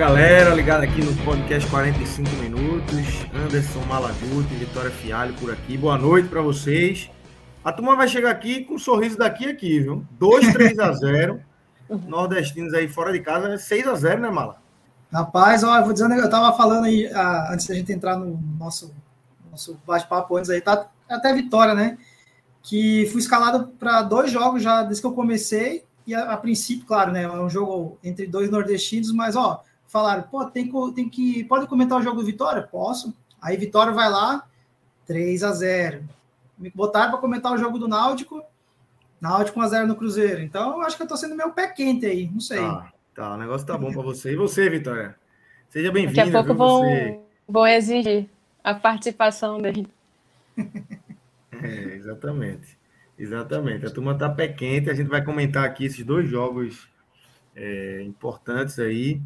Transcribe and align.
Galera, 0.00 0.54
ligado 0.54 0.82
aqui 0.82 1.04
no 1.04 1.14
podcast 1.26 1.68
45 1.68 2.30
minutos. 2.36 3.26
Anderson 3.34 3.80
Malaguti, 3.80 4.54
Vitória 4.54 4.90
Fialho 4.90 5.34
por 5.34 5.52
aqui. 5.52 5.76
Boa 5.76 5.98
noite 5.98 6.26
para 6.26 6.40
vocês. 6.40 7.10
A 7.62 7.70
turma 7.70 7.94
vai 7.94 8.08
chegar 8.08 8.30
aqui 8.30 8.64
com 8.64 8.76
um 8.76 8.78
sorriso 8.78 9.18
daqui 9.18 9.46
a 9.46 9.50
aqui, 9.50 9.78
viu? 9.78 10.02
2, 10.12 10.54
3 10.54 10.78
a 10.78 10.92
0. 10.92 11.42
Nordestinos 12.08 12.72
aí 12.72 12.88
fora 12.88 13.12
de 13.12 13.20
casa, 13.20 13.58
6 13.58 13.88
a 13.88 13.94
0, 13.94 14.22
né, 14.22 14.30
Mala? 14.30 14.56
Rapaz, 15.12 15.62
ó, 15.62 15.76
eu 15.76 15.84
vou 15.84 15.92
dizendo, 15.92 16.14
eu 16.14 16.30
tava 16.30 16.56
falando 16.56 16.86
aí, 16.86 17.06
ah, 17.12 17.50
antes 17.52 17.66
da 17.66 17.74
gente 17.74 17.92
entrar 17.92 18.16
no 18.16 18.40
nosso, 18.58 18.94
nosso 19.50 19.78
bate-papo 19.86 20.34
antes 20.34 20.48
aí, 20.48 20.62
tá 20.62 20.88
até 21.10 21.34
vitória, 21.34 21.74
né? 21.74 21.98
Que 22.62 23.06
fui 23.12 23.20
escalado 23.20 23.68
para 23.78 24.00
dois 24.00 24.30
jogos 24.30 24.62
já 24.62 24.82
desde 24.82 25.02
que 25.02 25.06
eu 25.06 25.12
comecei, 25.12 25.84
e 26.06 26.14
a, 26.14 26.32
a, 26.32 26.38
princípio, 26.38 26.86
claro, 26.86 27.12
né? 27.12 27.24
É 27.24 27.30
um 27.30 27.50
jogo 27.50 27.98
entre 28.02 28.26
dois 28.26 28.50
nordestinos, 28.50 29.12
mas 29.12 29.36
ó, 29.36 29.62
falaram, 29.90 30.22
pô, 30.22 30.44
tem, 30.44 30.70
tem 30.94 31.08
que. 31.08 31.44
Pode 31.44 31.66
comentar 31.66 31.98
o 31.98 32.02
jogo 32.02 32.20
do 32.20 32.26
Vitória? 32.26 32.62
Posso. 32.62 33.14
Aí 33.42 33.56
Vitória 33.56 33.92
vai 33.92 34.08
lá, 34.08 34.46
3 35.06 35.42
a 35.42 35.52
0 35.52 36.04
Me 36.58 36.70
botaram 36.70 37.10
para 37.10 37.20
comentar 37.20 37.52
o 37.52 37.58
jogo 37.58 37.78
do 37.78 37.88
Náutico, 37.88 38.42
Náutico 39.20 39.58
1x0 39.60 39.86
no 39.86 39.96
Cruzeiro. 39.96 40.40
Então, 40.40 40.78
eu 40.78 40.82
acho 40.82 40.96
que 40.96 41.02
eu 41.02 41.08
tô 41.08 41.16
sendo 41.16 41.34
meio 41.34 41.52
pé 41.52 41.68
quente 41.68 42.06
aí, 42.06 42.30
não 42.30 42.40
sei. 42.40 42.58
Tá, 42.58 42.92
tá 43.14 43.34
o 43.34 43.36
negócio 43.36 43.66
tá 43.66 43.76
bom 43.76 43.92
para 43.92 44.02
você. 44.02 44.32
E 44.32 44.36
você, 44.36 44.70
Vitória? 44.70 45.16
Seja 45.68 45.90
bem-vinda. 45.90 46.24
Daqui 46.24 46.36
a 46.36 46.44
pouco 46.44 46.54
vão, 46.54 46.80
você... 46.80 47.20
vão 47.48 47.66
exigir 47.66 48.28
a 48.62 48.74
participação 48.74 49.58
dele. 49.58 49.88
É, 51.62 51.94
exatamente. 51.94 52.78
Exatamente. 53.18 53.84
A 53.84 53.90
turma 53.90 54.16
tá 54.16 54.30
pé 54.30 54.48
quente. 54.48 54.88
A 54.88 54.94
gente 54.94 55.08
vai 55.08 55.22
comentar 55.22 55.62
aqui 55.62 55.84
esses 55.84 56.02
dois 56.02 56.26
jogos 56.26 56.88
é, 57.54 58.02
importantes 58.02 58.78
aí. 58.78 59.20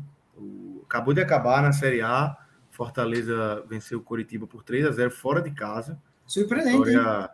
Acabou 0.84 1.14
de 1.14 1.20
acabar 1.20 1.62
na 1.62 1.72
Série 1.72 2.02
A. 2.02 2.36
Fortaleza 2.70 3.64
venceu 3.68 3.98
o 3.98 4.02
Coritiba 4.02 4.46
por 4.46 4.62
3 4.62 4.86
a 4.86 4.90
0 4.90 5.10
fora 5.10 5.40
de 5.40 5.50
casa. 5.52 6.00
Surpreendente. 6.27 6.78
Vitória, 6.78 7.30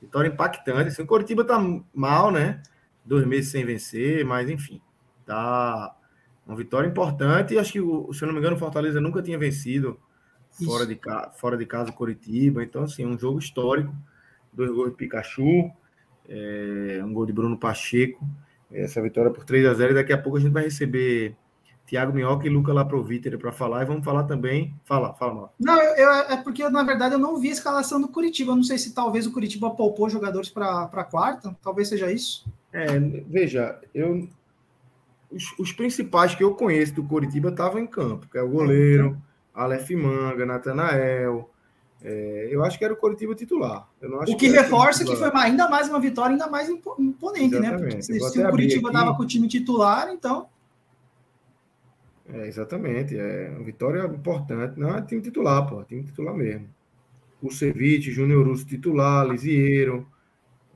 vitória 0.00 0.28
impactante. 0.28 0.88
Assim, 0.88 1.02
o 1.02 1.06
Coritiba 1.06 1.44
tá 1.44 1.58
mal, 1.94 2.30
né? 2.30 2.62
Dois 3.04 3.26
meses 3.26 3.50
sem 3.50 3.64
vencer, 3.64 4.24
mas 4.24 4.48
enfim, 4.48 4.80
tá 5.24 5.96
uma 6.46 6.56
vitória 6.56 6.88
importante. 6.88 7.54
E 7.54 7.58
acho 7.58 7.72
que, 7.72 8.14
se 8.14 8.22
eu 8.22 8.26
não 8.26 8.34
me 8.34 8.40
engano, 8.40 8.56
o 8.56 8.58
Fortaleza 8.58 9.00
nunca 9.00 9.22
tinha 9.22 9.38
vencido 9.38 9.98
fora 10.64 10.86
de, 10.86 10.98
fora 11.34 11.56
de 11.56 11.66
casa 11.66 11.90
o 11.90 11.94
Coritiba. 11.94 12.62
Então, 12.62 12.84
assim, 12.84 13.04
um 13.04 13.18
jogo 13.18 13.38
histórico. 13.38 13.94
Dois 14.52 14.70
gols 14.70 14.90
de 14.90 14.96
Pikachu, 14.96 15.70
é, 16.28 17.02
um 17.04 17.12
gol 17.12 17.26
de 17.26 17.32
Bruno 17.32 17.58
Pacheco. 17.58 18.26
Essa 18.70 19.02
vitória 19.02 19.30
por 19.30 19.44
3 19.44 19.66
a 19.66 19.74
0 19.74 19.92
E 19.92 19.94
daqui 19.94 20.12
a 20.12 20.18
pouco 20.18 20.38
a 20.38 20.40
gente 20.40 20.52
vai 20.52 20.64
receber 20.64 21.36
Tiago 21.86 22.12
Minhoca 22.12 22.46
e 22.46 22.50
Luca 22.50 22.72
Laproviter 22.72 23.38
para 23.38 23.52
falar. 23.52 23.82
E 23.82 23.86
vamos 23.86 24.04
falar 24.04 24.24
também. 24.24 24.74
Fala, 24.84 25.14
fala, 25.14 25.34
mal. 25.34 25.54
Não, 25.58 25.80
eu, 25.80 26.10
é 26.10 26.36
porque, 26.36 26.68
na 26.68 26.82
verdade, 26.82 27.14
eu 27.14 27.18
não 27.18 27.38
vi 27.38 27.48
a 27.50 27.52
escalação 27.52 28.00
do 28.00 28.08
Curitiba. 28.08 28.52
Eu 28.52 28.56
não 28.56 28.64
sei 28.64 28.76
se 28.76 28.92
talvez 28.92 29.26
o 29.26 29.32
Curitiba 29.32 29.70
poupou 29.70 30.10
jogadores 30.10 30.48
para 30.48 30.82
a 30.82 31.04
quarta. 31.04 31.56
Talvez 31.62 31.88
seja 31.88 32.10
isso. 32.10 32.44
É, 32.72 32.98
veja, 32.98 33.78
eu. 33.94 34.28
Os, 35.30 35.58
os, 35.58 35.72
principais 35.72 36.34
que 36.34 36.42
eu 36.42 36.54
conheço 36.54 36.94
do 36.94 37.04
Curitiba 37.04 37.48
estavam 37.48 37.80
em 37.80 37.86
campo, 37.86 38.28
que 38.30 38.38
é 38.38 38.42
o 38.42 38.48
goleiro, 38.48 39.20
Aleph 39.54 39.90
Manga, 39.90 40.46
Natanael. 40.46 41.50
É, 42.02 42.48
eu 42.50 42.62
acho 42.64 42.78
que 42.78 42.84
era 42.84 42.94
o 42.94 42.96
Curitiba 42.96 43.34
titular. 43.34 43.88
o 44.00 44.24
que, 44.24 44.34
que 44.36 44.48
reforça 44.48 45.04
que 45.04 45.16
foi 45.16 45.30
ainda 45.34 45.68
mais 45.68 45.88
uma 45.88 45.98
vitória 45.98 46.32
ainda 46.32 46.46
mais 46.48 46.68
imponente, 46.68 47.58
né? 47.58 47.68
Exatamente. 47.68 47.72
né? 47.72 47.78
Porque 47.78 48.02
se, 48.02 48.20
se 48.20 48.42
o 48.42 48.50
Curitiba 48.50 48.92
dava 48.92 49.16
com 49.16 49.22
o 49.22 49.26
time 49.26 49.48
titular, 49.48 50.10
então. 50.12 50.48
É, 52.32 52.46
exatamente. 52.46 53.16
É 53.16 53.50
uma 53.50 53.64
vitória 53.64 54.04
importante. 54.06 54.78
Não 54.78 54.96
é 54.96 55.02
time 55.02 55.20
titular, 55.22 55.66
pô. 55.68 55.80
É 55.80 55.84
time 55.84 56.04
titular 56.04 56.34
mesmo. 56.34 56.68
O 57.40 57.50
Ceviche, 57.50 58.10
Júnior 58.10 58.46
Russo 58.46 58.66
titular, 58.66 59.26
Lisieiro, 59.26 60.08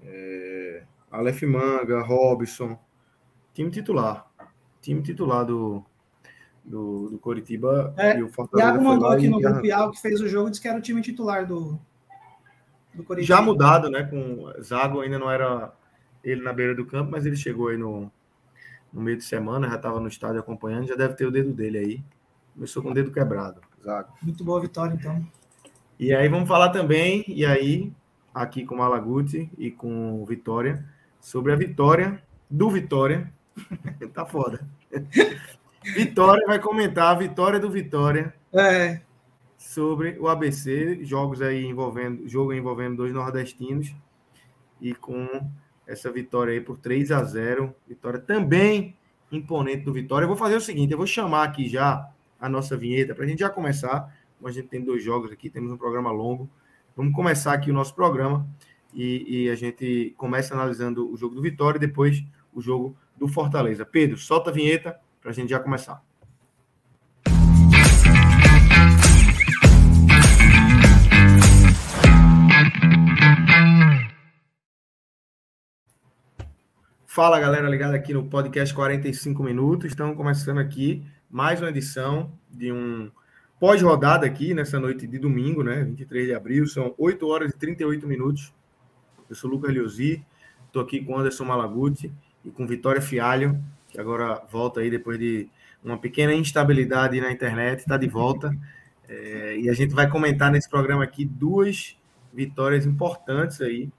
é, 0.05 0.85
Aleph 1.11 1.43
Manga, 1.43 2.01
Robson. 2.03 2.79
Time 3.53 3.71
titular. 3.71 4.31
Time 4.81 5.03
titular 5.03 5.45
do, 5.45 5.85
do, 6.65 7.11
do 7.11 7.19
Coritiba 7.19 7.93
é, 7.97 8.19
e 8.19 8.23
o 8.23 8.29
Fortaleza. 8.29 8.71
Iago 8.71 8.85
mandou 8.85 9.09
aqui 9.09 9.29
no 9.29 9.41
grupo 9.41 9.67
Iago 9.67 9.93
que 9.93 10.01
fez 10.01 10.21
o 10.21 10.29
jogo 10.29 10.51
disse 10.51 10.63
que 10.63 10.69
era 10.69 10.79
o 10.79 10.83
time 10.83 11.03
titular 11.03 11.47
do, 11.47 11.79
do 12.95 13.03
Coritiba. 13.03 13.37
Já 13.37 13.43
mudado, 13.43 13.91
né? 13.91 14.05
Com 14.05 14.53
Zago 14.63 15.01
ainda 15.01 15.19
não 15.19 15.31
era 15.31 15.73
ele 16.23 16.43
na 16.43 16.53
beira 16.53 16.75
do 16.75 16.87
campo, 16.87 17.11
mas 17.11 17.27
ele 17.27 17.37
chegou 17.37 17.69
aí 17.69 17.77
no, 17.77 18.11
no 18.93 19.01
meio 19.01 19.17
de 19.17 19.25
semana, 19.25 19.69
já 19.69 19.77
estava 19.77 20.01
no 20.01 20.09
estádio 20.09 20.41
acompanhando, 20.41 20.89
já 20.89 20.95
deve 20.95 21.15
ter 21.15 21.27
o 21.27 21.31
dedo 21.31 21.53
dele 21.53 21.79
aí. 21.79 22.05
Começou 22.55 22.83
com 22.83 22.91
o 22.91 22.95
dedo 22.95 23.13
quebrado, 23.13 23.61
Zago. 23.83 24.13
Muito 24.23 24.45
boa 24.45 24.61
vitória, 24.61 24.95
então. 24.95 25.25
E 25.99 26.15
aí 26.15 26.29
vamos 26.29 26.49
falar 26.49 26.71
também, 26.71 27.25
e 27.29 27.45
aí, 27.45 27.93
aqui 28.35 28.65
com 28.65 28.75
o 28.75 28.79
Malaguti 28.79 29.51
e 29.57 29.71
com 29.71 30.21
o 30.21 30.25
Vitória, 30.25 30.85
sobre 31.21 31.53
a 31.53 31.57
vitória 31.57 32.23
do 32.51 32.71
Vitória. 32.71 33.33
tá 34.15 34.25
foda. 34.25 34.67
Vitória 35.83 36.47
vai 36.47 36.59
comentar 36.59 37.15
a 37.15 37.19
vitória 37.19 37.59
do 37.59 37.71
Vitória. 37.71 38.35
É. 38.53 39.01
Sobre 39.57 40.19
o 40.19 40.29
ABC, 40.29 41.05
jogos 41.05 41.41
aí 41.41 41.65
envolvendo, 41.65 42.29
jogo 42.29 42.53
envolvendo 42.53 42.97
dois 42.97 43.13
nordestinos 43.13 43.95
e 44.81 44.95
com 44.95 45.27
essa 45.91 46.11
vitória 46.11 46.53
aí 46.53 46.61
por 46.61 46.79
3 46.79 47.11
a 47.11 47.25
0 47.25 47.75
Vitória 47.87 48.21
também 48.21 48.97
imponente 49.33 49.85
do 49.85 49.93
Vitória. 49.93 50.25
Eu 50.25 50.29
vou 50.29 50.37
fazer 50.37 50.57
o 50.57 50.61
seguinte: 50.61 50.93
eu 50.93 50.99
vou 50.99 51.07
chamar 51.07 51.45
aqui 51.45 51.69
já 51.69 52.09
a 52.39 52.49
nossa 52.49 52.77
vinheta 52.77 53.15
para 53.15 53.25
a 53.25 53.27
gente 53.27 53.41
já 53.41 53.51
começar. 53.51 54.15
Como 54.39 54.49
a 54.49 54.53
gente 54.53 54.69
tem 54.69 54.83
dois 54.83 55.03
jogos 55.03 55.31
aqui, 55.33 55.51
temos 55.51 55.73
um 55.73 55.77
programa 55.77 56.11
longo. 56.11 56.49
Vamos 56.97 57.13
começar 57.15 57.53
aqui 57.53 57.71
o 57.71 57.75
nosso 57.75 57.95
programa 57.95 58.47
e, 58.95 59.45
e 59.45 59.51
a 59.51 59.55
gente 59.55 60.15
começa 60.17 60.55
analisando 60.55 61.13
o 61.13 61.17
jogo 61.17 61.35
do 61.35 61.43
Vitória 61.43 61.77
e 61.77 61.81
depois 61.81 62.25
o 62.55 62.61
jogo 62.61 62.97
do 63.17 63.29
Fortaleza. 63.29 63.85
Pedro, 63.85 64.17
solta 64.17 64.51
a 64.51 64.53
vinheta 64.53 64.99
para 65.21 65.31
a 65.31 65.35
gente 65.35 65.51
já 65.51 65.59
começar. 65.59 66.03
Fala 77.13 77.41
galera, 77.41 77.69
ligada 77.69 77.97
aqui 77.97 78.15
no 78.15 78.25
podcast 78.25 78.73
45 78.73 79.43
minutos. 79.43 79.87
Estamos 79.87 80.17
começando 80.17 80.59
aqui 80.59 81.05
mais 81.29 81.61
uma 81.61 81.69
edição 81.69 82.31
de 82.49 82.71
um 82.71 83.11
pós-rodada 83.59 84.25
aqui 84.25 84.55
nessa 84.55 84.79
noite 84.79 85.09
de 85.09 85.19
domingo, 85.19 85.65
né? 85.65 85.83
23 85.83 86.29
de 86.29 86.35
abril, 86.35 86.69
são 86.69 86.95
8 86.97 87.27
horas 87.27 87.51
e 87.51 87.59
38 87.59 88.07
minutos. 88.07 88.55
Eu 89.29 89.35
sou 89.35 89.51
Lucas 89.51 89.73
Liosi, 89.73 90.25
estou 90.69 90.81
aqui 90.81 91.05
com 91.05 91.19
Anderson 91.19 91.45
Malaguti 91.45 92.13
e 92.45 92.51
com 92.53 92.65
Vitória 92.65 93.03
Fialho, 93.03 93.61
que 93.89 93.99
agora 93.99 94.41
volta 94.49 94.79
aí 94.79 94.89
depois 94.89 95.19
de 95.19 95.49
uma 95.83 95.99
pequena 95.99 96.33
instabilidade 96.33 97.21
na 97.21 97.33
internet, 97.33 97.81
está 97.81 97.97
de 97.97 98.07
volta. 98.07 98.57
É, 99.09 99.59
e 99.59 99.69
a 99.69 99.73
gente 99.73 99.93
vai 99.93 100.09
comentar 100.09 100.53
nesse 100.53 100.71
programa 100.71 101.03
aqui 101.03 101.25
duas 101.25 101.99
vitórias 102.33 102.87
importantes 102.87 103.61
aí 103.61 103.91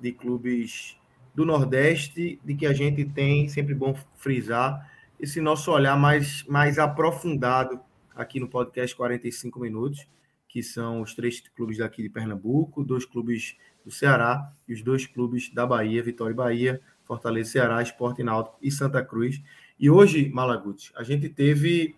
de 0.00 0.12
clubes 0.12 0.96
do 1.34 1.44
Nordeste, 1.44 2.40
de 2.44 2.54
que 2.54 2.66
a 2.66 2.72
gente 2.72 3.04
tem, 3.04 3.48
sempre 3.48 3.74
bom 3.74 3.94
frisar, 4.16 4.90
esse 5.18 5.40
nosso 5.40 5.70
olhar 5.70 5.96
mais, 5.96 6.44
mais 6.44 6.78
aprofundado 6.78 7.80
aqui 8.14 8.40
no 8.40 8.48
podcast 8.48 8.94
45 8.94 9.60
Minutos, 9.60 10.06
que 10.48 10.62
são 10.62 11.00
os 11.00 11.14
três 11.14 11.40
clubes 11.40 11.78
daqui 11.78 12.02
de 12.02 12.08
Pernambuco, 12.08 12.84
dois 12.84 13.04
clubes 13.04 13.56
do 13.84 13.90
Ceará 13.90 14.52
e 14.68 14.74
os 14.74 14.82
dois 14.82 15.06
clubes 15.06 15.52
da 15.52 15.66
Bahia, 15.66 16.02
Vitória 16.02 16.32
e 16.32 16.36
Bahia, 16.36 16.80
Fortaleza 17.04 17.52
Ceará, 17.52 17.80
Esporte 17.82 18.22
Náutico 18.22 18.58
e 18.60 18.70
Santa 18.70 19.02
Cruz. 19.02 19.40
E 19.78 19.88
hoje, 19.88 20.28
Malaguti, 20.28 20.92
a 20.94 21.02
gente 21.02 21.28
teve 21.28 21.96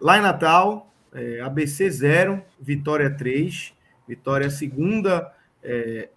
Lá 0.00 0.18
em 0.18 0.20
Natal, 0.20 0.92
é, 1.12 1.40
ABC 1.40 1.90
0, 1.90 2.42
Vitória 2.60 3.10
3. 3.10 3.72
Vitória 4.06 4.50
segunda 4.50 5.32
é, 5.62 6.10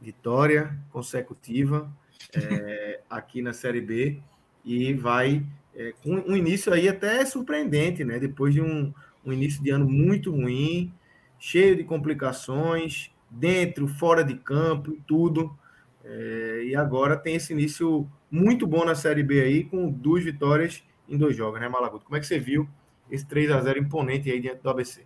vitória 0.00 0.78
consecutiva 0.90 1.90
é, 2.34 3.00
aqui 3.08 3.42
na 3.42 3.52
Série 3.52 3.80
B 3.80 4.20
e 4.64 4.92
vai 4.94 5.44
é, 5.74 5.92
com 6.02 6.14
um 6.14 6.36
início 6.36 6.72
aí 6.72 6.88
até 6.88 7.24
surpreendente, 7.24 8.04
né? 8.04 8.18
Depois 8.18 8.54
de 8.54 8.60
um, 8.60 8.92
um 9.24 9.32
início 9.32 9.62
de 9.62 9.70
ano 9.70 9.88
muito 9.88 10.30
ruim, 10.30 10.92
cheio 11.38 11.76
de 11.76 11.84
complicações, 11.84 13.10
dentro, 13.30 13.86
fora 13.86 14.24
de 14.24 14.34
campo, 14.34 14.96
tudo. 15.06 15.56
É, 16.04 16.64
e 16.66 16.76
agora 16.76 17.16
tem 17.16 17.34
esse 17.36 17.52
início 17.52 18.08
muito 18.30 18.66
bom 18.66 18.84
na 18.84 18.94
Série 18.94 19.22
B 19.22 19.40
aí, 19.40 19.64
com 19.64 19.90
duas 19.90 20.24
vitórias 20.24 20.82
em 21.08 21.16
dois 21.16 21.36
jogos, 21.36 21.60
né, 21.60 21.68
Malaguto? 21.68 22.04
Como 22.04 22.16
é 22.16 22.20
que 22.20 22.26
você 22.26 22.38
viu 22.38 22.68
esse 23.10 23.26
3 23.26 23.50
a 23.50 23.60
0 23.60 23.78
imponente 23.78 24.30
aí 24.30 24.40
diante 24.40 24.62
do 24.62 24.70
ABC? 24.70 25.04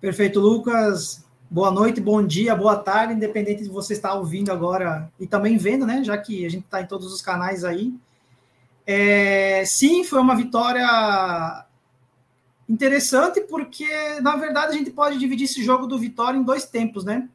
Perfeito, 0.00 0.40
Lucas. 0.40 1.26
Boa 1.52 1.70
noite, 1.70 2.00
bom 2.00 2.26
dia, 2.26 2.56
boa 2.56 2.76
tarde, 2.76 3.12
independente 3.12 3.62
de 3.62 3.68
você 3.68 3.92
estar 3.92 4.14
ouvindo 4.14 4.50
agora 4.50 5.12
e 5.20 5.26
também 5.26 5.58
vendo, 5.58 5.84
né? 5.84 6.02
Já 6.02 6.16
que 6.16 6.46
a 6.46 6.48
gente 6.48 6.64
está 6.64 6.80
em 6.80 6.86
todos 6.86 7.12
os 7.12 7.20
canais 7.20 7.62
aí. 7.62 7.92
É, 8.86 9.62
sim, 9.66 10.02
foi 10.02 10.18
uma 10.18 10.34
vitória 10.34 11.66
interessante, 12.66 13.42
porque 13.42 13.86
na 14.22 14.34
verdade 14.34 14.72
a 14.72 14.78
gente 14.78 14.90
pode 14.90 15.18
dividir 15.18 15.44
esse 15.44 15.62
jogo 15.62 15.86
do 15.86 15.98
Vitória 15.98 16.38
em 16.38 16.42
dois 16.42 16.64
tempos, 16.64 17.04
né? 17.04 17.28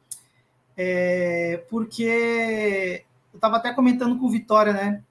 É, 0.75 1.63
porque 1.69 3.03
eu 3.31 3.37
estava 3.37 3.57
até 3.57 3.71
comentando 3.71 4.17
com 4.17 4.25
o 4.25 4.31
Vitória, 4.31 4.73
né? 4.73 5.03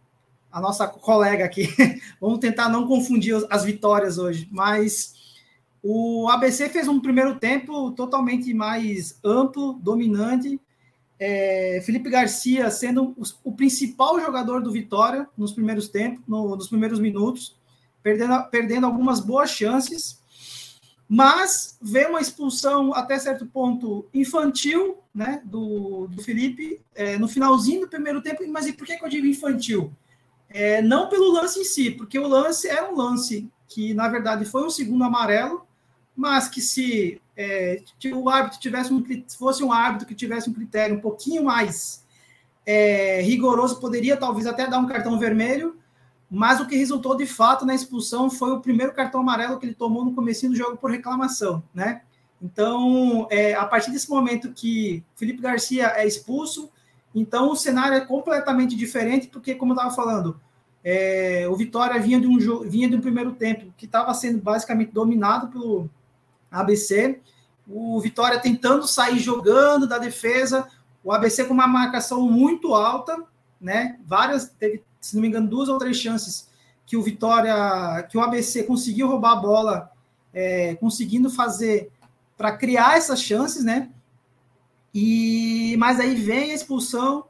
A 0.50 0.60
nossa 0.60 0.84
colega 0.88 1.44
aqui. 1.44 1.68
Vamos 2.20 2.40
tentar 2.40 2.68
não 2.68 2.88
confundir 2.88 3.36
as 3.50 3.62
vitórias 3.62 4.18
hoje, 4.18 4.48
mas 4.50 5.14
o 5.88 6.28
ABC 6.28 6.68
fez 6.68 6.88
um 6.88 6.98
primeiro 6.98 7.38
tempo 7.38 7.92
totalmente 7.92 8.52
mais 8.52 9.20
amplo, 9.22 9.74
dominante. 9.74 10.60
É, 11.16 11.80
Felipe 11.86 12.10
Garcia 12.10 12.68
sendo 12.72 13.14
o, 13.44 13.52
principal 13.52 14.20
jogador 14.20 14.60
do 14.60 14.72
Vitória 14.72 15.28
nos 15.38 15.52
primeiros 15.52 15.88
tempos, 15.88 16.24
no, 16.26 16.56
nos 16.56 16.66
primeiros 16.66 16.98
minutos, 16.98 17.54
perdendo, 18.02 18.42
perdendo 18.50 18.84
algumas 18.84 19.20
boas 19.20 19.50
chances. 19.50 20.20
Mas 21.08 21.78
veio 21.80 22.08
uma 22.08 22.20
expulsão 22.20 22.92
até 22.92 23.16
certo 23.16 23.46
ponto 23.46 24.08
infantil 24.12 24.98
né, 25.14 25.40
do, 25.44 26.08
do 26.08 26.20
Felipe 26.20 26.80
é, 26.96 27.16
no 27.16 27.28
finalzinho 27.28 27.82
do 27.82 27.88
primeiro 27.88 28.20
tempo. 28.20 28.42
Mas 28.48 28.66
e 28.66 28.72
por 28.72 28.88
que, 28.88 28.96
que 28.96 29.04
eu 29.04 29.08
digo 29.08 29.24
infantil? 29.24 29.92
É, 30.48 30.82
não 30.82 31.08
pelo 31.08 31.30
lance 31.30 31.60
em 31.60 31.64
si, 31.64 31.92
porque 31.92 32.18
o 32.18 32.26
lance 32.26 32.68
era 32.68 32.92
um 32.92 32.96
lance 32.96 33.48
que, 33.68 33.94
na 33.94 34.08
verdade, 34.08 34.44
foi 34.44 34.66
um 34.66 34.70
segundo 34.70 35.04
amarelo 35.04 35.64
mas 36.16 36.48
que 36.48 36.60
se 36.60 37.20
é, 37.36 37.82
o 38.14 38.28
árbitro 38.28 38.58
tivesse 38.58 38.92
um, 38.92 39.04
fosse 39.36 39.62
um 39.62 39.72
árbitro 39.72 40.06
que 40.06 40.14
tivesse 40.14 40.48
um 40.48 40.52
critério 40.52 40.96
um 40.96 41.00
pouquinho 41.00 41.44
mais 41.44 42.04
é, 42.64 43.20
rigoroso, 43.20 43.78
poderia 43.78 44.16
talvez 44.16 44.46
até 44.46 44.66
dar 44.66 44.78
um 44.78 44.86
cartão 44.86 45.18
vermelho, 45.18 45.76
mas 46.30 46.58
o 46.58 46.66
que 46.66 46.76
resultou 46.76 47.16
de 47.16 47.26
fato 47.26 47.64
na 47.64 47.74
expulsão 47.74 48.30
foi 48.30 48.52
o 48.52 48.60
primeiro 48.60 48.92
cartão 48.92 49.20
amarelo 49.20 49.58
que 49.58 49.66
ele 49.66 49.74
tomou 49.74 50.04
no 50.04 50.14
começo 50.14 50.48
do 50.48 50.56
jogo 50.56 50.76
por 50.76 50.90
reclamação, 50.90 51.62
né? 51.72 52.02
Então, 52.42 53.26
é, 53.30 53.54
a 53.54 53.64
partir 53.64 53.90
desse 53.90 54.10
momento 54.10 54.52
que 54.52 55.02
Felipe 55.14 55.40
Garcia 55.40 55.92
é 55.96 56.06
expulso, 56.06 56.70
então 57.14 57.50
o 57.50 57.56
cenário 57.56 57.96
é 57.96 58.00
completamente 58.00 58.76
diferente, 58.76 59.28
porque, 59.28 59.54
como 59.54 59.72
eu 59.72 59.76
estava 59.76 59.94
falando, 59.94 60.38
é, 60.84 61.46
o 61.48 61.56
Vitória 61.56 62.00
vinha 62.00 62.20
de 62.20 62.26
um 62.26 62.38
vinha 62.68 62.88
de 62.88 62.96
um 62.96 63.00
primeiro 63.00 63.32
tempo 63.32 63.72
que 63.76 63.86
estava 63.86 64.12
sendo 64.12 64.38
basicamente 64.38 64.92
dominado 64.92 65.48
pelo, 65.48 65.88
ABC. 66.50 67.20
O 67.68 68.00
Vitória 68.00 68.38
tentando 68.38 68.86
sair 68.86 69.18
jogando 69.18 69.86
da 69.86 69.98
defesa, 69.98 70.68
o 71.02 71.12
ABC 71.12 71.44
com 71.44 71.54
uma 71.54 71.66
marcação 71.66 72.22
muito 72.22 72.74
alta, 72.74 73.24
né? 73.60 73.98
Várias, 74.04 74.48
teve, 74.48 74.82
se 75.00 75.14
não 75.14 75.22
me 75.22 75.28
engano, 75.28 75.48
duas 75.48 75.68
ou 75.68 75.78
três 75.78 75.96
chances 75.96 76.48
que 76.84 76.96
o 76.96 77.02
Vitória, 77.02 78.02
que 78.04 78.16
o 78.16 78.20
ABC 78.20 78.62
conseguiu 78.62 79.08
roubar 79.08 79.32
a 79.32 79.36
bola, 79.36 79.92
é, 80.32 80.76
conseguindo 80.76 81.28
fazer 81.28 81.90
para 82.36 82.56
criar 82.56 82.96
essas 82.96 83.20
chances, 83.20 83.64
né? 83.64 83.90
E 84.94 85.76
mas 85.78 85.98
aí 85.98 86.14
vem 86.14 86.52
a 86.52 86.54
expulsão 86.54 87.24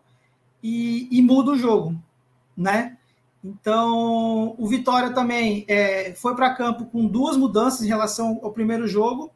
e, 0.63 1.09
e 1.11 1.23
muda 1.23 1.53
o 1.53 1.59
jogo, 1.59 1.97
né? 2.57 2.96
Então, 3.47 4.57
o 4.59 4.67
Vitória 4.67 5.11
também 5.13 5.65
é, 5.69 6.13
foi 6.17 6.35
para 6.35 6.55
campo 6.55 6.87
com 6.87 7.07
duas 7.07 7.37
mudanças 7.37 7.83
em 7.83 7.87
relação 7.87 8.41
ao 8.43 8.53
primeiro 8.53 8.89
jogo. 8.89 9.31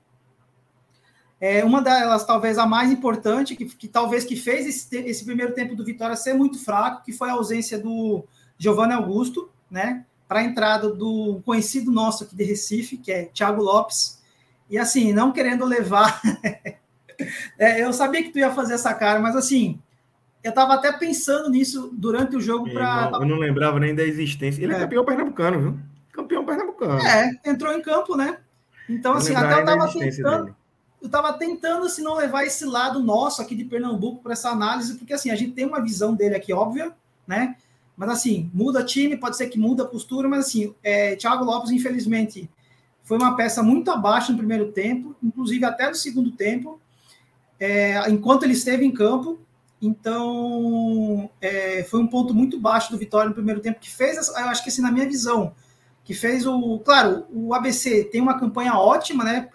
É, 1.40 1.64
uma 1.64 1.80
delas, 1.80 2.26
talvez 2.26 2.58
a 2.58 2.66
mais 2.66 2.90
importante, 2.90 3.54
que, 3.54 3.64
que 3.64 3.86
talvez 3.86 4.24
que 4.24 4.34
fez 4.34 4.66
esse, 4.66 4.96
esse, 4.96 5.24
primeiro 5.24 5.54
tempo 5.54 5.76
do 5.76 5.84
Vitória 5.84 6.16
ser 6.16 6.34
muito 6.34 6.62
fraco, 6.62 7.04
que 7.04 7.12
foi 7.12 7.30
a 7.30 7.34
ausência 7.34 7.78
do 7.78 8.24
Giovanni 8.58 8.94
Augusto, 8.94 9.48
né? 9.70 10.04
Para 10.26 10.40
a 10.40 10.44
entrada 10.44 10.90
do 10.92 11.40
conhecido 11.44 11.92
nosso 11.92 12.24
aqui 12.24 12.34
de 12.34 12.44
Recife, 12.44 12.96
que 12.96 13.12
é 13.12 13.24
Thiago 13.26 13.62
Lopes. 13.62 14.20
E 14.68 14.76
assim, 14.76 15.12
não 15.12 15.32
querendo 15.32 15.64
levar. 15.64 16.20
é, 17.56 17.84
eu 17.84 17.92
sabia 17.92 18.24
que 18.24 18.30
tu 18.30 18.40
ia 18.40 18.52
fazer 18.52 18.74
essa 18.74 18.92
cara, 18.92 19.20
mas 19.20 19.36
assim, 19.36 19.80
eu 20.42 20.50
estava 20.50 20.74
até 20.74 20.90
pensando 20.92 21.50
nisso 21.50 21.90
durante 21.92 22.36
o 22.36 22.40
jogo 22.40 22.70
para. 22.70 23.10
Eu 23.14 23.26
não 23.26 23.38
lembrava 23.38 23.78
nem 23.78 23.94
da 23.94 24.02
existência. 24.02 24.62
Ele 24.62 24.72
é, 24.72 24.76
é 24.76 24.80
campeão 24.80 25.04
pernambucano, 25.04 25.60
viu? 25.60 25.78
Campeão 26.12 26.44
pernambucano. 26.44 27.00
É, 27.00 27.30
entrou 27.44 27.72
em 27.72 27.82
campo, 27.82 28.16
né? 28.16 28.38
Então, 28.88 29.14
assim, 29.14 29.34
até 29.34 29.54
eu 29.54 29.60
estava 29.60 29.92
tentando. 29.92 30.44
Dele. 30.44 30.56
Eu 31.00 31.06
estava 31.06 31.32
tentando, 31.32 31.88
se 31.88 32.02
não 32.02 32.14
levar 32.14 32.44
esse 32.44 32.64
lado 32.64 33.00
nosso 33.00 33.40
aqui 33.40 33.54
de 33.54 33.64
Pernambuco 33.64 34.22
para 34.22 34.34
essa 34.34 34.50
análise, 34.50 34.96
porque 34.98 35.14
assim, 35.14 35.30
a 35.30 35.36
gente 35.36 35.52
tem 35.52 35.64
uma 35.64 35.80
visão 35.80 36.14
dele 36.14 36.34
aqui 36.34 36.52
óbvia, 36.52 36.92
né? 37.26 37.56
Mas 37.96 38.10
assim, 38.10 38.50
muda 38.52 38.84
time, 38.84 39.16
pode 39.16 39.36
ser 39.36 39.48
que 39.48 39.58
muda 39.58 39.82
a 39.82 39.86
postura, 39.86 40.28
mas 40.28 40.46
assim, 40.46 40.74
é, 40.82 41.16
Thiago 41.16 41.42
Lopes, 41.42 41.70
infelizmente, 41.70 42.50
foi 43.02 43.16
uma 43.16 43.34
peça 43.34 43.62
muito 43.62 43.90
abaixo 43.90 44.32
no 44.32 44.38
primeiro 44.38 44.72
tempo, 44.72 45.16
inclusive 45.22 45.64
até 45.64 45.88
no 45.88 45.94
segundo 45.94 46.32
tempo. 46.32 46.78
É, 47.58 48.08
enquanto 48.10 48.42
ele 48.42 48.52
esteve 48.52 48.84
em 48.84 48.92
campo, 48.92 49.38
então, 49.80 51.30
é, 51.40 51.82
foi 51.84 52.00
um 52.00 52.06
ponto 52.06 52.34
muito 52.34 52.60
baixo 52.60 52.90
do 52.90 52.98
Vitória 52.98 53.28
no 53.28 53.34
primeiro 53.34 53.60
tempo, 53.60 53.80
que 53.80 53.90
fez, 53.90 54.28
eu 54.28 54.36
acho 54.48 54.62
que 54.62 54.68
assim, 54.68 54.82
na 54.82 54.92
minha 54.92 55.08
visão, 55.08 55.54
que 56.04 56.12
fez 56.12 56.46
o. 56.46 56.78
Claro, 56.80 57.24
o 57.30 57.54
ABC 57.54 58.04
tem 58.04 58.20
uma 58.20 58.38
campanha 58.38 58.74
ótima, 58.74 59.24
né? 59.24 59.48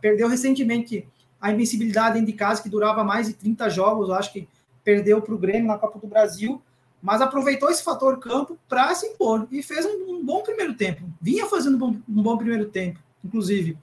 Perdeu 0.00 0.28
recentemente 0.28 1.06
a 1.38 1.52
invencibilidade 1.52 2.14
dentro 2.14 2.28
de 2.28 2.32
casa, 2.32 2.62
que 2.62 2.70
durava 2.70 3.04
mais 3.04 3.26
de 3.26 3.34
30 3.34 3.68
jogos, 3.68 4.08
eu 4.08 4.14
acho 4.14 4.32
que 4.32 4.48
perdeu 4.82 5.20
para 5.20 5.34
o 5.34 5.38
Grêmio 5.38 5.66
na 5.66 5.78
Copa 5.78 5.98
do 5.98 6.06
Brasil, 6.06 6.62
mas 7.02 7.20
aproveitou 7.20 7.70
esse 7.70 7.82
fator 7.82 8.18
campo 8.18 8.58
para 8.68 8.94
se 8.94 9.06
impor 9.06 9.46
e 9.50 9.62
fez 9.62 9.84
um, 9.84 10.14
um, 10.14 10.24
bom 10.24 10.42
primeiro 10.42 10.74
tempo. 10.74 11.02
Vinha 11.20 11.46
fazendo 11.46 11.76
um 11.76 11.78
bom, 11.78 11.96
um 12.08 12.22
bom 12.22 12.36
primeiro 12.36 12.66
tempo, 12.66 12.98
inclusive. 13.22 13.76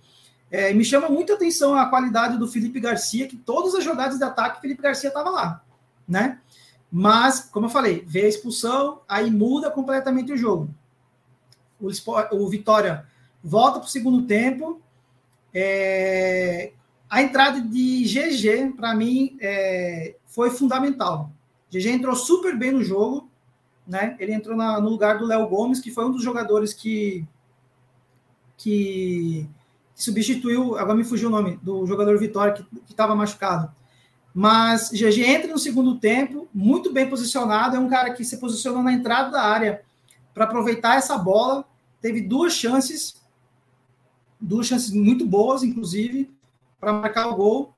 É, 0.49 0.73
me 0.73 0.85
chama 0.85 1.09
muito 1.09 1.33
a 1.33 1.35
atenção 1.35 1.75
a 1.75 1.87
qualidade 1.87 2.37
do 2.37 2.47
Felipe 2.47 2.79
Garcia, 2.79 3.27
que 3.27 3.35
todas 3.35 3.75
as 3.75 3.83
jogadas 3.83 4.17
de 4.17 4.23
ataque, 4.23 4.61
Felipe 4.61 4.81
Garcia 4.81 5.09
estava 5.09 5.29
lá 5.29 5.63
né? 6.07 6.39
Mas, 6.91 7.41
como 7.41 7.65
eu 7.65 7.69
falei, 7.69 8.03
vê 8.07 8.21
a 8.21 8.29
expulsão, 8.29 9.01
aí 9.07 9.29
muda 9.29 9.69
completamente 9.69 10.31
o 10.31 10.37
jogo. 10.37 10.69
O, 11.79 11.89
o 12.31 12.49
Vitória 12.49 13.05
volta 13.43 13.79
para 13.79 13.87
o 13.87 13.91
segundo 13.91 14.25
tempo. 14.25 14.81
É, 15.53 16.71
a 17.09 17.21
entrada 17.21 17.61
de 17.61 18.03
GG, 18.03 18.73
para 18.75 18.95
mim, 18.95 19.37
é, 19.41 20.15
foi 20.25 20.49
fundamental. 20.49 21.31
GG 21.69 21.89
entrou 21.89 22.15
super 22.15 22.57
bem 22.57 22.71
no 22.71 22.83
jogo, 22.83 23.29
né? 23.85 24.15
Ele 24.19 24.33
entrou 24.33 24.55
na, 24.55 24.79
no 24.79 24.89
lugar 24.89 25.17
do 25.17 25.25
Léo 25.25 25.47
Gomes, 25.47 25.79
que 25.79 25.91
foi 25.91 26.05
um 26.05 26.11
dos 26.11 26.23
jogadores 26.23 26.73
que, 26.73 27.25
que, 28.57 29.47
que 29.95 30.03
substituiu, 30.03 30.77
agora 30.77 30.97
me 30.97 31.03
fugiu 31.03 31.29
o 31.29 31.31
nome, 31.31 31.57
do 31.61 31.85
jogador 31.85 32.17
Vitória, 32.17 32.53
que 32.53 32.91
estava 32.91 33.15
machucado. 33.15 33.71
Mas 34.39 34.91
GG 34.91 35.23
entra 35.23 35.51
no 35.51 35.57
segundo 35.57 35.97
tempo, 35.97 36.47
muito 36.53 36.93
bem 36.93 37.09
posicionado. 37.09 37.75
É 37.75 37.79
um 37.79 37.89
cara 37.89 38.13
que 38.13 38.23
se 38.23 38.37
posicionou 38.37 38.83
na 38.83 38.93
entrada 38.93 39.31
da 39.31 39.41
área 39.41 39.81
para 40.31 40.43
aproveitar 40.43 40.95
essa 40.95 41.17
bola. 41.17 41.65
Teve 41.99 42.21
duas 42.21 42.53
chances, 42.53 43.19
duas 44.39 44.67
chances 44.67 44.91
muito 44.91 45.25
boas, 45.25 45.63
inclusive, 45.63 46.31
para 46.79 46.93
marcar 46.93 47.29
o 47.29 47.35
gol. 47.35 47.73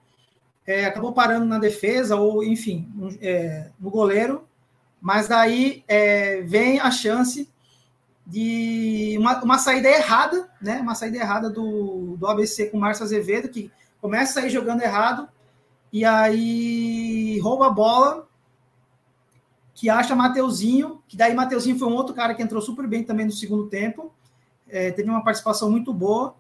É, 0.68 0.84
acabou 0.84 1.14
parando 1.14 1.46
na 1.46 1.60
defesa, 1.60 2.18
ou 2.18 2.44
enfim, 2.44 2.92
é, 3.22 3.70
no 3.80 3.90
goleiro. 3.90 4.46
Mas 5.00 5.30
daí 5.30 5.86
é, 5.88 6.42
vem 6.42 6.78
a 6.82 6.92
chance 6.92 7.50
de 8.28 9.16
uma, 9.18 9.42
uma, 9.42 9.58
saída 9.58 9.88
errada, 9.88 10.50
né? 10.62 10.82
Uma 10.82 10.94
saída 10.94 11.20
errada 11.20 11.50
do, 11.50 12.18
do 12.18 12.28
ABC 12.28 12.66
com 12.66 12.76
o 12.76 12.82
Márcio 12.82 13.06
Azevedo, 13.06 13.48
que 13.48 13.72
começa 14.02 14.32
a 14.32 14.42
sair 14.42 14.50
jogando 14.50 14.82
errado 14.82 15.30
e 15.92 16.06
aí 16.06 17.40
rouba 17.40 17.68
a 17.68 17.72
bola, 17.72 18.28
que 19.74 19.90
acha 19.90 20.16
Mateuzinho, 20.16 21.02
que 21.08 21.16
daí 21.16 21.34
Mateuzinho 21.34 21.80
foi 21.80 21.88
um 21.88 21.96
outro 21.96 22.14
cara 22.14 22.36
que 22.36 22.44
entrou 22.44 22.62
super 22.62 22.86
bem 22.86 23.04
também 23.04 23.26
no 23.26 23.32
segundo 23.32 23.68
tempo. 23.68 24.14
é, 24.68 24.92
teve 24.92 25.10
uma 25.10 25.24
participação 25.24 25.72
muito 25.72 25.94
boa. 25.94 26.36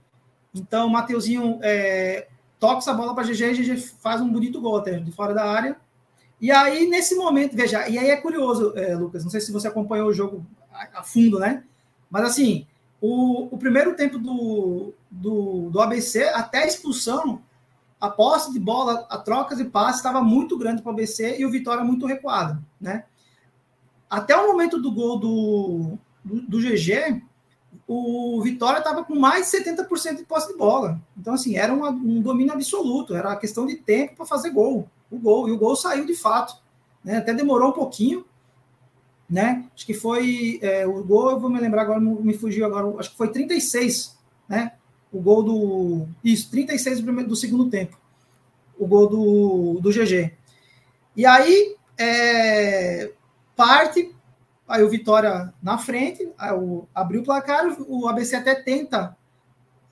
Então, 0.53 0.89
Mateuzinho 0.89 1.59
é, 1.61 2.27
toca 2.59 2.79
essa 2.79 2.93
bola 2.93 3.15
para 3.15 3.23
GG 3.23 3.43
e 3.43 3.53
GG 3.53 3.77
faz 4.01 4.21
um 4.21 4.31
bonito 4.31 4.61
gol 4.61 4.77
até 4.77 4.99
de 4.99 5.11
fora 5.11 5.33
da 5.33 5.45
área. 5.45 5.77
E 6.41 6.51
aí, 6.51 6.87
nesse 6.87 7.15
momento, 7.15 7.55
veja, 7.55 7.87
e 7.89 7.97
aí 7.97 8.09
é 8.09 8.17
curioso, 8.17 8.73
é, 8.77 8.95
Lucas, 8.95 9.23
não 9.23 9.31
sei 9.31 9.41
se 9.41 9.51
você 9.51 9.67
acompanhou 9.67 10.07
o 10.07 10.13
jogo 10.13 10.45
a, 10.71 10.99
a 10.99 11.03
fundo, 11.03 11.39
né? 11.39 11.63
Mas 12.09 12.23
assim, 12.23 12.65
o, 13.01 13.53
o 13.53 13.57
primeiro 13.57 13.95
tempo 13.95 14.17
do, 14.17 14.93
do, 15.09 15.69
do 15.69 15.81
ABC, 15.81 16.23
até 16.29 16.59
a 16.59 16.67
expulsão, 16.67 17.41
a 17.99 18.09
posse 18.09 18.53
de 18.53 18.59
bola, 18.59 19.05
a 19.09 19.17
trocas 19.17 19.59
e 19.59 19.65
passes 19.65 19.97
estava 19.97 20.21
muito 20.21 20.57
grande 20.57 20.81
para 20.81 20.91
o 20.91 20.93
ABC 20.93 21.37
e 21.39 21.45
o 21.45 21.51
Vitória 21.51 21.83
muito 21.83 22.05
recuado, 22.05 22.63
né? 22.79 23.05
Até 24.09 24.35
o 24.35 24.47
momento 24.47 24.81
do 24.81 24.91
gol 24.91 25.19
do, 25.19 25.97
do, 26.23 26.41
do 26.41 26.57
GG, 26.59 27.21
o 27.87 28.41
Vitória 28.41 28.79
estava 28.79 29.03
com 29.03 29.15
mais 29.15 29.51
de 29.51 29.57
70% 29.57 30.17
de 30.17 30.23
posse 30.23 30.47
de 30.47 30.57
bola. 30.57 30.99
Então, 31.17 31.33
assim, 31.33 31.57
era 31.57 31.73
uma, 31.73 31.89
um 31.89 32.21
domínio 32.21 32.53
absoluto, 32.53 33.15
era 33.15 33.35
questão 33.35 33.65
de 33.65 33.75
tempo 33.75 34.15
para 34.15 34.25
fazer 34.25 34.51
gol. 34.51 34.87
O 35.11 35.19
gol, 35.19 35.47
e 35.47 35.51
o 35.51 35.57
gol 35.57 35.75
saiu 35.75 36.05
de 36.05 36.15
fato. 36.15 36.55
Né? 37.03 37.17
Até 37.17 37.33
demorou 37.33 37.69
um 37.69 37.73
pouquinho, 37.73 38.25
né? 39.29 39.65
Acho 39.75 39.85
que 39.85 39.93
foi 39.93 40.59
é, 40.61 40.87
o 40.87 41.03
gol, 41.03 41.31
eu 41.31 41.39
vou 41.39 41.49
me 41.49 41.59
lembrar 41.59 41.83
agora, 41.83 41.99
me 41.99 42.33
fugiu 42.33 42.65
agora, 42.65 42.99
acho 42.99 43.11
que 43.11 43.17
foi 43.17 43.31
36, 43.31 44.17
né? 44.47 44.73
O 45.11 45.19
gol 45.19 45.43
do. 45.43 46.07
Isso, 46.23 46.49
36 46.51 46.99
do, 46.99 47.03
primeiro, 47.03 47.29
do 47.29 47.35
segundo 47.35 47.69
tempo. 47.69 47.97
O 48.77 48.87
gol 48.87 49.07
do, 49.07 49.79
do 49.81 49.89
GG. 49.91 50.31
E 51.15 51.25
aí, 51.25 51.75
é, 51.97 53.11
parte, 53.55 54.15
aí 54.67 54.83
o 54.83 54.89
Vitória 54.89 55.53
na 55.61 55.77
frente, 55.77 56.31
o, 56.57 56.87
abriu 56.93 57.21
o 57.21 57.25
placar, 57.25 57.65
o 57.87 58.07
ABC 58.07 58.35
até 58.35 58.55
tenta 58.55 59.17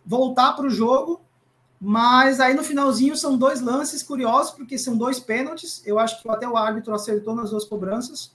voltar 0.05 0.53
para 0.53 0.67
o 0.67 0.69
jogo, 0.69 1.19
mas 1.79 2.39
aí 2.39 2.53
no 2.53 2.63
finalzinho 2.63 3.15
são 3.17 3.37
dois 3.37 3.59
lances 3.59 4.01
curiosos, 4.01 4.53
porque 4.53 4.77
são 4.77 4.97
dois 4.97 5.19
pênaltis. 5.19 5.85
Eu 5.85 5.99
acho 5.99 6.21
que 6.21 6.29
até 6.29 6.47
o 6.47 6.55
árbitro 6.55 6.93
acertou 6.95 7.35
nas 7.35 7.49
duas 7.49 7.65
cobranças, 7.65 8.33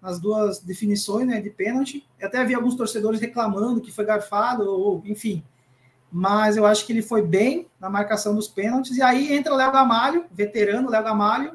nas 0.00 0.18
duas 0.18 0.60
definições 0.60 1.26
né, 1.26 1.40
de 1.40 1.50
pênalti. 1.50 2.08
Eu 2.18 2.28
até 2.28 2.42
vi 2.44 2.54
alguns 2.54 2.74
torcedores 2.74 3.20
reclamando 3.20 3.80
que 3.80 3.92
foi 3.92 4.04
garfado, 4.04 4.64
ou 4.64 5.02
enfim. 5.04 5.44
Mas 6.10 6.56
eu 6.56 6.66
acho 6.66 6.84
que 6.84 6.92
ele 6.92 7.02
foi 7.02 7.22
bem 7.22 7.68
na 7.78 7.88
marcação 7.88 8.34
dos 8.34 8.48
pênaltis. 8.48 8.96
E 8.96 9.02
aí 9.02 9.32
entra 9.32 9.52
o 9.52 9.56
Léo 9.56 9.70
Gamalho, 9.70 10.24
veterano 10.30 10.90
Léo 10.90 11.04
Gamalho, 11.04 11.52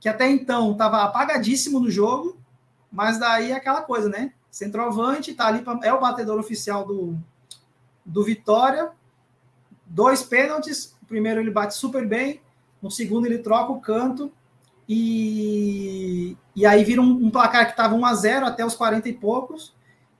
que 0.00 0.08
até 0.08 0.28
então 0.30 0.72
estava 0.72 1.02
apagadíssimo 1.02 1.80
no 1.80 1.90
jogo, 1.90 2.38
mas 2.90 3.18
daí 3.18 3.52
é 3.52 3.56
aquela 3.56 3.82
coisa, 3.82 4.08
né? 4.08 4.32
Centroavante, 4.50 5.34
tá 5.34 5.48
ali 5.48 5.62
pra, 5.62 5.78
é 5.82 5.92
o 5.92 6.00
batedor 6.00 6.38
oficial 6.38 6.86
do, 6.86 7.18
do 8.04 8.22
Vitória. 8.22 8.90
Dois 9.86 10.22
pênaltis. 10.22 10.96
O 11.02 11.06
primeiro 11.06 11.40
ele 11.40 11.50
bate 11.50 11.74
super 11.74 12.06
bem. 12.06 12.40
No 12.80 12.90
segundo 12.90 13.26
ele 13.26 13.38
troca 13.38 13.72
o 13.72 13.80
canto. 13.80 14.32
E, 14.88 16.36
e 16.54 16.66
aí 16.66 16.84
vira 16.84 17.00
um, 17.00 17.26
um 17.26 17.30
placar 17.30 17.64
que 17.66 17.72
estava 17.72 17.94
1 17.94 18.04
a 18.04 18.14
0 18.14 18.46
até 18.46 18.64
os 18.64 18.74
40 18.74 19.08
e 19.08 19.12
poucos. 19.12 19.74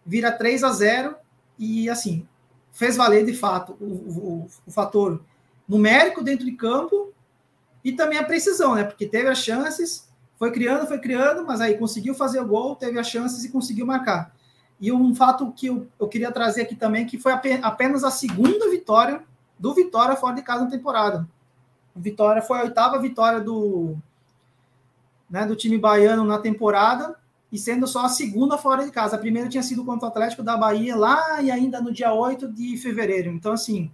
Vira 0.05 0.33
3 0.33 0.65
a 0.65 0.71
0 0.71 1.15
E 1.59 1.89
assim, 1.89 2.27
fez 2.75 2.97
valer 2.97 3.25
de 3.25 3.33
fato 3.33 3.75
o, 3.81 3.85
o, 3.85 4.47
o 4.67 4.71
fator 4.71 5.23
numérico 5.67 6.23
dentro 6.23 6.45
de 6.45 6.53
campo 6.53 7.13
e 7.83 7.93
também 7.93 8.19
a 8.19 8.25
precisão, 8.25 8.75
né? 8.75 8.85
Porque 8.85 9.07
teve 9.07 9.29
as 9.29 9.39
chances, 9.39 10.11
foi 10.39 10.51
criando, 10.51 10.87
foi 10.87 10.99
criando, 10.99 11.47
mas 11.47 11.61
aí 11.61 11.79
conseguiu 11.79 12.15
fazer 12.15 12.41
o 12.41 12.47
gol, 12.47 12.77
teve 12.77 12.99
as 12.99 13.09
chances 13.09 13.45
e 13.45 13.51
conseguiu 13.51 13.87
marcar. 13.87 14.35
E 14.81 14.91
um 14.93 15.15
fato 15.15 15.51
que 15.53 15.67
eu, 15.67 15.87
eu 15.99 16.09
queria 16.09 16.33
trazer 16.33 16.63
aqui 16.63 16.75
também, 16.75 17.07
que 17.07 17.17
foi 17.17 17.33
apenas 17.33 18.05
a 18.05 18.11
segunda 18.11 18.69
vitória 18.69 19.23
do 19.59 19.73
Vitória 19.73 20.17
fora 20.17 20.35
de 20.35 20.43
casa 20.43 20.65
na 20.65 20.71
temporada. 20.71 21.29
Vitória 21.95 22.43
foi 22.43 22.59
a 22.59 22.63
oitava 22.65 22.99
vitória 22.99 23.41
do, 23.41 23.97
né, 25.31 25.47
do 25.47 25.55
time 25.55 25.79
baiano 25.79 26.25
na 26.25 26.39
temporada, 26.39 27.17
e 27.55 27.59
sendo 27.59 27.87
só 27.87 28.05
a 28.05 28.09
segunda 28.09 28.59
fora 28.59 28.85
de 28.85 28.91
casa. 28.91 29.15
A 29.15 29.19
primeira 29.19 29.49
tinha 29.49 29.63
sido 29.63 29.85
contra 29.85 30.07
o 30.07 30.11
Atlético 30.11 30.43
da 30.43 30.57
Bahia 30.57 30.97
lá 30.97 31.41
e 31.41 31.51
ainda 31.51 31.81
no 31.81 31.93
dia 31.93 32.13
8 32.13 32.53
de 32.53 32.77
fevereiro. 32.77 33.31
Então, 33.31 33.53
assim, 33.53 33.91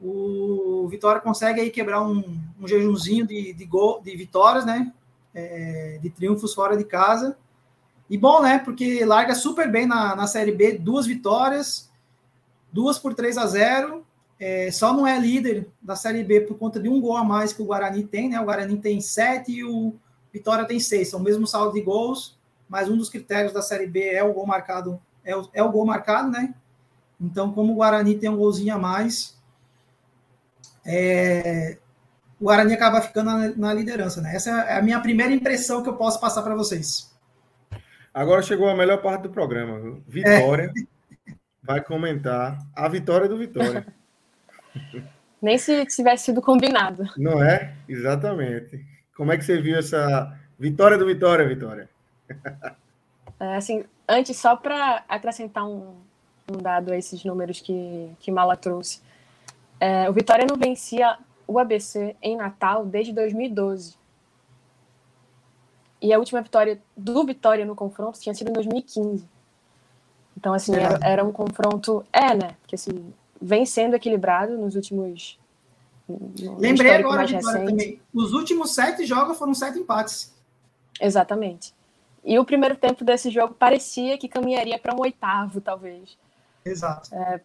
o 0.00 0.86
Vitória 0.88 1.20
consegue 1.20 1.60
aí 1.60 1.70
quebrar 1.70 2.00
um, 2.02 2.22
um 2.60 2.66
jejumzinho 2.66 3.26
de, 3.26 3.52
de, 3.52 3.64
gol, 3.64 4.00
de 4.00 4.16
vitórias, 4.16 4.64
né? 4.64 4.92
é, 5.36 5.98
de 6.00 6.08
triunfos 6.08 6.54
fora 6.54 6.76
de 6.76 6.84
casa. 6.84 7.36
E 8.08 8.16
bom, 8.16 8.40
né? 8.40 8.58
Porque 8.58 9.04
larga 9.04 9.34
super 9.34 9.70
bem 9.70 9.86
na, 9.86 10.16
na 10.16 10.26
Série 10.26 10.52
B, 10.52 10.78
duas 10.78 11.06
vitórias, 11.06 11.90
duas 12.72 12.98
por 12.98 13.12
3 13.14 13.36
a 13.36 13.46
0. 13.46 14.06
É, 14.40 14.70
só 14.70 14.92
não 14.92 15.06
é 15.06 15.18
líder 15.18 15.68
da 15.80 15.94
Série 15.94 16.24
B 16.24 16.40
por 16.40 16.56
conta 16.56 16.80
de 16.80 16.88
um 16.88 17.00
gol 17.00 17.16
a 17.16 17.24
mais 17.24 17.52
que 17.52 17.62
o 17.62 17.66
Guarani 17.66 18.04
tem, 18.04 18.30
né? 18.30 18.40
O 18.40 18.44
Guarani 18.44 18.78
tem 18.78 19.00
sete 19.00 19.52
e 19.52 19.64
o 19.64 19.94
Vitória 20.32 20.64
tem 20.64 20.80
seis. 20.80 21.08
São 21.08 21.20
o 21.20 21.22
mesmo 21.22 21.46
saldo 21.46 21.74
de 21.74 21.80
gols, 21.82 22.35
mas 22.68 22.88
um 22.88 22.96
dos 22.96 23.08
critérios 23.08 23.52
da 23.52 23.62
Série 23.62 23.86
B 23.86 24.00
é 24.00 24.22
o 24.22 24.32
gol 24.32 24.46
marcado, 24.46 25.00
é 25.24 25.36
o, 25.36 25.48
é 25.52 25.62
o 25.62 25.70
gol 25.70 25.86
marcado, 25.86 26.30
né? 26.30 26.54
Então, 27.20 27.52
como 27.52 27.72
o 27.72 27.76
Guarani 27.76 28.18
tem 28.18 28.28
um 28.28 28.36
golzinho 28.36 28.74
a 28.74 28.78
mais, 28.78 29.36
é, 30.84 31.78
o 32.40 32.44
Guarani 32.44 32.74
acaba 32.74 33.00
ficando 33.00 33.30
na, 33.30 33.48
na, 33.56 33.74
liderança, 33.74 34.20
né? 34.20 34.34
Essa 34.34 34.50
é 34.50 34.78
a 34.78 34.82
minha 34.82 35.00
primeira 35.00 35.32
impressão 35.32 35.82
que 35.82 35.88
eu 35.88 35.96
posso 35.96 36.20
passar 36.20 36.42
para 36.42 36.54
vocês. 36.54 37.14
Agora 38.12 38.42
chegou 38.42 38.68
a 38.68 38.76
melhor 38.76 39.02
parte 39.02 39.22
do 39.22 39.30
programa. 39.30 40.00
Vitória 40.06 40.72
é. 40.76 41.32
vai 41.62 41.82
comentar 41.82 42.58
a 42.74 42.88
vitória 42.88 43.28
do 43.28 43.38
Vitória. 43.38 43.86
Nem 45.40 45.58
se 45.58 45.84
tivesse 45.86 46.26
sido 46.26 46.40
combinado. 46.40 47.04
Não 47.16 47.42
é? 47.42 47.74
Exatamente. 47.88 48.84
Como 49.16 49.32
é 49.32 49.36
que 49.36 49.44
você 49.44 49.60
viu 49.60 49.78
essa 49.78 50.34
vitória 50.58 50.98
do 50.98 51.06
Vitória, 51.06 51.46
Vitória? 51.46 51.88
É, 53.38 53.56
assim, 53.56 53.84
antes, 54.08 54.34
só 54.38 54.56
para 54.56 55.04
acrescentar 55.06 55.66
um, 55.66 55.94
um, 56.50 56.56
dado 56.56 56.90
a 56.90 56.96
esses 56.96 57.22
números 57.22 57.60
que, 57.60 58.10
que 58.18 58.30
Mala 58.30 58.56
trouxe. 58.56 59.02
É, 59.78 60.08
o 60.08 60.12
Vitória 60.14 60.46
não 60.48 60.56
vencia 60.56 61.18
o 61.46 61.58
ABC 61.58 62.16
em 62.22 62.36
Natal 62.36 62.86
desde 62.86 63.12
2012. 63.12 63.94
E 66.00 66.12
a 66.12 66.18
última 66.18 66.40
vitória 66.42 66.80
do 66.96 67.24
Vitória 67.24 67.64
no 67.64 67.74
confronto 67.74 68.20
tinha 68.20 68.34
sido 68.34 68.50
em 68.50 68.52
2015. 68.52 69.24
Então, 70.36 70.52
assim, 70.52 70.74
é. 70.74 70.82
era, 70.82 70.98
era, 71.02 71.24
um 71.24 71.32
confronto. 71.32 72.04
É, 72.12 72.34
né? 72.34 72.54
Porque, 72.60 72.74
assim, 72.74 73.12
vem 73.40 73.64
sendo 73.64 73.96
equilibrado 73.96 74.56
nos 74.56 74.76
últimos. 74.76 75.38
No 76.08 76.58
Lembrei 76.58 76.94
agora, 76.94 77.16
mais 77.18 77.30
Vitória 77.30 77.60
recente. 77.60 77.70
também. 77.70 78.00
Os 78.14 78.32
últimos 78.32 78.74
sete 78.74 79.04
jogos 79.06 79.38
foram 79.38 79.54
sete 79.54 79.78
empates. 79.78 80.34
Exatamente. 81.00 81.74
E 82.26 82.36
o 82.40 82.44
primeiro 82.44 82.74
tempo 82.74 83.04
desse 83.04 83.30
jogo 83.30 83.54
parecia 83.54 84.18
que 84.18 84.28
caminharia 84.28 84.76
para 84.80 84.92
um 84.92 85.00
oitavo, 85.00 85.60
talvez. 85.60 86.18
Exato. 86.64 87.14
É, 87.14 87.40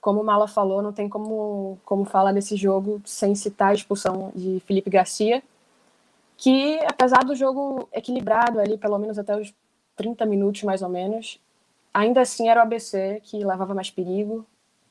como 0.00 0.22
o 0.22 0.24
Mala 0.24 0.48
falou, 0.48 0.80
não 0.80 0.94
tem 0.94 1.10
como, 1.10 1.78
como 1.84 2.06
falar 2.06 2.32
desse 2.32 2.56
jogo 2.56 3.02
sem 3.04 3.34
citar 3.34 3.72
a 3.72 3.74
expulsão 3.74 4.32
de 4.34 4.60
Felipe 4.60 4.88
Garcia, 4.88 5.42
que 6.38 6.78
apesar 6.86 7.22
do 7.22 7.34
jogo 7.34 7.86
equilibrado 7.92 8.58
ali, 8.58 8.78
pelo 8.78 8.98
menos 8.98 9.18
até 9.18 9.38
os 9.38 9.52
30 9.94 10.24
minutos 10.24 10.62
mais 10.62 10.80
ou 10.80 10.88
menos, 10.88 11.38
ainda 11.92 12.22
assim 12.22 12.48
era 12.48 12.60
o 12.60 12.62
ABC 12.62 13.20
que 13.24 13.44
levava 13.44 13.74
mais 13.74 13.90
perigo 13.90 14.46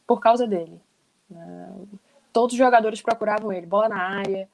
por 0.05 0.19
causa 0.19 0.45
dele. 0.45 0.79
Né? 1.27 1.73
Todos 2.31 2.53
os 2.53 2.59
jogadores 2.59 3.01
procuravam 3.01 3.51
ele, 3.51 3.65
bola 3.65 3.89
na 3.89 3.97
área, 4.19 4.47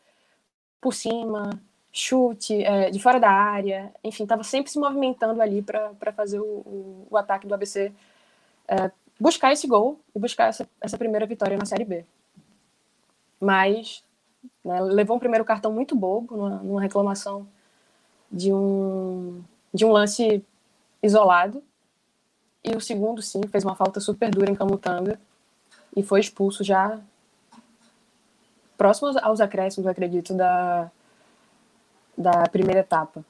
por 0.80 0.94
cima, 0.94 1.50
chute, 1.92 2.64
é, 2.64 2.90
de 2.90 3.00
fora 3.00 3.20
da 3.20 3.30
área, 3.30 3.94
enfim, 4.04 4.24
estava 4.24 4.44
sempre 4.44 4.72
se 4.72 4.80
movimentando 4.80 5.42
ali 5.42 5.62
para 5.62 6.14
fazer 6.14 6.40
o, 6.40 6.44
o, 6.44 7.08
o, 7.10 7.18
ataque 7.18 7.46
do 7.46 7.54
ABC 7.54 7.92
é, 8.68 8.92
buscar 9.20 9.52
esse 9.52 9.68
gol 9.68 10.00
e 10.16 10.20
buscar 10.20 10.48
essa, 10.48 10.68
essa 10.80 10.98
primeira 10.98 11.26
vitória 11.26 11.58
na 11.58 11.66
Série 11.66 11.84
B. 11.84 12.06
Mas 13.40 14.04
né, 14.64 14.80
levou 14.80 15.18
um 15.18 15.20
primeiro 15.20 15.44
cartão 15.44 15.72
muito 15.72 15.96
bobo, 15.96 16.36
numa, 16.36 16.50
numa, 16.58 16.82
reclamação 16.82 17.46
de 18.32 18.54
um, 18.54 19.44
de 19.74 19.84
um 19.84 19.92
lance 19.92 20.44
isolado. 21.04 21.62
E 22.64 22.76
o 22.76 22.80
segundo, 22.80 23.22
sim, 23.22 23.42
fez 23.48 23.66
uma 23.66 23.76
falta 23.76 24.00
super 24.00 24.32
dura 24.32 24.50
em 24.50 24.56
Camutanga 24.56 25.20
e 25.96 26.04
foi 26.04 26.20
expulso 26.22 26.64
já 26.64 27.00
próximo 28.78 29.12
aos 29.22 29.40
acréscimos, 29.40 29.88
acredito, 29.88 30.34
da, 30.34 30.90
da 32.18 32.44
primeira 32.50 32.82
etapa. 32.82 33.24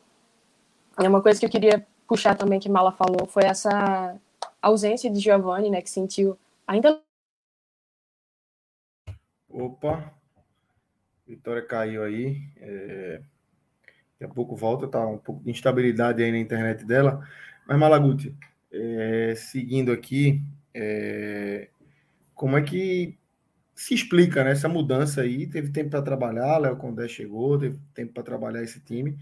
É 1.01 1.07
uma 1.07 1.21
coisa 1.21 1.39
que 1.39 1.45
eu 1.45 1.49
queria 1.49 1.85
puxar 2.07 2.35
também 2.35 2.59
que 2.59 2.69
Mala 2.69 2.91
falou 2.91 3.25
foi 3.25 3.43
essa 3.43 4.15
ausência 4.61 5.09
de 5.09 5.19
Giovanni, 5.19 5.69
né, 5.69 5.81
que 5.81 5.89
sentiu 5.89 6.37
ainda. 6.67 7.01
Opa, 9.49 10.13
Vitória 11.27 11.65
caiu 11.65 12.03
aí. 12.03 12.41
É... 12.57 13.21
Daqui 14.19 14.31
a 14.31 14.35
pouco 14.35 14.55
volta, 14.55 14.87
tá 14.87 15.05
um 15.05 15.17
pouco 15.17 15.43
de 15.43 15.51
instabilidade 15.51 16.21
aí 16.21 16.31
na 16.31 16.37
internet 16.37 16.85
dela. 16.85 17.27
Mas 17.67 17.79
Malaguti, 17.79 18.35
é... 18.71 19.33
seguindo 19.35 19.91
aqui, 19.91 20.41
É, 20.73 21.67
como 22.33 22.57
é 22.57 22.61
que 22.61 23.17
se 23.81 23.95
explica 23.95 24.43
né, 24.43 24.51
essa 24.51 24.69
mudança 24.69 25.21
aí? 25.21 25.47
Teve 25.47 25.71
tempo 25.71 25.89
para 25.89 26.03
trabalhar, 26.03 26.59
Léo 26.59 26.77
Condé 26.77 27.07
chegou, 27.07 27.57
teve 27.57 27.79
tempo 27.95 28.13
para 28.13 28.21
trabalhar 28.21 28.61
esse 28.61 28.79
time, 28.79 29.17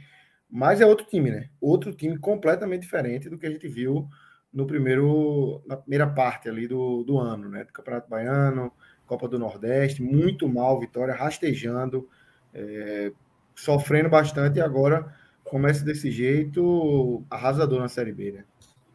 mas 0.49 0.81
é 0.81 0.85
outro 0.85 1.05
time, 1.05 1.31
né? 1.31 1.49
Outro 1.61 1.93
time 1.93 2.17
completamente 2.17 2.81
diferente 2.81 3.29
do 3.29 3.37
que 3.37 3.47
a 3.47 3.49
gente 3.49 3.69
viu 3.69 4.09
no 4.51 4.67
primeiro, 4.67 5.63
na 5.65 5.77
primeira 5.77 6.05
parte 6.05 6.49
ali 6.49 6.67
do, 6.67 7.03
do 7.05 7.17
ano, 7.17 7.47
né? 7.47 7.63
Do 7.63 7.71
Campeonato 7.71 8.09
Baiano, 8.09 8.69
Copa 9.05 9.29
do 9.29 9.39
Nordeste, 9.39 10.03
muito 10.03 10.49
mal, 10.49 10.77
Vitória 10.77 11.15
rastejando, 11.15 12.09
é, 12.53 13.13
sofrendo 13.55 14.09
bastante 14.09 14.57
e 14.57 14.61
agora 14.61 15.15
começa 15.45 15.85
desse 15.85 16.11
jeito 16.11 17.23
arrasador 17.29 17.79
na 17.79 17.87
Série 17.87 18.11
B, 18.11 18.33
né? 18.33 18.43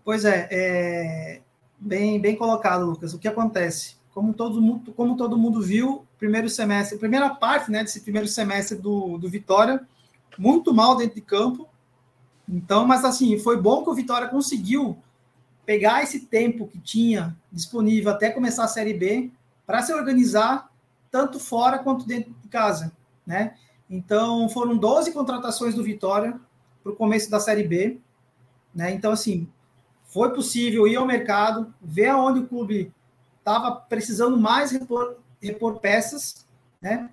Pois 0.04 0.26
é, 0.26 0.46
é 0.50 1.40
bem, 1.80 2.20
bem 2.20 2.36
colocado, 2.36 2.84
Lucas. 2.84 3.14
O 3.14 3.18
que 3.18 3.26
acontece? 3.26 4.03
Como 4.14 4.32
todo 4.32 4.62
mundo, 4.62 4.92
como 4.92 5.16
todo 5.16 5.36
mundo 5.36 5.60
viu, 5.60 6.06
primeiro 6.18 6.48
semestre, 6.48 6.98
primeira 6.98 7.30
parte 7.34 7.70
né, 7.70 7.82
desse 7.82 8.00
primeiro 8.00 8.28
semestre 8.28 8.78
do, 8.78 9.18
do 9.18 9.28
Vitória, 9.28 9.86
muito 10.38 10.72
mal 10.72 10.96
dentro 10.96 11.16
de 11.16 11.20
campo. 11.20 11.68
Então, 12.48 12.86
mas 12.86 13.04
assim, 13.04 13.38
foi 13.38 13.60
bom 13.60 13.82
que 13.82 13.90
o 13.90 13.94
Vitória 13.94 14.28
conseguiu 14.28 14.96
pegar 15.66 16.02
esse 16.02 16.20
tempo 16.20 16.68
que 16.68 16.78
tinha 16.78 17.36
disponível 17.50 18.12
até 18.12 18.30
começar 18.30 18.64
a 18.64 18.68
Série 18.68 18.94
B 18.94 19.30
para 19.66 19.82
se 19.82 19.92
organizar 19.92 20.70
tanto 21.10 21.38
fora 21.38 21.78
quanto 21.78 22.06
dentro 22.06 22.32
de 22.42 22.48
casa, 22.48 22.92
né? 23.26 23.54
Então, 23.88 24.48
foram 24.48 24.76
12 24.76 25.12
contratações 25.12 25.74
do 25.74 25.82
Vitória 25.82 26.38
para 26.82 26.92
o 26.92 26.96
começo 26.96 27.30
da 27.30 27.40
Série 27.40 27.64
B, 27.64 27.98
né? 28.74 28.92
Então, 28.92 29.12
assim, 29.12 29.48
foi 30.04 30.32
possível 30.32 30.86
ir 30.86 30.96
ao 30.96 31.06
mercado, 31.06 31.72
ver 31.80 32.08
aonde 32.08 32.40
o 32.40 32.46
clube 32.46 32.92
estava 33.44 33.72
precisando 33.72 34.38
mais 34.38 34.70
repor, 34.70 35.16
repor 35.40 35.78
peças, 35.78 36.46
né? 36.80 37.10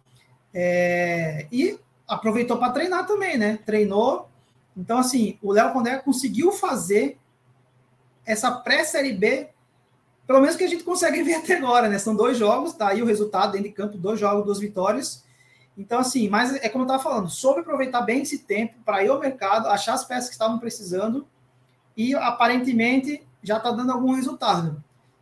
É, 0.53 1.45
e 1.51 1.77
aproveitou 2.07 2.57
para 2.57 2.71
treinar 2.71 3.05
também, 3.05 3.37
né? 3.37 3.59
Treinou. 3.65 4.29
Então, 4.75 4.97
assim, 4.99 5.37
o 5.41 5.51
Léo 5.51 5.73
Condé 5.73 5.97
conseguiu 5.97 6.53
fazer 6.53 7.19
essa 8.25 8.49
pré-série 8.49 9.11
B, 9.11 9.49
pelo 10.25 10.39
menos 10.39 10.55
que 10.55 10.63
a 10.63 10.67
gente 10.67 10.85
consegue 10.85 11.21
ver 11.23 11.35
até 11.35 11.57
agora, 11.57 11.89
né? 11.89 11.99
São 11.99 12.15
dois 12.15 12.37
jogos, 12.37 12.73
tá 12.73 12.87
aí 12.87 13.03
o 13.03 13.05
resultado 13.05 13.51
dentro 13.51 13.67
de 13.67 13.73
campo, 13.75 13.97
dois 13.97 14.17
jogos, 14.17 14.45
duas 14.45 14.59
vitórias. 14.59 15.25
Então, 15.77 15.99
assim, 15.99 16.29
mas 16.29 16.55
é 16.55 16.69
como 16.69 16.83
eu 16.83 16.87
estava 16.87 17.03
falando, 17.03 17.29
soube 17.29 17.59
aproveitar 17.59 18.01
bem 18.01 18.21
esse 18.21 18.39
tempo 18.39 18.75
para 18.85 19.03
ir 19.03 19.09
ao 19.09 19.19
mercado, 19.19 19.67
achar 19.67 19.93
as 19.93 20.05
peças 20.05 20.27
que 20.27 20.35
estavam 20.35 20.59
precisando 20.59 21.27
e 21.95 22.15
aparentemente 22.15 23.21
já 23.43 23.57
está 23.57 23.71
dando 23.71 23.91
algum 23.91 24.13
resultado. 24.13 24.81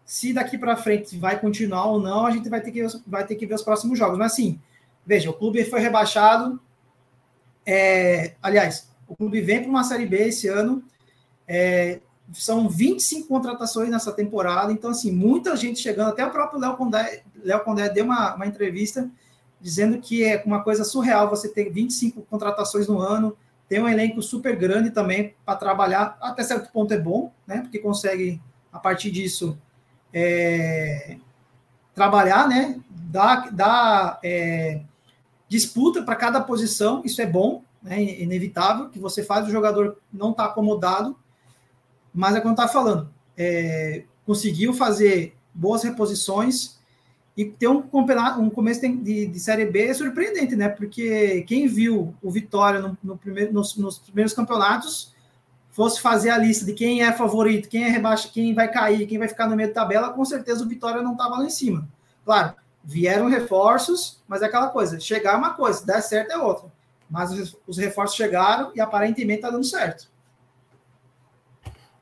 Se 0.10 0.34
daqui 0.34 0.58
para 0.58 0.76
frente 0.76 1.16
vai 1.20 1.40
continuar 1.40 1.86
ou 1.86 2.02
não, 2.02 2.26
a 2.26 2.32
gente 2.32 2.50
vai 2.50 2.60
ter 2.60 2.72
que, 2.72 2.84
vai 3.06 3.24
ter 3.28 3.36
que 3.36 3.46
ver 3.46 3.54
os 3.54 3.62
próximos 3.62 4.00
jogos. 4.00 4.18
Mas 4.18 4.32
assim, 4.32 4.60
veja, 5.06 5.30
o 5.30 5.34
clube 5.34 5.64
foi 5.66 5.80
rebaixado. 5.80 6.60
É, 7.64 8.34
aliás, 8.42 8.90
o 9.08 9.16
clube 9.16 9.40
vem 9.40 9.62
para 9.62 9.70
uma 9.70 9.84
Série 9.84 10.08
B 10.08 10.30
esse 10.30 10.48
ano. 10.48 10.84
É, 11.48 12.00
são 12.34 12.68
25 12.68 13.28
contratações 13.28 13.92
nessa 13.92 14.12
temporada, 14.12 14.74
então, 14.74 14.90
assim, 14.90 15.12
muita 15.12 15.56
gente 15.56 15.80
chegando. 15.80 16.10
Até 16.10 16.26
o 16.26 16.32
próprio 16.32 16.60
Léo 16.60 16.76
Condé, 16.76 17.22
Léo 17.44 17.64
Condé 17.64 17.88
deu 17.88 18.06
uma, 18.06 18.34
uma 18.34 18.48
entrevista 18.48 19.08
dizendo 19.62 20.00
que 20.00 20.24
é 20.24 20.42
uma 20.44 20.64
coisa 20.64 20.84
surreal 20.84 21.30
você 21.30 21.48
ter 21.48 21.70
25 21.70 22.24
contratações 22.24 22.88
no 22.88 22.98
ano, 23.00 23.38
tem 23.68 23.80
um 23.80 23.88
elenco 23.88 24.24
super 24.24 24.56
grande 24.56 24.90
também 24.90 25.36
para 25.46 25.56
trabalhar, 25.56 26.18
até 26.20 26.42
certo 26.42 26.72
ponto 26.72 26.92
é 26.96 26.98
bom, 26.98 27.32
né? 27.46 27.62
Porque 27.62 27.78
consegue, 27.78 28.42
a 28.74 28.80
partir 28.80 29.12
disso, 29.12 29.56
é, 30.14 31.18
trabalhar, 31.94 32.48
né? 32.48 32.80
Dar, 32.90 33.52
dar 33.52 34.20
é, 34.24 34.82
disputa 35.48 36.04
para 36.04 36.16
cada 36.16 36.42
posição, 36.42 37.02
isso 37.04 37.22
é 37.22 37.26
bom, 37.26 37.64
né? 37.82 38.02
Inevitável, 38.02 38.90
que 38.90 39.00
você 39.00 39.24
faz 39.24 39.48
o 39.48 39.52
jogador 39.52 39.98
não 40.12 40.32
estar 40.32 40.46
tá 40.46 40.50
acomodado, 40.50 41.18
mas 42.14 42.36
é 42.36 42.42
como 42.42 42.54
está 42.54 42.68
falando, 42.68 43.10
é, 43.38 44.04
conseguiu 44.26 44.74
fazer 44.74 45.36
boas 45.54 45.84
reposições, 45.84 46.80
e 47.40 47.46
ter 47.46 47.70
um, 47.70 47.82
um 48.38 48.50
começo 48.50 48.82
de, 48.82 49.28
de, 49.28 49.40
Série 49.40 49.64
B 49.64 49.86
é 49.86 49.94
surpreendente, 49.94 50.58
né? 50.58 50.68
Porque 50.68 51.42
quem 51.48 51.70
viu 51.70 52.14
o 52.22 52.30
Vitória 52.30 52.82
no, 52.82 52.98
no 53.02 53.18
primeiro, 53.18 53.54
nos, 53.54 53.78
nos, 53.78 53.98
primeiros 53.98 54.34
campeonatos 54.34 55.14
fosse 55.80 56.02
fazer 56.02 56.30
a 56.30 56.38
lista 56.38 56.66
de 56.66 56.74
quem 56.74 57.04
é 57.04 57.14
favorito, 57.14 57.70
quem 57.70 57.86
é 57.86 57.88
rebaixa, 57.88 58.30
quem 58.34 58.54
vai 58.54 58.70
cair, 58.70 59.08
quem 59.08 59.18
vai 59.18 59.30
ficar 59.30 59.48
no 59.48 59.56
meio 59.56 59.70
da 59.70 59.76
tabela, 59.76 60.12
com 60.12 60.26
certeza 60.26 60.62
o 60.62 60.68
Vitória 60.68 61.02
não 61.02 61.14
estava 61.14 61.38
lá 61.38 61.46
em 61.46 61.50
cima. 61.50 61.88
Claro, 62.26 62.54
vieram 62.84 63.30
reforços, 63.30 64.22
mas 64.28 64.42
é 64.42 64.48
aquela 64.48 64.68
coisa, 64.68 65.00
chegar 65.00 65.36
é 65.36 65.38
uma 65.38 65.54
coisa, 65.54 65.86
dar 65.86 66.02
certo 66.02 66.34
é 66.34 66.38
outra. 66.38 66.70
Mas 67.10 67.32
os, 67.32 67.58
os 67.66 67.78
reforços 67.78 68.18
chegaram 68.18 68.74
e 68.76 68.82
aparentemente 68.82 69.38
está 69.38 69.50
dando 69.50 69.64
certo. 69.64 70.10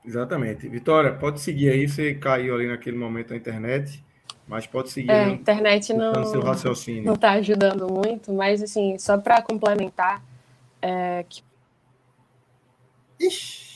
Exatamente. 0.04 0.68
Vitória, 0.68 1.14
pode 1.14 1.40
seguir 1.40 1.70
aí, 1.70 1.88
você 1.88 2.16
caiu 2.16 2.56
ali 2.56 2.68
naquele 2.68 2.98
momento 2.98 3.30
na 3.30 3.36
internet. 3.36 4.04
Mas 4.48 4.66
pode 4.66 4.90
seguir. 4.90 5.12
É, 5.12 5.26
a 5.26 5.30
internet 5.30 5.94
não 5.94 6.14
não 7.04 7.14
está 7.14 7.32
ajudando 7.34 7.88
muito, 7.94 8.34
mas 8.34 8.64
assim, 8.64 8.98
só 8.98 9.20
para 9.20 9.40
complementar, 9.40 10.24
é, 10.82 11.24
que... 11.30 11.44
Ixi, 13.20 13.67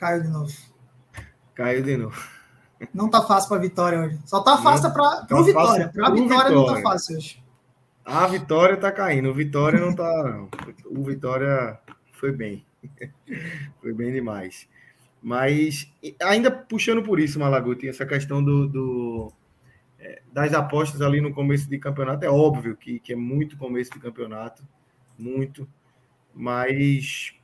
caiu 0.00 0.22
de 0.22 0.28
novo. 0.28 0.52
Caiu 1.54 1.82
de 1.82 1.96
novo. 1.98 2.28
Não 2.94 3.10
tá 3.10 3.20
fácil 3.20 3.50
para 3.50 3.58
Vitória 3.58 4.00
hoje. 4.00 4.18
Só 4.24 4.42
tá 4.42 4.56
fácil 4.56 4.90
para 4.94 5.26
tá 5.26 5.42
Vitória. 5.42 5.88
Para 5.88 6.06
a 6.06 6.10
Vitória, 6.10 6.48
Vitória 6.48 6.56
não 6.56 6.66
tá 6.66 6.80
fácil 6.80 7.18
hoje. 7.18 7.44
A 8.02 8.26
Vitória 8.26 8.76
tá 8.78 8.90
caindo, 8.90 9.28
o 9.28 9.34
Vitória 9.34 9.78
não 9.78 9.94
tá. 9.94 10.48
o 10.86 11.04
Vitória 11.04 11.78
foi 12.14 12.32
bem. 12.32 12.64
foi 13.82 13.92
bem 13.92 14.10
demais. 14.10 14.66
Mas 15.22 15.92
ainda 16.22 16.50
puxando 16.50 17.02
por 17.02 17.20
isso, 17.20 17.38
Malaguti, 17.38 17.86
essa 17.86 18.06
questão 18.06 18.42
do, 18.42 18.66
do 18.66 19.32
é, 19.98 20.22
das 20.32 20.54
apostas 20.54 21.02
ali 21.02 21.20
no 21.20 21.34
começo 21.34 21.68
de 21.68 21.78
campeonato, 21.78 22.24
é 22.24 22.30
óbvio 22.30 22.74
que, 22.74 22.98
que 23.00 23.12
é 23.12 23.16
muito 23.16 23.58
começo 23.58 23.92
de 23.92 24.00
campeonato, 24.00 24.66
muito, 25.18 25.68
mas 26.34 27.34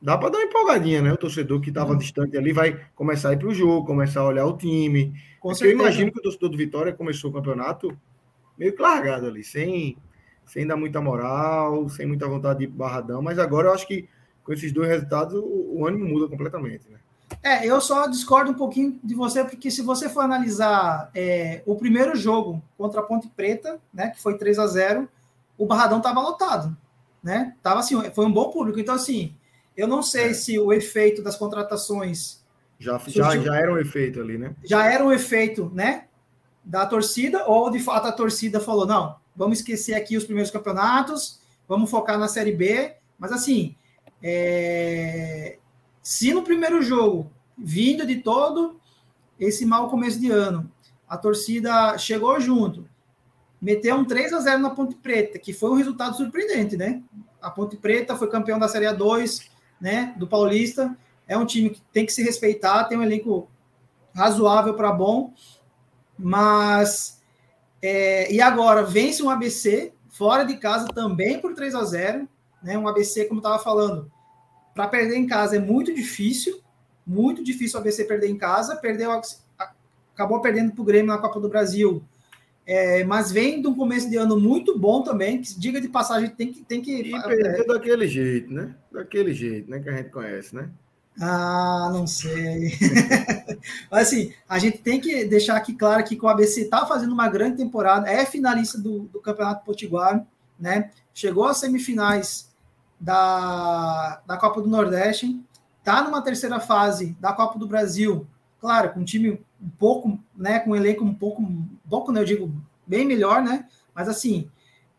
dá 0.00 0.16
para 0.16 0.30
dar 0.30 0.38
uma 0.38 0.44
empolgadinha, 0.44 1.02
né? 1.02 1.12
O 1.12 1.16
torcedor 1.16 1.60
que 1.60 1.70
estava 1.70 1.92
uhum. 1.92 1.98
distante 1.98 2.36
ali 2.36 2.52
vai 2.52 2.80
começar 2.94 3.30
a 3.30 3.32
ir 3.32 3.38
para 3.38 3.48
o 3.48 3.54
jogo, 3.54 3.86
começar 3.86 4.20
a 4.20 4.26
olhar 4.26 4.46
o 4.46 4.56
time. 4.56 5.12
eu 5.60 5.70
imagino 5.70 6.12
que 6.12 6.18
o 6.18 6.22
torcedor 6.22 6.50
do 6.50 6.56
Vitória 6.56 6.92
começou 6.92 7.30
o 7.30 7.32
campeonato 7.32 7.96
meio 8.56 8.74
que 8.74 8.80
largado 8.80 9.26
ali, 9.26 9.44
sem, 9.44 9.96
sem 10.44 10.66
dar 10.66 10.76
muita 10.76 11.00
moral, 11.00 11.88
sem 11.88 12.06
muita 12.06 12.26
vontade 12.26 12.60
de 12.60 12.64
ir 12.64 12.68
barradão, 12.68 13.20
mas 13.20 13.38
agora 13.38 13.68
eu 13.68 13.74
acho 13.74 13.86
que 13.86 14.08
com 14.42 14.52
esses 14.52 14.72
dois 14.72 14.88
resultados 14.88 15.34
o, 15.34 15.78
o 15.78 15.86
ânimo 15.86 16.06
muda 16.06 16.28
completamente, 16.28 16.88
né? 16.88 16.98
É, 17.42 17.66
eu 17.66 17.80
só 17.80 18.06
discordo 18.06 18.52
um 18.52 18.54
pouquinho 18.54 18.98
de 19.02 19.14
você, 19.14 19.44
porque 19.44 19.70
se 19.70 19.82
você 19.82 20.08
for 20.08 20.20
analisar 20.20 21.10
é, 21.14 21.62
o 21.66 21.74
primeiro 21.74 22.14
jogo 22.14 22.62
contra 22.78 23.00
a 23.00 23.02
Ponte 23.02 23.28
Preta, 23.28 23.80
né, 23.92 24.10
que 24.10 24.22
foi 24.22 24.38
3 24.38 24.58
a 24.58 24.66
0 24.66 25.08
o 25.58 25.66
Barradão 25.66 25.98
estava 25.98 26.20
lotado, 26.20 26.76
né? 27.22 27.54
Tava 27.62 27.80
assim, 27.80 27.98
foi 28.10 28.26
um 28.26 28.32
bom 28.32 28.50
público. 28.50 28.78
Então, 28.78 28.94
assim, 28.94 29.34
eu 29.76 29.86
não 29.86 30.02
sei 30.02 30.30
é. 30.30 30.34
se 30.34 30.58
o 30.58 30.72
efeito 30.72 31.22
das 31.22 31.36
contratações. 31.36 32.44
Já, 32.78 32.98
já, 33.06 33.36
já 33.36 33.56
era 33.56 33.72
um 33.72 33.78
efeito 33.78 34.20
ali, 34.20 34.38
né? 34.38 34.54
Já 34.64 34.90
era 34.90 35.04
um 35.04 35.12
efeito, 35.12 35.70
né? 35.74 36.06
Da 36.64 36.86
torcida, 36.86 37.46
ou 37.46 37.70
de 37.70 37.78
fato 37.78 38.06
a 38.06 38.12
torcida 38.12 38.60
falou: 38.60 38.86
não, 38.86 39.16
vamos 39.34 39.58
esquecer 39.58 39.94
aqui 39.94 40.16
os 40.16 40.24
primeiros 40.24 40.50
campeonatos, 40.50 41.40
vamos 41.68 41.90
focar 41.90 42.18
na 42.18 42.28
Série 42.28 42.52
B. 42.52 42.94
Mas 43.18 43.32
assim, 43.32 43.76
é, 44.22 45.58
se 46.02 46.32
no 46.32 46.42
primeiro 46.42 46.82
jogo, 46.82 47.30
vindo 47.56 48.06
de 48.06 48.16
todo 48.16 48.80
esse 49.38 49.64
mau 49.64 49.88
começo 49.88 50.18
de 50.20 50.30
ano, 50.30 50.70
a 51.08 51.16
torcida 51.16 51.96
chegou 51.98 52.38
junto, 52.40 52.88
meteu 53.60 53.96
um 53.96 54.04
3 54.04 54.32
a 54.32 54.40
0 54.40 54.58
na 54.60 54.70
Ponte 54.70 54.96
Preta, 54.96 55.38
que 55.38 55.52
foi 55.52 55.70
um 55.70 55.74
resultado 55.74 56.16
surpreendente, 56.16 56.76
né? 56.76 57.02
A 57.40 57.50
Ponte 57.50 57.76
Preta 57.76 58.16
foi 58.16 58.28
campeão 58.28 58.58
da 58.58 58.68
Série 58.68 58.86
A2, 58.86 59.48
né, 59.80 60.14
do 60.16 60.26
Paulista. 60.26 60.96
É 61.28 61.36
um 61.36 61.46
time 61.46 61.70
que 61.70 61.82
tem 61.92 62.06
que 62.06 62.12
se 62.12 62.22
respeitar, 62.22 62.84
tem 62.84 62.98
um 62.98 63.02
elenco 63.02 63.48
razoável 64.14 64.74
para 64.74 64.92
bom, 64.92 65.32
mas 66.18 67.20
é, 67.82 68.32
e 68.32 68.40
agora 68.40 68.82
vence 68.82 69.22
um 69.22 69.28
ABC 69.28 69.92
fora 70.08 70.44
de 70.44 70.56
casa 70.56 70.88
também 70.88 71.40
por 71.40 71.54
3 71.54 71.74
a 71.74 71.84
0, 71.84 72.28
né? 72.62 72.78
Um 72.78 72.88
ABC 72.88 73.26
como 73.26 73.40
estava 73.40 73.58
falando, 73.58 74.10
para 74.74 74.88
perder 74.88 75.16
em 75.16 75.26
casa 75.26 75.56
é 75.56 75.58
muito 75.58 75.94
difícil, 75.94 76.60
muito 77.06 77.44
difícil 77.44 77.78
o 77.78 77.80
ABC 77.80 78.04
perder 78.04 78.28
em 78.28 78.38
casa. 78.38 78.76
Perdeu, 78.76 79.10
acabou 80.14 80.40
perdendo 80.40 80.72
para 80.72 80.82
o 80.82 80.84
Grêmio 80.84 81.08
na 81.08 81.18
Copa 81.18 81.38
do 81.38 81.48
Brasil, 81.48 82.02
é, 82.66 83.04
mas 83.04 83.30
vem 83.30 83.62
de 83.62 83.68
um 83.68 83.74
começo 83.74 84.10
de 84.10 84.16
ano 84.16 84.38
muito 84.38 84.76
bom 84.76 85.02
também. 85.02 85.40
Que, 85.40 85.58
diga 85.58 85.80
de 85.80 85.88
passagem, 85.88 86.28
tem 86.30 86.52
que. 86.52 86.64
Tem 86.64 86.82
que 86.82 86.92
e 87.00 87.22
perdeu 87.22 87.62
é, 87.62 87.66
daquele 87.66 88.08
jeito, 88.08 88.52
né? 88.52 88.74
Daquele 88.90 89.32
jeito, 89.32 89.70
né? 89.70 89.78
Que 89.78 89.88
a 89.88 89.96
gente 89.96 90.10
conhece, 90.10 90.54
né? 90.54 90.68
Ah, 91.20 91.88
não 91.92 92.06
sei. 92.06 92.72
Mas 93.90 94.08
assim, 94.08 94.32
a 94.48 94.58
gente 94.58 94.78
tem 94.78 95.00
que 95.00 95.24
deixar 95.24 95.56
aqui 95.56 95.74
claro 95.74 96.02
que 96.04 96.18
o 96.20 96.28
ABC 96.28 96.62
está 96.62 96.84
fazendo 96.84 97.12
uma 97.12 97.28
grande 97.28 97.56
temporada, 97.56 98.10
é 98.10 98.26
finalista 98.26 98.78
do, 98.78 99.02
do 99.04 99.20
Campeonato 99.20 99.64
Potiguar, 99.64 100.26
né? 100.58 100.90
Chegou 101.14 101.44
às 101.44 101.58
semifinais 101.58 102.50
da, 103.00 104.20
da 104.26 104.36
Copa 104.36 104.60
do 104.60 104.68
Nordeste, 104.68 105.40
está 105.78 106.02
numa 106.02 106.20
terceira 106.20 106.60
fase 106.60 107.16
da 107.20 107.32
Copa 107.32 107.58
do 107.58 107.66
Brasil, 107.66 108.26
claro, 108.60 108.92
com 108.92 109.00
um 109.00 109.04
time 109.04 109.40
um 109.60 109.70
pouco, 109.70 110.18
né, 110.36 110.58
com 110.60 110.70
um 110.70 110.76
elenco 110.76 111.04
um 111.04 111.14
pouco, 111.14 111.42
pouco, 111.88 112.12
né, 112.12 112.20
eu 112.20 112.24
digo, 112.24 112.54
bem 112.86 113.04
melhor, 113.04 113.42
né? 113.42 113.66
Mas 113.94 114.08
assim, 114.08 114.50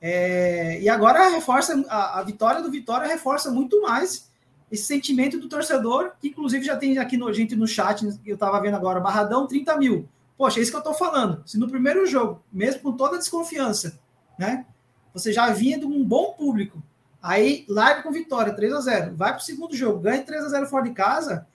é, 0.01 0.79
e 0.81 0.89
agora 0.89 1.29
reforça 1.29 1.83
a, 1.89 2.19
a 2.19 2.23
vitória 2.23 2.61
do 2.61 2.71
Vitória 2.71 3.07
reforça 3.07 3.51
muito 3.51 3.81
mais 3.81 4.29
esse 4.71 4.83
sentimento 4.83 5.39
do 5.39 5.47
torcedor, 5.47 6.11
que 6.19 6.27
inclusive 6.27 6.65
já 6.65 6.75
tem 6.75 6.97
aqui 6.97 7.17
no, 7.17 7.31
gente 7.31 7.55
no 7.55 7.67
chat, 7.67 8.05
eu 8.25 8.33
estava 8.33 8.59
vendo 8.59 8.75
agora, 8.75 8.99
Barradão, 8.99 9.47
30 9.47 9.77
mil. 9.77 10.09
Poxa, 10.37 10.59
é 10.59 10.61
isso 10.61 10.71
que 10.71 10.77
eu 10.77 10.81
estou 10.81 10.93
falando. 10.93 11.41
Se 11.45 11.57
no 11.57 11.69
primeiro 11.69 12.05
jogo, 12.05 12.43
mesmo 12.51 12.81
com 12.81 12.91
toda 12.91 13.15
a 13.15 13.19
desconfiança, 13.19 13.99
né? 14.37 14.65
Você 15.13 15.33
já 15.33 15.49
vinha 15.51 15.79
de 15.79 15.85
um 15.85 16.03
bom 16.03 16.33
público, 16.33 16.83
aí 17.21 17.65
larga 17.67 18.03
com 18.03 18.11
vitória, 18.11 18.53
3 18.53 18.73
a 18.73 18.81
0 18.81 19.15
vai 19.15 19.31
para 19.31 19.39
o 19.39 19.43
segundo 19.43 19.75
jogo, 19.75 19.99
ganha 19.99 20.21
3 20.21 20.45
a 20.45 20.49
0 20.49 20.67
fora 20.67 20.83
de 20.83 20.91
casa, 20.91 21.47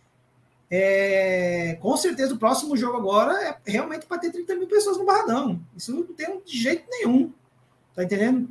é, 0.75 1.77
com 1.83 1.95
certeza 1.99 2.33
o 2.33 2.39
próximo 2.39 2.75
jogo 2.79 2.97
agora 2.97 3.35
é 3.67 3.71
realmente 3.71 4.07
para 4.07 4.17
ter 4.17 4.33
30 4.33 4.55
mil 4.55 4.67
pessoas 4.67 4.97
no 4.97 5.05
Barradão. 5.05 5.61
Isso 5.77 5.95
não 5.95 6.03
tem 6.03 6.41
de 6.43 6.59
jeito 6.59 6.85
nenhum. 6.89 7.31
Tá 7.95 8.03
entendendo? 8.03 8.49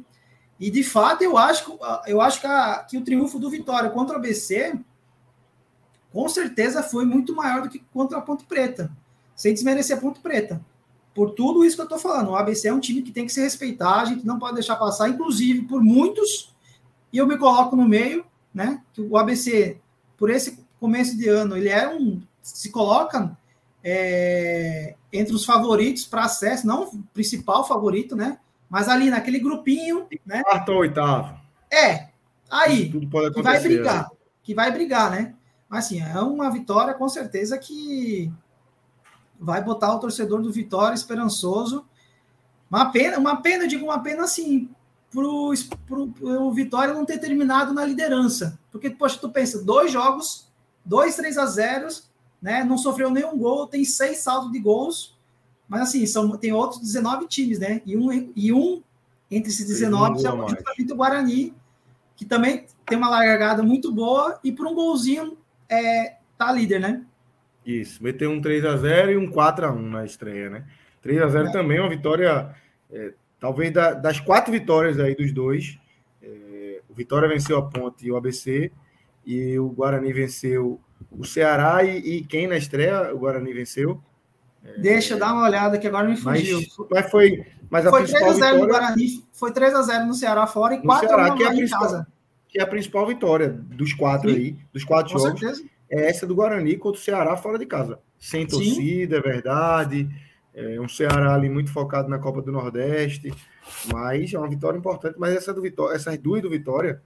E 0.59 0.69
de 0.69 0.83
fato, 0.83 1.23
eu 1.23 1.35
acho, 1.35 1.79
eu 2.05 2.21
acho 2.21 2.39
que, 2.39 2.45
a, 2.45 2.85
que 2.87 2.95
o 2.95 3.03
triunfo 3.03 3.39
do 3.39 3.49
Vitória 3.49 3.89
contra 3.89 4.15
o 4.15 4.19
ABC 4.19 4.79
com 6.11 6.29
certeza 6.29 6.83
foi 6.83 7.05
muito 7.05 7.35
maior 7.35 7.63
do 7.63 7.69
que 7.69 7.79
contra 7.91 8.19
a 8.19 8.21
Ponte 8.21 8.43
Preta, 8.43 8.91
sem 9.35 9.51
desmerecer 9.51 9.97
a 9.97 9.99
Ponte 9.99 10.19
Preta. 10.19 10.63
Por 11.15 11.31
tudo 11.31 11.65
isso 11.65 11.75
que 11.75 11.81
eu 11.81 11.85
estou 11.85 11.97
falando, 11.97 12.29
o 12.29 12.35
ABC 12.35 12.67
é 12.67 12.73
um 12.73 12.79
time 12.79 13.01
que 13.01 13.11
tem 13.11 13.25
que 13.25 13.33
se 13.33 13.41
respeitar, 13.41 14.01
a 14.01 14.05
gente 14.05 14.27
não 14.27 14.37
pode 14.37 14.53
deixar 14.53 14.75
passar, 14.75 15.09
inclusive 15.09 15.63
por 15.63 15.81
muitos, 15.81 16.53
e 17.11 17.17
eu 17.17 17.25
me 17.25 17.37
coloco 17.37 17.75
no 17.75 17.87
meio, 17.87 18.23
né? 18.53 18.83
Que 18.93 19.01
o 19.01 19.17
ABC, 19.17 19.79
por 20.17 20.29
esse 20.29 20.59
começo 20.81 21.15
de 21.15 21.29
ano, 21.29 21.55
ele 21.55 21.69
é 21.69 21.87
um. 21.87 22.19
se 22.41 22.71
coloca 22.71 23.37
é, 23.83 24.95
entre 25.13 25.33
os 25.35 25.45
favoritos 25.45 26.07
para 26.07 26.23
acesso, 26.25 26.65
não 26.65 26.85
o 26.85 27.03
principal 27.13 27.65
favorito, 27.65 28.15
né? 28.15 28.39
Mas 28.67 28.89
ali 28.89 29.11
naquele 29.11 29.39
grupinho, 29.39 30.07
né? 30.25 30.41
Quarto 30.41 30.69
ou 30.69 30.79
oitavo. 30.79 31.39
É. 31.71 32.09
Aí, 32.49 32.89
Tudo 32.89 33.07
pode 33.07 33.27
acontecer, 33.27 33.41
que 33.43 33.43
vai 33.43 33.59
brigar. 33.61 34.03
Né? 34.03 34.09
Que 34.43 34.55
vai 34.55 34.71
brigar, 34.71 35.11
né? 35.11 35.35
Mas 35.69 35.85
assim, 35.85 36.01
é 36.01 36.19
uma 36.19 36.49
vitória 36.49 36.95
com 36.95 37.07
certeza 37.07 37.57
que 37.59 38.31
vai 39.39 39.63
botar 39.63 39.93
o 39.93 39.99
torcedor 39.99 40.41
do 40.41 40.51
Vitória 40.51 40.95
esperançoso. 40.95 41.85
Uma 42.69 42.91
pena, 42.91 43.19
uma 43.19 43.41
pena, 43.41 43.67
digo 43.67 43.85
uma 43.85 43.99
pena 43.99 44.23
assim, 44.23 44.69
pro, 45.11 45.53
pro, 45.85 46.07
pro 46.07 46.51
Vitória 46.51 46.93
não 46.93 47.05
ter 47.05 47.19
terminado 47.19 47.73
na 47.73 47.85
liderança. 47.85 48.59
Porque, 48.71 48.89
poxa, 48.89 49.17
tu 49.19 49.29
pensa, 49.29 49.63
dois 49.63 49.91
jogos, 49.91 50.50
dois 50.85 51.15
3 51.15 51.37
a 51.37 51.45
0 51.45 51.87
né? 52.41 52.63
Não 52.63 52.77
sofreu 52.77 53.11
nenhum 53.11 53.37
gol, 53.37 53.67
tem 53.67 53.85
seis 53.85 54.19
saldos 54.19 54.51
de 54.51 54.59
gols. 54.59 55.15
Mas 55.67 55.81
assim, 55.83 56.05
são, 56.05 56.35
tem 56.37 56.51
outros 56.51 56.81
19 56.81 57.27
times, 57.27 57.59
né? 57.59 57.81
E 57.85 57.95
um, 57.95 58.31
e 58.35 58.51
um 58.51 58.81
entre 59.29 59.49
esses 59.49 59.65
19 59.65 60.19
é 60.19 60.49
justamente 60.49 60.91
o 60.91 60.95
Guarani, 60.95 61.53
que 62.15 62.25
também 62.25 62.65
tem 62.85 62.97
uma 62.97 63.09
largada 63.09 63.63
muito 63.63 63.91
boa 63.91 64.39
e 64.43 64.51
por 64.51 64.67
um 64.67 64.75
golzinho 64.75 65.37
é, 65.69 66.17
tá 66.37 66.51
líder, 66.51 66.79
né? 66.79 67.05
Isso, 67.65 68.03
meteu 68.03 68.29
um 68.31 68.41
3 68.41 68.65
a 68.65 68.75
0 68.75 69.11
e 69.11 69.17
um 69.17 69.31
4 69.31 69.67
a 69.67 69.71
1 69.71 69.81
na 69.81 70.05
estreia, 70.05 70.49
né? 70.49 70.65
3 71.01 71.21
a 71.21 71.27
0 71.29 71.47
é. 71.47 71.51
também 71.51 71.77
é 71.77 71.81
uma 71.81 71.89
vitória, 71.89 72.53
é, 72.91 73.13
talvez 73.39 73.71
da, 73.71 73.93
das 73.93 74.19
quatro 74.19 74.51
vitórias 74.51 74.99
aí 74.99 75.15
dos 75.15 75.31
dois. 75.31 75.79
É, 76.21 76.81
o 76.89 76.93
Vitória 76.93 77.29
venceu 77.29 77.57
a 77.57 77.61
Ponte 77.61 78.05
e 78.05 78.11
o 78.11 78.17
ABC, 78.17 78.71
e 79.25 79.57
o 79.59 79.69
Guarani 79.69 80.11
venceu 80.11 80.79
o 81.09 81.25
Ceará 81.25 81.83
e, 81.83 81.97
e 81.97 82.23
quem 82.25 82.47
na 82.47 82.57
estreia 82.57 83.13
o 83.13 83.19
Guarani 83.19 83.53
venceu? 83.53 84.01
Deixa 84.77 85.15
eu 85.15 85.19
dar 85.19 85.33
uma 85.33 85.43
olhada 85.43 85.77
que 85.77 85.87
agora 85.87 86.07
me 86.07 86.15
fugiu. 86.15 86.59
Mas, 86.59 86.89
mas 86.91 87.11
foi. 87.11 87.45
Mas 87.69 87.89
foi 87.89 88.05
3 88.05 88.13
a 88.15 88.19
0 88.19 88.33
vitória... 88.33 88.59
no 88.59 88.67
Guarani, 88.67 89.07
foi 89.31 89.51
3 89.51 89.73
a 89.73 89.81
0 89.81 90.05
no 90.05 90.13
Ceará 90.13 90.45
fora 90.45 90.75
e 90.75 90.81
4 90.81 91.09
a 91.09 91.33
1 91.33 91.35
que 91.35 91.43
é 91.43 91.47
a 91.47 91.55
em 91.55 91.67
casa. 91.67 92.07
Que 92.47 92.59
é 92.59 92.63
a 92.63 92.67
principal 92.67 93.07
vitória 93.07 93.49
dos 93.49 93.93
quatro 93.93 94.29
Sim. 94.29 94.35
aí, 94.35 94.57
dos 94.73 94.83
quatro 94.83 95.13
Com 95.13 95.19
jogos. 95.19 95.39
Certeza. 95.39 95.63
É 95.89 96.09
essa 96.09 96.27
do 96.27 96.35
Guarani 96.35 96.77
contra 96.77 96.99
o 96.99 97.03
Ceará 97.03 97.35
fora 97.37 97.57
de 97.57 97.65
casa. 97.65 97.99
Sem 98.19 98.45
torcida, 98.45 99.15
Sim. 99.15 99.19
é 99.19 99.21
verdade. 99.21 100.09
É 100.53 100.79
um 100.79 100.87
Ceará 100.87 101.33
ali 101.33 101.49
muito 101.49 101.71
focado 101.71 102.09
na 102.09 102.19
Copa 102.19 102.41
do 102.41 102.51
Nordeste. 102.51 103.33
Mas 103.91 104.33
é 104.33 104.37
uma 104.37 104.49
vitória 104.49 104.77
importante. 104.77 105.15
Mas 105.17 105.35
essa 105.35 105.53
do 105.53 105.61
Vitória, 105.61 105.95
essas 105.95 106.17
duas 106.17 106.41
do 106.41 106.49
Vitória 106.49 107.01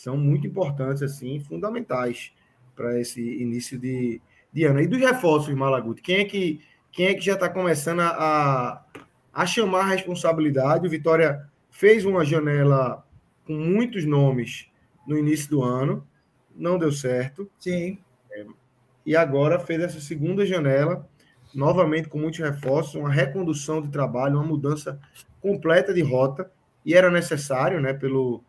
são 0.00 0.16
muito 0.16 0.46
importantes, 0.46 1.02
assim, 1.02 1.40
fundamentais 1.40 2.32
para 2.74 3.00
esse 3.00 3.20
início 3.20 3.78
de, 3.78 4.20
de 4.52 4.64
ano. 4.64 4.80
E 4.80 4.86
dos 4.86 5.00
reforços, 5.00 5.54
Malaguti, 5.54 6.02
quem 6.02 6.16
é 6.16 6.24
que 6.24 6.60
quem 6.90 7.06
é 7.06 7.14
que 7.14 7.24
já 7.24 7.34
está 7.34 7.48
começando 7.48 8.00
a, 8.00 8.84
a 9.32 9.46
chamar 9.46 9.82
a 9.82 9.88
responsabilidade. 9.90 10.86
O 10.86 10.90
Vitória 10.90 11.48
fez 11.70 12.04
uma 12.04 12.24
janela 12.24 13.04
com 13.46 13.52
muitos 13.52 14.04
nomes 14.04 14.68
no 15.06 15.16
início 15.16 15.48
do 15.48 15.62
ano, 15.62 16.06
não 16.56 16.78
deu 16.78 16.90
certo. 16.90 17.48
Sim. 17.58 17.98
É, 18.32 18.44
e 19.06 19.14
agora 19.16 19.60
fez 19.60 19.80
essa 19.80 20.00
segunda 20.00 20.44
janela, 20.44 21.08
novamente 21.54 22.08
com 22.08 22.18
muitos 22.18 22.40
reforços, 22.40 22.94
uma 22.96 23.12
recondução 23.12 23.80
de 23.80 23.88
trabalho, 23.90 24.34
uma 24.34 24.44
mudança 24.44 25.00
completa 25.40 25.94
de 25.94 26.02
rota, 26.02 26.50
e 26.84 26.94
era 26.94 27.10
necessário, 27.10 27.80
né, 27.80 27.92
pelo, 27.92 28.42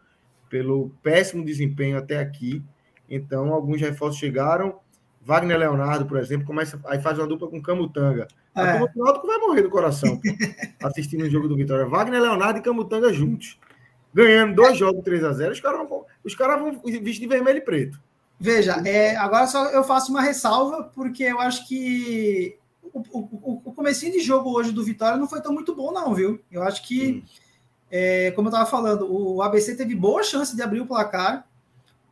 pelo 0.49 0.91
péssimo 1.01 1.45
desempenho 1.45 1.97
até 1.97 2.19
aqui. 2.19 2.63
Então, 3.09 3.53
alguns 3.53 3.79
reforços 3.79 4.19
chegaram. 4.19 4.79
Wagner 5.21 5.57
Leonardo, 5.57 6.05
por 6.05 6.17
exemplo, 6.17 6.45
começa 6.45 6.79
aí 6.85 6.99
faz 7.01 7.17
uma 7.19 7.27
dupla 7.27 7.47
com 7.49 7.61
Camutanga. 7.61 8.27
A 8.55 8.65
é. 8.65 8.71
turma 8.71 8.87
do 8.87 9.03
Náutico 9.03 9.27
vai 9.27 9.37
morrer 9.37 9.61
do 9.61 9.69
coração 9.69 10.19
assistindo 10.81 11.23
o 11.23 11.29
jogo 11.29 11.47
do 11.47 11.55
Vitória. 11.55 11.85
Wagner, 11.85 12.21
Leonardo 12.21 12.59
e 12.59 12.63
Camutanga 12.63 13.13
juntos. 13.13 13.59
Ganhando 14.13 14.55
dois 14.55 14.71
é. 14.71 14.75
jogos 14.75 15.03
3 15.03 15.23
a 15.23 15.33
0 15.33 15.51
os 15.51 15.59
caras 15.59 15.87
vão, 15.87 16.05
os 16.23 16.35
caras 16.35 16.59
vão 16.59 16.81
vestir 16.83 17.21
de 17.21 17.27
vermelho 17.27 17.59
e 17.59 17.61
preto. 17.61 18.01
Veja, 18.39 18.81
é, 18.85 19.15
agora 19.17 19.47
só 19.47 19.65
eu 19.69 19.83
faço 19.83 20.11
uma 20.11 20.21
ressalva, 20.21 20.83
porque 20.95 21.23
eu 21.23 21.39
acho 21.39 21.67
que 21.67 22.57
o, 22.81 22.99
o, 23.11 23.61
o 23.65 23.73
comecinho 23.73 24.13
de 24.13 24.21
jogo 24.21 24.49
hoje 24.49 24.71
do 24.71 24.83
Vitória 24.83 25.17
não 25.17 25.27
foi 25.27 25.41
tão 25.41 25.53
muito 25.53 25.75
bom, 25.75 25.91
não, 25.91 26.15
viu? 26.15 26.39
Eu 26.51 26.63
acho 26.63 26.87
que, 26.87 27.11
hum. 27.11 27.23
É, 27.91 28.31
como 28.31 28.47
eu 28.47 28.51
estava 28.51 28.69
falando, 28.69 29.11
o 29.11 29.41
ABC 29.41 29.75
teve 29.75 29.95
boa 29.95 30.23
chance 30.23 30.55
de 30.55 30.61
abrir 30.61 30.81
o 30.81 30.85
placar, 30.85 31.47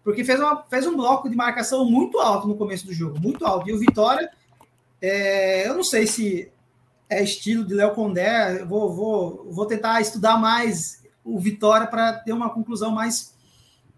porque 0.04 0.24
fez, 0.24 0.40
uma, 0.40 0.64
fez 0.64 0.88
um 0.88 0.96
bloco 0.96 1.30
de 1.30 1.36
marcação 1.36 1.86
muito 1.86 2.20
alto 2.20 2.48
no 2.48 2.56
começo 2.56 2.86
do 2.86 2.94
jogo, 2.94 3.20
muito 3.20 3.46
alto. 3.46 3.70
E 3.70 3.74
o 3.74 3.80
Vitória 3.80 4.32
é, 5.02 5.68
eu 5.68 5.76
não 5.76 5.84
sei 5.84 6.08
se 6.08 6.52
é 7.10 7.24
estilo 7.24 7.66
de 7.66 7.74
Léo 7.74 7.94
Condé, 7.94 8.64
vou, 8.66 8.94
vou, 8.94 9.48
vou 9.52 9.66
tentar 9.66 10.02
estudar 10.02 10.38
mais 10.38 11.04
o 11.24 11.40
Vitória 11.40 11.88
para 11.88 12.14
ter 12.14 12.34
uma 12.34 12.50
conclusão 12.50 12.92
mais 12.92 13.36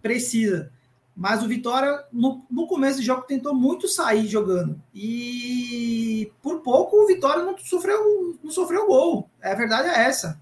precisa. 0.02 0.72
Mas 1.16 1.44
o 1.44 1.48
Vitória, 1.48 2.06
no, 2.14 2.46
no 2.50 2.66
começo 2.66 3.00
do 3.00 3.04
jogo, 3.04 3.24
tentou 3.24 3.54
muito 3.54 3.88
sair 3.88 4.26
jogando. 4.28 4.82
E 4.94 6.32
por 6.42 6.62
pouco 6.62 6.96
o 6.96 7.08
Vitória 7.08 7.44
não 7.44 7.58
sofreu, 7.58 8.38
não 8.42 8.52
sofreu 8.52 8.88
gol. 8.88 9.30
A 9.42 9.54
verdade 9.54 9.90
é 9.90 10.06
essa. 10.06 10.42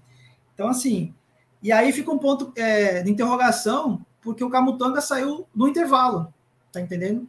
Então, 0.54 0.68
assim, 0.68 1.14
e 1.62 1.72
aí 1.72 1.92
fica 1.92 2.10
um 2.10 2.18
ponto 2.18 2.52
é, 2.56 3.02
de 3.02 3.10
interrogação, 3.10 4.04
porque 4.22 4.44
o 4.44 4.50
Camutanga 4.50 5.00
saiu 5.00 5.46
no 5.54 5.66
intervalo, 5.66 6.32
tá 6.72 6.80
entendendo? 6.80 7.28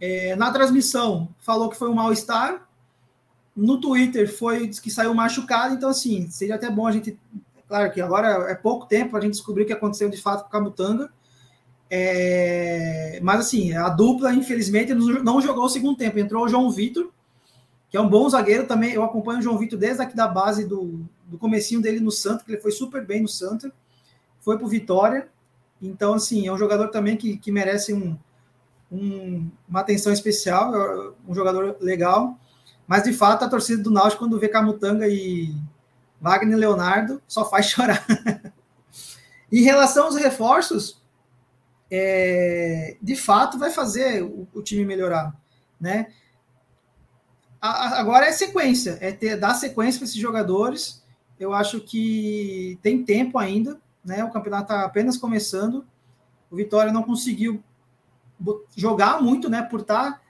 É, 0.00 0.36
na 0.36 0.50
transmissão, 0.50 1.28
falou 1.38 1.68
que 1.68 1.76
foi 1.76 1.88
um 1.88 1.94
mal-estar. 1.94 2.66
No 3.54 3.80
Twitter, 3.80 4.32
foi 4.32 4.68
que 4.68 4.90
saiu 4.90 5.12
machucado. 5.12 5.74
Então, 5.74 5.90
assim, 5.90 6.30
seria 6.30 6.54
até 6.54 6.70
bom 6.70 6.86
a 6.86 6.92
gente. 6.92 7.18
Claro 7.66 7.90
que 7.92 8.00
agora 8.00 8.50
é 8.50 8.54
pouco 8.54 8.86
tempo 8.86 9.16
a 9.16 9.20
gente 9.20 9.32
descobrir 9.32 9.64
o 9.64 9.66
que 9.66 9.72
aconteceu 9.72 10.08
de 10.08 10.16
fato 10.16 10.42
com 10.42 10.48
o 10.48 10.50
Camutanga. 10.50 11.10
É, 11.90 13.18
mas, 13.22 13.40
assim, 13.40 13.72
a 13.74 13.88
dupla, 13.88 14.32
infelizmente, 14.32 14.94
não 14.94 15.40
jogou 15.40 15.64
o 15.64 15.68
segundo 15.68 15.96
tempo. 15.96 16.18
Entrou 16.18 16.44
o 16.44 16.48
João 16.48 16.70
Vitor, 16.70 17.10
que 17.90 17.96
é 17.96 18.00
um 18.00 18.08
bom 18.08 18.28
zagueiro 18.28 18.66
também. 18.66 18.92
Eu 18.92 19.02
acompanho 19.02 19.40
o 19.40 19.42
João 19.42 19.58
Vitor 19.58 19.78
desde 19.78 20.02
aqui 20.02 20.14
da 20.14 20.28
base 20.28 20.64
do, 20.64 21.04
do 21.28 21.38
comecinho 21.38 21.80
dele 21.80 22.00
no 22.00 22.10
Santa, 22.10 22.44
que 22.44 22.52
ele 22.52 22.60
foi 22.60 22.72
super 22.72 23.06
bem 23.06 23.22
no 23.22 23.28
Santa. 23.28 23.72
Foi 24.40 24.56
para 24.56 24.66
o 24.66 24.68
Vitória. 24.68 25.28
Então, 25.80 26.14
assim, 26.14 26.46
é 26.46 26.52
um 26.52 26.58
jogador 26.58 26.88
também 26.88 27.16
que, 27.16 27.36
que 27.36 27.52
merece 27.52 27.92
um, 27.92 28.18
um, 28.90 29.50
uma 29.68 29.80
atenção 29.80 30.12
especial, 30.12 30.74
é 30.74 31.12
um 31.28 31.34
jogador 31.34 31.76
legal. 31.80 32.38
Mas, 32.86 33.04
de 33.04 33.12
fato, 33.12 33.44
a 33.44 33.48
torcida 33.48 33.82
do 33.82 33.90
Náutico, 33.90 34.24
quando 34.24 34.40
vê 34.40 34.48
Camutanga 34.48 35.06
e 35.06 35.54
Wagner 36.20 36.58
Leonardo, 36.58 37.22
só 37.28 37.48
faz 37.48 37.66
chorar. 37.70 38.04
em 39.52 39.62
relação 39.62 40.06
aos 40.06 40.16
reforços, 40.16 41.00
é, 41.90 42.96
de 43.00 43.16
fato 43.16 43.58
vai 43.58 43.70
fazer 43.70 44.22
o, 44.22 44.48
o 44.52 44.62
time 44.62 44.84
melhorar, 44.84 45.34
né? 45.80 46.12
A, 47.60 47.68
a, 47.68 48.00
agora 48.00 48.26
é 48.26 48.32
sequência, 48.32 48.98
é 49.00 49.10
ter, 49.10 49.36
dar 49.36 49.54
sequência 49.54 49.98
para 49.98 50.04
esses 50.06 50.20
jogadores. 50.20 51.02
Eu 51.38 51.52
acho 51.52 51.80
que 51.80 52.78
tem 52.82 53.04
tempo 53.04 53.38
ainda, 53.38 53.80
né? 54.04 54.24
O 54.24 54.30
campeonato 54.30 54.72
está 54.72 54.84
apenas 54.84 55.16
começando. 55.16 55.86
O 56.50 56.56
Vitória 56.56 56.92
não 56.92 57.02
conseguiu 57.02 57.62
jogar 58.76 59.22
muito, 59.22 59.48
né? 59.48 59.62
Por 59.62 59.80
estar 59.80 60.12
tá, 60.12 60.20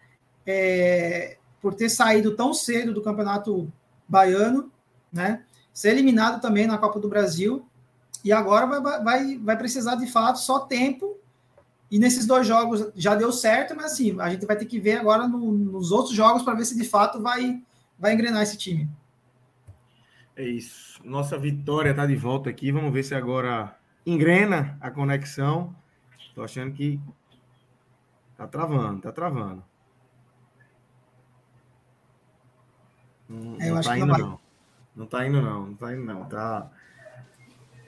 é, 0.46 1.38
por 1.60 1.74
ter 1.74 1.88
saído 1.88 2.34
tão 2.36 2.52
cedo 2.52 2.92
do 2.92 3.02
campeonato 3.02 3.72
baiano, 4.08 4.70
né? 5.12 5.44
Ser 5.72 5.90
eliminado 5.90 6.40
também 6.40 6.66
na 6.66 6.78
Copa 6.78 6.98
do 6.98 7.08
Brasil 7.08 7.66
e 8.24 8.32
agora 8.32 8.66
vai, 8.66 9.02
vai, 9.02 9.38
vai 9.38 9.56
precisar 9.56 9.94
de 9.94 10.06
fato 10.06 10.38
só 10.38 10.60
tempo. 10.60 11.16
E 11.90 11.98
nesses 11.98 12.26
dois 12.26 12.46
jogos 12.46 12.90
já 12.94 13.14
deu 13.14 13.32
certo, 13.32 13.74
mas 13.74 13.92
assim, 13.92 14.20
a 14.20 14.28
gente 14.28 14.44
vai 14.44 14.56
ter 14.56 14.66
que 14.66 14.78
ver 14.78 14.98
agora 14.98 15.26
no, 15.26 15.52
nos 15.52 15.90
outros 15.90 16.14
jogos 16.14 16.42
para 16.42 16.54
ver 16.54 16.66
se 16.66 16.76
de 16.76 16.84
fato 16.84 17.22
vai, 17.22 17.62
vai 17.98 18.12
engrenar 18.12 18.42
esse 18.42 18.58
time. 18.58 18.88
É 20.36 20.46
isso. 20.46 20.88
Nossa 21.04 21.38
vitória 21.38 21.90
está 21.90 22.06
de 22.06 22.16
volta 22.16 22.50
aqui. 22.50 22.72
Vamos 22.72 22.92
ver 22.92 23.02
se 23.02 23.14
agora 23.14 23.76
engrena 24.04 24.76
a 24.80 24.90
conexão. 24.90 25.74
Estou 26.18 26.44
achando 26.44 26.72
que 26.72 27.00
tá 28.37 28.46
travando, 28.46 29.00
tá 29.00 29.12
travando. 29.12 29.64
Não, 33.28 33.56
é, 33.61 33.70
não 33.70 33.80
tá 33.80 33.98
indo, 33.98 34.06
não, 34.06 34.18
não. 34.18 34.40
Não 34.96 35.06
tá 35.06 35.26
indo, 35.26 35.42
não. 35.42 35.66
Não 35.66 35.74
tá 35.74 35.92
indo, 35.94 36.04
não. 36.04 36.24
Tá. 36.24 36.70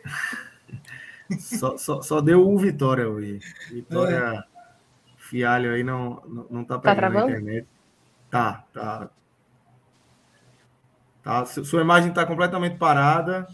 só, 1.39 1.77
só, 1.77 2.03
só 2.03 2.21
deu 2.21 2.49
um 2.49 2.57
Vitória 2.57 3.09
hoje. 3.09 3.41
Vitória 3.71 4.45
é. 4.47 4.51
Fialho 5.17 5.73
aí 5.73 5.85
não, 5.85 6.21
não, 6.27 6.47
não 6.51 6.65
tá, 6.65 6.79
tá 6.79 6.95
pegando 6.95 7.13
tá 7.15 7.21
na 7.21 7.27
internet. 7.27 7.69
Tá, 8.29 8.65
tá. 8.73 9.11
Tá, 11.23 11.45
sua 11.45 11.83
imagem 11.83 12.11
está 12.11 12.25
completamente 12.25 12.77
parada. 12.77 13.47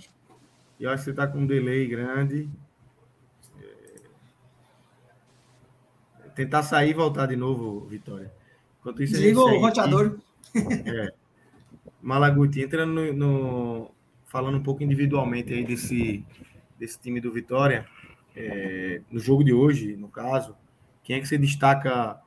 E 0.79 0.85
eu 0.85 0.90
acho 0.90 0.98
que 0.98 1.05
você 1.05 1.11
está 1.11 1.26
com 1.26 1.38
um 1.38 1.46
delay 1.46 1.87
grande. 1.87 2.48
É... 3.61 4.00
Tentar 6.35 6.62
sair 6.62 6.90
e 6.90 6.94
voltar 6.94 7.26
de 7.26 7.37
novo, 7.37 7.87
Vitória. 7.87 8.33
Enquanto 8.81 9.02
isso, 9.02 9.14
Desliga 9.14 9.40
o 9.40 9.61
roteador. 9.61 10.18
É. 10.57 11.12
Malaguti, 12.00 12.62
entrando 12.62 12.94
no, 12.94 13.12
no, 13.12 13.90
falando 14.24 14.57
um 14.57 14.62
pouco 14.62 14.83
individualmente 14.83 15.52
aí 15.52 15.64
desse, 15.64 16.24
desse 16.79 16.98
time 16.98 17.20
do 17.20 17.31
Vitória, 17.31 17.85
é, 18.35 19.02
no 19.11 19.18
jogo 19.18 19.42
de 19.42 19.52
hoje, 19.52 19.96
no 19.96 20.09
caso, 20.09 20.57
quem 21.02 21.16
é 21.16 21.20
que 21.20 21.26
você 21.26 21.37
destaca 21.37 22.18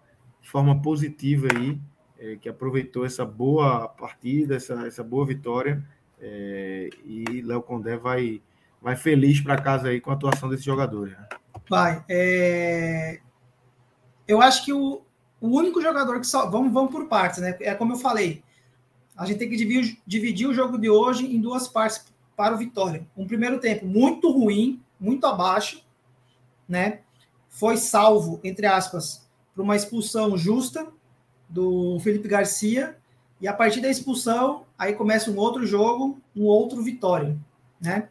de 0.42 0.50
forma 0.50 0.80
positiva 0.82 1.48
aí, 1.56 1.80
é, 2.20 2.36
que 2.36 2.50
aproveitou 2.50 3.06
essa 3.06 3.26
boa 3.26 3.88
partida, 3.88 4.56
essa, 4.56 4.86
essa 4.86 5.04
boa 5.04 5.26
vitória, 5.26 5.84
é, 6.20 6.90
e 7.06 7.42
Léo 7.42 7.62
Condé 7.62 7.98
vai, 7.98 8.42
vai 8.82 8.96
feliz 8.96 9.42
para 9.42 9.62
casa 9.62 9.88
aí 9.88 10.00
com 10.00 10.12
a 10.12 10.14
atuação 10.14 10.50
desses 10.50 10.66
jogadores. 10.66 11.14
Né? 11.14 11.28
Vai. 11.70 12.04
É... 12.10 13.20
Eu 14.28 14.42
acho 14.42 14.64
que 14.64 14.74
o, 14.74 15.02
o 15.42 15.48
único 15.48 15.82
jogador 15.82 16.20
que 16.20 16.28
só. 16.28 16.50
Vamos, 16.50 16.72
vamos 16.72 16.92
por 16.92 17.08
partes, 17.08 17.40
né? 17.40 17.58
É 17.62 17.74
como 17.74 17.94
eu 17.94 17.98
falei 17.98 18.44
a 19.20 19.26
gente 19.26 19.38
tem 19.38 19.50
que 19.50 19.58
dividir, 19.58 19.98
dividir 20.08 20.48
o 20.48 20.54
jogo 20.54 20.78
de 20.78 20.90
hoje 20.90 21.26
em 21.26 21.42
duas 21.42 21.68
partes 21.68 22.06
para 22.38 22.56
o 22.56 22.58
Vitória. 22.58 23.06
Um 23.18 23.28
primeiro 23.28 23.60
tempo 23.60 23.86
muito 23.86 24.32
ruim, 24.32 24.82
muito 24.98 25.28
abaixo, 25.28 25.86
né? 26.66 27.02
Foi 27.50 27.76
salvo, 27.76 28.40
entre 28.46 28.66
aspas, 28.66 29.28
por 29.54 29.62
uma 29.62 29.76
expulsão 29.76 30.38
justa 30.38 30.88
do 31.50 32.00
Felipe 32.00 32.28
Garcia. 32.28 32.96
E 33.42 33.48
a 33.48 33.54
partir 33.54 33.82
da 33.82 33.90
expulsão, 33.90 34.66
aí 34.78 34.94
começa 34.94 35.32
um 35.32 35.38
outro 35.38 35.66
jogo, 35.66 36.22
um 36.36 36.44
outro 36.44 36.84
Vitória, 36.84 37.38
né? 37.82 38.10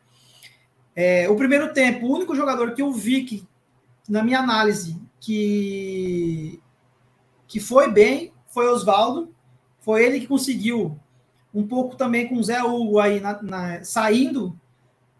É, 0.97 1.29
o 1.29 1.37
primeiro 1.37 1.73
tempo, 1.73 2.07
o 2.07 2.13
único 2.13 2.35
jogador 2.35 2.75
que 2.75 2.83
eu 2.83 2.93
vi 2.93 3.23
que, 3.23 3.47
na 4.09 4.23
minha 4.23 4.41
análise, 4.41 5.01
que, 5.21 6.61
que 7.47 7.61
foi 7.61 7.91
bem 7.91 8.33
foi 8.49 8.67
Oswaldo, 8.69 9.33
foi 9.81 10.05
ele 10.05 10.21
que 10.21 10.27
conseguiu, 10.27 10.99
um 11.55 11.67
pouco 11.67 11.97
também 11.97 12.27
com 12.27 12.37
o 12.37 12.43
Zé 12.43 12.63
Hugo 12.63 12.99
aí 12.99 13.21
na, 13.21 13.41
na, 13.43 13.85
saindo, 13.85 14.59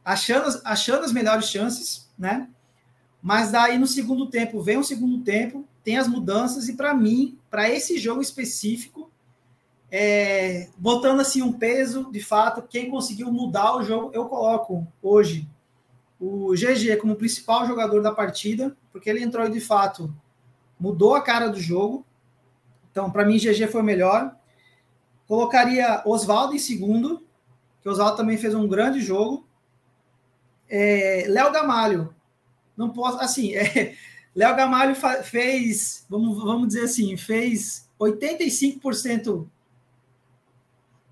achando, 0.05 0.61
achando 0.65 1.05
as 1.05 1.13
melhores 1.13 1.49
chances, 1.49 2.11
né? 2.19 2.49
Mas 3.23 3.51
daí 3.51 3.79
no 3.79 3.87
segundo 3.87 4.27
tempo, 4.27 4.61
vem 4.61 4.79
o 4.79 4.85
segundo 4.85 5.23
tempo, 5.23 5.65
tem 5.83 5.97
as 5.97 6.09
mudanças, 6.09 6.69
e 6.69 6.77
para 6.77 6.95
mim, 6.95 7.39
para 7.51 7.69
esse 7.71 7.99
jogo 7.99 8.21
específico, 8.21 9.11
é, 9.91 10.69
botando 10.77 11.21
assim 11.21 11.41
um 11.43 11.53
peso, 11.53 12.11
de 12.13 12.23
fato, 12.23 12.63
quem 12.63 12.91
conseguiu 12.91 13.33
mudar 13.33 13.77
o 13.77 13.83
jogo, 13.83 14.11
eu 14.13 14.27
coloco 14.27 14.87
hoje 15.03 15.49
o 16.21 16.53
GG 16.53 16.97
como 17.01 17.17
principal 17.17 17.67
jogador 17.67 18.03
da 18.03 18.13
partida, 18.13 18.77
porque 18.93 19.09
ele 19.09 19.23
entrou 19.23 19.47
e 19.47 19.51
de 19.51 19.61
fato 19.61 20.15
mudou 20.79 21.15
a 21.15 21.23
cara 21.23 21.49
do 21.49 21.61
jogo. 21.61 22.05
Então, 22.91 23.11
para 23.11 23.25
mim, 23.25 23.39
GG 23.39 23.69
foi 23.69 23.83
melhor. 23.83 24.35
Colocaria 25.27 26.03
Oswaldo 26.05 26.55
em 26.55 26.59
segundo, 26.59 27.23
que 27.81 27.89
Oswaldo 27.89 28.17
também 28.17 28.37
fez 28.37 28.55
um 28.55 28.67
grande 28.67 29.01
jogo. 29.01 29.47
É, 30.69 31.25
Léo 31.29 31.53
Gamalho, 31.53 32.15
não 32.77 32.91
posso, 32.91 33.19
assim, 33.21 33.55
é, 33.57 33.95
Léo 34.39 34.55
Gamalho 34.55 34.95
fez, 35.25 36.07
vamos, 36.09 36.41
vamos 36.41 36.69
dizer 36.69 36.85
assim, 36.85 37.17
fez 37.17 37.91
85%, 37.99 39.49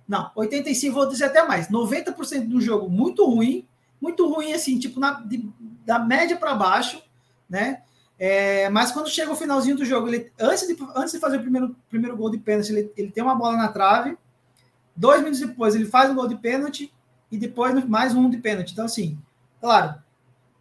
não, 0.06 0.30
85, 0.36 0.94
vou 0.94 1.08
dizer 1.08 1.24
até 1.24 1.44
mais, 1.44 1.68
90% 1.68 2.46
do 2.46 2.60
jogo 2.60 2.88
muito 2.88 3.26
ruim, 3.26 3.66
muito 4.00 4.32
ruim, 4.32 4.52
assim, 4.52 4.78
tipo, 4.78 5.00
na, 5.00 5.14
de, 5.14 5.50
da 5.84 5.98
média 5.98 6.36
para 6.36 6.54
baixo, 6.54 7.02
né? 7.50 7.82
É, 8.16 8.70
mas 8.70 8.92
quando 8.92 9.10
chega 9.10 9.32
o 9.32 9.36
finalzinho 9.36 9.76
do 9.76 9.84
jogo, 9.84 10.06
ele, 10.06 10.30
antes, 10.38 10.64
de, 10.68 10.76
antes 10.94 11.12
de 11.12 11.18
fazer 11.18 11.38
o 11.38 11.42
primeiro, 11.42 11.74
primeiro 11.90 12.16
gol 12.16 12.30
de 12.30 12.38
pênalti, 12.38 12.70
ele, 12.70 12.92
ele 12.96 13.10
tem 13.10 13.24
uma 13.24 13.34
bola 13.34 13.56
na 13.56 13.66
trave. 13.72 14.16
Dois 14.94 15.18
minutos 15.18 15.40
depois, 15.40 15.74
ele 15.74 15.86
faz 15.86 16.08
um 16.08 16.14
gol 16.14 16.28
de 16.28 16.36
pênalti 16.36 16.94
e 17.28 17.36
depois 17.36 17.84
mais 17.88 18.14
um 18.14 18.30
de 18.30 18.38
pênalti. 18.38 18.70
Então, 18.70 18.84
assim, 18.84 19.18
claro. 19.60 20.05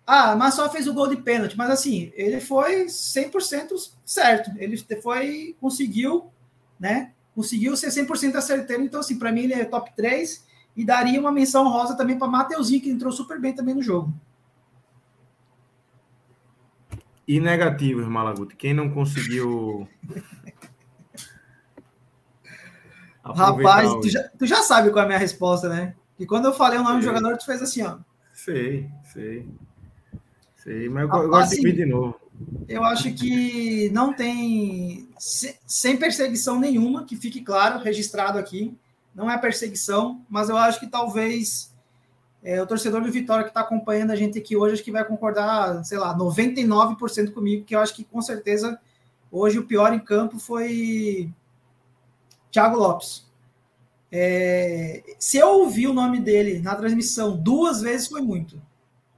Ah, 0.08 0.36
mas 0.36 0.54
só 0.54 0.70
fez 0.70 0.88
o 0.88 0.94
gol 0.94 1.08
de 1.08 1.18
pênalti, 1.18 1.58
mas 1.58 1.70
assim, 1.72 2.12
ele 2.16 2.40
foi 2.40 2.86
100% 2.86 3.70
certo. 4.06 4.52
Ele 4.58 4.78
foi, 5.02 5.56
conseguiu, 5.60 6.32
né? 6.80 7.12
Conseguiu 7.34 7.76
ser 7.76 7.88
100% 7.88 8.36
acerteiro. 8.36 8.84
Então, 8.84 9.00
assim, 9.00 9.18
para 9.18 9.32
mim, 9.32 9.42
ele 9.42 9.54
é 9.54 9.66
top 9.66 9.92
3 9.96 10.46
e 10.76 10.86
daria 10.86 11.20
uma 11.20 11.32
menção 11.32 11.68
rosa 11.70 11.96
também 11.96 12.20
para 12.20 12.28
Mateuzinho, 12.28 12.82
que 12.82 12.90
entrou 12.90 13.12
super 13.12 13.40
bem 13.40 13.54
também 13.54 13.74
no 13.74 13.82
jogo. 13.82 14.14
E 17.28 17.40
negativos, 17.40 18.08
Malaguti? 18.08 18.56
Quem 18.56 18.74
não 18.74 18.92
conseguiu. 18.92 19.88
Rapaz, 23.24 23.92
tu 23.96 24.08
já, 24.08 24.30
tu 24.38 24.46
já, 24.46 24.62
sabe 24.62 24.92
qual 24.92 25.02
é 25.02 25.06
a 25.06 25.08
minha 25.08 25.18
resposta, 25.18 25.68
né? 25.68 25.96
E 26.20 26.28
quando 26.28 26.46
eu 26.46 26.54
falei 26.54 26.78
o 26.78 26.84
nome 26.84 27.02
sei. 27.02 27.12
do 27.12 27.16
jogador, 27.16 27.36
tu 27.38 27.46
fez 27.46 27.60
assim, 27.60 27.82
ó. 27.82 27.98
Sei, 28.32 28.88
sei. 29.12 29.50
Sei, 30.66 30.90
mas 30.90 31.08
eu, 31.08 31.16
eu 31.22 31.30
gosto 31.30 31.54
assim, 31.54 31.58
de 31.58 31.62
vir 31.62 31.76
de 31.76 31.86
novo. 31.86 32.20
Eu 32.68 32.84
acho 32.84 33.14
que 33.14 33.90
não 33.92 34.12
tem. 34.12 35.08
Sem 35.20 35.96
perseguição 35.96 36.60
nenhuma, 36.60 37.06
que 37.06 37.16
fique 37.16 37.42
claro, 37.42 37.84
registrado 37.84 38.40
aqui. 38.40 38.76
Não 39.14 39.30
é 39.30 39.38
perseguição, 39.38 40.26
mas 40.28 40.50
eu 40.50 40.58
acho 40.58 40.80
que 40.80 40.88
talvez 40.88 41.72
é, 42.44 42.62
o 42.62 42.66
torcedor 42.68 43.02
do 43.02 43.12
Vitória 43.12 43.44
que 43.44 43.52
está 43.52 43.62
acompanhando 43.62 44.12
a 44.12 44.16
gente 44.16 44.40
aqui 44.40 44.58
hoje, 44.58 44.74
acho 44.74 44.84
que 44.84 44.92
vai 44.92 45.06
concordar, 45.06 45.86
sei 45.86 46.00
lá, 46.00 46.18
99% 46.18 47.32
comigo, 47.32 47.64
que 47.64 47.76
eu 47.76 47.80
acho 47.80 47.96
que 47.96 48.04
com 48.04 48.22
certeza 48.22 48.78
hoje 49.32 49.60
o 49.60 49.66
pior 49.66 49.94
em 49.94 50.00
campo 50.00 50.40
foi 50.40 51.32
Thiago 52.52 52.78
Lopes. 52.78 53.26
É, 54.12 55.04
se 55.20 55.38
eu 55.38 55.48
ouvi 55.48 55.88
o 55.88 55.94
nome 55.94 56.20
dele 56.20 56.60
na 56.60 56.76
transmissão 56.76 57.38
duas 57.38 57.82
vezes, 57.82 58.08
foi 58.08 58.22
muito. 58.22 58.62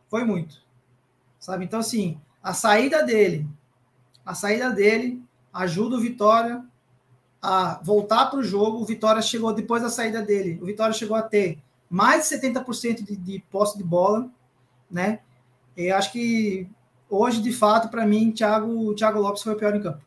Foi 0.10 0.24
muito. 0.24 0.66
Sabe? 1.48 1.64
Então, 1.64 1.80
assim, 1.80 2.20
a 2.44 2.54
saída 2.54 3.02
dele, 3.04 3.48
a 4.26 4.36
saída 4.36 4.70
dele 4.70 5.24
ajuda 5.54 5.96
o 5.96 6.02
Vitória 6.02 6.62
a 7.42 7.80
voltar 7.82 8.26
para 8.26 8.40
o 8.40 8.44
jogo. 8.44 8.82
O 8.82 8.86
Vitória 8.86 9.22
chegou, 9.22 9.54
depois 9.54 9.82
da 9.82 9.90
saída 9.90 10.22
dele, 10.22 10.60
o 10.62 10.66
Vitória 10.66 10.94
chegou 10.94 11.16
a 11.16 11.22
ter 11.22 11.58
mais 11.90 12.28
de 12.28 12.36
70% 12.36 13.02
de, 13.02 13.16
de 13.16 13.40
posse 13.50 13.78
de 13.78 13.84
bola, 13.86 14.30
né? 14.92 15.22
Eu 15.78 15.96
acho 15.96 16.12
que 16.12 16.70
hoje, 17.10 17.42
de 17.42 17.54
fato, 17.54 17.88
para 17.88 18.06
mim, 18.06 18.30
Thiago, 18.32 18.94
Thiago 18.94 19.22
Lopes 19.22 19.42
foi 19.42 19.54
o 19.54 19.58
pior 19.58 19.74
em 19.74 19.82
campo. 19.82 20.02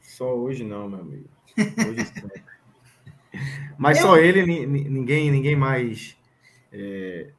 Só 0.00 0.34
hoje 0.34 0.64
não, 0.64 0.88
meu 0.88 0.98
amigo. 0.98 1.28
Hoje 1.56 2.12
Mas 3.78 3.98
Eu... 3.98 4.06
só 4.08 4.16
ele, 4.16 4.44
ninguém, 4.66 5.30
ninguém 5.30 5.54
mais 5.54 6.16
é, 6.72 7.30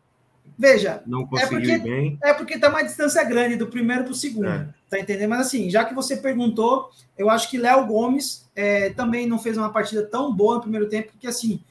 Veja, 0.57 1.03
não 1.05 1.21
é 1.37 1.45
porque, 1.45 1.77
bem. 1.77 2.17
é 2.23 2.33
porque 2.33 2.57
tá 2.57 2.69
uma 2.69 2.81
distância 2.81 3.23
grande 3.23 3.55
do 3.55 3.67
primeiro 3.67 4.03
para 4.05 4.11
o 4.11 4.15
segundo, 4.15 4.47
É. 4.47 4.67
tá 4.89 4.99
entendendo? 4.99 5.29
Mas 5.29 5.41
assim, 5.41 5.69
já 5.69 5.85
que 5.85 5.93
você 5.93 6.17
perguntou, 6.17 6.89
eu 7.15 7.29
acho 7.29 7.47
que 7.49 7.59
Léo 7.59 7.85
Gomes 7.85 8.49
é, 8.55 8.89
também 8.89 9.27
não 9.27 9.37
fez 9.37 9.55
uma 9.55 9.71
partida 9.71 10.03
tão 10.03 10.33
boa 10.33 10.55
no 10.55 10.61
primeiro 10.61 10.89
tempo, 10.89 11.11
porque 11.11 11.27
assim, 11.27 11.61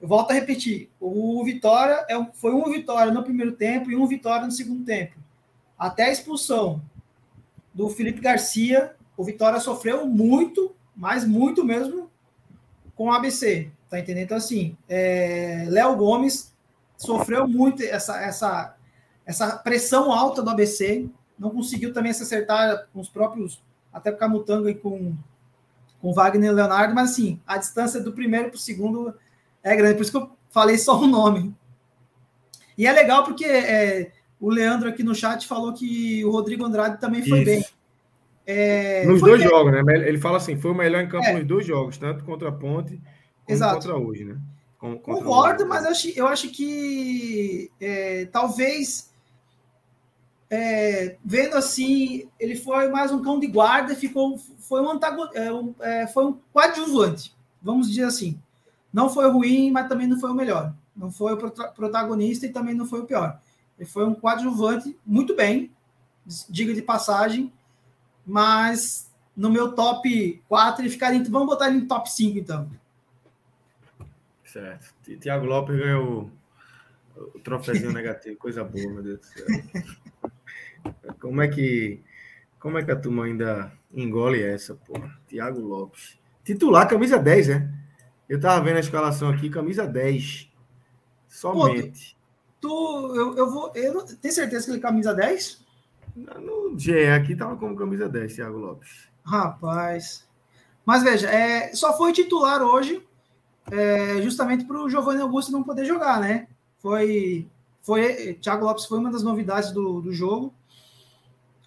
eu 0.00 0.06
volto 0.06 0.30
a 0.30 0.34
repetir, 0.34 0.90
o 1.00 1.42
Vitória 1.42 2.04
é, 2.08 2.22
foi 2.34 2.52
um 2.52 2.70
Vitória 2.70 3.10
no 3.10 3.22
primeiro 3.22 3.52
tempo 3.52 3.90
e 3.90 3.96
um 3.96 4.06
Vitória 4.06 4.44
no 4.44 4.52
segundo 4.52 4.84
tempo. 4.84 5.16
Até 5.78 6.04
a 6.04 6.12
expulsão 6.12 6.82
do 7.72 7.88
Felipe 7.88 8.20
Garcia, 8.20 8.92
o 9.16 9.24
Vitória 9.24 9.58
sofreu 9.58 10.06
muito, 10.06 10.74
mas 10.94 11.24
muito 11.24 11.64
mesmo, 11.64 12.10
com 12.94 13.06
o 13.06 13.12
ABC, 13.12 13.70
tá 13.88 13.98
entendendo? 13.98 14.24
Então 14.24 14.36
assim, 14.36 14.76
é, 14.86 15.64
Léo 15.68 15.96
Gomes 15.96 16.52
sofreu 16.98 17.48
muito 17.48 17.82
essa, 17.82 18.20
essa, 18.20 18.76
essa 19.24 19.56
pressão 19.56 20.12
alta 20.12 20.42
do 20.42 20.50
ABC, 20.50 21.08
não 21.38 21.48
conseguiu 21.50 21.92
também 21.94 22.12
se 22.12 22.22
acertar 22.22 22.88
com 22.92 23.00
os 23.00 23.08
próprios, 23.08 23.62
até 23.90 24.10
com 24.10 24.16
o 24.16 24.20
Camutanga 24.20 24.70
e 24.70 24.74
com, 24.74 25.14
com 26.02 26.10
o 26.10 26.12
Wagner 26.12 26.50
e 26.50 26.54
Leonardo, 26.54 26.94
mas 26.94 27.12
assim, 27.12 27.40
a 27.46 27.56
distância 27.56 28.00
do 28.00 28.12
primeiro 28.12 28.48
para 28.50 28.56
o 28.56 28.60
segundo 28.60 29.14
é 29.62 29.74
grande, 29.74 29.94
por 29.94 30.02
isso 30.02 30.10
que 30.10 30.18
eu 30.18 30.30
falei 30.50 30.76
só 30.76 31.00
o 31.00 31.06
nome. 31.06 31.54
E 32.76 32.86
é 32.86 32.92
legal 32.92 33.24
porque 33.24 33.44
é, 33.44 34.12
o 34.40 34.50
Leandro 34.50 34.88
aqui 34.88 35.02
no 35.02 35.14
chat 35.14 35.46
falou 35.46 35.72
que 35.72 36.24
o 36.24 36.30
Rodrigo 36.30 36.64
Andrade 36.64 37.00
também 37.00 37.26
foi 37.26 37.38
Isso. 37.38 37.44
bem. 37.46 37.64
É, 38.46 39.04
Nos 39.04 39.20
dois 39.20 39.40
bem. 39.40 39.48
jogos, 39.48 39.72
né? 39.72 39.82
Ele 40.08 40.16
fala 40.18 40.38
assim: 40.38 40.56
foi 40.56 40.70
o 40.70 40.74
melhor 40.74 41.02
em 41.02 41.08
campo 41.08 41.26
É. 41.26 41.34
nos 41.34 41.44
dois 41.44 41.66
jogos, 41.66 41.98
tanto 41.98 42.24
contra 42.24 42.48
a 42.48 42.52
Ponte 42.52 42.96
como 42.96 43.02
Exato. 43.56 43.74
contra 43.74 43.96
hoje, 43.96 44.24
né? 44.24 44.36
Concordo, 44.78 45.66
mas 45.66 45.84
eu 45.84 45.90
acho, 45.90 46.08
eu 46.10 46.26
acho 46.28 46.50
que 46.50 47.70
é, 47.80 48.26
talvez 48.26 49.10
é, 50.50 51.16
vendo 51.24 51.56
assim, 51.56 52.28
ele 52.38 52.56
foi 52.56 52.88
mais 52.88 53.10
um 53.10 53.20
cão 53.20 53.38
de 53.38 53.46
guarda, 53.46 53.94
ficou 53.94 54.38
foi 54.38 54.80
um, 54.80 54.90
antagon, 54.90 55.28
é, 55.34 56.02
é, 56.02 56.06
foi 56.06 56.26
um 56.26 56.38
coadjuvante, 56.52 57.34
vamos 57.60 57.88
dizer 57.88 58.04
assim. 58.04 58.40
Não 58.92 59.10
foi 59.10 59.28
ruim, 59.30 59.70
mas 59.70 59.88
também 59.88 60.06
não 60.06 60.18
foi 60.18 60.30
o 60.30 60.34
melhor. 60.34 60.74
Não 60.96 61.10
foi 61.10 61.34
o 61.34 61.36
prota- 61.36 61.68
protagonista 61.68 62.46
e 62.46 62.52
também 62.52 62.74
não 62.74 62.86
foi 62.86 63.00
o 63.00 63.04
pior. 63.04 63.40
Ele 63.78 63.88
foi 63.88 64.06
um 64.06 64.14
coadjuvante 64.14 64.96
muito 65.04 65.34
bem, 65.34 65.70
diga 66.48 66.72
de 66.72 66.82
passagem, 66.82 67.52
mas 68.26 69.10
no 69.36 69.50
meu 69.50 69.72
top 69.72 70.42
4 70.48 70.82
ele 70.82 70.90
ficaria. 70.90 71.22
Vamos 71.24 71.48
botar 71.48 71.68
ele 71.68 71.80
no 71.80 71.86
top 71.86 72.10
5 72.10 72.38
então. 72.38 72.68
Certo. 74.52 74.94
Ti- 75.02 75.16
Tiago 75.18 75.46
Lopes 75.46 75.76
ganhou 75.76 76.30
o, 77.16 77.38
troféuzinho 77.40 77.92
negativo, 77.92 78.36
coisa 78.40 78.64
boa, 78.64 78.90
meu 78.90 79.02
Deus 79.02 79.20
do 79.20 79.26
céu. 79.26 79.46
Como 81.20 81.42
é 81.42 81.48
que 81.48 82.00
como 82.58 82.76
é 82.78 82.84
que 82.84 82.90
a 82.90 82.96
turma 82.96 83.24
ainda 83.24 83.72
engole 83.92 84.42
essa, 84.42 84.74
pô? 84.74 84.94
Tiago 85.28 85.60
Lopes. 85.60 86.18
Titular, 86.44 86.88
camisa 86.88 87.18
10, 87.18 87.48
né? 87.48 87.74
Eu 88.28 88.40
tava 88.40 88.64
vendo 88.64 88.78
a 88.78 88.80
escalação 88.80 89.28
aqui, 89.28 89.48
camisa 89.48 89.86
10. 89.86 90.50
Somente. 91.28 92.16
Tu, 92.60 93.12
eu, 93.14 93.36
eu 93.36 93.50
vou. 93.50 93.70
Eu 93.74 94.04
tem 94.04 94.30
certeza 94.30 94.64
que 94.64 94.70
ele 94.72 94.78
é 94.78 94.82
camisa 94.82 95.14
10? 95.14 95.64
No 96.16 96.76
GE 96.76 97.06
aqui 97.08 97.36
tava 97.36 97.56
como 97.56 97.76
camisa 97.76 98.08
10, 98.08 98.34
Tiago 98.34 98.58
Lopes. 98.58 99.08
Rapaz. 99.24 100.26
Mas 100.84 101.02
veja, 101.02 101.30
é, 101.30 101.72
só 101.74 101.96
foi 101.96 102.12
titular 102.12 102.60
hoje, 102.62 103.06
é, 103.70 104.22
justamente 104.22 104.64
para 104.64 104.80
o 104.80 104.88
Giovanni 104.88 105.20
Augusto 105.20 105.52
não 105.52 105.62
poder 105.62 105.84
jogar, 105.84 106.20
né? 106.20 106.48
Foi. 106.78 107.46
foi 107.82 108.34
Thiago 108.34 108.64
Lopes 108.64 108.86
foi 108.86 108.98
uma 108.98 109.10
das 109.10 109.22
novidades 109.22 109.72
do, 109.72 110.00
do 110.00 110.12
jogo. 110.12 110.54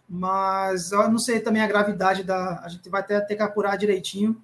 Mas 0.07 0.91
eu 0.91 1.09
não 1.09 1.19
sei 1.19 1.39
também 1.39 1.61
a 1.61 1.67
gravidade 1.67 2.23
da. 2.23 2.61
A 2.63 2.69
gente 2.69 2.89
vai 2.89 3.01
até 3.01 3.19
ter 3.21 3.35
que 3.35 3.41
apurar 3.41 3.77
direitinho 3.77 4.41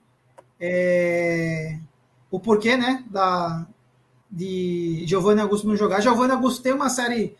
é, 0.60 1.78
o 2.32 2.40
porquê, 2.40 2.78
né? 2.78 3.04
Da, 3.10 3.68
de 4.32 5.04
Giovanni 5.06 5.42
Augusto 5.42 5.68
não 5.68 5.76
jogar. 5.76 6.02
Giovanni 6.02 6.32
Augusto 6.34 6.62
tem 6.62 6.74
uma 6.74 6.90
série 6.90 7.36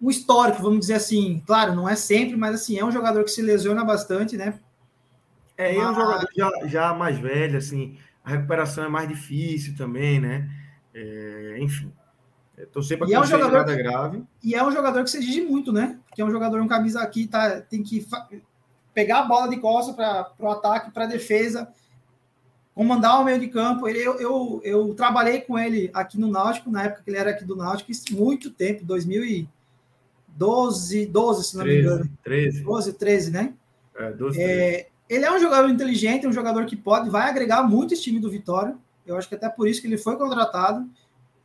um 0.00 0.08
histórico, 0.10 0.62
vamos 0.62 0.80
dizer 0.80 0.94
assim. 0.94 1.42
Claro, 1.46 1.74
não 1.74 1.88
é 1.88 1.96
sempre, 1.96 2.36
mas 2.36 2.54
assim, 2.54 2.78
é 2.78 2.84
um 2.84 2.92
jogador 2.92 3.24
que 3.24 3.30
se 3.30 3.42
lesiona 3.42 3.84
bastante, 3.84 4.36
né? 4.36 4.58
É, 5.56 5.74
e 5.74 5.76
é 5.76 5.80
um 5.80 5.92
Mas- 5.92 5.96
jogador 5.96 6.28
já, 6.36 6.50
já 6.66 6.94
mais 6.94 7.18
velho, 7.18 7.58
assim, 7.58 7.98
a 8.28 8.30
recuperação 8.30 8.84
é 8.84 8.88
mais 8.88 9.08
difícil 9.08 9.74
também, 9.74 10.20
né? 10.20 10.46
É, 10.94 11.56
enfim. 11.60 11.90
É, 12.58 12.66
torcer 12.66 12.98
para 12.98 13.08
E 13.08 13.14
é 13.14 13.20
um 13.20 13.24
jogador 13.24 13.56
nada 13.56 13.74
grave. 13.74 14.22
E 14.44 14.54
é 14.54 14.62
um 14.62 14.70
jogador 14.70 15.02
que 15.02 15.10
se 15.10 15.16
exige 15.16 15.40
muito, 15.40 15.72
né? 15.72 15.98
Porque 16.06 16.20
é 16.20 16.24
um 16.24 16.30
jogador, 16.30 16.60
um 16.60 16.68
camisa 16.68 17.00
aqui, 17.00 17.26
tá, 17.26 17.62
tem 17.62 17.82
que 17.82 18.06
pegar 18.92 19.20
a 19.20 19.24
bola 19.24 19.48
de 19.48 19.56
costa 19.56 19.94
para 19.94 20.30
o 20.38 20.50
ataque, 20.50 20.90
para 20.90 21.04
a 21.04 21.08
defesa, 21.08 21.72
comandar 22.74 23.18
o 23.18 23.24
meio 23.24 23.40
de 23.40 23.48
campo. 23.48 23.88
Ele, 23.88 24.00
eu, 24.00 24.20
eu, 24.20 24.60
eu 24.62 24.94
trabalhei 24.94 25.40
com 25.40 25.58
ele 25.58 25.90
aqui 25.94 26.20
no 26.20 26.30
Náutico, 26.30 26.70
na 26.70 26.82
época 26.82 27.00
que 27.02 27.10
ele 27.10 27.16
era 27.16 27.30
aqui 27.30 27.46
do 27.46 27.56
Náutico, 27.56 27.90
muito 28.10 28.50
tempo, 28.50 28.84
2012, 28.84 31.06
12, 31.06 31.44
se 31.44 31.56
não 31.56 31.64
me 31.64 31.70
13, 31.70 31.86
engano. 31.86 32.10
13, 32.22 32.62
12, 32.62 32.92
13, 32.92 33.30
né? 33.30 33.54
é, 33.96 34.12
12, 34.12 34.36
13. 34.36 34.52
É, 34.52 34.88
ele 35.08 35.24
é 35.24 35.32
um 35.32 35.38
jogador 35.38 35.68
inteligente, 35.68 36.26
um 36.26 36.32
jogador 36.32 36.66
que 36.66 36.76
pode, 36.76 37.08
vai 37.08 37.28
agregar 37.28 37.62
muito 37.62 37.94
esse 37.94 38.02
time 38.02 38.20
do 38.20 38.30
Vitória. 38.30 38.76
Eu 39.06 39.16
acho 39.16 39.28
que 39.28 39.34
até 39.34 39.48
por 39.48 39.66
isso 39.68 39.80
que 39.80 39.86
ele 39.86 39.96
foi 39.98 40.16
contratado. 40.16 40.88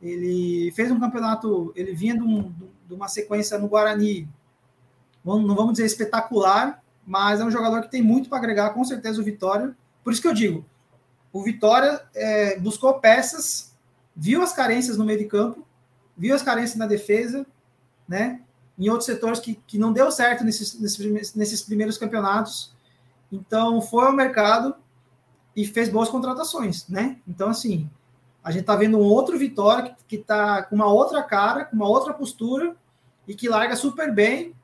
Ele 0.02 0.70
fez 0.72 0.90
um 0.90 1.00
campeonato, 1.00 1.72
ele 1.74 1.94
vinha 1.94 2.14
de, 2.14 2.22
um- 2.22 2.52
de 2.86 2.92
uma 2.94 3.08
sequência 3.08 3.58
no 3.58 3.68
Guarani, 3.68 4.28
não 5.24 5.54
vamos 5.54 5.72
dizer 5.72 5.86
espetacular, 5.86 6.82
mas 7.06 7.40
é 7.40 7.44
um 7.44 7.50
jogador 7.50 7.80
que 7.82 7.90
tem 7.90 8.02
muito 8.02 8.28
para 8.28 8.36
agregar, 8.36 8.70
com 8.70 8.84
certeza, 8.84 9.20
o 9.20 9.24
Vitória. 9.24 9.74
Por 10.02 10.12
isso 10.12 10.20
que 10.20 10.28
eu 10.28 10.34
digo, 10.34 10.64
o 11.32 11.42
Vitória 11.42 12.02
é, 12.14 12.58
buscou 12.58 13.00
peças, 13.00 13.74
viu 14.14 14.42
as 14.42 14.52
carências 14.52 14.98
no 14.98 15.04
meio 15.04 15.18
de 15.18 15.24
campo, 15.24 15.66
viu 16.16 16.34
as 16.34 16.42
carências 16.42 16.76
na 16.76 16.86
defesa, 16.86 17.46
né? 18.06 18.42
Em 18.78 18.90
outros 18.90 19.06
setores 19.06 19.38
que, 19.40 19.54
que 19.66 19.78
não 19.78 19.92
deu 19.92 20.10
certo 20.10 20.44
nesses, 20.44 20.78
nesses 21.34 21.62
primeiros 21.62 21.96
campeonatos. 21.96 22.73
Então, 23.30 23.80
foi 23.80 24.06
ao 24.06 24.12
mercado 24.12 24.74
e 25.56 25.66
fez 25.66 25.88
boas 25.88 26.08
contratações, 26.08 26.88
né? 26.88 27.18
Então, 27.26 27.48
assim, 27.48 27.88
a 28.42 28.50
gente 28.50 28.64
tá 28.64 28.76
vendo 28.76 28.98
um 28.98 29.02
outro 29.02 29.38
Vitória 29.38 29.84
que, 29.84 30.04
que 30.06 30.18
tá 30.18 30.62
com 30.62 30.76
uma 30.76 30.92
outra 30.92 31.22
cara, 31.22 31.64
com 31.64 31.76
uma 31.76 31.88
outra 31.88 32.12
postura 32.12 32.76
e 33.26 33.34
que 33.34 33.48
larga 33.48 33.76
super 33.76 34.12
bem. 34.12 34.54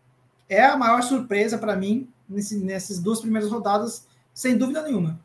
É 0.49 0.65
a 0.65 0.77
maior 0.77 1.03
surpresa 1.03 1.57
para 1.57 1.77
mim 1.77 2.09
nesse, 2.29 2.59
nessas 2.59 3.01
duas 3.01 3.21
primeiras 3.21 3.51
rodadas, 3.51 4.07
sem 4.35 4.57
dúvida 4.57 4.83
nenhuma. 4.83 5.21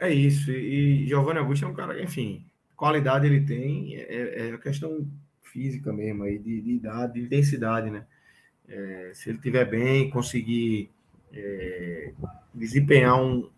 É 0.00 0.10
isso. 0.10 0.50
E, 0.50 1.06
Giovanni 1.06 1.38
Augusto 1.38 1.64
é 1.64 1.68
um 1.68 1.74
cara, 1.74 2.02
enfim, 2.02 2.44
qualidade 2.76 3.26
ele 3.26 3.44
tem, 3.44 3.96
é, 3.96 4.48
é 4.48 4.52
a 4.52 4.58
questão 4.58 5.06
física 5.42 5.92
mesmo, 5.92 6.24
aí, 6.24 6.38
de, 6.38 6.60
de 6.60 6.70
idade, 6.72 7.14
de 7.14 7.26
intensidade, 7.26 7.90
né? 7.90 8.06
É, 8.68 9.12
se 9.14 9.30
ele 9.30 9.38
estiver 9.38 9.64
bem, 9.64 10.10
conseguir 10.10 10.90
é, 11.32 12.12
desempenhar 12.54 13.20
um 13.20 13.48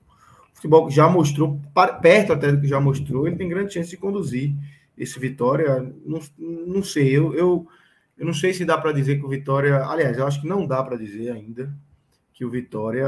futebol 0.55 0.87
que 0.87 0.95
já 0.95 1.09
mostrou, 1.09 1.61
perto 2.03 2.33
até 2.33 2.53
do 2.53 2.61
que 2.61 2.69
já 2.69 2.81
mostrou, 2.81 3.27
ele 3.27 3.37
tem 3.37 3.49
grande 3.49 3.73
chance 3.73 3.91
de 3.91 3.97
conduzir 3.97 4.55
esse 4.97 5.19
Vitória. 5.19 5.81
Não, 6.05 6.21
não 6.39 6.83
sei, 6.83 7.17
eu, 7.17 7.35
eu, 7.35 7.67
eu 8.19 8.27
não 8.27 8.35
sei 8.35 8.53
se 8.53 8.65
dá 8.65 8.77
para 8.77 8.93
dizer 8.93 9.19
que 9.19 9.25
o 9.25 9.29
Vitória. 9.29 9.83
Aliás, 9.85 10.19
eu 10.19 10.27
acho 10.27 10.43
que 10.43 10.47
não 10.47 10.67
dá 10.67 10.83
para 10.83 10.97
dizer 10.97 11.33
ainda 11.33 11.73
que 12.35 12.45
o 12.45 12.51
Vitória 12.51 13.07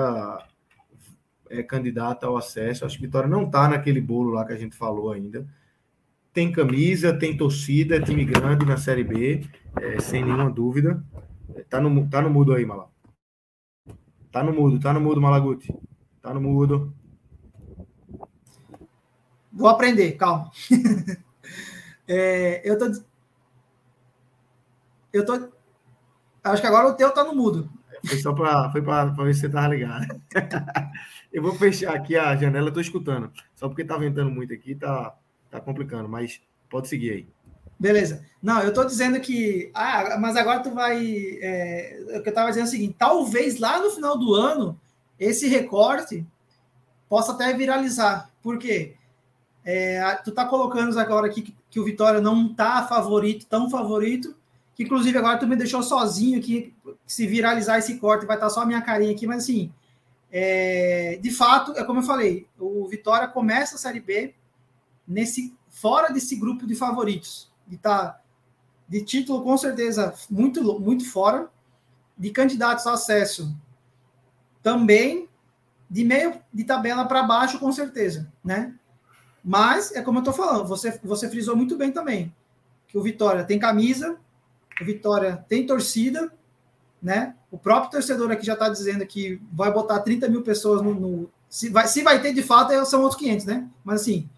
é 1.51 1.63
candidato 1.63 2.25
ao 2.25 2.37
acesso. 2.37 2.85
Acho 2.85 2.97
que 2.97 3.05
o 3.05 3.07
Vitória 3.07 3.29
não 3.29 3.45
está 3.45 3.69
naquele 3.69 4.01
bolo 4.01 4.31
lá 4.31 4.47
que 4.47 4.55
a 4.55 4.59
gente 4.59 4.75
falou 4.75 5.13
ainda. 5.13 5.47
Tem 6.33 6.51
camisa, 6.51 7.13
tem 7.13 7.37
torcida, 7.37 7.97
é 7.97 8.01
time 8.01 8.25
grande 8.25 8.65
na 8.65 8.79
Série 8.79 9.05
B, 9.05 9.47
é, 9.79 10.01
sem 10.01 10.25
nenhuma 10.25 10.51
dúvida. 10.51 11.05
Tá 11.69 11.79
no, 11.79 12.09
tá 12.09 12.23
no 12.23 12.31
mudo 12.31 12.55
aí, 12.55 12.65
Malá. 12.65 12.87
Tá 14.33 14.43
no 14.43 14.53
mudo, 14.53 14.81
tá 14.81 14.93
no 14.93 15.01
mudo, 15.01 15.21
Malaguti. 15.21 15.73
Tá 16.23 16.33
no 16.33 16.41
mudo. 16.41 16.93
Vou 19.53 19.69
aprender, 19.69 20.13
calma. 20.13 20.51
É, 22.09 22.69
eu 22.69 22.77
tô. 22.77 23.01
Eu 25.13 25.25
tô. 25.25 25.53
Acho 26.43 26.61
que 26.61 26.67
agora 26.67 26.89
o 26.89 26.95
teu 26.95 27.15
tá 27.15 27.23
no 27.23 27.33
mudo. 27.35 27.71
Foi 28.05 28.19
só 28.19 28.33
para 28.33 28.71
foi 28.73 28.83
pra, 28.83 29.13
pra 29.13 29.25
ver 29.25 29.35
se 29.35 29.43
você 29.43 29.49
tava 29.49 29.69
ligado. 29.69 30.05
Eu 31.33 31.41
vou 31.41 31.55
fechar 31.55 31.95
aqui 31.95 32.17
a 32.17 32.37
janela, 32.37 32.69
eu 32.69 32.75
tô 32.75 32.81
escutando. 32.81 33.33
Só 33.55 33.67
porque 33.67 33.85
tá 33.85 33.97
ventando 33.97 34.31
muito 34.31 34.53
aqui, 34.53 34.75
tá, 34.75 35.17
tá 35.51 35.59
complicando, 35.59 36.07
mas 36.07 36.43
pode 36.69 36.89
seguir 36.89 37.11
aí. 37.11 37.29
Beleza. 37.83 38.25
Não, 38.41 38.61
eu 38.61 38.73
tô 38.73 38.85
dizendo 38.85 39.19
que. 39.19 39.69
Ah, 39.75 40.17
mas 40.21 40.37
agora 40.37 40.61
tu 40.61 40.71
vai. 40.71 41.05
É, 41.43 41.99
o 42.17 42.23
que 42.23 42.29
eu 42.29 42.35
tava 42.35 42.49
dizendo 42.51 42.67
é 42.67 42.69
o 42.69 42.71
seguinte: 42.71 42.95
talvez 42.97 43.59
lá 43.59 43.81
no 43.81 43.91
final 43.91 44.17
do 44.17 44.35
ano, 44.35 44.81
esse 45.19 45.49
recorte 45.49 46.25
possa 47.09 47.33
até 47.33 47.53
viralizar. 47.53 48.31
Por 48.41 48.57
quê? 48.57 48.95
É, 49.65 50.01
tu 50.25 50.31
tá 50.31 50.45
colocando 50.47 50.97
agora 50.97 51.27
aqui 51.27 51.43
que, 51.43 51.57
que 51.69 51.81
o 51.81 51.85
Vitória 51.85 52.21
não 52.21 52.55
tá 52.55 52.87
favorito, 52.87 53.47
tão 53.47 53.69
favorito, 53.69 54.37
que 54.77 54.85
inclusive 54.85 55.19
agora 55.19 55.39
tu 55.39 55.49
me 55.49 55.57
deixou 55.57 55.83
sozinho 55.83 56.39
aqui, 56.39 56.73
se 57.05 57.27
viralizar 57.27 57.79
esse 57.79 57.99
corte 57.99 58.27
vai 58.27 58.37
estar 58.37 58.47
tá 58.47 58.55
só 58.55 58.61
a 58.63 58.67
minha 58.67 58.81
carinha 58.81 59.11
aqui, 59.11 59.27
mas 59.27 59.43
assim, 59.43 59.73
é, 60.31 61.19
de 61.21 61.33
fato, 61.33 61.73
é 61.73 61.83
como 61.83 61.99
eu 61.99 62.05
falei, 62.05 62.47
o 62.61 62.87
Vitória 62.87 63.27
começa 63.27 63.75
a 63.75 63.79
Série 63.79 64.01
B 64.01 64.35
nesse 65.07 65.53
fora 65.69 66.13
desse 66.13 66.37
grupo 66.37 66.65
de 66.65 66.77
favoritos, 66.77 67.52
de 67.67 67.77
tá 67.77 68.21
de 68.89 69.03
título 69.03 69.43
com 69.43 69.57
certeza 69.57 70.15
muito 70.31 70.63
muito 70.81 71.09
fora, 71.11 71.49
de 72.17 72.31
candidatos 72.31 72.87
a 72.87 72.93
acesso 72.93 73.57
também, 74.63 75.29
de 75.89 76.05
meio 76.05 76.41
de 76.53 76.65
tabela 76.65 77.05
para 77.05 77.23
baixo 77.23 77.59
com 77.59 77.73
certeza, 77.73 78.31
né? 78.45 78.75
Mas 79.45 79.93
é 79.93 80.03
como 80.03 80.19
eu 80.19 80.23
estou 80.23 80.35
falando, 80.35 80.67
você 80.67 80.99
você 81.03 81.29
frisou 81.29 81.57
muito 81.57 81.77
bem 81.77 81.91
também 81.91 82.33
que 82.93 82.99
o 82.99 83.03
Vitória 83.03 83.43
tem 83.43 83.59
camisa, 83.59 84.19
o 84.79 84.85
Vitória 84.85 85.43
tem 85.49 85.67
torcida, 85.67 86.31
né? 87.03 87.35
O 87.51 87.57
próprio 87.57 87.91
torcedor 87.91 88.31
aqui 88.31 88.45
já 88.45 88.53
está 88.53 88.69
dizendo 88.69 89.07
que 89.07 89.41
vai 89.51 89.73
botar 89.73 90.01
30 90.01 90.29
mil 90.29 90.43
pessoas 90.43 90.83
no, 90.83 90.95
no. 90.95 91.31
se, 91.49 91.71
vai, 91.71 91.89
se 91.89 92.03
vai 92.03 92.21
ter 92.21 92.35
de 92.35 92.43
fato, 92.43 92.73
são 92.85 93.01
outros 93.01 93.19
500, 93.19 93.47
né? 93.47 93.69
Mas 93.83 94.03
assim, 94.03 94.29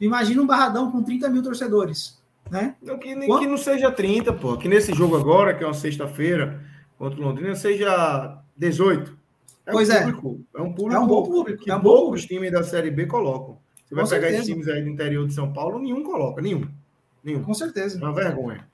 imagina 0.00 0.40
um 0.40 0.46
barradão 0.46 0.90
com 0.90 1.02
30 1.02 1.28
mil 1.28 1.42
torcedores, 1.42 2.18
né? 2.50 2.74
Não, 2.82 2.98
que, 2.98 3.14
que 3.14 3.46
não 3.46 3.56
seja 3.56 3.90
30, 3.90 4.32
pô. 4.32 4.56
Que 4.56 4.68
nesse 4.68 4.92
jogo 4.92 5.16
agora, 5.16 5.54
que 5.54 5.62
é 5.62 5.66
uma 5.66 5.74
sexta-feira, 5.74 6.60
contra 6.98 7.20
o 7.20 7.22
Londrina, 7.22 7.54
seja 7.54 8.38
18. 8.56 9.16
É 9.66 9.72
pois 9.72 9.88
um 9.88 9.92
é. 9.92 10.00
Público, 10.00 10.40
é 10.54 10.62
um 10.62 10.72
público. 10.72 10.94
É 10.94 10.98
um 10.98 11.06
bom 11.06 11.22
público. 11.22 11.62
Que 11.62 11.70
é 11.70 11.76
um 11.76 11.80
poucos 11.80 12.26
times 12.26 12.50
da 12.50 12.62
Série 12.62 12.90
B 12.90 13.06
colocam. 13.06 13.58
Você 13.86 13.94
vai 13.94 14.04
Com 14.04 14.10
pegar 14.10 14.28
certeza. 14.28 14.42
esses 14.42 14.52
times 14.52 14.68
aí 14.68 14.82
do 14.82 14.88
interior 14.88 15.26
de 15.26 15.34
São 15.34 15.52
Paulo, 15.52 15.78
nenhum 15.78 16.02
coloca, 16.02 16.42
nenhum. 16.42 16.68
Nenhum. 17.22 17.42
Com 17.42 17.54
certeza. 17.54 17.98
É 17.98 18.02
uma 18.02 18.14
vergonha. 18.14 18.68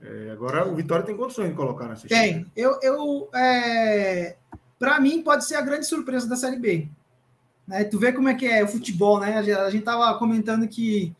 É, 0.00 0.30
agora 0.30 0.66
o 0.66 0.74
Vitória 0.74 1.04
tem 1.04 1.16
condições 1.16 1.50
de 1.50 1.54
colocar 1.54 1.86
nessa 1.86 2.08
Tem. 2.08 2.46
Eu, 2.56 2.78
eu, 2.82 3.28
é... 3.34 4.36
Para 4.78 4.98
mim, 4.98 5.22
pode 5.22 5.44
ser 5.44 5.56
a 5.56 5.60
grande 5.60 5.86
surpresa 5.86 6.26
da 6.26 6.36
Série 6.36 6.58
B. 6.58 6.88
Né? 7.68 7.84
Tu 7.84 7.98
vê 7.98 8.12
como 8.12 8.28
é 8.28 8.34
que 8.34 8.46
é 8.46 8.64
o 8.64 8.68
futebol, 8.68 9.20
né? 9.20 9.36
A 9.38 9.70
gente 9.70 9.84
tava 9.84 10.18
comentando 10.18 10.66
que, 10.66 11.14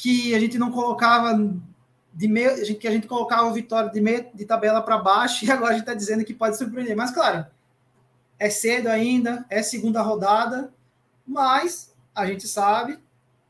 que 0.00 0.34
a 0.34 0.40
gente 0.40 0.56
não 0.56 0.72
colocava 0.72 1.38
de 2.10 2.26
meio, 2.26 2.78
que 2.78 2.88
a 2.88 2.90
gente 2.90 3.06
colocava 3.06 3.46
o 3.46 3.52
Vitória 3.52 3.90
de 3.90 4.00
meio 4.00 4.26
de 4.34 4.46
tabela 4.46 4.80
para 4.80 4.96
baixo 4.96 5.44
e 5.44 5.50
agora 5.50 5.72
a 5.72 5.72
gente 5.74 5.82
está 5.82 5.92
dizendo 5.92 6.24
que 6.24 6.32
pode 6.32 6.56
surpreender. 6.56 6.96
Mas 6.96 7.10
claro, 7.10 7.44
é 8.38 8.48
cedo 8.48 8.88
ainda, 8.88 9.44
é 9.50 9.62
segunda 9.62 10.00
rodada, 10.00 10.72
mas 11.26 11.94
a 12.14 12.24
gente 12.24 12.48
sabe, 12.48 12.98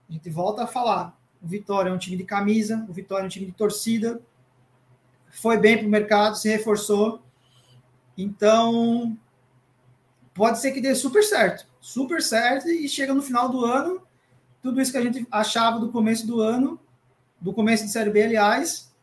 a 0.08 0.12
gente 0.12 0.28
volta 0.28 0.64
a 0.64 0.66
falar. 0.66 1.16
O 1.40 1.46
Vitória 1.46 1.88
é 1.88 1.92
um 1.92 1.98
time 1.98 2.16
de 2.16 2.24
camisa, 2.24 2.84
o 2.88 2.92
Vitória 2.92 3.22
é 3.22 3.26
um 3.26 3.30
time 3.30 3.46
de 3.46 3.52
torcida, 3.52 4.20
foi 5.30 5.56
bem 5.56 5.78
para 5.78 5.86
o 5.86 5.90
mercado, 5.90 6.36
se 6.36 6.48
reforçou. 6.48 7.22
Então, 8.18 9.16
pode 10.34 10.58
ser 10.58 10.72
que 10.72 10.80
dê 10.80 10.96
super 10.96 11.22
certo, 11.22 11.64
super 11.80 12.20
certo, 12.20 12.68
e 12.68 12.88
chega 12.88 13.14
no 13.14 13.22
final 13.22 13.48
do 13.48 13.64
ano, 13.64 14.02
tudo 14.62 14.80
isso 14.80 14.92
que 14.92 14.98
a 14.98 15.02
gente 15.02 15.26
achava 15.30 15.78
do 15.78 15.90
começo 15.90 16.26
do 16.26 16.40
ano, 16.40 16.78
do 17.40 17.52
começo 17.52 17.84
de 17.84 17.90
Série 17.90 18.10
B, 18.10 18.22
aliás, 18.22 18.94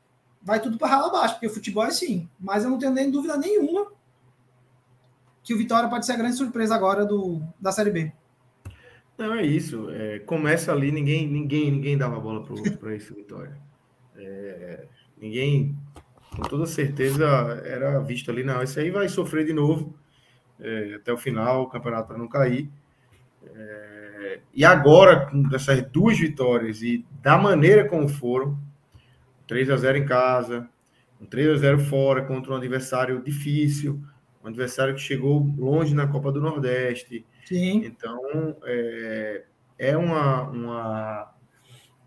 vai 0.42 0.60
tudo 0.60 0.78
para 0.78 0.88
rala 0.88 1.08
abaixo, 1.08 1.36
porque 1.36 1.48
o 1.48 1.54
futebol 1.54 1.84
é 1.84 1.88
assim. 1.88 2.30
Mas 2.40 2.64
eu 2.64 2.70
não 2.70 2.78
tenho 2.78 2.94
nem 2.94 3.10
dúvida 3.10 3.38
nenhuma 3.38 3.92
que 5.44 5.54
o 5.54 5.58
Vitória 5.58 5.90
pode 5.90 6.06
ser 6.06 6.12
a 6.12 6.18
grande 6.18 6.36
surpresa 6.36 6.76
agora 6.76 7.06
do, 7.06 7.42
da 7.60 7.72
Série 7.72 7.92
B. 7.92 8.12
Não, 9.18 9.34
é 9.34 9.46
isso. 9.46 9.90
É, 9.90 10.20
começa 10.20 10.72
ali, 10.72 10.92
ninguém 10.92 11.28
ninguém 11.28 11.72
ninguém 11.72 11.98
dava 11.98 12.20
bola 12.20 12.46
para 12.80 12.94
esse 12.96 13.14
Vitória. 13.14 13.58
É, 14.16 14.86
ninguém, 15.20 15.76
com 16.36 16.44
toda 16.44 16.66
certeza, 16.66 17.26
era 17.66 18.00
visto 18.00 18.30
ali, 18.30 18.44
não, 18.44 18.62
esse 18.62 18.80
aí 18.80 18.92
vai 18.92 19.08
sofrer 19.08 19.46
de 19.46 19.54
novo 19.54 19.98
é, 20.60 20.96
até 20.96 21.14
o 21.14 21.18
final, 21.18 21.64
o 21.64 21.70
campeonato 21.70 22.08
para 22.08 22.18
não 22.18 22.28
cair. 22.28 22.70
É, 23.46 23.87
e 24.54 24.66
agora, 24.66 25.28
com 25.28 25.44
essas 25.54 25.82
duas 25.92 26.18
vitórias 26.18 26.82
e 26.82 27.06
da 27.22 27.38
maneira 27.38 27.88
como 27.88 28.08
foram, 28.08 28.58
3 29.48 29.70
a 29.70 29.78
0 29.78 29.98
em 29.98 30.06
casa, 30.06 30.68
um 31.22 31.26
3 31.26 31.50
a 31.50 31.56
0 31.58 31.80
fora 31.80 32.24
contra 32.24 32.52
um 32.52 32.56
adversário 32.56 33.22
difícil, 33.24 34.02
um 34.44 34.48
adversário 34.48 34.96
que 34.96 35.02
chegou 35.02 35.48
longe 35.58 35.94
na 35.94 36.08
Copa 36.08 36.32
do 36.32 36.42
Nordeste, 36.42 37.26
Sim. 37.48 37.86
Então, 37.86 38.58
é, 38.66 39.44
é 39.80 39.96
uma, 39.96 40.42
uma, 40.50 41.34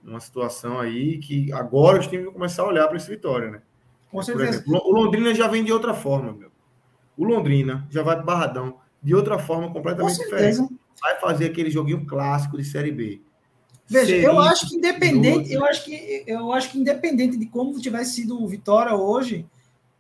uma 0.05 0.21
situação 0.21 0.79
aí 0.79 1.17
que 1.17 1.51
agora 1.51 1.99
os 1.99 2.07
times 2.07 2.27
vão 2.27 2.35
começar 2.35 2.63
a 2.63 2.67
olhar 2.67 2.87
para 2.87 2.99
esse 2.99 3.09
Vitória, 3.09 3.51
né? 3.51 3.63
Com 4.11 4.23
certeza. 4.23 4.51
Exemplo, 4.51 4.83
o 4.85 4.93
Londrina 4.93 5.35
já 5.35 5.49
vem 5.49 5.65
de 5.65 5.73
outra 5.73 5.95
forma, 5.95 6.35
meu. 6.35 6.51
O 7.17 7.25
Londrina 7.25 7.87
já 7.91 8.03
vai 8.03 8.17
para 8.17 8.25
Barradão 8.25 8.79
de 9.03 9.15
outra 9.15 9.39
forma 9.39 9.73
completamente 9.73 10.19
diferente. 10.19 10.69
Vai 11.01 11.19
fazer 11.19 11.47
aquele 11.47 11.71
joguinho 11.71 12.05
clássico 12.07 12.57
de 12.57 12.65
Série 12.65 12.93
B. 12.93 13.21
Veja, 13.87 14.15
eu 14.17 14.39
acho 14.39 14.69
que 14.69 14.77
independente, 14.77 15.53
eu 15.53 15.65
acho 15.65 15.85
que 15.85 16.25
eu 16.27 16.53
acho 16.53 16.71
que 16.71 16.79
independente 16.79 17.37
de 17.37 17.47
como 17.47 17.81
tivesse 17.81 18.15
sido 18.15 18.41
o 18.41 18.47
Vitória 18.47 18.95
hoje, 18.95 19.45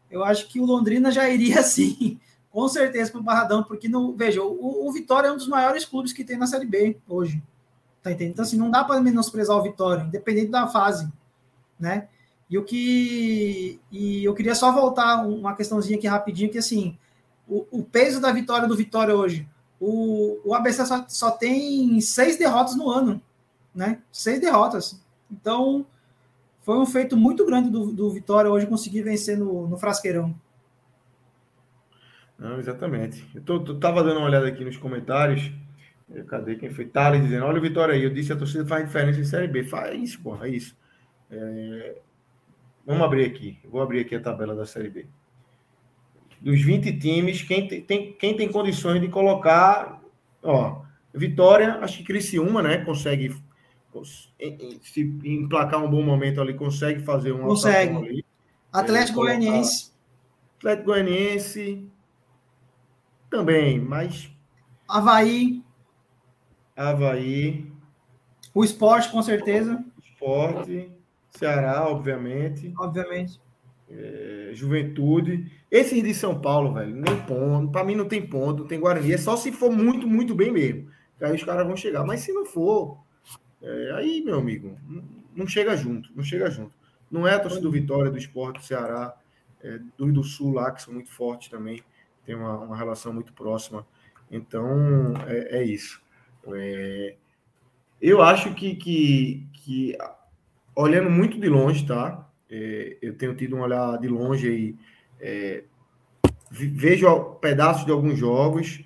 eu 0.09 0.25
acho 0.25 0.47
que 0.47 0.61
o 0.61 0.65
Londrina 0.65 1.11
já 1.11 1.29
iria 1.29 1.59
assim 1.61 2.21
com 2.51 2.69
certeza 2.69 3.13
para 3.13 3.21
o 3.21 3.25
Barradão, 3.25 3.63
porque 3.63 3.89
no, 3.89 4.13
veja, 4.15 4.43
o, 4.43 4.89
o, 4.89 4.93
Vitória 4.93 5.29
é 5.29 5.33
um 5.33 5.37
dos 5.37 5.47
maiores 5.47 5.85
clubes 5.85 6.13
que 6.13 6.25
tem 6.25 6.37
na 6.37 6.47
Série 6.47 6.67
B 6.67 6.99
hoje. 7.09 7.41
Tá 8.03 8.11
entendendo? 8.11 8.33
Então, 8.33 8.45
assim, 8.45 8.57
não 8.57 8.71
dá 8.71 8.83
para 8.83 9.01
menosprezar 9.01 9.57
o 9.57 9.63
Vitória, 9.63 10.03
independente 10.03 10.51
da 10.51 10.67
fase, 10.67 11.11
né? 11.79 12.09
E 12.49 12.59
o 12.59 12.65
que. 12.65 13.79
E 13.93 14.25
eu 14.25 14.35
queria 14.35 14.55
só 14.55 14.73
voltar 14.73 15.25
uma 15.25 15.55
questãozinha 15.55 15.97
aqui 15.97 16.09
rapidinho, 16.09 16.51
que 16.51 16.59
assim, 16.59 16.99
o, 17.47 17.65
o 17.71 17.85
peso 17.85 18.21
da 18.21 18.33
vitória 18.33 18.67
do 18.67 18.77
Vitória 18.77 19.15
hoje. 19.15 19.49
O, 19.81 20.39
o 20.45 20.55
ABC 20.55 20.85
só, 20.85 21.07
só 21.09 21.31
tem 21.31 22.01
seis 22.01 22.37
derrotas 22.37 22.77
no 22.77 22.91
ano, 22.91 23.21
né? 23.75 24.03
Seis 24.13 24.39
derrotas. 24.39 25.03
Então, 25.31 25.87
foi 26.61 26.77
um 26.79 26.87
feito 26.87 27.17
muito 27.17 27.47
grande 27.47 27.71
do, 27.71 27.91
do 27.91 28.11
Vitória 28.11 28.51
hoje 28.51 28.67
conseguir 28.67 29.03
vencer 29.03 29.39
no, 29.39 29.67
no 29.67 29.79
Frasqueirão. 29.79 30.35
Não, 32.39 32.59
exatamente. 32.59 33.27
Eu 33.35 33.43
tô, 33.43 33.61
tô, 33.61 33.75
tava 33.75 34.03
dando 34.03 34.19
uma 34.19 34.27
olhada 34.27 34.47
aqui 34.47 34.65
nos 34.65 34.77
comentários. 34.77 35.51
Cadê 36.27 36.57
quem 36.57 36.71
foi? 36.71 36.87
Thales 36.87 37.23
dizendo: 37.23 37.45
Olha 37.45 37.59
o 37.59 37.63
Vitória 37.63 37.95
aí. 37.95 38.03
Eu 38.03 38.13
disse: 38.13 38.33
a 38.33 38.37
torcida 38.37 38.67
faz 38.67 38.85
diferença 38.85 39.21
em 39.21 39.25
Série 39.25 39.47
B. 39.47 39.65
Faz 39.65 40.03
isso, 40.03 40.21
porra, 40.21 40.47
é 40.47 40.51
isso. 40.51 40.77
É... 41.31 41.97
Vamos 42.85 43.03
abrir 43.03 43.25
aqui. 43.25 43.59
vou 43.65 43.81
abrir 43.81 44.01
aqui 44.01 44.15
a 44.15 44.21
tabela 44.21 44.55
da 44.55 44.67
Série 44.67 44.91
B. 44.91 45.07
Dos 46.41 46.63
20 46.63 46.99
times, 46.99 47.43
quem 47.43 47.69
tem, 47.69 48.13
quem 48.13 48.37
tem 48.37 48.51
condições 48.51 49.01
de 49.01 49.09
colocar. 49.09 50.01
Ó, 50.43 50.83
Vitória, 51.15 51.79
acho 51.83 51.99
que 51.99 52.05
Criciúma, 52.05 52.63
né? 52.63 52.79
Consegue 52.79 53.37
se 54.83 55.01
emplacar 55.25 55.85
um 55.85 55.91
bom 55.91 56.03
momento 56.03 56.41
ali, 56.41 56.55
consegue 56.55 57.01
fazer 57.01 57.33
um. 57.33 57.41
Consegue. 57.43 58.25
Atlético 58.73 59.21
Goianiense. 59.21 59.93
Atlético 60.59 60.87
Goianiense. 60.87 61.89
Também, 63.29 63.81
mas. 63.81 64.31
Havaí. 64.89 65.63
Havaí. 66.77 67.71
O 68.55 68.65
esporte, 68.65 69.11
com 69.11 69.23
certeza. 69.23 69.85
Esporte. 70.03 70.91
Ceará, 71.31 71.89
obviamente. 71.89 72.73
Obviamente. 72.79 73.41
É, 73.91 74.51
juventude. 74.53 75.51
Esses 75.71 76.03
de 76.03 76.15
São 76.15 76.41
Paulo, 76.41 76.75
velho, 76.75 76.95
nem 76.95 77.21
ponto. 77.23 77.73
Para 77.73 77.85
mim 77.85 77.95
não 77.95 78.07
tem 78.07 78.25
ponto, 78.25 78.61
não 78.61 78.69
tem 78.69 78.79
Guarani. 78.79 79.13
É 79.13 79.19
só 79.19 79.37
se 79.37 79.51
for 79.51 79.71
muito, 79.71 80.07
muito 80.07 80.35
bem 80.35 80.53
mesmo. 80.53 80.89
Aí 81.21 81.35
os 81.35 81.45
caras 81.45 81.67
vão 81.67 81.77
chegar. 81.77 82.05
Mas 82.05 82.21
se 82.21 82.33
não 82.33 82.47
for, 82.47 82.99
é, 83.63 83.93
aí, 83.97 84.23
meu 84.25 84.39
amigo, 84.39 84.79
não 85.35 85.47
chega 85.47 85.77
junto. 85.77 86.11
Não 86.15 86.23
chega 86.23 86.51
junto. 86.51 86.73
Não 87.11 87.27
é 87.27 87.35
a 87.35 87.41
torcida 87.41 87.63
do 87.63 87.71
Vitória, 87.71 88.11
do 88.11 88.19
Esporte, 88.19 88.61
do 88.61 88.65
Ceará, 88.65 89.15
é, 89.63 89.81
do, 89.99 90.13
do 90.13 90.23
Sul 90.23 90.53
lá, 90.53 90.71
que 90.71 90.83
são 90.83 90.95
muito 90.95 91.11
fortes 91.11 91.49
também 91.49 91.83
tem 92.31 92.35
uma, 92.35 92.59
uma 92.59 92.77
relação 92.77 93.13
muito 93.13 93.33
próxima. 93.33 93.85
Então, 94.31 95.15
é, 95.27 95.59
é 95.59 95.65
isso. 95.65 96.01
É, 96.47 97.17
eu 98.01 98.23
acho 98.23 98.55
que, 98.55 98.77
que, 98.77 99.47
que, 99.53 99.99
olhando 100.77 101.11
muito 101.11 101.39
de 101.41 101.49
longe, 101.49 101.85
tá? 101.85 102.30
É, 102.51 102.97
eu 103.01 103.15
tenho 103.15 103.35
tido 103.35 103.57
um 103.57 103.61
olhar 103.61 103.99
de 103.99 104.09
longe 104.09 104.49
aí, 104.49 104.77
é, 105.21 105.65
vejo 106.51 107.35
pedaços 107.41 107.85
de 107.85 107.93
alguns 107.93 108.19
jogos, 108.19 108.83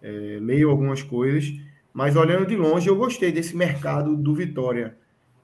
é, 0.00 0.38
leio 0.40 0.70
algumas 0.70 1.02
coisas, 1.02 1.52
mas 1.92 2.14
olhando 2.14 2.46
de 2.46 2.54
longe, 2.54 2.88
eu 2.88 2.96
gostei 2.96 3.32
desse 3.32 3.56
mercado 3.56 4.16
do 4.16 4.34
Vitória, 4.34 4.96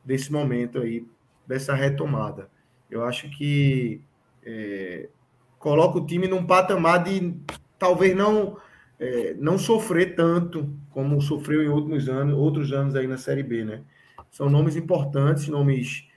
desse 0.04 0.32
momento 0.32 0.78
aí, 0.78 1.04
dessa 1.46 1.74
retomada. 1.74 2.48
Eu 2.88 3.04
acho 3.04 3.28
que 3.30 4.00
é, 4.44 5.08
coloca 5.58 5.98
o 5.98 6.06
time 6.06 6.28
num 6.28 6.46
patamar 6.46 7.02
de 7.02 7.34
talvez 7.78 8.14
não 8.14 8.56
é, 9.00 9.34
não 9.34 9.58
sofrer 9.58 10.14
tanto 10.14 10.72
como 10.90 11.20
sofreu 11.20 11.62
em 11.62 11.68
outros 11.68 12.08
anos, 12.08 12.36
outros 12.36 12.72
anos 12.72 12.94
aí 12.94 13.06
na 13.06 13.18
Série 13.18 13.42
B, 13.42 13.64
né? 13.64 13.82
São 14.30 14.48
nomes 14.48 14.76
importantes, 14.76 15.48
nomes 15.48 16.08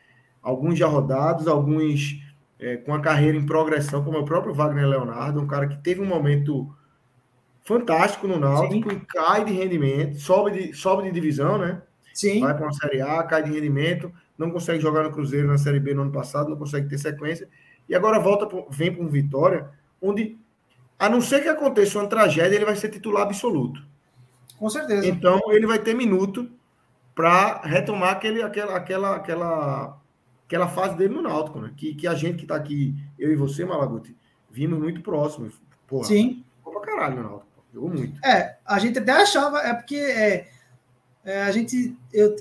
alguns 0.42 0.78
já 0.78 0.88
rodados, 0.88 1.48
alguns 1.48 2.22
é, 2.60 2.78
com 2.78 2.94
a 2.94 3.02
carreira 3.02 3.38
em 3.38 3.46
progressão, 3.46 4.04
como 4.04 4.18
é 4.18 4.20
o 4.22 4.26
próprio 4.26 4.54
Wagner 4.54 4.88
Leonardo, 4.88 5.42
um 5.42 5.48
cara 5.48 5.68
que 5.68 5.78
teve 5.78 6.02
um 6.02 6.06
momento 6.06 6.74
fantástico 7.64 8.28
no 8.28 8.40
Náutico 8.40 8.90
Sim. 8.90 8.96
e 8.96 9.00
cai 9.02 9.44
de 9.44 9.52
rendimento, 9.52 10.20
sobe 10.20 10.52
de, 10.52 10.74
sobe 10.74 11.04
de 11.04 11.12
divisão, 11.12 11.58
né? 11.58 11.82
Sim. 12.14 12.40
Vai 12.40 12.56
para 12.56 12.66
uma 12.66 12.74
Série 12.74 13.02
A, 13.02 13.22
cai 13.24 13.44
de 13.44 13.52
rendimento, 13.52 14.12
não 14.38 14.50
consegue 14.50 14.80
jogar 14.80 15.04
no 15.04 15.12
Cruzeiro 15.12 15.48
na 15.48 15.58
Série 15.58 15.80
B 15.80 15.94
no 15.94 16.04
ano 16.04 16.12
passado, 16.12 16.50
não 16.50 16.58
consegue 16.58 16.88
ter 16.88 16.98
sequência, 16.98 17.48
e 17.88 17.94
agora 17.94 18.20
volta, 18.20 18.48
vem 18.70 18.94
para 18.94 19.04
um 19.04 19.10
Vitória, 19.10 19.70
onde, 20.02 20.38
a 20.98 21.10
não 21.10 21.22
ser 21.22 21.42
que 21.42 21.50
aconteça 21.50 22.00
uma 22.00 22.08
tragédia, 22.08 22.56
ele 22.56 22.66
vai 22.66 22.76
ser 22.76 22.90
titular 22.90 23.24
absoluto. 23.24 23.86
Com 24.58 24.70
certeza. 24.70 25.06
Então, 25.06 25.40
ele 25.50 25.68
vai 25.68 25.78
ter 25.78 25.94
minuto 25.94 26.50
para 27.14 27.62
retomar 27.62 28.12
aquele, 28.12 28.42
aquela, 28.42 28.76
aquela, 28.76 29.16
aquela 29.16 29.98
aquela 30.48 30.70
fase 30.70 30.98
dele 30.98 31.14
no 31.14 31.22
Náutico, 31.22 31.60
né? 31.60 31.74
Que, 31.76 31.93
que 31.93 32.08
a 32.08 32.16
gente 32.16 32.38
que 32.38 32.48
tá 32.48 32.56
aqui, 32.56 32.95
eu 33.20 33.32
e 33.32 33.36
você, 33.36 33.66
Malaguti, 33.66 34.16
vimos 34.50 34.80
muito 34.80 35.02
próximo. 35.02 35.52
Porra, 35.86 36.06
Sim. 36.06 36.43
Jogou 36.66 36.82
pra 36.82 36.91
caralho 36.91 37.18
no 37.18 37.24
Náutico. 37.24 37.64
Jogou 37.74 37.89
muito. 37.89 38.26
É, 38.26 38.58
a 38.66 38.80
gente 38.80 38.98
até 38.98 39.12
achava, 39.12 39.60
é 39.60 39.74
porque 39.74 39.98
é, 39.98 40.50
é, 41.24 41.43
a 41.43 41.52
gente. 41.52 41.95
Eu, 42.14 42.38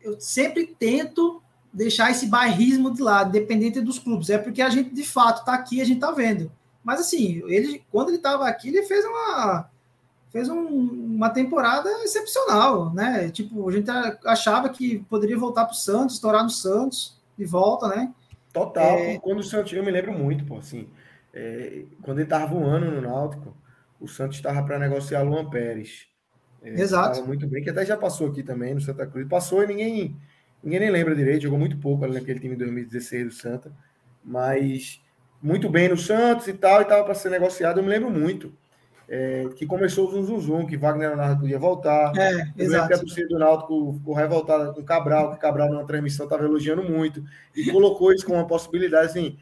eu 0.00 0.18
sempre 0.18 0.66
tento 0.66 1.42
deixar 1.72 2.10
esse 2.10 2.26
bairrismo 2.26 2.92
de 2.92 3.02
lado, 3.02 3.30
dependente 3.30 3.80
dos 3.80 3.98
clubes. 3.98 4.30
É 4.30 4.38
porque 4.38 4.62
a 4.62 4.70
gente, 4.70 4.90
de 4.90 5.04
fato, 5.04 5.44
tá 5.44 5.54
aqui, 5.54 5.80
a 5.80 5.84
gente 5.84 6.00
tá 6.00 6.10
vendo. 6.10 6.50
Mas 6.82 7.00
assim, 7.00 7.42
ele, 7.46 7.84
quando 7.90 8.08
ele 8.08 8.16
estava 8.16 8.48
aqui, 8.48 8.68
ele 8.68 8.82
fez 8.82 9.04
uma 9.04 9.70
fez 10.32 10.48
um, 10.48 10.66
uma 10.66 11.28
temporada 11.28 11.90
excepcional, 12.02 12.92
né? 12.94 13.30
Tipo, 13.30 13.68
a 13.68 13.72
gente 13.72 13.90
achava 14.24 14.70
que 14.70 15.00
poderia 15.00 15.36
voltar 15.36 15.66
para 15.66 15.74
o 15.74 15.76
Santos, 15.76 16.16
estourar 16.16 16.42
no 16.42 16.50
Santos, 16.50 17.20
de 17.36 17.44
volta, 17.44 17.86
né? 17.88 18.12
Total. 18.52 18.98
É... 18.98 19.18
Quando 19.18 19.40
o 19.40 19.44
Santos, 19.44 19.72
eu 19.74 19.84
me 19.84 19.90
lembro 19.90 20.12
muito, 20.12 20.44
pô, 20.46 20.56
assim, 20.56 20.88
é, 21.34 21.84
quando 22.00 22.18
ele 22.18 22.26
estava 22.26 22.46
voando 22.46 22.90
no 22.90 23.02
Náutico, 23.02 23.54
o 24.00 24.08
Santos 24.08 24.38
estava 24.38 24.62
para 24.62 24.78
negociar 24.78 25.22
Luan 25.22 25.48
Pérez. 25.50 26.06
É, 26.62 26.80
Exato. 26.80 27.24
Muito 27.26 27.46
bem, 27.46 27.62
que 27.62 27.70
até 27.70 27.84
já 27.84 27.96
passou 27.96 28.28
aqui 28.28 28.42
também 28.42 28.74
no 28.74 28.80
Santa 28.80 29.06
Cruz. 29.06 29.28
Passou 29.28 29.62
e 29.62 29.66
ninguém, 29.66 30.16
ninguém 30.62 30.80
nem 30.80 30.90
lembra 30.90 31.14
direito, 31.14 31.42
jogou 31.42 31.58
muito 31.58 31.76
pouco 31.76 32.04
ali 32.04 32.14
naquele 32.14 32.40
time 32.40 32.56
de 32.56 32.64
2016 32.64 33.26
do 33.26 33.32
Santa, 33.32 33.70
mas 34.24 35.02
muito 35.42 35.68
bem 35.68 35.90
no 35.90 35.96
Santos 35.98 36.48
e 36.48 36.54
tal, 36.54 36.80
e 36.80 36.82
estava 36.84 37.04
para 37.04 37.14
ser 37.14 37.28
negociado, 37.28 37.80
eu 37.80 37.82
me 37.84 37.90
lembro 37.90 38.10
muito 38.10 38.52
é, 39.14 39.46
que 39.56 39.66
começou 39.66 40.08
o 40.08 40.24
zum, 40.24 40.40
zum, 40.40 40.66
que 40.66 40.74
Wagner 40.74 41.08
Leonardo 41.10 41.42
podia 41.42 41.58
voltar. 41.58 42.16
É, 42.16 42.50
exato. 42.56 42.88
Que 42.88 42.94
a 42.94 42.98
torcida 42.98 43.28
do 43.28 43.38
Náutico 43.38 43.92
ficou 43.98 44.14
revoltada 44.14 44.72
com 44.72 44.82
Cabral, 44.82 45.32
que 45.32 45.38
Cabral 45.38 45.68
numa 45.68 45.84
transmissão 45.84 46.24
estava 46.24 46.44
elogiando 46.44 46.82
muito, 46.82 47.22
e 47.54 47.70
colocou 47.70 48.10
isso 48.10 48.24
como 48.24 48.38
uma 48.38 48.46
possibilidade, 48.46 49.08
assim, 49.08 49.36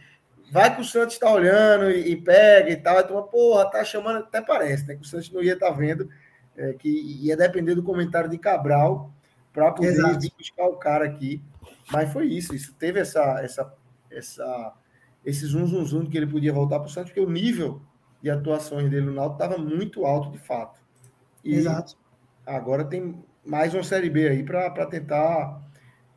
vai 0.50 0.74
que 0.74 0.80
o 0.80 0.84
Santos 0.84 1.14
está 1.14 1.32
olhando 1.32 1.88
e, 1.88 2.10
e, 2.10 2.16
pega 2.16 2.68
e 2.68 2.74
tal, 2.74 2.98
e 2.98 3.04
toma, 3.04 3.22
porra, 3.22 3.70
tá 3.70 3.84
chamando, 3.84 4.18
até 4.18 4.42
parece, 4.42 4.88
né, 4.88 4.96
que 4.96 5.02
o 5.02 5.04
Santos 5.04 5.30
não 5.30 5.40
ia 5.40 5.52
estar 5.52 5.68
tá 5.68 5.72
vendo, 5.72 6.08
é, 6.56 6.72
que 6.72 6.88
ia 7.22 7.36
depender 7.36 7.76
do 7.76 7.82
comentário 7.84 8.28
de 8.28 8.38
Cabral 8.38 9.12
para 9.52 9.70
poder 9.70 9.90
Exato. 9.90 10.18
vir 10.18 10.32
buscar 10.36 10.66
o 10.66 10.78
cara 10.78 11.04
aqui, 11.04 11.40
mas 11.92 12.12
foi 12.12 12.26
isso, 12.26 12.56
isso 12.56 12.74
teve 12.76 12.98
essa, 12.98 13.40
essa, 13.40 13.72
essa, 14.10 14.74
esse 15.24 15.46
zum, 15.46 15.64
zum, 15.64 15.84
zum 15.84 16.06
que 16.06 16.16
ele 16.16 16.26
podia 16.26 16.52
voltar 16.52 16.80
para 16.80 16.88
o 16.88 16.90
Santos, 16.90 17.12
porque 17.12 17.24
o 17.24 17.30
nível 17.30 17.80
de 18.22 18.30
atuações 18.30 18.90
dele 18.90 19.06
no 19.06 19.12
Náutico 19.12 19.42
estava 19.42 19.58
muito 19.60 20.04
alto 20.04 20.30
de 20.30 20.38
fato. 20.38 20.78
E 21.44 21.54
Exato. 21.54 21.96
agora 22.46 22.84
tem 22.84 23.22
mais 23.44 23.72
uma 23.72 23.82
Série 23.82 24.10
B 24.10 24.28
aí 24.28 24.42
para 24.42 24.86
tentar 24.86 25.60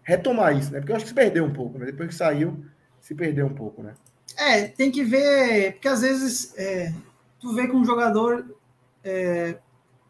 retomar 0.04 0.56
isso, 0.56 0.72
né? 0.72 0.80
Porque 0.80 0.92
eu 0.92 0.96
acho 0.96 1.06
que 1.06 1.10
se 1.10 1.16
perdeu 1.16 1.46
um 1.46 1.54
pouco, 1.54 1.78
né? 1.78 1.86
Depois 1.86 2.10
que 2.10 2.16
saiu, 2.16 2.66
se 3.00 3.16
perdeu 3.16 3.46
um 3.46 3.54
pouco, 3.54 3.82
né? 3.82 3.94
É, 4.38 4.68
tem 4.68 4.92
que 4.92 5.04
ver, 5.04 5.74
porque 5.74 5.88
às 5.88 6.02
vezes 6.02 6.54
é, 6.58 6.94
tu 7.40 7.54
vê 7.54 7.68
que 7.68 7.76
um 7.76 7.86
jogador, 7.86 8.46
é, 9.04 9.58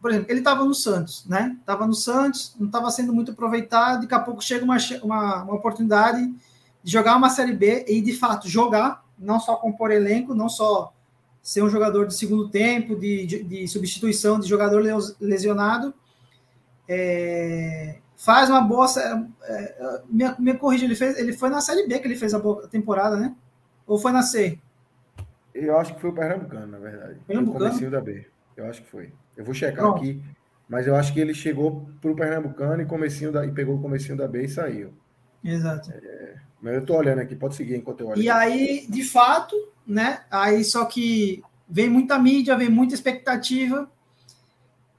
por 0.02 0.12
exemplo, 0.12 0.32
ele 0.32 0.40
estava 0.40 0.64
no 0.66 0.74
Santos, 0.74 1.26
né? 1.28 1.56
Estava 1.60 1.86
no 1.86 1.94
Santos, 1.94 2.56
não 2.60 2.68
estava 2.68 2.90
sendo 2.90 3.14
muito 3.14 3.32
aproveitado, 3.32 4.02
daqui 4.02 4.16
a 4.16 4.20
pouco 4.20 4.44
chega 4.44 4.64
uma, 4.64 4.78
uma, 5.04 5.44
uma 5.44 5.54
oportunidade 5.54 6.26
de 6.84 6.92
jogar 6.92 7.16
uma 7.16 7.30
Série 7.30 7.54
B 7.54 7.86
e 7.88 8.02
de 8.02 8.14
fato 8.14 8.50
jogar, 8.50 9.06
não 9.18 9.40
só 9.40 9.56
compor 9.56 9.92
elenco, 9.92 10.34
não 10.34 10.50
só 10.50 10.94
ser 11.44 11.62
um 11.62 11.70
jogador 11.70 12.08
de 12.08 12.16
segundo 12.16 12.48
tempo, 12.48 12.96
de, 12.96 13.26
de, 13.26 13.44
de 13.44 13.68
substituição 13.68 14.40
de 14.40 14.48
jogador 14.48 14.82
lesionado. 15.20 15.94
É, 16.88 17.98
faz 18.16 18.50
uma 18.50 18.62
boa. 18.62 18.88
É, 19.44 20.02
me, 20.10 20.24
me 20.40 20.54
corrija, 20.58 20.86
ele, 20.86 20.96
fez, 20.96 21.20
ele 21.20 21.34
foi 21.34 21.50
na 21.50 21.60
Série 21.60 21.86
B 21.86 22.00
que 22.00 22.08
ele 22.08 22.16
fez 22.16 22.34
a 22.34 22.40
temporada, 22.72 23.18
né? 23.18 23.36
Ou 23.86 24.00
foi 24.00 24.14
na 24.14 24.24
C? 24.24 24.58
Eu 25.54 25.78
acho 25.78 25.94
que 25.94 26.02
foi 26.02 26.10
o 26.10 26.14
Pernambucano, 26.14 26.66
na 26.66 26.80
verdade. 26.80 27.20
Pernambucano? 27.28 27.74
Foi 27.78 27.88
o 27.88 27.92
da 27.92 28.02
B. 28.02 28.26
Eu 28.56 28.66
acho 28.68 28.82
que 28.82 28.90
foi. 28.90 29.12
Eu 29.36 29.44
vou 29.44 29.54
checar 29.54 29.84
Pronto. 29.84 29.98
aqui, 29.98 30.24
mas 30.70 30.88
eu 30.88 30.96
acho 30.96 31.14
que 31.14 31.20
ele 31.20 31.34
chegou 31.34 31.88
para 32.02 32.10
o 32.10 32.16
Pernambucano 32.16 32.82
e, 32.82 32.86
comecinho 32.86 33.32
da, 33.34 33.46
e 33.46 33.52
pegou 33.52 33.76
o 33.76 33.82
comecinho 33.82 34.18
da 34.18 34.28
B 34.28 34.46
e 34.46 34.50
saiu. 34.50 34.94
Exato. 35.44 35.92
É, 35.92 36.36
mas 36.62 36.76
eu 36.76 36.80
estou 36.80 36.96
olhando 36.96 37.20
aqui, 37.20 37.36
pode 37.36 37.56
seguir 37.56 37.76
enquanto 37.76 38.00
eu 38.00 38.08
olho. 38.08 38.22
E 38.22 38.30
aí, 38.30 38.88
de 38.90 39.04
fato, 39.04 39.56
né? 39.86 40.24
Aí 40.32 40.64
só 40.64 40.86
que 40.86 41.44
vem 41.68 41.90
muita 41.90 42.18
mídia, 42.20 42.58
vem 42.58 42.70
muita 42.70 42.94
expectativa. 42.94 43.90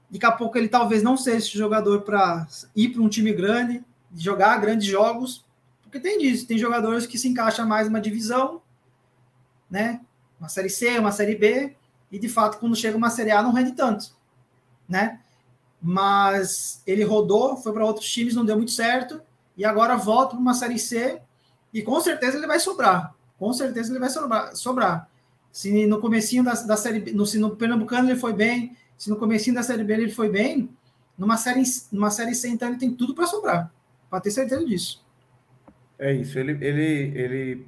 Daqui 0.09 0.25
a 0.25 0.31
pouco 0.31 0.57
ele 0.57 0.67
talvez 0.67 1.01
não 1.01 1.17
seja 1.17 1.37
esse 1.37 1.57
jogador 1.57 2.01
para 2.01 2.47
ir 2.75 2.89
para 2.89 3.01
um 3.01 3.09
time 3.09 3.33
grande, 3.33 3.83
jogar 4.15 4.59
grandes 4.59 4.87
jogos, 4.87 5.43
porque 5.81 5.99
tem 5.99 6.17
disso, 6.19 6.47
tem 6.47 6.57
jogadores 6.57 7.07
que 7.07 7.17
se 7.17 7.27
encaixam 7.27 7.67
mais 7.67 7.87
numa 7.87 8.01
divisão, 8.01 8.61
né? 9.69 10.01
Uma 10.39 10.49
série 10.49 10.69
C, 10.69 10.99
uma 10.99 11.11
série 11.11 11.35
B, 11.35 11.75
e 12.11 12.19
de 12.19 12.29
fato 12.29 12.59
quando 12.59 12.75
chega 12.75 12.97
uma 12.97 13.09
série 13.09 13.31
A 13.31 13.41
não 13.41 13.51
rende 13.51 13.71
tanto, 13.71 14.15
né? 14.87 15.21
Mas 15.81 16.81
ele 16.85 17.03
rodou, 17.03 17.57
foi 17.57 17.73
para 17.73 17.85
outros 17.85 18.09
times, 18.09 18.35
não 18.35 18.45
deu 18.45 18.57
muito 18.57 18.71
certo, 18.71 19.21
e 19.57 19.65
agora 19.65 19.95
volta 19.95 20.31
para 20.31 20.39
uma 20.39 20.53
série 20.53 20.77
C, 20.77 21.21
e 21.73 21.81
com 21.81 21.99
certeza 21.99 22.37
ele 22.37 22.47
vai 22.47 22.59
sobrar 22.59 23.14
com 23.37 23.53
certeza 23.53 23.91
ele 23.91 23.99
vai 23.99 24.09
sobrar. 24.09 24.55
sobrar. 24.55 25.09
Se 25.51 25.85
no 25.85 25.99
comecinho 25.99 26.43
da, 26.43 26.53
da 26.53 26.77
série 26.77 26.99
B, 26.99 27.11
no, 27.11 27.25
se 27.25 27.37
no 27.37 27.55
Pernambucano 27.55 28.09
ele 28.09 28.19
foi 28.19 28.33
bem, 28.33 28.75
se 28.97 29.09
no 29.09 29.15
comecinho 29.15 29.55
da 29.55 29.63
série 29.63 29.83
B 29.83 29.93
ele 29.93 30.11
foi 30.11 30.29
bem, 30.29 30.69
numa 31.17 31.37
série, 31.37 31.63
numa 31.91 32.09
série 32.09 32.35
C, 32.35 32.49
então 32.49 32.67
ele 32.67 32.77
tem 32.77 32.93
tudo 32.93 33.15
para 33.15 33.25
sobrar. 33.25 33.71
Para 34.09 34.19
ter 34.19 34.31
certeza 34.31 34.65
disso. 34.65 35.05
É 35.97 36.13
isso. 36.13 36.37
Ele, 36.37 36.51
ele, 36.65 37.17
ele 37.17 37.67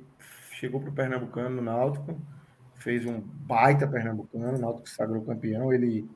chegou 0.52 0.82
para 0.82 0.90
o 0.90 0.94
Pernambucano 0.94 1.56
no 1.58 1.62
Náutico, 1.62 2.20
fez 2.76 3.06
um 3.06 3.22
baita 3.22 3.88
Pernambucano, 3.88 4.58
o 4.58 4.62
Náutico 4.62 4.90
sagrou 4.90 5.22
campeão, 5.22 5.74
ele 5.74 6.10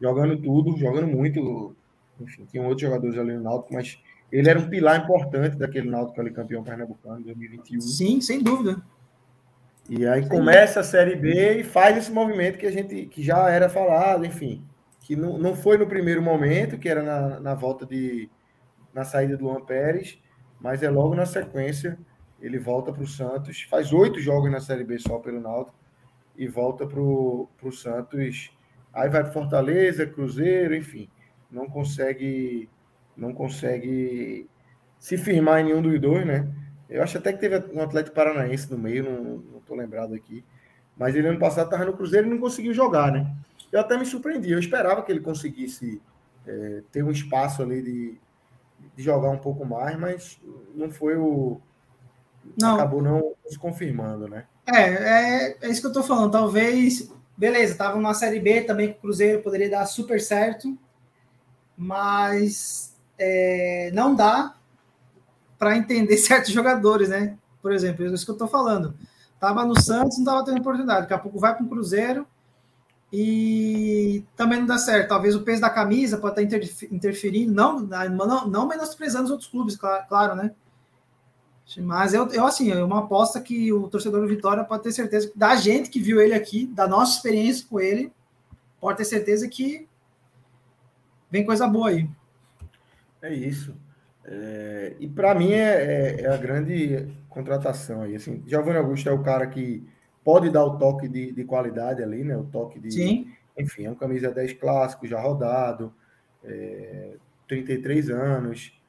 jogando 0.00 0.36
tudo, 0.36 0.76
jogando 0.76 1.06
muito. 1.06 1.74
Enfim, 2.20 2.46
tinha 2.50 2.62
outros 2.62 2.82
jogadores 2.82 3.18
ali 3.18 3.32
no 3.32 3.42
Náutico, 3.42 3.74
mas 3.74 3.98
ele 4.30 4.48
era 4.48 4.58
um 4.58 4.68
pilar 4.68 5.02
importante 5.02 5.56
daquele 5.56 5.90
Náutico 5.90 6.20
ali 6.20 6.30
campeão 6.30 6.62
pernambucano 6.62 7.20
em 7.20 7.24
2021. 7.24 7.80
Sim, 7.80 8.20
sem 8.20 8.42
dúvida. 8.42 8.82
E 9.88 10.06
aí 10.06 10.26
começa 10.28 10.80
a 10.80 10.84
Série 10.84 11.14
B 11.14 11.60
e 11.60 11.64
faz 11.64 11.96
esse 11.96 12.10
movimento 12.10 12.58
que 12.58 12.66
a 12.66 12.70
gente 12.70 13.06
que 13.06 13.22
já 13.22 13.50
era 13.50 13.68
falado, 13.68 14.24
enfim, 14.24 14.64
que 15.00 15.14
não, 15.14 15.38
não 15.38 15.54
foi 15.54 15.76
no 15.76 15.86
primeiro 15.86 16.22
momento, 16.22 16.78
que 16.78 16.88
era 16.88 17.02
na, 17.02 17.40
na 17.40 17.54
volta 17.54 17.84
de 17.84 18.30
na 18.94 19.04
saída 19.04 19.36
do 19.36 19.44
Luan 19.44 19.60
Pérez, 19.60 20.18
mas 20.60 20.82
é 20.82 20.88
logo 20.88 21.14
na 21.14 21.26
sequência 21.26 21.98
ele 22.40 22.58
volta 22.58 22.92
para 22.92 23.02
o 23.02 23.06
Santos, 23.06 23.62
faz 23.62 23.92
oito 23.92 24.20
jogos 24.20 24.50
na 24.50 24.60
Série 24.60 24.84
B 24.84 24.98
só 24.98 25.18
pelo 25.18 25.40
Náutico 25.40 25.76
e 26.36 26.46
volta 26.46 26.86
para 26.86 27.00
o 27.00 27.48
Santos. 27.72 28.50
Aí 28.92 29.08
vai 29.08 29.22
para 29.22 29.32
Fortaleza, 29.32 30.06
Cruzeiro, 30.06 30.74
enfim, 30.74 31.08
não 31.50 31.66
consegue 31.68 32.68
não 33.16 33.32
consegue 33.32 34.48
se 34.98 35.16
firmar 35.16 35.60
em 35.60 35.64
nenhum 35.64 35.82
dos 35.82 36.00
dois, 36.00 36.26
né? 36.26 36.48
Eu 36.88 37.02
acho 37.02 37.18
até 37.18 37.32
que 37.32 37.38
teve 37.38 37.56
um 37.72 37.82
Atlético 37.82 38.14
Paranaense 38.14 38.70
no 38.70 38.78
meio, 38.78 39.04
não, 39.04 39.58
estou 39.58 39.76
lembrado 39.76 40.14
aqui. 40.14 40.44
Mas 40.96 41.14
ele 41.14 41.28
ano 41.28 41.38
passado 41.38 41.66
estava 41.66 41.84
no 41.84 41.96
Cruzeiro 41.96 42.26
e 42.26 42.30
não 42.30 42.38
conseguiu 42.38 42.72
jogar, 42.72 43.10
né? 43.10 43.34
Eu 43.72 43.80
até 43.80 43.96
me 43.96 44.06
surpreendi, 44.06 44.52
eu 44.52 44.58
esperava 44.58 45.02
que 45.02 45.10
ele 45.10 45.20
conseguisse 45.20 46.00
é, 46.46 46.82
ter 46.92 47.02
um 47.02 47.10
espaço 47.10 47.62
ali 47.62 47.82
de, 47.82 48.18
de 48.96 49.02
jogar 49.02 49.30
um 49.30 49.38
pouco 49.38 49.64
mais, 49.64 49.98
mas 49.98 50.40
não 50.74 50.90
foi 50.90 51.16
o. 51.16 51.60
Não. 52.60 52.76
Acabou 52.76 53.02
não 53.02 53.32
se 53.46 53.58
confirmando, 53.58 54.28
né? 54.28 54.44
É, 54.66 54.80
é, 54.80 55.56
é 55.62 55.68
isso 55.68 55.80
que 55.80 55.86
eu 55.86 55.92
tô 55.92 56.02
falando. 56.02 56.30
Talvez, 56.30 57.10
beleza, 57.36 57.76
tava 57.76 57.96
numa 57.96 58.14
Série 58.14 58.38
B 58.38 58.60
também 58.60 58.92
com 58.92 58.98
o 58.98 59.00
Cruzeiro, 59.00 59.42
poderia 59.42 59.70
dar 59.70 59.86
super 59.86 60.20
certo, 60.20 60.78
mas 61.76 62.94
é, 63.18 63.90
não 63.92 64.14
dá 64.14 64.54
para 65.58 65.76
entender 65.76 66.16
certos 66.18 66.52
jogadores, 66.52 67.08
né? 67.08 67.36
Por 67.62 67.72
exemplo, 67.72 68.04
é 68.04 68.08
isso 68.08 68.24
que 68.24 68.30
eu 68.30 68.34
estou 68.34 68.48
falando. 68.48 68.94
Tava 69.40 69.64
no 69.64 69.80
Santos, 69.80 70.18
não 70.18 70.24
estava 70.24 70.44
tendo 70.44 70.58
oportunidade. 70.58 71.02
Daqui 71.02 71.14
a 71.14 71.18
pouco 71.18 71.38
vai 71.38 71.54
para 71.54 71.64
o 71.64 71.68
Cruzeiro 71.68 72.26
e 73.12 74.24
também 74.36 74.58
não 74.58 74.66
dá 74.66 74.78
certo. 74.78 75.08
Talvez 75.08 75.34
o 75.34 75.42
peso 75.42 75.60
da 75.60 75.70
camisa 75.70 76.18
pode 76.18 76.42
estar 76.42 76.86
interferindo, 76.90 77.52
não, 77.52 77.80
não, 77.80 78.48
não 78.48 78.66
menosprezando 78.66 79.24
os 79.24 79.30
outros 79.30 79.48
clubes, 79.48 79.76
claro, 79.76 80.04
claro 80.08 80.34
né? 80.34 80.50
Mas 81.78 82.12
eu, 82.12 82.28
eu, 82.28 82.44
assim, 82.44 82.70
é 82.70 82.82
uma 82.84 83.00
aposta 83.00 83.40
que 83.40 83.72
o 83.72 83.88
torcedor 83.88 84.20
do 84.20 84.28
Vitória 84.28 84.64
pode 84.64 84.82
ter 84.82 84.92
certeza, 84.92 85.32
da 85.34 85.56
gente 85.56 85.88
que 85.88 86.00
viu 86.00 86.20
ele 86.20 86.34
aqui, 86.34 86.66
da 86.66 86.86
nossa 86.86 87.16
experiência 87.16 87.66
com 87.68 87.80
ele, 87.80 88.12
pode 88.80 88.98
ter 88.98 89.04
certeza 89.04 89.48
que 89.48 89.88
vem 91.30 91.44
coisa 91.44 91.66
boa 91.66 91.88
aí. 91.88 92.08
É 93.22 93.32
isso. 93.32 93.74
É, 94.26 94.96
e 94.98 95.06
para 95.06 95.34
mim 95.34 95.52
é, 95.52 95.56
é, 95.58 96.20
é, 96.22 96.26
a 96.28 96.36
grande 96.36 97.08
contratação 97.28 98.02
aí. 98.02 98.16
Assim, 98.16 98.42
Giovanni 98.46 98.78
Augusto 98.78 99.08
é 99.08 99.12
o 99.12 99.22
cara 99.22 99.46
que 99.46 99.86
pode 100.24 100.50
dar 100.50 100.64
o 100.64 100.78
toque 100.78 101.08
de, 101.08 101.32
de 101.32 101.44
qualidade 101.44 102.02
ali, 102.02 102.24
né? 102.24 102.36
O 102.36 102.44
toque 102.44 102.80
de. 102.80 102.90
Sim. 102.90 103.32
Enfim, 103.56 103.84
é 103.84 103.90
um 103.90 103.94
camisa 103.94 104.32
10 104.32 104.54
clássico, 104.54 105.06
já 105.06 105.20
rodado, 105.20 105.94
é, 106.42 107.16
33 107.46 108.10
anos, 108.10 108.80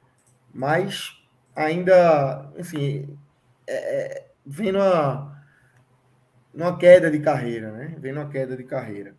mas 0.52 1.22
ainda, 1.54 2.50
enfim, 2.58 3.16
é, 3.66 3.74
é, 3.74 4.26
vem 4.44 4.72
numa, 4.72 5.40
numa 6.52 6.76
queda 6.76 7.10
de 7.10 7.20
carreira, 7.20 7.70
né? 7.70 7.94
Vem 7.98 8.12
numa 8.12 8.28
queda 8.28 8.56
de 8.56 8.64
carreira. 8.64 9.14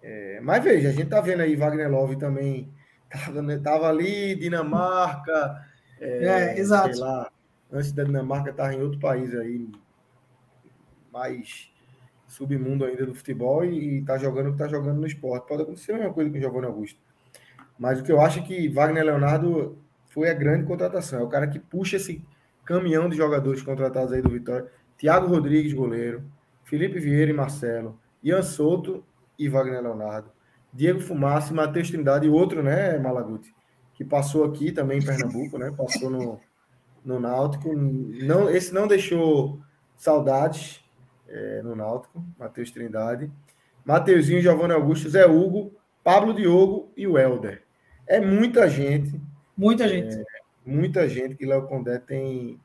É, 0.00 0.40
mas 0.40 0.62
veja, 0.62 0.90
a 0.90 0.92
gente 0.92 1.08
tá 1.08 1.20
vendo 1.20 1.40
aí 1.40 1.56
Wagner 1.56 1.90
Love 1.90 2.16
também 2.16 2.72
Tava, 3.12 3.58
tava 3.58 3.88
ali, 3.88 4.34
Dinamarca. 4.34 5.66
É, 6.00 6.26
é 6.26 6.58
exato. 6.58 6.98
Lá, 6.98 7.30
antes 7.70 7.92
da 7.92 8.04
Dinamarca, 8.04 8.50
estava 8.50 8.74
em 8.74 8.80
outro 8.80 8.98
país 8.98 9.34
aí, 9.34 9.70
mais 11.12 11.70
submundo 12.26 12.84
ainda 12.84 13.04
do 13.04 13.14
futebol 13.14 13.64
e 13.64 13.98
está 13.98 14.16
jogando 14.16 14.46
o 14.46 14.48
que 14.50 14.62
está 14.62 14.68
jogando 14.68 14.98
no 14.98 15.06
esporte. 15.06 15.46
Pode 15.46 15.62
acontecer 15.62 15.92
a 15.92 15.98
mesma 15.98 16.12
coisa 16.14 16.30
com 16.30 16.36
o 16.38 16.40
Giovanni 16.40 16.66
Augusto. 16.66 16.98
Mas 17.78 18.00
o 18.00 18.02
que 18.02 18.10
eu 18.10 18.20
acho 18.20 18.38
é 18.38 18.42
que 18.42 18.68
Wagner 18.68 19.04
Leonardo 19.04 19.78
foi 20.08 20.30
a 20.30 20.34
grande 20.34 20.64
contratação. 20.66 21.20
É 21.20 21.22
o 21.22 21.28
cara 21.28 21.46
que 21.46 21.58
puxa 21.58 21.96
esse 21.96 22.24
caminhão 22.64 23.08
de 23.08 23.16
jogadores 23.16 23.60
contratados 23.62 24.12
aí 24.12 24.22
do 24.22 24.30
Vitória. 24.30 24.66
Thiago 24.96 25.26
Rodrigues, 25.26 25.72
goleiro. 25.72 26.22
Felipe 26.64 26.98
Vieira 26.98 27.30
e 27.30 27.34
Marcelo. 27.34 27.98
Ian 28.22 28.42
Souto 28.42 29.04
e 29.38 29.48
Wagner 29.48 29.82
Leonardo. 29.82 30.30
Diego 30.72 31.00
Fumaça 31.00 31.52
Matheus 31.52 31.90
Trindade, 31.90 32.26
e 32.26 32.30
outro, 32.30 32.62
né, 32.62 32.98
Malaguti, 32.98 33.54
que 33.94 34.04
passou 34.04 34.44
aqui 34.44 34.72
também 34.72 34.98
em 34.98 35.04
Pernambuco, 35.04 35.58
né? 35.58 35.70
Passou 35.76 36.08
no, 36.08 36.40
no 37.04 37.20
Náutico. 37.20 37.74
Não, 37.74 38.48
esse 38.48 38.72
não 38.72 38.88
deixou 38.88 39.60
saudades 39.96 40.82
é, 41.28 41.62
no 41.62 41.76
Náutico, 41.76 42.24
Matheus 42.38 42.70
Trindade. 42.70 43.30
Mateuzinho, 43.84 44.40
Giovanni 44.40 44.72
Augusto, 44.72 45.10
Zé 45.10 45.26
Hugo, 45.26 45.74
Pablo 46.02 46.32
Diogo 46.32 46.90
e 46.96 47.06
o 47.06 47.18
Helder. 47.18 47.62
É 48.06 48.20
muita 48.20 48.68
gente. 48.68 49.20
Muita 49.56 49.88
gente. 49.88 50.14
É, 50.14 50.24
muita 50.64 51.08
gente 51.08 51.34
que 51.34 51.44
Léo 51.44 51.66
Condé 51.66 51.98
tem, 51.98 52.58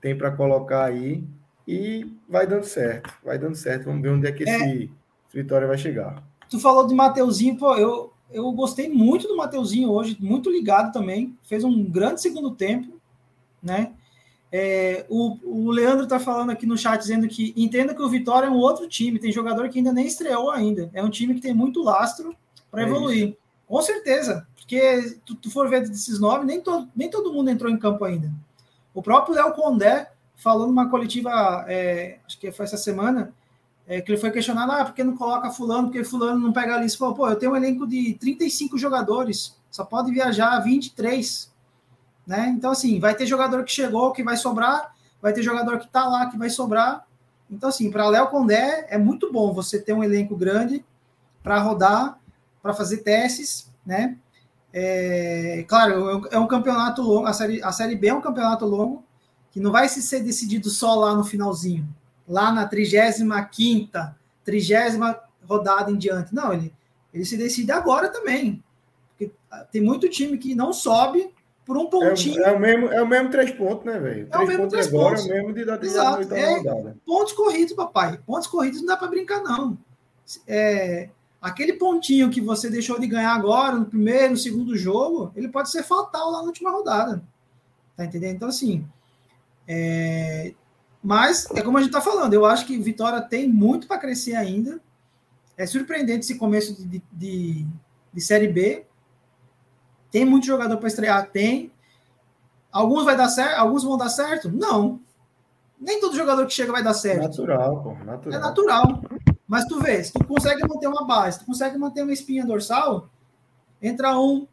tem 0.00 0.16
para 0.16 0.30
colocar 0.30 0.84
aí. 0.84 1.24
E 1.66 2.16
vai 2.28 2.46
dando 2.46 2.64
certo. 2.64 3.12
Vai 3.24 3.38
dando 3.38 3.54
certo. 3.54 3.84
Vamos 3.84 4.02
ver 4.02 4.10
onde 4.10 4.26
é 4.26 4.32
que 4.32 4.48
é. 4.48 4.56
esse, 4.56 4.90
esse 5.28 5.36
Vitória 5.36 5.66
vai 5.66 5.78
chegar. 5.78 6.22
Tu 6.50 6.58
falou 6.58 6.86
de 6.86 6.94
Mateuzinho, 6.94 7.56
pô, 7.56 7.76
eu, 7.76 8.12
eu 8.30 8.50
gostei 8.52 8.88
muito 8.88 9.28
do 9.28 9.36
Mateuzinho 9.36 9.90
hoje, 9.90 10.18
muito 10.20 10.50
ligado 10.50 10.92
também. 10.92 11.38
Fez 11.44 11.64
um 11.64 11.84
grande 11.84 12.20
segundo 12.20 12.50
tempo, 12.50 12.92
né? 13.62 13.92
É, 14.52 15.06
o, 15.08 15.38
o 15.44 15.70
Leandro 15.70 16.08
tá 16.08 16.18
falando 16.18 16.50
aqui 16.50 16.66
no 16.66 16.76
chat 16.76 17.00
dizendo 17.00 17.28
que 17.28 17.54
entenda 17.56 17.94
que 17.94 18.02
o 18.02 18.08
Vitória 18.08 18.48
é 18.48 18.50
um 18.50 18.56
outro 18.58 18.88
time, 18.88 19.20
tem 19.20 19.30
jogador 19.30 19.68
que 19.68 19.78
ainda 19.78 19.92
nem 19.92 20.06
estreou 20.06 20.50
ainda. 20.50 20.90
É 20.92 21.02
um 21.02 21.08
time 21.10 21.34
que 21.34 21.40
tem 21.40 21.54
muito 21.54 21.82
lastro 21.82 22.34
para 22.68 22.82
é 22.82 22.84
evoluir. 22.84 23.28
Isso. 23.28 23.36
Com 23.66 23.80
certeza, 23.80 24.48
porque 24.56 25.18
tu, 25.24 25.36
tu 25.36 25.48
for 25.48 25.68
ver 25.68 25.88
desses 25.88 26.18
nove, 26.18 26.44
nem, 26.44 26.60
to, 26.60 26.88
nem 26.96 27.08
todo 27.08 27.32
mundo 27.32 27.48
entrou 27.48 27.70
em 27.70 27.78
campo 27.78 28.04
ainda. 28.04 28.32
O 28.92 29.00
próprio 29.00 29.36
Léo 29.36 29.52
Condé 29.52 30.10
falou 30.34 30.66
numa 30.66 30.90
coletiva, 30.90 31.64
é, 31.68 32.18
acho 32.26 32.38
que 32.40 32.50
foi 32.50 32.64
essa 32.64 32.76
semana, 32.76 33.32
é, 33.90 34.00
que 34.00 34.12
ele 34.12 34.20
foi 34.20 34.30
questionado, 34.30 34.70
ah, 34.70 34.84
por 34.84 34.94
que 34.94 35.02
não 35.02 35.16
coloca 35.16 35.50
fulano, 35.50 35.88
porque 35.88 36.04
fulano 36.04 36.38
não 36.38 36.52
pega 36.52 36.76
a 36.76 36.80
lista. 36.80 36.96
Falou, 36.96 37.12
pô, 37.12 37.28
eu 37.28 37.34
tenho 37.34 37.50
um 37.50 37.56
elenco 37.56 37.84
de 37.88 38.14
35 38.14 38.78
jogadores, 38.78 39.56
só 39.68 39.84
pode 39.84 40.12
viajar 40.12 40.60
23, 40.60 41.52
né? 42.24 42.54
Então, 42.56 42.70
assim, 42.70 43.00
vai 43.00 43.16
ter 43.16 43.26
jogador 43.26 43.64
que 43.64 43.72
chegou, 43.72 44.12
que 44.12 44.22
vai 44.22 44.36
sobrar, 44.36 44.94
vai 45.20 45.32
ter 45.32 45.42
jogador 45.42 45.80
que 45.80 45.88
tá 45.88 46.06
lá, 46.06 46.30
que 46.30 46.38
vai 46.38 46.48
sobrar. 46.48 47.04
Então, 47.50 47.68
assim, 47.68 47.90
para 47.90 48.08
Léo 48.08 48.28
Condé, 48.28 48.86
é 48.88 48.96
muito 48.96 49.32
bom 49.32 49.52
você 49.52 49.80
ter 49.80 49.92
um 49.92 50.04
elenco 50.04 50.36
grande 50.36 50.84
para 51.42 51.58
rodar, 51.58 52.16
para 52.62 52.72
fazer 52.72 52.98
testes, 52.98 53.72
né? 53.84 54.16
É, 54.72 55.64
claro, 55.66 56.28
é 56.30 56.38
um 56.38 56.46
campeonato 56.46 57.02
longo, 57.02 57.26
a 57.26 57.32
série, 57.32 57.60
a 57.60 57.72
série 57.72 57.96
B 57.96 58.06
é 58.06 58.14
um 58.14 58.20
campeonato 58.20 58.64
longo, 58.64 59.02
que 59.50 59.58
não 59.58 59.72
vai 59.72 59.88
ser 59.88 60.20
decidido 60.20 60.70
só 60.70 60.94
lá 60.94 61.12
no 61.12 61.24
finalzinho 61.24 61.88
lá 62.30 62.52
na 62.52 62.64
35 62.66 63.90
trigésima 64.44 65.18
rodada 65.44 65.90
em 65.90 65.98
diante. 65.98 66.32
Não, 66.32 66.52
ele, 66.52 66.72
ele 67.12 67.24
se 67.24 67.36
decide 67.36 67.72
agora 67.72 68.08
também. 68.08 68.62
Porque 69.10 69.32
tem 69.72 69.82
muito 69.82 70.08
time 70.08 70.38
que 70.38 70.54
não 70.54 70.72
sobe 70.72 71.34
por 71.66 71.76
um 71.76 71.86
pontinho. 71.90 72.42
É, 72.44 72.50
é 72.50 72.52
o, 72.52 72.60
mesmo, 72.60 72.86
é 72.88 73.02
o 73.02 73.06
mesmo 73.06 73.30
três 73.30 73.50
pontos, 73.50 73.84
né, 73.84 73.98
velho? 73.98 74.28
É 74.30 74.38
o 74.38 74.46
mesmo 74.46 74.68
três 74.68 74.86
agora, 74.86 75.16
pontos. 75.16 75.28
É 75.28 75.28
o 75.28 75.34
mesmo 75.34 75.52
de 75.52 75.64
dar 75.64 75.82
Exato. 75.82 76.34
É, 76.34 76.56
rodada. 76.58 76.96
Pontos 77.04 77.32
corridos, 77.32 77.74
papai. 77.74 78.20
Pontos 78.24 78.46
corridos 78.46 78.80
não 78.80 78.86
dá 78.86 78.96
para 78.96 79.08
brincar, 79.08 79.42
não. 79.42 79.76
É, 80.46 81.10
aquele 81.42 81.72
pontinho 81.72 82.30
que 82.30 82.40
você 82.40 82.70
deixou 82.70 83.00
de 83.00 83.08
ganhar 83.08 83.34
agora, 83.34 83.76
no 83.76 83.86
primeiro, 83.86 84.30
no 84.30 84.36
segundo 84.36 84.76
jogo, 84.76 85.32
ele 85.34 85.48
pode 85.48 85.70
ser 85.70 85.82
fatal 85.82 86.30
lá 86.30 86.38
na 86.38 86.46
última 86.46 86.70
rodada. 86.70 87.22
Tá 87.96 88.04
entendendo? 88.04 88.36
Então, 88.36 88.48
assim, 88.48 88.86
é, 89.66 90.54
mas 91.02 91.46
é 91.54 91.62
como 91.62 91.78
a 91.78 91.80
gente 91.80 91.90
está 91.90 92.00
falando, 92.00 92.34
eu 92.34 92.44
acho 92.44 92.66
que 92.66 92.78
Vitória 92.78 93.20
tem 93.22 93.48
muito 93.48 93.86
para 93.86 93.98
crescer 93.98 94.34
ainda. 94.34 94.80
É 95.56 95.66
surpreendente 95.66 96.20
esse 96.20 96.38
começo 96.38 96.74
de, 96.86 97.02
de, 97.12 97.66
de 98.12 98.20
Série 98.20 98.48
B. 98.48 98.86
Tem 100.10 100.24
muito 100.24 100.46
jogador 100.46 100.76
para 100.76 100.88
estrear? 100.88 101.30
Tem. 101.30 101.72
Alguns 102.70 103.04
vai 103.04 103.16
dar 103.16 103.28
certo? 103.28 103.58
Alguns 103.58 103.82
vão 103.82 103.96
dar 103.96 104.10
certo? 104.10 104.50
Não. 104.50 105.00
Nem 105.80 106.00
todo 106.00 106.16
jogador 106.16 106.46
que 106.46 106.52
chega 106.52 106.72
vai 106.72 106.82
dar 106.82 106.94
certo. 106.94 107.22
Natural, 107.22 107.82
pô. 107.82 107.94
Natural. 108.04 108.38
É 108.38 108.42
natural. 108.42 109.02
Mas 109.46 109.64
tu 109.64 109.80
vê, 109.80 110.04
se 110.04 110.12
tu 110.12 110.24
consegue 110.24 110.66
manter 110.68 110.86
uma 110.86 111.06
base, 111.06 111.40
tu 111.40 111.46
consegue 111.46 111.76
manter 111.78 112.02
uma 112.02 112.12
espinha 112.12 112.44
dorsal, 112.44 113.08
entra 113.82 114.16
um, 114.18 114.46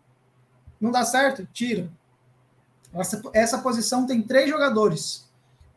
não 0.79 0.89
dá 0.89 1.03
certo, 1.03 1.45
tira. 1.53 1.89
Essa, 2.93 3.21
essa 3.33 3.57
posição 3.59 4.07
tem 4.07 4.23
três 4.23 4.49
jogadores 4.49 5.26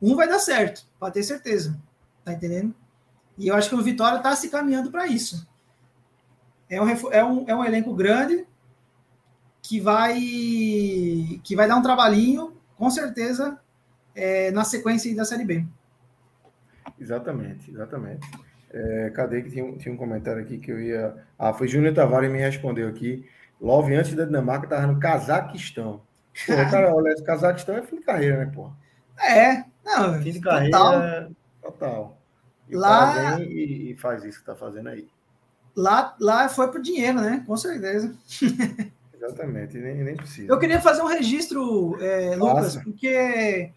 um 0.00 0.14
vai 0.14 0.28
dar 0.28 0.38
certo, 0.38 0.86
pode 0.98 1.14
ter 1.14 1.22
certeza. 1.22 1.78
Tá 2.24 2.32
entendendo? 2.32 2.74
E 3.36 3.48
eu 3.48 3.54
acho 3.54 3.68
que 3.68 3.74
o 3.74 3.82
Vitória 3.82 4.18
está 4.18 4.34
se 4.36 4.48
caminhando 4.48 4.90
para 4.90 5.06
isso. 5.06 5.48
É 6.68 6.80
um, 6.80 6.88
é, 6.88 7.24
um, 7.24 7.44
é 7.48 7.54
um 7.54 7.64
elenco 7.64 7.94
grande 7.94 8.46
que 9.62 9.80
vai 9.80 10.14
que 11.42 11.56
vai 11.56 11.66
dar 11.66 11.76
um 11.76 11.82
trabalhinho, 11.82 12.56
com 12.76 12.90
certeza, 12.90 13.58
é, 14.14 14.50
na 14.50 14.64
sequência 14.64 15.14
da 15.14 15.24
Série 15.24 15.44
B. 15.44 15.64
Exatamente, 16.98 17.70
exatamente. 17.70 18.28
É, 18.72 19.10
cadê 19.10 19.42
que 19.42 19.50
tinha, 19.50 19.64
um, 19.64 19.76
tinha 19.76 19.92
um 19.92 19.96
comentário 19.96 20.42
aqui 20.42 20.58
que 20.58 20.70
eu 20.70 20.80
ia. 20.80 21.16
Ah, 21.38 21.52
foi 21.52 21.66
Júnior 21.66 21.94
Tavares 21.94 22.30
me 22.30 22.38
respondeu 22.38 22.88
aqui. 22.88 23.28
Love 23.60 23.94
antes 23.94 24.14
da 24.14 24.24
Dinamarca 24.24 24.66
estava 24.66 24.86
no 24.86 25.00
Cazaquistão. 25.00 26.02
Pô, 26.46 26.54
cara, 26.70 26.92
olha, 26.94 27.14
Cazaquistão 27.22 27.76
é 27.76 27.82
fim 27.82 27.96
de 27.96 28.02
carreira, 28.02 28.44
né, 28.44 28.52
pô? 28.54 28.70
É, 29.20 29.64
não, 29.84 30.20
fim 30.22 30.32
de 30.32 30.40
carreira 30.40 30.78
total. 30.78 31.30
total. 31.62 32.18
E 32.68 32.76
lá 32.76 33.36
vem 33.36 33.50
e, 33.50 33.92
e, 33.92 33.96
faz 33.96 34.24
isso 34.24 34.38
que 34.38 34.42
está 34.42 34.54
fazendo 34.54 34.88
aí. 34.88 35.08
Lá, 35.76 36.14
lá 36.20 36.48
foi 36.48 36.70
por 36.70 36.80
dinheiro, 36.80 37.20
né? 37.20 37.42
Com 37.46 37.56
certeza. 37.56 38.14
Exatamente, 39.14 39.76
nem, 39.78 40.02
nem 40.02 40.16
precisa. 40.16 40.50
Eu 40.50 40.58
queria 40.58 40.80
fazer 40.80 41.02
um 41.02 41.06
registro, 41.06 41.96
é, 42.00 42.34
Lucas, 42.36 42.76
porque 42.76 43.70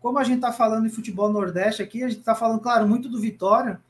como 0.00 0.18
a 0.18 0.24
gente 0.24 0.36
está 0.36 0.52
falando 0.52 0.88
de 0.88 0.94
futebol 0.94 1.32
nordeste 1.32 1.80
aqui, 1.82 2.02
a 2.02 2.08
gente 2.08 2.18
está 2.18 2.34
falando, 2.34 2.60
claro, 2.60 2.86
muito 2.86 3.08
do 3.08 3.20
Vitória, 3.20 3.80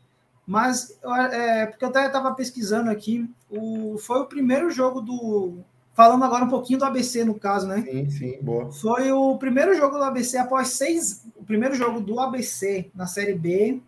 mas 0.46 0.98
é, 1.32 1.66
porque 1.66 1.84
eu 1.84 1.88
até 1.88 2.06
estava 2.06 2.34
pesquisando 2.34 2.90
aqui, 2.90 3.28
o, 3.50 3.96
foi 3.98 4.20
o 4.20 4.26
primeiro 4.26 4.70
jogo 4.70 5.00
do, 5.00 5.64
Falando 5.94 6.24
agora 6.24 6.44
um 6.44 6.48
pouquinho 6.48 6.78
do 6.78 6.84
ABC, 6.84 7.24
no 7.24 7.34
caso, 7.34 7.66
né? 7.66 7.82
Sim, 7.82 8.10
sim, 8.10 8.38
boa. 8.40 8.72
Foi 8.72 9.12
o 9.12 9.36
primeiro 9.36 9.74
jogo 9.74 9.98
do 9.98 10.04
ABC 10.04 10.38
após 10.38 10.68
seis. 10.68 11.24
O 11.36 11.44
primeiro 11.44 11.74
jogo 11.74 12.00
do 12.00 12.18
ABC 12.18 12.90
na 12.94 13.06
Série 13.06 13.34
B 13.34 13.80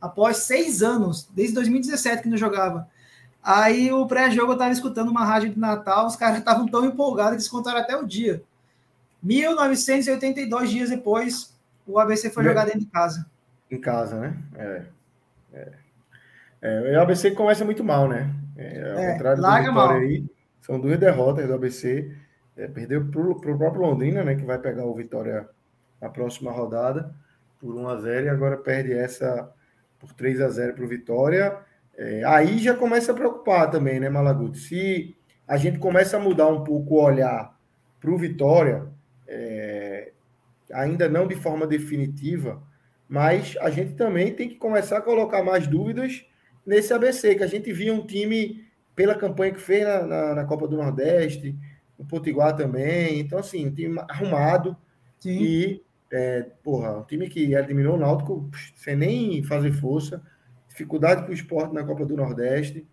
após 0.00 0.38
seis 0.38 0.82
anos, 0.82 1.28
desde 1.32 1.54
2017 1.54 2.22
que 2.22 2.28
não 2.28 2.36
jogava. 2.36 2.88
Aí 3.42 3.92
o 3.92 4.06
pré-jogo 4.06 4.52
eu 4.52 4.54
estava 4.54 4.72
escutando 4.72 5.10
uma 5.10 5.24
rádio 5.24 5.50
de 5.50 5.58
Natal, 5.58 6.06
os 6.06 6.16
caras 6.16 6.38
estavam 6.38 6.66
tão 6.66 6.84
empolgados 6.84 7.32
que 7.32 7.36
eles 7.36 7.48
contaram 7.48 7.78
até 7.78 7.96
o 7.96 8.06
dia. 8.06 8.42
1982 9.22 10.70
dias 10.70 10.90
depois, 10.90 11.56
o 11.86 11.98
ABC 11.98 12.30
foi 12.30 12.42
jogar 12.44 12.64
dentro 12.64 12.80
de 12.80 12.86
casa. 12.86 13.26
Em 13.70 13.80
casa, 13.80 14.18
né? 14.18 14.36
É. 14.56 14.82
é. 15.52 15.72
é 16.92 16.98
o 16.98 17.02
ABC 17.02 17.30
começa 17.30 17.64
muito 17.64 17.84
mal, 17.84 18.08
né? 18.08 18.28
É, 18.56 18.92
ao 18.92 18.98
é, 18.98 19.12
contrário 19.12 19.42
do 19.42 19.46
Vitória 19.46 19.72
mal. 19.72 19.90
aí, 19.90 20.24
são 20.62 20.80
duas 20.80 20.98
derrotas 20.98 21.46
do 21.46 21.54
ABC. 21.54 22.10
É, 22.56 22.66
perdeu 22.66 23.04
para 23.06 23.20
o 23.20 23.58
próprio 23.58 23.82
Londrina, 23.82 24.24
né? 24.24 24.34
Que 24.34 24.44
vai 24.44 24.58
pegar 24.58 24.86
o 24.86 24.94
Vitória 24.94 25.48
na 26.00 26.08
próxima 26.08 26.50
rodada 26.50 27.14
por 27.60 27.74
1 27.74 27.88
a 27.88 27.96
0 27.96 28.26
e 28.26 28.28
agora 28.28 28.56
perde 28.56 28.92
essa 28.92 29.52
por 29.98 30.12
3 30.12 30.40
a 30.40 30.48
0 30.48 30.74
para 30.74 30.84
o 30.84 30.88
Vitória. 30.88 31.58
É, 31.96 32.24
aí 32.24 32.58
já 32.58 32.74
começa 32.74 33.12
a 33.12 33.14
preocupar 33.14 33.70
também, 33.70 34.00
né, 34.00 34.08
Malaguti? 34.08 34.58
Se 34.58 35.16
a 35.46 35.56
gente 35.56 35.78
começa 35.78 36.16
a 36.16 36.20
mudar 36.20 36.48
um 36.48 36.64
pouco 36.64 36.94
o 36.94 37.02
olhar 37.02 37.56
para 38.00 38.10
o 38.10 38.18
Vitória, 38.18 38.86
é, 39.26 40.12
ainda 40.72 41.08
não 41.08 41.26
de 41.26 41.36
forma 41.36 41.66
definitiva, 41.66 42.62
mas 43.08 43.56
a 43.60 43.70
gente 43.70 43.94
também 43.94 44.32
tem 44.32 44.48
que 44.48 44.56
começar 44.56 44.98
a 44.98 45.02
colocar 45.02 45.42
mais 45.42 45.66
dúvidas 45.66 46.24
nesse 46.64 46.92
ABC, 46.92 47.34
que 47.34 47.42
a 47.44 47.48
gente 47.48 47.72
via 47.72 47.92
um 47.92 48.06
time 48.06 48.64
pela 48.94 49.14
campanha 49.14 49.52
que 49.52 49.60
fez 49.60 49.84
na, 49.84 50.06
na, 50.06 50.34
na 50.34 50.44
Copa 50.44 50.68
do 50.68 50.76
Nordeste, 50.76 51.56
o 51.98 52.04
Potiguar 52.04 52.56
também. 52.56 53.20
Então, 53.20 53.38
assim, 53.38 53.66
um 53.66 53.74
time 53.74 53.98
arrumado 54.08 54.76
Sim. 55.18 55.42
e, 55.42 55.82
é, 56.10 56.42
porra, 56.62 56.98
um 56.98 57.04
time 57.04 57.28
que 57.28 57.54
eliminou 57.54 57.96
o 57.96 57.98
Náutico 57.98 58.50
sem 58.74 58.96
nem 58.96 59.42
fazer 59.42 59.72
força, 59.72 60.22
dificuldade 60.68 61.22
para 61.22 61.30
o 61.30 61.34
esporte 61.34 61.74
na 61.74 61.84
Copa 61.84 62.04
do 62.04 62.16
Nordeste 62.16 62.86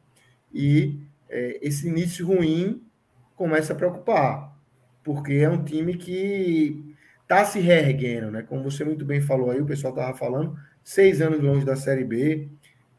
e 0.54 1.00
é, 1.30 1.60
esse 1.62 1.88
início 1.88 2.26
ruim 2.26 2.84
começa 3.36 3.74
a 3.74 3.76
preocupar, 3.76 4.58
porque 5.04 5.34
é 5.34 5.50
um 5.50 5.64
time 5.64 5.95
que 5.95 6.95
está 7.22 7.45
se 7.45 7.60
reerguendo, 7.60 8.32
né? 8.32 8.41
Como 8.41 8.64
você 8.64 8.84
muito 8.84 9.06
bem 9.06 9.22
falou 9.22 9.52
aí, 9.52 9.62
o 9.62 9.66
pessoal 9.66 9.93
estava 9.93 10.18
falando, 10.18 10.58
seis 10.84 11.22
anos 11.22 11.39
longe 11.39 11.66
da 11.66 11.76
Série 11.76 12.04
B. 12.04 12.50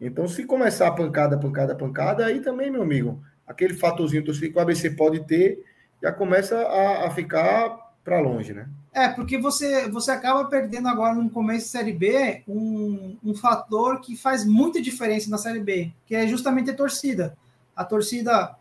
Então, 0.01 0.27
se 0.27 0.45
começar 0.45 0.89
a 0.89 0.93
pancada, 0.93 1.39
pancada, 1.39 1.75
pancada, 1.75 2.25
aí 2.25 2.41
também, 2.41 2.71
meu 2.71 2.83
amigo, 2.83 3.23
aquele 3.47 3.75
fatorzinho 3.75 4.25
que 4.25 4.53
o 4.57 4.61
ABC 4.61 4.91
pode 4.91 5.21
ter, 5.27 5.63
já 6.03 6.11
começa 6.11 6.57
a, 6.57 7.07
a 7.07 7.11
ficar 7.11 7.91
para 8.03 8.19
longe, 8.19 8.55
né? 8.55 8.67
É, 8.93 9.09
porque 9.09 9.39
você, 9.39 9.89
você 9.89 10.11
acaba 10.11 10.47
perdendo 10.47 10.89
agora 10.89 11.15
no 11.15 11.31
começo 11.31 11.67
da 11.67 11.79
Série 11.79 11.93
B 11.93 12.43
um, 12.49 13.17
um 13.23 13.35
fator 13.35 14.01
que 14.01 14.17
faz 14.17 14.45
muita 14.45 14.81
diferença 14.81 15.31
na 15.31 15.39
Série 15.39 15.61
B, 15.61 15.93
que 16.07 16.15
é 16.15 16.27
justamente 16.27 16.71
a 16.71 16.75
torcida. 16.75 17.37
A 17.77 17.85
torcida 17.85 18.57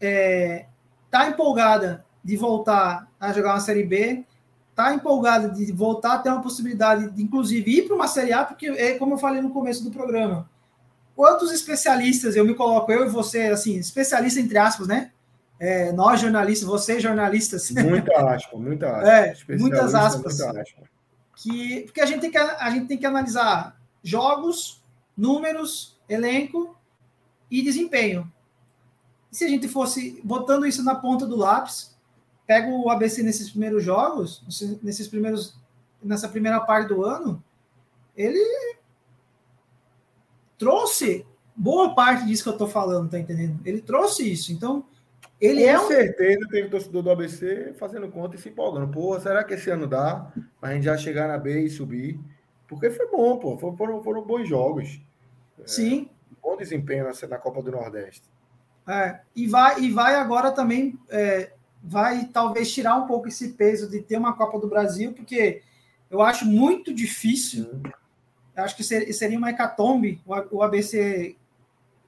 é, 0.00 0.66
tá 1.10 1.28
empolgada 1.28 2.04
de 2.24 2.36
voltar 2.36 3.08
a 3.20 3.32
jogar 3.32 3.54
uma 3.54 3.60
Série 3.60 3.84
B, 3.84 4.24
tá 4.74 4.94
empolgada 4.94 5.48
de 5.50 5.70
voltar 5.72 6.14
a 6.14 6.18
ter 6.18 6.30
uma 6.30 6.40
possibilidade 6.40 7.10
de, 7.10 7.22
inclusive, 7.22 7.78
ir 7.78 7.82
para 7.82 7.96
uma 7.96 8.08
Série 8.08 8.32
A, 8.32 8.44
porque 8.44 8.68
é 8.68 8.94
como 8.94 9.14
eu 9.14 9.18
falei 9.18 9.42
no 9.42 9.50
começo 9.50 9.82
do 9.82 9.90
programa. 9.90 10.48
Quantos 11.18 11.50
especialistas, 11.50 12.36
eu 12.36 12.44
me 12.44 12.54
coloco, 12.54 12.92
eu 12.92 13.04
e 13.04 13.08
você, 13.08 13.46
assim, 13.46 13.76
especialista 13.76 14.38
entre 14.38 14.56
aspas, 14.56 14.86
né? 14.86 15.10
É, 15.58 15.90
nós 15.90 16.20
jornalistas, 16.20 16.68
vocês 16.68 17.02
jornalistas. 17.02 17.72
Muita 17.72 18.16
aspa, 18.32 18.56
muita 18.56 18.88
aspa. 18.88 19.10
É, 19.10 19.36
muitas 19.58 19.96
aspas. 19.96 20.38
Muita 20.38 20.60
aspa. 20.60 20.82
Que, 21.34 21.82
porque 21.86 22.00
a 22.00 22.06
gente, 22.06 22.20
tem 22.20 22.30
que, 22.30 22.38
a 22.38 22.70
gente 22.70 22.86
tem 22.86 22.96
que 22.96 23.04
analisar 23.04 23.76
jogos, 24.00 24.80
números, 25.16 25.98
elenco 26.08 26.78
e 27.50 27.62
desempenho. 27.62 28.32
E 29.32 29.36
se 29.36 29.44
a 29.44 29.48
gente 29.48 29.66
fosse 29.66 30.20
botando 30.22 30.66
isso 30.66 30.84
na 30.84 30.94
ponta 30.94 31.26
do 31.26 31.34
lápis, 31.34 31.98
pega 32.46 32.68
o 32.68 32.88
ABC 32.88 33.24
nesses 33.24 33.50
primeiros 33.50 33.82
jogos, 33.82 34.44
nesses 34.84 35.08
primeiros, 35.08 35.58
nessa 36.00 36.28
primeira 36.28 36.60
parte 36.60 36.86
do 36.86 37.04
ano, 37.04 37.42
ele 38.16 38.77
trouxe 40.58 41.24
boa 41.54 41.94
parte 41.94 42.26
disso 42.26 42.42
que 42.42 42.48
eu 42.48 42.54
estou 42.54 42.68
falando, 42.68 43.10
tá 43.10 43.18
entendendo? 43.18 43.58
Ele 43.64 43.80
trouxe 43.80 44.30
isso. 44.30 44.52
Então, 44.52 44.84
ele 45.40 45.62
Com 45.62 45.68
é 45.68 45.80
um... 45.80 45.86
certeza 45.86 46.48
teve 46.50 46.68
torcedor 46.68 47.02
do 47.02 47.10
ABC 47.10 47.74
fazendo 47.78 48.08
conta 48.08 48.36
e 48.36 48.38
se 48.38 48.48
empolgando. 48.48 48.92
Pô, 48.92 49.18
será 49.20 49.44
que 49.44 49.54
esse 49.54 49.70
ano 49.70 49.86
dá 49.86 50.32
pra 50.60 50.74
gente 50.74 50.84
já 50.84 50.96
chegar 50.96 51.28
na 51.28 51.38
B 51.38 51.62
e 51.62 51.70
subir? 51.70 52.20
Porque 52.66 52.90
foi 52.90 53.08
bom, 53.10 53.38
pô. 53.38 53.56
Foram, 53.56 54.02
foram 54.02 54.22
bons 54.22 54.48
jogos. 54.48 55.00
Sim. 55.64 56.10
É, 56.10 56.36
bom 56.42 56.56
desempenho 56.56 57.06
na, 57.28 57.38
Copa 57.38 57.62
do 57.62 57.70
Nordeste. 57.70 58.22
É, 58.86 59.20
e, 59.34 59.46
vai, 59.46 59.80
e 59.80 59.90
vai 59.90 60.14
agora 60.14 60.50
também 60.50 60.98
é, 61.10 61.52
vai 61.82 62.26
talvez 62.26 62.72
tirar 62.72 62.96
um 62.96 63.06
pouco 63.06 63.28
esse 63.28 63.50
peso 63.50 63.88
de 63.88 64.00
ter 64.00 64.16
uma 64.16 64.34
Copa 64.34 64.58
do 64.58 64.68
Brasil, 64.68 65.12
porque 65.12 65.62
eu 66.10 66.22
acho 66.22 66.46
muito 66.46 66.92
difícil. 66.92 67.80
Acho 68.64 68.76
que 68.76 68.82
seria 68.82 69.38
uma 69.38 69.50
hecatombe 69.50 70.20
o 70.50 70.62
ABC 70.62 71.36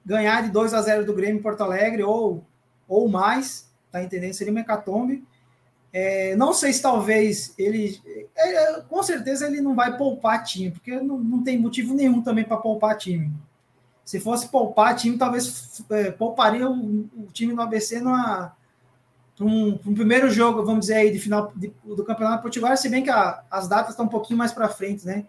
ganhar 0.05 0.43
de 0.43 0.49
2 0.49 0.73
a 0.73 0.81
0 0.81 1.05
do 1.05 1.13
Grêmio 1.13 1.39
em 1.39 1.41
Porto 1.41 1.61
Alegre 1.61 2.03
ou, 2.03 2.43
ou 2.87 3.07
mais, 3.07 3.69
tá 3.91 4.03
entendendo? 4.03 4.33
Seria 4.33 4.51
uma 4.51 4.61
hecatombe. 4.61 5.23
É, 5.93 6.35
não 6.35 6.53
sei 6.53 6.71
se 6.71 6.81
talvez 6.81 7.53
ele. 7.57 7.99
É, 8.35 8.53
é 8.53 8.81
com 8.81 9.03
certeza 9.03 9.47
ele 9.47 9.61
não 9.61 9.75
vai 9.75 9.97
poupar 9.97 10.43
time, 10.43 10.71
porque 10.71 10.99
não, 10.99 11.17
não 11.17 11.43
tem 11.43 11.59
motivo 11.59 11.93
nenhum 11.93 12.21
também 12.21 12.45
para 12.45 12.57
poupar 12.57 12.97
time. 12.97 13.31
Se 14.05 14.19
fosse 14.19 14.47
poupar 14.47 14.95
time, 14.95 15.17
talvez 15.17 15.83
é, 15.89 16.11
pouparia 16.11 16.69
o, 16.69 16.73
o, 16.73 17.27
time 17.31 17.53
do 17.53 17.61
ABC 17.61 17.99
numa, 17.99 18.55
um, 19.39 19.79
um, 19.85 19.93
primeiro 19.93 20.29
jogo, 20.29 20.65
vamos 20.65 20.81
dizer 20.81 20.95
aí, 20.95 21.11
de 21.11 21.19
final 21.19 21.51
de, 21.55 21.73
do 21.83 22.03
Campeonato 22.03 22.43
Potiguar, 22.43 22.77
se 22.77 22.89
bem 22.89 23.03
que 23.03 23.09
a, 23.09 23.43
as 23.49 23.67
datas 23.67 23.91
estão 23.91 24.05
um 24.05 24.09
pouquinho 24.09 24.37
mais 24.37 24.51
para 24.51 24.69
frente, 24.69 25.05
né? 25.05 25.25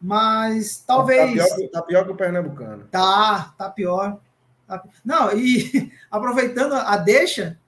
Mas 0.00 0.82
talvez. 0.86 1.36
Tá 1.36 1.56
pior, 1.56 1.68
tá 1.70 1.82
pior 1.82 2.04
que 2.04 2.10
o 2.12 2.16
Pernambucano. 2.16 2.84
Tá, 2.90 3.54
tá 3.56 3.70
pior. 3.70 4.18
Tá... 4.66 4.82
Não, 5.04 5.32
e 5.32 5.92
aproveitando 6.10 6.74
a 6.74 6.96
deixa, 6.96 7.58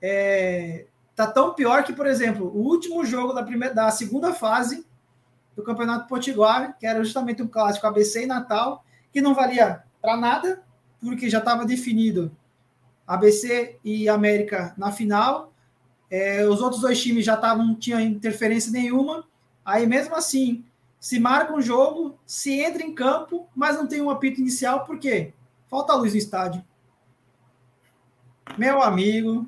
é, 0.00 0.86
tá 1.14 1.26
tão 1.26 1.54
pior 1.54 1.84
que, 1.84 1.92
por 1.92 2.06
exemplo, 2.06 2.46
o 2.46 2.62
último 2.62 3.04
jogo 3.04 3.32
da, 3.32 3.42
primeira, 3.42 3.74
da 3.74 3.90
segunda 3.90 4.32
fase 4.32 4.86
do 5.54 5.62
Campeonato 5.62 6.06
Potiguar, 6.06 6.76
que 6.78 6.86
era 6.86 7.02
justamente 7.02 7.42
um 7.42 7.48
clássico 7.48 7.86
ABC 7.86 8.22
e 8.22 8.26
Natal, 8.26 8.84
que 9.12 9.20
não 9.20 9.34
valia 9.34 9.82
para 10.00 10.16
nada, 10.16 10.62
porque 11.00 11.28
já 11.28 11.38
estava 11.38 11.64
definido 11.64 12.30
ABC 13.06 13.78
e 13.82 14.08
América 14.08 14.74
na 14.76 14.92
final. 14.92 15.52
É, 16.10 16.46
os 16.46 16.62
outros 16.62 16.80
dois 16.80 17.02
times 17.02 17.24
já 17.24 17.34
estavam, 17.34 17.66
não 17.66 17.74
tinha 17.74 18.00
interferência 18.00 18.70
nenhuma. 18.70 19.24
Aí, 19.64 19.86
mesmo 19.86 20.14
assim, 20.14 20.64
se 21.00 21.18
marca 21.18 21.52
um 21.52 21.62
jogo, 21.62 22.18
se 22.26 22.60
entra 22.60 22.82
em 22.82 22.94
campo, 22.94 23.48
mas 23.54 23.76
não 23.76 23.86
tem 23.86 24.00
um 24.00 24.10
apito 24.10 24.40
inicial, 24.40 24.84
por 24.84 24.98
quê? 24.98 25.32
Falta 25.68 25.94
luz 25.94 26.12
no 26.12 26.18
estádio. 26.18 26.64
Meu 28.56 28.82
amigo, 28.82 29.46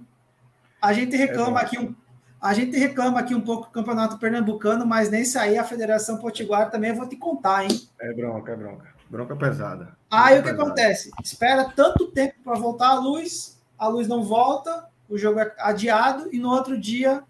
a 0.81 0.93
gente 0.93 1.17
reclama 1.17 1.61
é 1.61 1.65
aqui 1.65 1.79
um, 1.79 1.95
a 2.41 2.55
gente 2.55 2.79
reclama 2.79 3.19
aqui 3.19 3.35
um 3.35 3.41
pouco 3.41 3.67
do 3.67 3.73
Campeonato 3.73 4.19
Pernambucano, 4.19 4.87
mas 4.87 5.11
nem 5.11 5.25
sair 5.25 5.59
a 5.59 5.65
Federação 5.65 6.19
Potiguar 6.19 6.71
também 6.71 6.91
eu 6.91 6.97
vou 6.97 7.09
te 7.09 7.17
contar, 7.17 7.65
hein? 7.65 7.89
É 8.01 8.13
bronca, 8.13 8.53
é 8.53 8.57
bronca. 8.57 8.95
Bronca 9.11 9.37
pesada. 9.37 9.97
Aí 10.11 10.39
o 10.39 10.43
que 10.43 10.51
acontece? 10.51 11.11
Espera 11.23 11.71
tanto 11.75 12.07
tempo 12.13 12.35
para 12.45 12.59
voltar 12.59 12.91
a 12.91 12.99
luz, 12.99 13.61
a 13.77 13.89
luz 13.89 14.07
não 14.07 14.23
volta, 14.23 14.89
o 15.09 15.19
jogo 15.19 15.41
é 15.41 15.53
adiado 15.59 16.29
e 16.33 16.39
no 16.39 16.49
outro 16.49 16.79
dia 16.79 17.23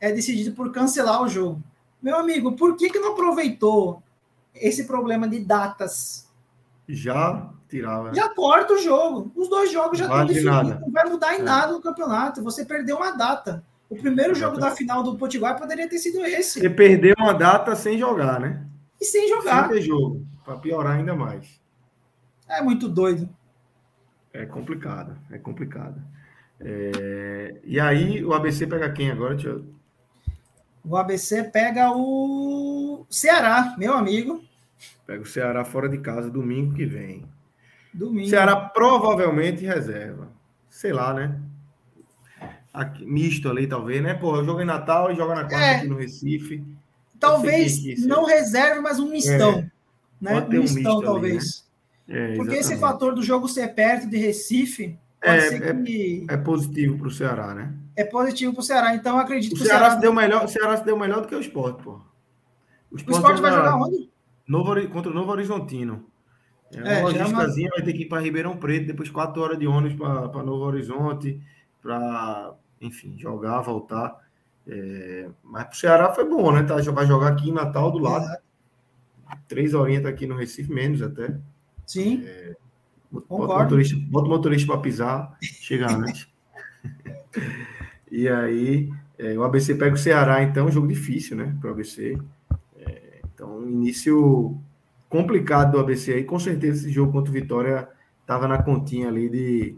é 0.00 0.10
decidido 0.10 0.54
por 0.54 0.72
cancelar 0.72 1.22
o 1.22 1.28
jogo. 1.28 1.62
Meu 2.02 2.16
amigo, 2.16 2.52
por 2.52 2.76
que, 2.76 2.90
que 2.90 2.98
não 2.98 3.12
aproveitou 3.12 4.02
esse 4.54 4.84
problema 4.84 5.28
de 5.28 5.40
datas? 5.40 6.28
Já 6.88 7.50
tirava. 7.68 8.12
Já 8.14 8.28
corta 8.28 8.74
o 8.74 8.78
jogo. 8.78 9.30
Os 9.34 9.48
dois 9.48 9.70
jogos 9.70 9.98
já 9.98 10.06
estão 10.06 10.26
definidos. 10.26 10.80
Não 10.80 10.90
vai 10.90 11.04
mudar 11.08 11.34
em 11.34 11.40
é. 11.40 11.42
nada 11.42 11.72
no 11.72 11.80
campeonato. 11.80 12.42
Você 12.42 12.64
perdeu 12.64 12.96
uma 12.96 13.12
data. 13.12 13.64
O 13.88 13.96
primeiro 13.96 14.34
jogo 14.34 14.58
da 14.58 14.70
final 14.70 15.02
do 15.02 15.16
Potiguar 15.16 15.58
poderia 15.58 15.88
ter 15.88 15.98
sido 15.98 16.24
esse. 16.24 16.60
Você 16.60 16.70
perdeu 16.70 17.14
uma 17.18 17.32
data 17.32 17.74
sem 17.74 17.98
jogar, 17.98 18.40
né? 18.40 18.64
E 19.00 19.04
sem 19.04 19.28
jogar. 19.28 19.68
Sem 19.68 19.76
ter 19.76 19.82
jogo 19.82 20.24
para 20.44 20.56
piorar 20.58 20.96
ainda 20.96 21.14
mais. 21.14 21.60
É 22.48 22.62
muito 22.62 22.88
doido. 22.88 23.28
É 24.32 24.46
complicado, 24.46 25.16
é 25.30 25.38
complicado. 25.38 26.00
É... 26.60 27.60
E 27.64 27.80
aí 27.80 28.24
o 28.24 28.32
ABC 28.32 28.66
pega 28.66 28.92
quem 28.92 29.10
agora? 29.10 29.34
Deixa 29.34 29.60
O 30.84 30.96
ABC 30.96 31.44
pega 31.44 31.90
o 31.92 33.04
Ceará, 33.10 33.74
meu 33.78 33.94
amigo. 33.94 34.42
Pega 35.06 35.22
o 35.22 35.26
Ceará 35.26 35.64
fora 35.64 35.88
de 35.88 35.98
casa 35.98 36.30
domingo 36.30 36.74
que 36.74 36.86
vem. 36.86 37.24
Domingo. 37.92 38.28
Ceará 38.28 38.56
provavelmente 38.56 39.64
reserva. 39.64 40.28
Sei 40.68 40.92
lá, 40.92 41.12
né? 41.12 41.38
Aqui, 42.72 43.04
misto 43.04 43.48
ali, 43.50 43.66
talvez, 43.66 44.02
né? 44.02 44.14
Pô, 44.14 44.36
eu 44.36 44.44
jogo 44.44 44.60
em 44.60 44.64
Natal 44.64 45.10
e 45.10 45.16
joga 45.16 45.34
na 45.34 45.40
quarta 45.42 45.56
é. 45.56 45.76
aqui 45.76 45.88
no 45.88 45.96
Recife. 45.96 46.64
Talvez 47.18 48.06
não 48.06 48.24
reserve, 48.24 48.80
mas 48.80 48.98
um 48.98 49.10
mistão. 49.10 49.58
É. 49.58 49.70
Né? 50.20 50.40
Pode 50.40 50.58
um, 50.58 50.62
mistão, 50.62 50.96
ali, 50.96 51.04
talvez. 51.04 51.66
Né? 52.08 52.32
É, 52.32 52.36
Porque 52.36 52.54
esse 52.56 52.76
fator 52.76 53.14
do 53.14 53.22
jogo 53.22 53.48
ser 53.48 53.74
perto 53.74 54.08
de 54.08 54.16
Recife 54.16 54.98
é, 55.22 55.36
é, 55.36 55.74
que... 55.74 56.26
é, 56.28 56.36
positivo 56.36 56.96
para 56.98 57.08
o 57.08 57.10
Ceará, 57.10 57.54
né? 57.54 57.72
É 58.00 58.04
positivo 58.04 58.54
para 58.54 58.60
o 58.60 58.64
Ceará, 58.64 58.94
então 58.94 59.18
acredito 59.18 59.52
o 59.52 59.56
que 59.56 59.62
o 59.62 59.66
Ceará, 59.66 59.80
Ceará 59.80 59.94
se 59.96 60.00
deu 60.00 60.12
melhor, 60.12 60.44
o 60.44 60.48
Ceará 60.48 60.76
se 60.78 60.84
deu 60.86 60.96
melhor 60.96 61.20
do 61.20 61.28
que 61.28 61.34
o 61.34 61.40
Sport, 61.40 61.82
pô. 61.82 62.00
O 62.90 62.96
Sport, 62.96 63.16
o 63.16 63.20
Sport 63.20 63.40
vai 63.40 63.52
jogar 63.52 63.76
onde? 63.76 64.10
Novo, 64.48 64.88
contra 64.88 65.12
o 65.12 65.14
Novo 65.14 65.30
Horizontino. 65.30 66.06
É 66.72 66.80
uma 66.80 66.92
é, 66.92 67.02
logísticazinha, 67.02 67.68
uma... 67.68 67.76
vai 67.76 67.84
ter 67.84 67.92
que 67.92 68.02
ir 68.04 68.08
para 68.08 68.22
Ribeirão 68.22 68.56
Preto, 68.56 68.86
depois 68.86 69.10
quatro 69.10 69.42
horas 69.42 69.58
de 69.58 69.66
ônibus 69.66 69.98
para 69.98 70.42
Novo 70.42 70.64
Horizonte, 70.64 71.42
para, 71.82 72.54
enfim, 72.80 73.18
jogar, 73.18 73.60
voltar. 73.60 74.16
É, 74.66 75.28
mas 75.42 75.64
para 75.64 75.72
o 75.72 75.76
Ceará 75.76 76.14
foi 76.14 76.26
bom, 76.26 76.50
né? 76.52 76.62
Tá, 76.62 76.76
vai 76.92 77.06
jogar 77.06 77.28
aqui 77.28 77.50
em 77.50 77.52
Natal 77.52 77.90
do 77.90 77.98
lado. 77.98 78.24
É. 78.24 78.38
Três 79.46 79.74
horinhas 79.74 80.04
tá 80.04 80.08
aqui 80.08 80.26
no 80.26 80.36
Recife, 80.36 80.72
menos 80.72 81.02
até. 81.02 81.36
Sim. 81.86 82.24
É, 82.24 82.56
bota, 83.12 83.26
o 83.28 83.58
motorista, 83.58 83.96
bota 84.08 84.26
o 84.26 84.30
motorista 84.30 84.72
para 84.72 84.80
pisar, 84.80 85.36
chegar 85.42 85.92
antes. 85.92 86.26
e 88.10 88.28
aí, 88.28 88.90
é, 89.18 89.36
o 89.38 89.44
ABC 89.44 89.74
pega 89.74 89.94
o 89.94 89.98
Ceará, 89.98 90.42
então, 90.42 90.66
um 90.66 90.72
jogo 90.72 90.88
difícil, 90.88 91.36
né? 91.36 91.54
Para 91.60 91.70
o 91.70 91.72
ABC. 91.72 92.18
É, 92.78 93.20
então, 93.34 93.68
início 93.68 94.58
complicado 95.08 95.72
do 95.72 95.80
ABC 95.80 96.12
aí. 96.12 96.24
Com 96.24 96.38
certeza 96.38 96.80
esse 96.80 96.90
jogo 96.90 97.12
contra 97.12 97.30
o 97.30 97.34
Vitória 97.34 97.88
estava 98.22 98.46
na 98.46 98.62
continha 98.62 99.08
ali 99.08 99.28
de, 99.28 99.76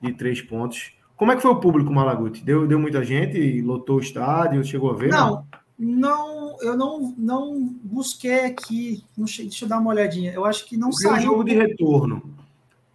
de 0.00 0.12
três 0.12 0.42
pontos. 0.42 0.92
Como 1.16 1.30
é 1.30 1.36
que 1.36 1.42
foi 1.42 1.52
o 1.52 1.60
público, 1.60 1.92
Malaguti? 1.92 2.44
Deu, 2.44 2.66
deu 2.66 2.78
muita 2.78 3.04
gente? 3.04 3.62
Lotou 3.62 3.96
o 3.96 4.00
estádio? 4.00 4.64
Chegou 4.64 4.90
a 4.90 4.94
ver? 4.94 5.08
Não, 5.08 5.46
não, 5.78 6.56
eu 6.60 6.76
não, 6.76 7.14
não 7.16 7.76
busquei 7.82 8.46
aqui. 8.46 9.04
Deixa 9.16 9.64
eu 9.64 9.68
dar 9.68 9.78
uma 9.78 9.90
olhadinha. 9.90 10.32
Eu 10.32 10.44
acho 10.44 10.66
que 10.66 10.76
não 10.76 10.90
Porque 10.90 11.04
saiu. 11.04 11.16
um 11.16 11.20
jogo 11.20 11.44
de 11.44 11.54
retorno, 11.54 12.22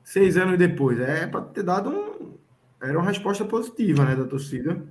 seis 0.04 0.36
anos 0.36 0.58
depois. 0.58 1.00
É 1.00 1.26
para 1.26 1.42
ter 1.42 1.64
dado 1.64 1.90
um. 1.90 2.07
Era 2.82 2.98
uma 2.98 3.08
resposta 3.08 3.44
positiva, 3.44 4.06
né, 4.06 4.16
da 4.16 4.26
torcida. 4.26 4.84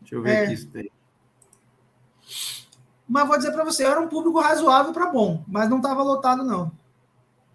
Deixa 0.00 0.14
eu 0.14 0.22
ver 0.22 0.30
é. 0.30 0.44
aqui 0.44 0.56
se 0.56 0.66
tem. 0.66 0.90
Mas 3.08 3.26
vou 3.26 3.38
dizer 3.38 3.52
para 3.52 3.64
você, 3.64 3.84
era 3.84 4.00
um 4.00 4.08
público 4.08 4.38
razoável 4.38 4.92
para 4.92 5.10
bom, 5.10 5.42
mas 5.48 5.68
não 5.68 5.78
estava 5.78 6.02
lotado, 6.02 6.44
não. 6.44 6.70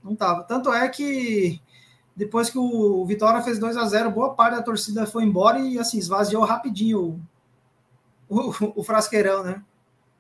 Não 0.03 0.13
estava. 0.13 0.43
Tanto 0.43 0.73
é 0.73 0.89
que 0.89 1.61
depois 2.15 2.49
que 2.49 2.57
o 2.57 3.05
Vitória 3.05 3.41
fez 3.41 3.59
2 3.59 3.77
a 3.77 3.85
0 3.85 4.11
boa 4.11 4.33
parte 4.33 4.55
da 4.55 4.63
torcida 4.63 5.05
foi 5.05 5.23
embora 5.23 5.59
e 5.59 5.77
assim 5.77 5.97
esvaziou 5.97 6.43
rapidinho 6.43 7.21
o, 8.27 8.49
o, 8.49 8.73
o 8.77 8.83
frasqueirão, 8.83 9.43
né? 9.43 9.63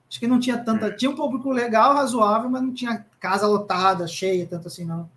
Acho 0.09 0.19
que 0.19 0.27
não 0.27 0.39
tinha 0.39 0.63
tanta. 0.63 0.95
Tinha 0.95 1.09
um 1.09 1.15
público 1.15 1.51
legal, 1.51 1.95
razoável, 1.95 2.47
mas 2.47 2.61
não 2.61 2.71
tinha 2.71 3.03
casa 3.19 3.47
lotada, 3.47 4.05
cheia, 4.07 4.45
tanto 4.45 4.67
assim, 4.67 4.85
não. 4.85 5.09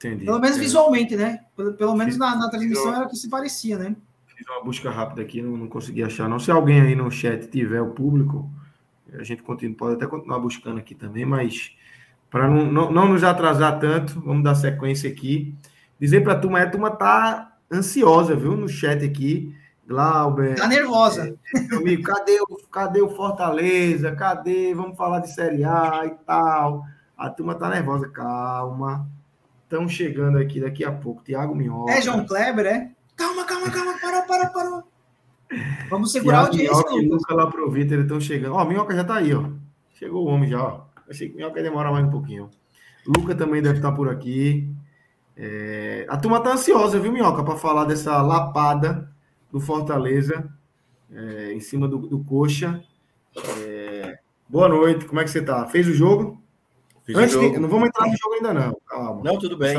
Entendi. 0.00 0.24
Pelo 0.24 0.38
menos 0.38 0.56
entendi. 0.56 0.66
visualmente, 0.66 1.14
né? 1.14 1.40
Pelo, 1.54 1.74
pelo 1.74 1.94
menos 1.94 2.16
na, 2.16 2.34
na 2.34 2.48
transmissão 2.48 2.94
era 2.94 3.04
o 3.04 3.08
que 3.08 3.16
se 3.16 3.28
parecia, 3.28 3.78
né? 3.78 3.94
Fiz 4.26 4.46
uma 4.48 4.64
busca 4.64 4.90
rápida 4.90 5.20
aqui, 5.20 5.42
não, 5.42 5.56
não 5.58 5.68
consegui 5.68 6.02
achar. 6.02 6.26
Não 6.26 6.38
se 6.38 6.50
alguém 6.50 6.80
aí 6.80 6.94
no 6.94 7.10
chat 7.10 7.48
tiver 7.48 7.82
o 7.82 7.90
público, 7.90 8.50
a 9.12 9.22
gente 9.22 9.42
continua, 9.42 9.76
pode 9.76 9.94
até 9.96 10.06
continuar 10.06 10.38
buscando 10.38 10.78
aqui 10.78 10.94
também, 10.94 11.26
mas 11.26 11.76
para 12.30 12.48
não, 12.48 12.64
não, 12.72 12.90
não, 12.90 13.08
nos 13.08 13.22
atrasar 13.22 13.78
tanto, 13.78 14.18
vamos 14.20 14.42
dar 14.42 14.54
sequência 14.54 15.10
aqui. 15.10 15.54
Dizer 16.00 16.22
para 16.22 16.32
a 16.32 16.38
turma, 16.38 16.62
a 16.62 16.70
turma 16.70 16.90
tá 16.90 17.58
ansiosa, 17.70 18.34
viu, 18.34 18.56
no 18.56 18.68
chat 18.68 19.04
aqui. 19.04 19.54
Glauber. 19.86 20.54
Tá 20.54 20.66
nervosa. 20.66 21.36
É, 21.54 21.76
amigo, 21.76 22.04
cadê 22.04 22.40
o, 22.40 22.56
cadê 22.70 23.02
o 23.02 23.10
Fortaleza? 23.10 24.12
Cadê? 24.12 24.72
Vamos 24.72 24.96
falar 24.96 25.18
de 25.18 25.34
Série 25.34 25.64
A 25.64 26.06
e 26.06 26.10
tal. 26.24 26.86
A 27.18 27.28
turma 27.28 27.54
tá 27.56 27.68
nervosa. 27.68 28.08
Calma. 28.08 29.06
Estão 29.70 29.88
chegando 29.88 30.36
aqui 30.36 30.60
daqui 30.60 30.84
a 30.84 30.90
pouco. 30.90 31.22
Tiago 31.22 31.54
Minhoca. 31.54 31.92
É 31.92 32.02
João 32.02 32.26
Kleber, 32.26 32.66
é? 32.66 32.90
Calma, 33.14 33.44
calma, 33.44 33.70
calma. 33.70 33.94
Parou, 34.00 34.22
parou, 34.24 34.52
parou. 34.52 34.82
Vamos 35.88 36.10
segurar 36.10 36.42
o 36.42 36.46
audiência, 36.46 36.72
Minhoca 36.72 36.90
Lucas. 36.90 37.10
Luca 37.10 37.34
lá 37.34 37.46
pro 37.46 37.70
Vitor, 37.70 37.92
eles 37.92 38.06
estão 38.06 38.20
chegando. 38.20 38.56
Ó, 38.56 38.64
Minhoca 38.64 38.96
já 38.96 39.04
tá 39.04 39.14
aí, 39.14 39.32
ó. 39.32 39.48
Chegou 39.92 40.26
o 40.26 40.28
homem 40.28 40.50
já, 40.50 40.60
ó. 40.60 40.80
Achei 41.08 41.28
que 41.28 41.36
Minhoca 41.36 41.60
ia 41.60 41.62
demorar 41.62 41.92
mais 41.92 42.04
um 42.04 42.10
pouquinho. 42.10 42.50
Luca 43.06 43.32
também 43.32 43.62
deve 43.62 43.76
estar 43.76 43.92
por 43.92 44.08
aqui. 44.08 44.68
É... 45.36 46.04
A 46.08 46.16
turma 46.16 46.40
tá 46.40 46.52
ansiosa, 46.52 46.98
viu, 46.98 47.12
Minhoca, 47.12 47.44
para 47.44 47.54
falar 47.54 47.84
dessa 47.84 48.20
lapada 48.20 49.08
do 49.52 49.60
Fortaleza 49.60 50.52
é, 51.12 51.52
em 51.52 51.60
cima 51.60 51.86
do, 51.86 51.98
do 51.98 52.24
Coxa. 52.24 52.82
É... 53.60 54.18
Boa 54.48 54.68
noite, 54.68 55.04
como 55.04 55.20
é 55.20 55.24
que 55.24 55.30
você 55.30 55.40
tá? 55.40 55.64
Fez 55.68 55.86
o 55.86 55.94
jogo? 55.94 56.39
Antes. 57.16 57.38
De... 57.38 57.58
Não 57.58 57.68
vamos 57.68 57.88
entrar 57.88 58.06
no 58.06 58.16
jogo 58.16 58.34
ainda, 58.34 58.54
não. 58.54 58.76
Calma. 58.86 59.22
Não, 59.22 59.38
tudo 59.38 59.56
bem. 59.56 59.76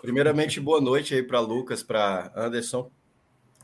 Primeiramente, 0.00 0.60
boa 0.60 0.80
noite 0.80 1.14
aí 1.14 1.22
para 1.22 1.40
Lucas, 1.40 1.82
para 1.82 2.32
Anderson 2.34 2.90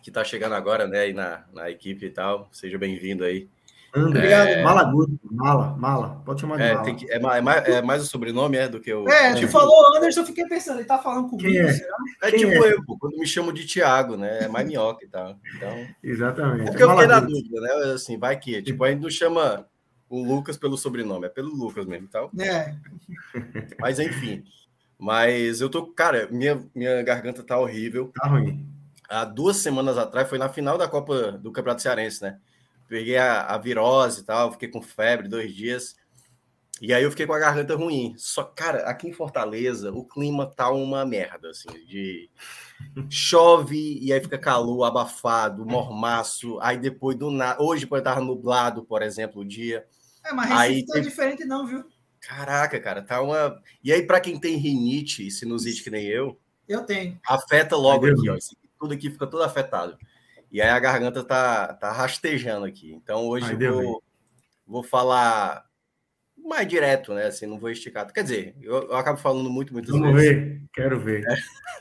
que 0.06 0.10
está 0.10 0.22
chegando 0.22 0.54
agora, 0.54 0.86
né, 0.86 1.00
aí 1.00 1.12
na, 1.12 1.42
na 1.52 1.68
equipe 1.68 2.06
e 2.06 2.10
tal. 2.10 2.48
Seja 2.52 2.78
bem-vindo 2.78 3.24
aí. 3.24 3.48
Obrigado. 3.92 4.46
É... 4.46 4.62
Malaguti, 4.62 5.18
Mala, 5.24 5.76
Mala. 5.76 6.22
Pode 6.24 6.42
chamar 6.42 6.58
de 6.58 6.62
é, 6.62 6.74
Mala. 6.74 6.94
Que, 6.94 7.10
é, 7.10 7.16
é, 7.16 7.18
mais, 7.18 7.68
é 7.68 7.82
mais 7.82 8.02
o 8.04 8.06
sobrenome, 8.06 8.56
é, 8.56 8.68
do 8.68 8.78
que 8.78 8.94
o... 8.94 9.08
É, 9.08 9.34
tu 9.34 9.48
falou 9.48 9.96
Anderson, 9.96 10.20
eu 10.20 10.26
fiquei 10.26 10.46
pensando, 10.46 10.78
ele 10.78 10.86
tá 10.86 11.00
falando 11.00 11.28
comigo, 11.28 11.48
Quem 11.48 11.58
é? 11.58 11.80
É 12.22 12.30
Quem 12.30 12.38
tipo 12.38 12.52
é? 12.52 12.72
eu, 12.72 12.84
pô, 12.84 12.96
quando 12.96 13.16
me 13.16 13.26
chamo 13.26 13.52
de 13.52 13.66
Thiago, 13.66 14.16
né, 14.16 14.44
é 14.44 14.48
mais 14.48 14.64
minhoca 14.64 15.04
e 15.04 15.08
tal. 15.08 15.36
Então... 15.56 15.86
Exatamente. 16.04 16.68
É 16.68 16.70
porque 16.70 16.84
eu 16.84 16.90
fiquei 16.90 17.06
na 17.08 17.18
dúvida, 17.18 17.60
né, 17.60 17.70
assim, 17.92 18.16
vai 18.16 18.38
que, 18.38 18.62
tipo, 18.62 18.84
a 18.84 18.90
gente 18.90 19.02
não 19.02 19.10
chama 19.10 19.66
o 20.09 20.22
Lucas 20.22 20.57
pelo 20.57 20.76
sobrenome, 20.76 21.26
é 21.26 21.28
pelo 21.28 21.54
Lucas 21.54 21.86
mesmo 21.86 22.09
tal. 22.09 22.30
É. 22.38 22.74
Mas, 23.80 23.98
enfim. 23.98 24.44
Mas 24.98 25.61
eu 25.61 25.68
tô, 25.68 25.86
cara, 25.86 26.28
minha, 26.30 26.64
minha 26.74 27.02
garganta 27.02 27.42
tá 27.42 27.59
horrível. 27.59 28.11
Tá 28.14 28.28
ruim 28.28 28.76
há 29.09 29.24
duas 29.24 29.57
semanas 29.57 29.98
atrás, 29.98 30.28
foi 30.28 30.38
na 30.38 30.48
final 30.48 30.76
da 30.76 30.88
Copa 30.88 31.32
do 31.32 31.52
Campeonato 31.52 31.82
Cearense, 31.82 32.22
né? 32.22 32.38
Peguei 32.88 33.16
a, 33.16 33.42
a 33.42 33.59
virose 33.59 34.20
e 34.20 34.24
tal, 34.24 34.52
fiquei 34.52 34.68
com 34.68 34.80
febre 34.80 35.28
dois 35.28 35.54
dias. 35.54 35.96
E 36.80 36.92
aí 36.92 37.02
eu 37.02 37.11
fiquei 37.11 37.26
com 37.26 37.32
a 37.32 37.38
garganta 37.38 37.74
ruim. 37.74 38.14
Só, 38.18 38.44
cara, 38.44 38.80
aqui 38.88 39.09
em 39.09 39.12
Fortaleza, 39.12 39.90
o 39.92 40.04
clima 40.04 40.46
tá 40.46 40.70
uma 40.70 41.07
merda, 41.07 41.50
assim, 41.50 41.68
de 41.86 42.28
chove 43.09 43.98
e 44.02 44.12
aí 44.12 44.20
fica 44.20 44.38
calor, 44.38 44.84
abafado, 44.84 45.64
mormaço. 45.64 46.59
Aí 46.61 46.76
depois 46.76 47.16
do 47.16 47.30
nada. 47.30 47.62
Hoje 47.62 47.86
pode 47.86 48.02
estar 48.02 48.20
nublado, 48.20 48.84
por 48.84 49.02
exemplo, 49.02 49.40
o 49.40 49.44
dia. 49.44 49.86
É, 50.26 50.32
mas 50.32 50.48
Recife 50.48 50.62
aí, 50.62 50.86
tá 50.86 50.92
tem... 50.94 51.02
diferente, 51.02 51.44
não, 51.44 51.66
viu? 51.66 51.84
Caraca, 52.20 52.80
cara, 52.80 53.02
tá 53.02 53.22
uma. 53.22 53.60
E 53.82 53.92
aí, 53.92 54.02
para 54.02 54.20
quem 54.20 54.38
tem 54.38 54.56
rinite 54.56 55.26
e 55.26 55.30
sinusite 55.30 55.82
que 55.82 55.90
nem 55.90 56.04
eu, 56.06 56.38
eu 56.68 56.84
tenho. 56.84 57.18
Afeta 57.24 57.76
logo 57.76 58.06
aqui, 58.06 58.28
ó 58.28 58.36
tudo 58.78 58.94
aqui 58.94 59.10
fica 59.10 59.26
todo 59.26 59.42
afetado. 59.42 59.98
E 60.50 60.62
aí 60.62 60.68
a 60.68 60.78
garganta 60.78 61.24
tá, 61.24 61.74
tá 61.74 61.92
rastejando 61.92 62.66
aqui. 62.66 62.92
Então 62.92 63.26
hoje 63.26 63.46
Ai, 63.46 63.68
vou, 63.68 64.02
vou 64.66 64.82
falar 64.82 65.65
mais 66.47 66.66
direto, 66.66 67.12
né? 67.12 67.26
Assim, 67.26 67.47
não 67.47 67.59
vou 67.59 67.70
esticar. 67.70 68.11
Quer 68.12 68.22
dizer, 68.22 68.57
eu, 68.62 68.88
eu 68.88 68.97
acabo 68.97 69.18
falando 69.18 69.51
muito, 69.51 69.72
muito 69.72 69.90
Vamos 69.90 70.14
vezes. 70.14 70.30
ver, 70.30 70.62
quero 70.72 71.01
ver. 71.01 71.24
É, 71.26 71.36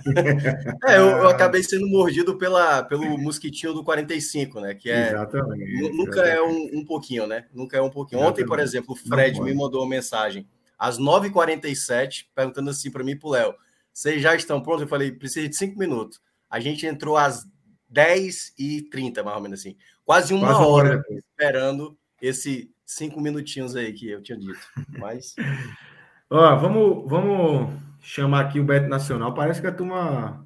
é 0.93 0.97
eu, 0.97 1.07
eu, 1.07 1.27
acabei 1.27 1.63
sendo 1.63 1.87
mordido 1.87 2.37
pela, 2.37 2.83
pelo 2.83 3.17
mosquitinho 3.17 3.73
do 3.73 3.83
45, 3.83 4.59
né? 4.59 4.73
Que 4.73 4.89
é. 4.89 5.09
Exatamente. 5.09 5.91
Nunca 5.91 6.21
é 6.21 6.41
um, 6.41 6.79
um 6.79 6.85
pouquinho, 6.85 7.27
né? 7.27 7.45
Nunca 7.53 7.77
é 7.77 7.81
um 7.81 7.89
pouquinho. 7.89 8.19
Exatamente. 8.19 8.41
Ontem, 8.41 8.47
por 8.47 8.59
exemplo, 8.59 8.93
o 8.93 8.95
Fred 8.95 9.41
me 9.41 9.53
mandou 9.53 9.81
uma 9.81 9.89
mensagem 9.89 10.47
às 10.77 10.99
9h47, 10.99 12.25
perguntando 12.33 12.69
assim 12.69 12.91
para 12.91 13.03
mim 13.03 13.11
e 13.11 13.19
pro 13.19 13.29
Léo: 13.29 13.53
vocês 13.93 14.21
já 14.21 14.35
estão 14.35 14.61
prontos? 14.61 14.81
Eu 14.81 14.87
falei, 14.87 15.11
precisa 15.11 15.47
de 15.47 15.55
cinco 15.55 15.79
minutos. 15.79 16.19
A 16.49 16.59
gente 16.59 16.85
entrou 16.85 17.15
às 17.17 17.45
10h30, 17.93 19.23
mais 19.23 19.37
ou 19.37 19.41
menos 19.41 19.59
assim. 19.59 19.77
Quase 20.03 20.33
uma 20.33 20.47
Quase 20.47 20.63
hora, 20.63 20.89
hora 20.89 21.03
esperando 21.09 21.97
esse 22.21 22.74
cinco 22.85 23.19
minutinhos 23.19 23.75
aí 23.75 23.91
que 23.91 24.09
eu 24.09 24.21
tinha 24.21 24.37
dito. 24.37 24.59
Mas. 24.99 25.35
Ó, 26.29 26.55
vamos, 26.55 27.09
vamos 27.09 27.73
chamar 28.01 28.41
aqui 28.41 28.59
o 28.59 28.63
Beto 28.63 28.87
Nacional. 28.87 29.33
Parece 29.33 29.61
que 29.61 29.67
a 29.67 29.71
turma 29.71 30.45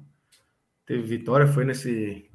teve 0.86 1.02
vitória, 1.02 1.46
foi 1.46 1.64
nesse. 1.64 2.28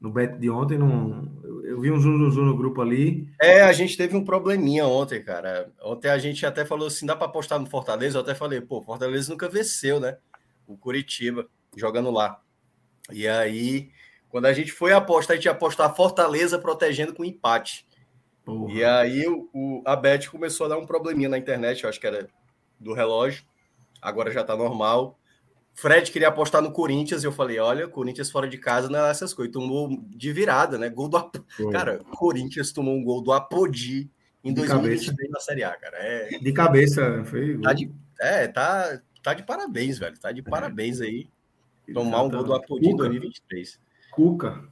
No 0.00 0.10
Beto 0.10 0.38
de 0.38 0.48
ontem, 0.48 0.78
num, 0.78 1.40
eu, 1.62 1.78
vi 1.78 1.90
um 1.90 2.00
zoom, 2.00 2.30
zoom 2.30 2.46
no 2.46 2.56
grupo 2.56 2.80
ali. 2.80 3.28
É, 3.40 3.60
a 3.60 3.72
gente 3.72 3.98
teve 3.98 4.16
um 4.16 4.24
probleminha 4.24 4.86
ontem, 4.86 5.22
cara. 5.22 5.70
Ontem 5.82 6.08
a 6.08 6.18
gente 6.18 6.44
até 6.46 6.64
falou 6.64 6.86
assim: 6.86 7.04
dá 7.04 7.14
para 7.14 7.26
apostar 7.26 7.58
no 7.58 7.66
Fortaleza? 7.66 8.16
Eu 8.16 8.22
até 8.22 8.34
falei, 8.34 8.62
pô, 8.62 8.80
Fortaleza 8.80 9.30
nunca 9.30 9.48
venceu, 9.48 10.00
né? 10.00 10.16
O 10.66 10.76
Curitiba, 10.76 11.46
jogando 11.76 12.10
lá. 12.10 12.40
E 13.12 13.28
aí, 13.28 13.90
quando 14.30 14.46
a 14.46 14.52
gente 14.52 14.72
foi 14.72 14.92
apostar, 14.92 15.34
a 15.34 15.36
gente 15.36 15.46
ia 15.46 15.52
apostar 15.52 15.94
Fortaleza 15.94 16.58
protegendo 16.58 17.12
com 17.12 17.24
empate. 17.24 17.86
Porra. 18.58 18.72
E 18.72 18.84
aí 18.84 19.26
o, 19.52 19.82
a 19.84 19.96
Bet 19.96 20.30
começou 20.30 20.66
a 20.66 20.70
dar 20.70 20.78
um 20.78 20.86
probleminha 20.86 21.28
na 21.28 21.38
internet, 21.38 21.84
eu 21.84 21.90
acho 21.90 22.00
que 22.00 22.06
era 22.06 22.28
do 22.78 22.92
relógio. 22.92 23.44
Agora 24.00 24.30
já 24.30 24.42
tá 24.42 24.56
normal. 24.56 25.18
Fred 25.74 26.10
queria 26.10 26.28
apostar 26.28 26.60
no 26.60 26.72
Corinthians 26.72 27.22
e 27.22 27.26
eu 27.26 27.32
falei: 27.32 27.58
olha, 27.58 27.88
Corinthians 27.88 28.30
fora 28.30 28.48
de 28.48 28.58
casa 28.58 28.88
não 28.88 29.04
é 29.04 29.10
essas 29.10 29.32
coisas. 29.32 29.52
Tomou 29.52 29.88
de 30.08 30.32
virada, 30.32 30.76
né? 30.76 30.88
Gol 30.88 31.08
do 31.08 31.16
Ap... 31.16 31.36
Cara, 31.72 32.00
Corinthians 32.16 32.72
tomou 32.72 32.94
um 32.94 33.02
gol 33.02 33.22
do 33.22 33.32
Apodi 33.32 34.10
em 34.42 34.52
2023 34.52 35.30
na 35.30 35.40
Série 35.40 35.64
A, 35.64 35.74
cara. 35.76 35.96
É... 35.98 36.38
De 36.38 36.52
cabeça, 36.52 37.24
foi. 37.24 37.58
Tá 37.58 37.72
de... 37.72 37.90
É, 38.20 38.46
tá, 38.48 39.00
tá 39.22 39.34
de 39.34 39.42
parabéns, 39.42 39.98
velho. 39.98 40.18
Tá 40.18 40.32
de 40.32 40.40
é. 40.40 40.42
parabéns 40.42 41.00
aí. 41.00 41.28
Tomar 41.92 42.22
um 42.22 42.30
gol 42.30 42.44
do 42.44 42.54
Apodi 42.54 42.88
em 42.88 42.96
2023. 42.96 43.80
Cuca. 44.10 44.68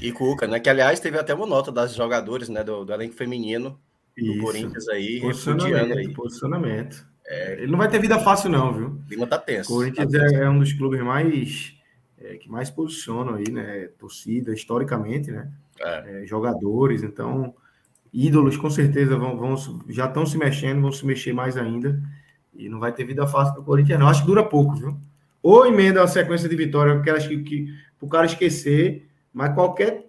E 0.00 0.12
Cuca, 0.12 0.46
né? 0.46 0.60
Que 0.60 0.68
aliás 0.68 1.00
teve 1.00 1.18
até 1.18 1.34
uma 1.34 1.46
nota 1.46 1.72
das 1.72 1.94
jogadores, 1.94 2.48
né? 2.48 2.62
Do, 2.62 2.84
do 2.84 2.92
elenco 2.92 3.14
feminino 3.14 3.78
do 4.16 4.38
Corinthians 4.38 4.88
aí, 4.88 5.20
posicionamento, 5.20 5.98
aí. 5.98 6.12
Posicionamento. 6.12 7.06
É, 7.26 7.62
ele 7.62 7.70
não 7.70 7.78
vai 7.78 7.88
ter 7.88 8.00
vida 8.00 8.18
fácil, 8.18 8.50
não, 8.50 8.72
viu? 8.72 8.86
O 8.88 9.06
clima 9.06 9.26
tá 9.26 9.38
tenso. 9.38 9.72
O 9.72 9.76
Corinthians 9.76 10.10
tá 10.10 10.18
é, 10.18 10.44
é, 10.44 10.48
um 10.48 10.58
dos 10.58 10.72
clubes 10.72 11.00
mais 11.02 11.74
é, 12.18 12.36
que 12.36 12.50
mais 12.50 12.70
posicionam 12.70 13.34
aí, 13.34 13.50
né? 13.50 13.88
Torcida, 13.98 14.52
historicamente, 14.52 15.30
né? 15.30 15.50
É. 15.80 16.24
jogadores, 16.26 17.04
então 17.04 17.54
ídolos 18.12 18.56
com 18.56 18.68
certeza 18.68 19.16
vão, 19.16 19.36
vão 19.36 19.54
já 19.88 20.06
estão 20.06 20.26
se 20.26 20.36
mexendo, 20.36 20.80
vão 20.80 20.90
se 20.90 21.06
mexer 21.06 21.32
mais 21.32 21.56
ainda. 21.56 22.02
E 22.54 22.68
não 22.68 22.80
vai 22.80 22.92
ter 22.92 23.04
vida 23.04 23.26
fácil 23.26 23.54
para 23.54 23.62
o 23.62 23.64
Corinthians, 23.64 24.00
não. 24.00 24.08
Acho 24.08 24.22
que 24.22 24.26
dura 24.26 24.42
pouco, 24.42 24.74
viu? 24.74 24.98
Ou 25.42 25.66
emenda 25.66 26.02
a 26.02 26.08
sequência 26.08 26.48
de 26.48 26.56
vitória, 26.56 26.94
porque 26.94 27.10
acho 27.10 27.28
que, 27.28 27.38
que 27.42 27.74
o 28.00 28.08
cara 28.08 28.26
esquecer, 28.26 29.07
mas 29.32 29.54
qualquer 29.54 30.08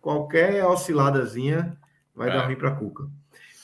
qualquer 0.00 0.64
osciladazinha 0.64 1.76
vai 2.14 2.28
é. 2.28 2.32
dar 2.32 2.46
ruim 2.46 2.56
para 2.56 2.68
a 2.68 2.76
Cuca. 2.76 3.08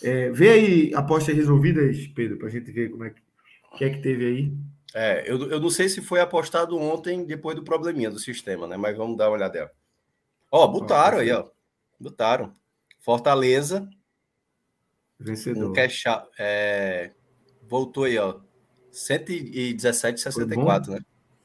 É, 0.02 0.30
vê 0.30 0.48
aí 0.50 0.94
apostas 0.94 1.36
resolvidas, 1.36 2.06
Pedro, 2.08 2.36
para 2.38 2.48
a 2.48 2.50
gente 2.50 2.72
ver 2.72 2.90
como 2.90 3.04
é 3.04 3.10
que, 3.10 3.22
que 3.78 3.84
é 3.84 3.90
que 3.90 4.02
teve 4.02 4.26
aí. 4.26 4.52
É, 4.94 5.30
eu, 5.30 5.48
eu 5.50 5.60
não 5.60 5.70
sei 5.70 5.88
se 5.88 6.02
foi 6.02 6.20
apostado 6.20 6.76
ontem 6.76 7.24
depois 7.24 7.54
do 7.56 7.62
probleminha 7.62 8.10
do 8.10 8.18
sistema, 8.18 8.66
né? 8.66 8.76
Mas 8.76 8.96
vamos 8.96 9.16
dar 9.16 9.28
uma 9.28 9.36
olhada. 9.36 9.70
Ó, 10.50 10.66
botaram 10.66 11.18
aí, 11.18 11.30
ó. 11.30 11.48
Botaram. 11.98 12.54
Fortaleza. 13.00 13.88
Vencedor. 15.18 15.70
Um 15.70 15.72
cash, 15.72 16.04
é, 16.38 17.12
voltou 17.62 18.04
aí, 18.04 18.18
ó. 18.18 18.40
117,64, 18.92 20.88
né? 20.88 21.00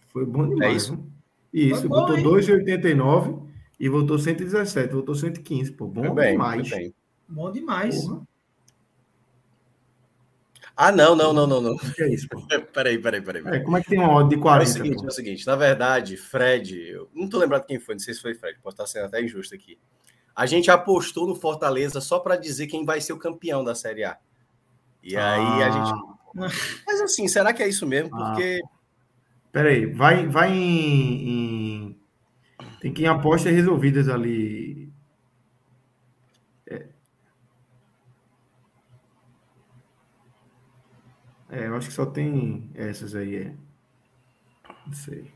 Foi 0.07 0.25
bom 0.25 0.49
demais. 0.49 0.73
É 0.73 0.75
isso? 0.75 1.16
Isso, 1.59 1.87
botou 1.89 2.15
2,89 2.17 3.41
e 3.79 3.89
voltou 3.89 4.17
117, 4.17 4.93
voltou 4.93 5.15
115. 5.15 5.71
Pô, 5.71 5.87
bom 5.87 6.13
bem, 6.13 6.31
demais. 6.31 6.69
Bem. 6.69 6.93
Bom 7.27 7.51
demais. 7.51 8.01
Porra. 8.01 8.27
Ah, 10.75 10.91
não, 10.91 11.15
não, 11.15 11.33
não, 11.33 11.47
não, 11.47 11.59
não. 11.59 11.73
O 11.73 11.93
que 11.93 12.03
é 12.03 12.13
isso, 12.13 12.27
pô? 12.29 12.39
peraí, 12.71 12.99
peraí, 12.99 13.21
peraí. 13.21 13.43
É, 13.47 13.59
como 13.59 13.77
é 13.77 13.81
que 13.81 13.89
tem 13.89 13.99
uma 13.99 14.13
odd 14.13 14.29
de 14.29 14.39
40? 14.39 14.63
É 14.63 14.69
o 14.69 14.73
seguinte, 14.73 15.03
é 15.03 15.07
o 15.07 15.11
seguinte, 15.11 15.47
na 15.47 15.55
verdade, 15.55 16.17
Fred, 16.17 16.79
eu 16.89 17.09
não 17.15 17.27
tô 17.27 17.39
lembrado 17.39 17.65
quem 17.65 17.79
foi, 17.79 17.95
não 17.95 17.99
sei 17.99 18.13
se 18.13 18.21
foi 18.21 18.35
Fred, 18.35 18.59
pode 18.61 18.75
estar 18.75 18.85
sendo 18.85 19.05
até 19.05 19.21
injusto 19.23 19.55
aqui. 19.55 19.79
A 20.35 20.45
gente 20.45 20.69
apostou 20.69 21.27
no 21.27 21.33
Fortaleza 21.33 21.99
só 21.99 22.19
para 22.19 22.35
dizer 22.35 22.67
quem 22.67 22.85
vai 22.85 23.01
ser 23.01 23.13
o 23.13 23.17
campeão 23.17 23.63
da 23.63 23.73
Série 23.73 24.03
A. 24.03 24.17
E 25.01 25.15
ah. 25.17 25.33
aí 25.33 25.63
a 25.63 25.71
gente 25.71 26.17
mas 26.37 27.01
assim, 27.01 27.27
será 27.27 27.51
que 27.51 27.63
é 27.63 27.67
isso 27.67 27.85
mesmo? 27.85 28.15
Ah. 28.15 28.29
Porque. 28.29 28.61
Ah. 28.63 28.76
Peraí, 29.57 29.87
vai, 29.87 30.27
vai 30.27 30.53
em, 30.53 31.29
em... 31.29 31.99
Tem 32.79 32.93
que 32.93 33.01
ir 33.01 33.07
apostas 33.07 33.51
resolvidas 33.51 34.07
ali. 34.07 34.93
É. 36.67 36.85
é, 41.49 41.65
eu 41.65 41.75
acho 41.75 41.87
que 41.87 41.93
só 41.95 42.05
tem 42.05 42.69
essas 42.75 43.15
aí. 43.15 43.35
É. 43.35 43.53
Não 44.85 44.93
sei. 44.93 45.33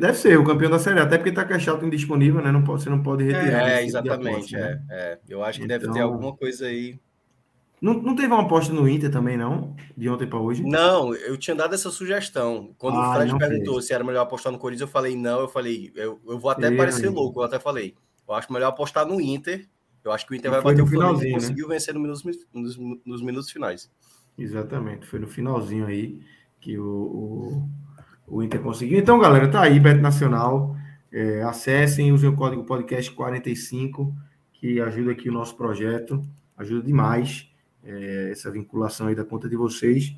Deve 0.00 0.14
ser 0.14 0.36
o 0.40 0.44
campeão 0.44 0.72
da 0.72 0.80
Série 0.80 0.98
A, 0.98 1.04
até 1.04 1.18
porque 1.18 1.30
tá 1.30 1.44
cash 1.44 1.68
out 1.68 1.86
indisponível, 1.86 2.42
né? 2.42 2.50
Não 2.50 2.64
pode, 2.64 2.82
você 2.82 2.90
não 2.90 3.00
pode 3.00 3.22
retirar. 3.22 3.68
É, 3.70 3.84
exatamente. 3.84 4.56
Aposta, 4.56 4.58
né? 4.58 4.86
é, 4.90 5.12
é. 5.12 5.20
Eu 5.28 5.44
acho 5.44 5.60
que 5.60 5.66
então... 5.66 5.78
deve 5.78 5.92
ter 5.92 5.98
então 6.00 6.12
alguma 6.12 6.36
coisa 6.36 6.66
aí. 6.66 6.98
Não, 7.80 7.94
não 7.94 8.14
teve 8.14 8.28
uma 8.28 8.42
aposta 8.42 8.72
no 8.74 8.86
Inter 8.86 9.10
também, 9.10 9.38
não? 9.38 9.74
De 9.96 10.08
ontem 10.08 10.26
para 10.26 10.38
hoje? 10.38 10.62
Não, 10.62 11.14
eu 11.14 11.36
tinha 11.38 11.56
dado 11.56 11.74
essa 11.74 11.90
sugestão. 11.90 12.74
Quando 12.76 12.98
ah, 12.98 13.10
o 13.10 13.14
Fred 13.14 13.38
perguntou 13.38 13.74
fez. 13.74 13.86
se 13.86 13.94
era 13.94 14.04
melhor 14.04 14.22
apostar 14.22 14.52
no 14.52 14.58
Corinthians, 14.58 14.82
eu 14.82 14.92
falei 14.92 15.16
não. 15.16 15.40
Eu 15.40 15.48
falei, 15.48 15.90
eu, 15.96 16.20
eu 16.28 16.38
vou 16.38 16.50
até 16.50 16.70
parecer 16.70 17.08
aí. 17.08 17.14
louco. 17.14 17.40
Eu 17.40 17.44
até 17.44 17.58
falei, 17.58 17.94
eu 18.28 18.34
acho 18.34 18.52
melhor 18.52 18.68
apostar 18.68 19.06
no 19.06 19.18
Inter. 19.18 19.66
Eu 20.04 20.12
acho 20.12 20.26
que 20.26 20.32
o 20.32 20.36
Inter 20.36 20.50
vai 20.50 20.62
bater 20.62 20.82
o 20.82 20.86
Flamengo 20.86 21.24
e 21.24 21.32
conseguiu 21.32 21.68
né? 21.68 21.74
vencer 21.74 21.94
no 21.94 22.00
minutos, 22.00 22.22
nos, 22.52 22.78
nos, 23.04 23.22
minutos 23.22 23.50
finais. 23.50 23.90
Exatamente, 24.36 25.06
foi 25.06 25.18
no 25.18 25.26
finalzinho 25.26 25.86
aí 25.86 26.20
que 26.60 26.78
o, 26.78 26.84
o, 26.84 27.68
o 28.26 28.42
Inter 28.42 28.60
conseguiu. 28.60 28.98
Então, 28.98 29.18
galera, 29.18 29.48
tá 29.48 29.62
aí, 29.62 29.80
Beto 29.80 30.00
Nacional. 30.00 30.76
É, 31.12 31.42
acessem, 31.42 32.12
usem 32.12 32.28
o 32.28 32.36
código 32.36 32.64
podcast 32.64 33.10
45, 33.10 34.14
que 34.52 34.80
ajuda 34.80 35.12
aqui 35.12 35.28
o 35.28 35.32
nosso 35.32 35.56
projeto, 35.56 36.24
ajuda 36.56 36.86
demais 36.86 37.49
é, 37.84 38.30
essa 38.30 38.50
vinculação 38.50 39.06
aí 39.08 39.14
da 39.14 39.24
conta 39.24 39.48
de 39.48 39.56
vocês 39.56 40.14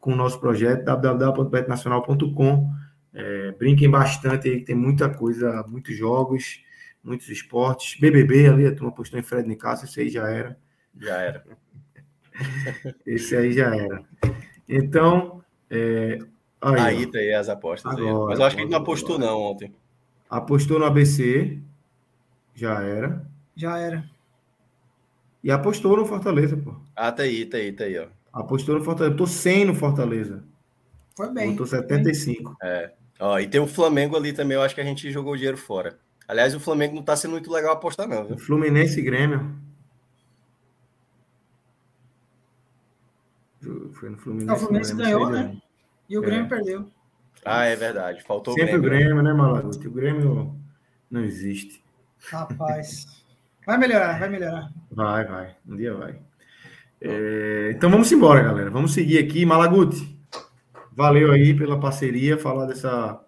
com 0.00 0.12
o 0.12 0.16
nosso 0.16 0.40
projeto 0.40 0.84
www.betnacional.com. 0.84 2.70
É, 3.12 3.52
brinquem 3.52 3.90
bastante 3.90 4.48
aí, 4.48 4.58
que 4.58 4.64
tem 4.64 4.76
muita 4.76 5.08
coisa, 5.08 5.64
muitos 5.66 5.96
jogos, 5.96 6.62
muitos 7.02 7.28
esportes. 7.28 7.98
BBB 7.98 8.48
ali, 8.48 8.66
a 8.66 8.74
turma 8.74 8.92
postou 8.92 9.18
em 9.18 9.22
Fred 9.22 9.48
Nicasso, 9.48 9.84
esse 9.84 10.00
aí 10.00 10.08
já 10.08 10.28
era. 10.28 10.58
Já 10.96 11.16
era. 11.16 11.44
esse 13.06 13.36
aí 13.36 13.52
já 13.52 13.74
era. 13.74 14.04
Então, 14.68 15.42
é, 15.70 16.18
aí, 16.60 16.80
aí 16.80 17.06
tá 17.10 17.18
aí 17.18 17.34
as 17.34 17.48
apostas. 17.48 17.90
Agora, 17.90 18.08
aí. 18.08 18.28
Mas 18.28 18.38
eu 18.38 18.44
acho 18.44 18.56
que 18.56 18.62
ele 18.62 18.70
não 18.70 18.78
apostou 18.78 19.16
agora. 19.16 19.30
não 19.32 19.40
ontem. 19.40 19.74
Apostou 20.30 20.78
no 20.78 20.84
ABC, 20.84 21.58
já 22.54 22.82
era. 22.82 23.26
Já 23.56 23.78
era. 23.78 24.08
E 25.42 25.50
apostou 25.50 25.96
no 25.96 26.04
Fortaleza, 26.04 26.56
pô. 26.56 26.74
Ah, 26.94 27.12
tá 27.12 27.22
aí, 27.22 27.46
tá 27.46 27.56
aí, 27.56 27.72
tá 27.72 27.84
aí, 27.84 27.98
ó. 27.98 28.06
Apostou 28.32 28.78
no 28.78 28.84
Fortaleza. 28.84 29.16
Tô 29.16 29.26
100 29.26 29.64
no 29.66 29.74
Fortaleza. 29.74 30.44
Foi 31.16 31.32
bem. 31.32 31.56
Tô 31.56 31.66
75. 31.66 32.56
É. 32.62 32.92
Ó, 33.20 33.38
e 33.38 33.48
tem 33.48 33.60
o 33.60 33.66
Flamengo 33.66 34.16
ali 34.16 34.32
também, 34.32 34.56
eu 34.56 34.62
acho 34.62 34.74
que 34.74 34.80
a 34.80 34.84
gente 34.84 35.10
jogou 35.10 35.32
o 35.32 35.36
dinheiro 35.36 35.56
fora. 35.56 35.98
Aliás, 36.26 36.54
o 36.54 36.60
Flamengo 36.60 36.94
não 36.94 37.02
tá 37.02 37.16
sendo 37.16 37.32
muito 37.32 37.50
legal 37.50 37.72
apostar, 37.72 38.06
não. 38.06 38.24
Viu? 38.24 38.38
Fluminense 38.38 39.00
e 39.00 39.02
Grêmio. 39.02 39.56
Foi 43.92 44.10
no 44.10 44.18
Fluminense. 44.18 44.46
Não, 44.46 44.54
o 44.54 44.58
Fluminense 44.58 44.94
ganhou, 44.94 45.30
né? 45.30 45.56
E 46.08 46.16
o 46.16 46.20
Grêmio 46.20 46.44
é. 46.44 46.48
perdeu. 46.48 46.86
Ah, 47.44 47.64
é 47.64 47.74
verdade. 47.74 48.22
Faltou 48.22 48.54
Sempre 48.54 48.76
o 48.76 48.82
Grêmio. 48.82 48.98
Sempre 48.98 49.12
o 49.12 49.22
Grêmio, 49.22 49.22
né, 49.22 49.32
Malaguti? 49.32 49.88
O 49.88 49.90
Grêmio 49.90 50.56
não 51.10 51.24
existe. 51.24 51.82
Rapaz. 52.30 53.06
Vai 53.68 53.76
melhorar, 53.76 54.18
vai 54.18 54.30
melhorar. 54.30 54.72
Vai, 54.90 55.26
vai. 55.26 55.54
Um 55.68 55.76
dia 55.76 55.92
vai. 55.92 56.18
É, 57.02 57.70
então 57.76 57.90
vamos 57.90 58.10
embora, 58.10 58.42
galera. 58.42 58.70
Vamos 58.70 58.94
seguir 58.94 59.18
aqui. 59.18 59.44
Malaguti, 59.44 60.18
valeu 60.90 61.32
aí 61.32 61.52
pela 61.52 61.78
parceria, 61.78 62.38
falar 62.38 62.64
dessa 62.64 63.20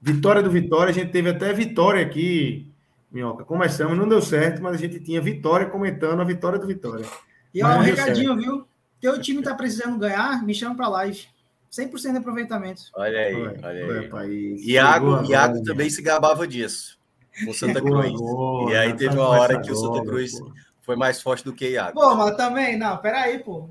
vitória 0.00 0.42
do 0.42 0.50
Vitória. 0.50 0.90
A 0.90 0.94
gente 0.94 1.12
teve 1.12 1.28
até 1.28 1.52
vitória 1.52 2.00
aqui, 2.00 2.72
Minhoca. 3.12 3.44
Começamos, 3.44 3.98
não 3.98 4.08
deu 4.08 4.22
certo, 4.22 4.62
mas 4.62 4.74
a 4.74 4.78
gente 4.78 4.98
tinha 5.00 5.20
vitória 5.20 5.66
comentando 5.66 6.22
a 6.22 6.24
vitória 6.24 6.58
do 6.58 6.66
Vitória. 6.66 7.04
E 7.52 7.62
ó, 7.62 7.68
um 7.76 7.80
recadinho, 7.80 8.34
viu? 8.38 8.66
Teu 9.02 9.20
time 9.20 9.42
tá 9.42 9.54
precisando 9.54 9.98
ganhar, 9.98 10.42
me 10.46 10.54
chama 10.54 10.74
para 10.74 10.88
live. 10.88 11.26
100% 11.70 12.12
de 12.12 12.16
aproveitamento. 12.16 12.84
Olha 12.94 13.18
aí, 13.18 13.34
olha, 13.34 13.60
olha 13.62 14.22
aí. 14.22 14.56
Iago, 14.64 15.30
Iago 15.30 15.62
também 15.62 15.90
se 15.90 16.00
gabava 16.00 16.48
disso 16.48 17.03
com 17.44 17.50
o 17.50 17.54
Santa 17.54 17.80
Cruz. 17.80 18.12
Boa, 18.12 18.70
e 18.70 18.76
aí 18.76 18.94
teve 18.94 19.16
uma 19.16 19.28
hora 19.28 19.60
que 19.60 19.70
o 19.70 19.76
Santa 19.76 20.02
Cruz 20.02 20.38
pô. 20.38 20.52
foi 20.82 20.96
mais 20.96 21.20
forte 21.20 21.44
do 21.44 21.52
que 21.52 21.70
Iago. 21.70 21.98
Pô, 21.98 22.14
mas 22.14 22.36
também, 22.36 22.76
não, 22.78 22.96
peraí, 22.98 23.38
pô. 23.38 23.68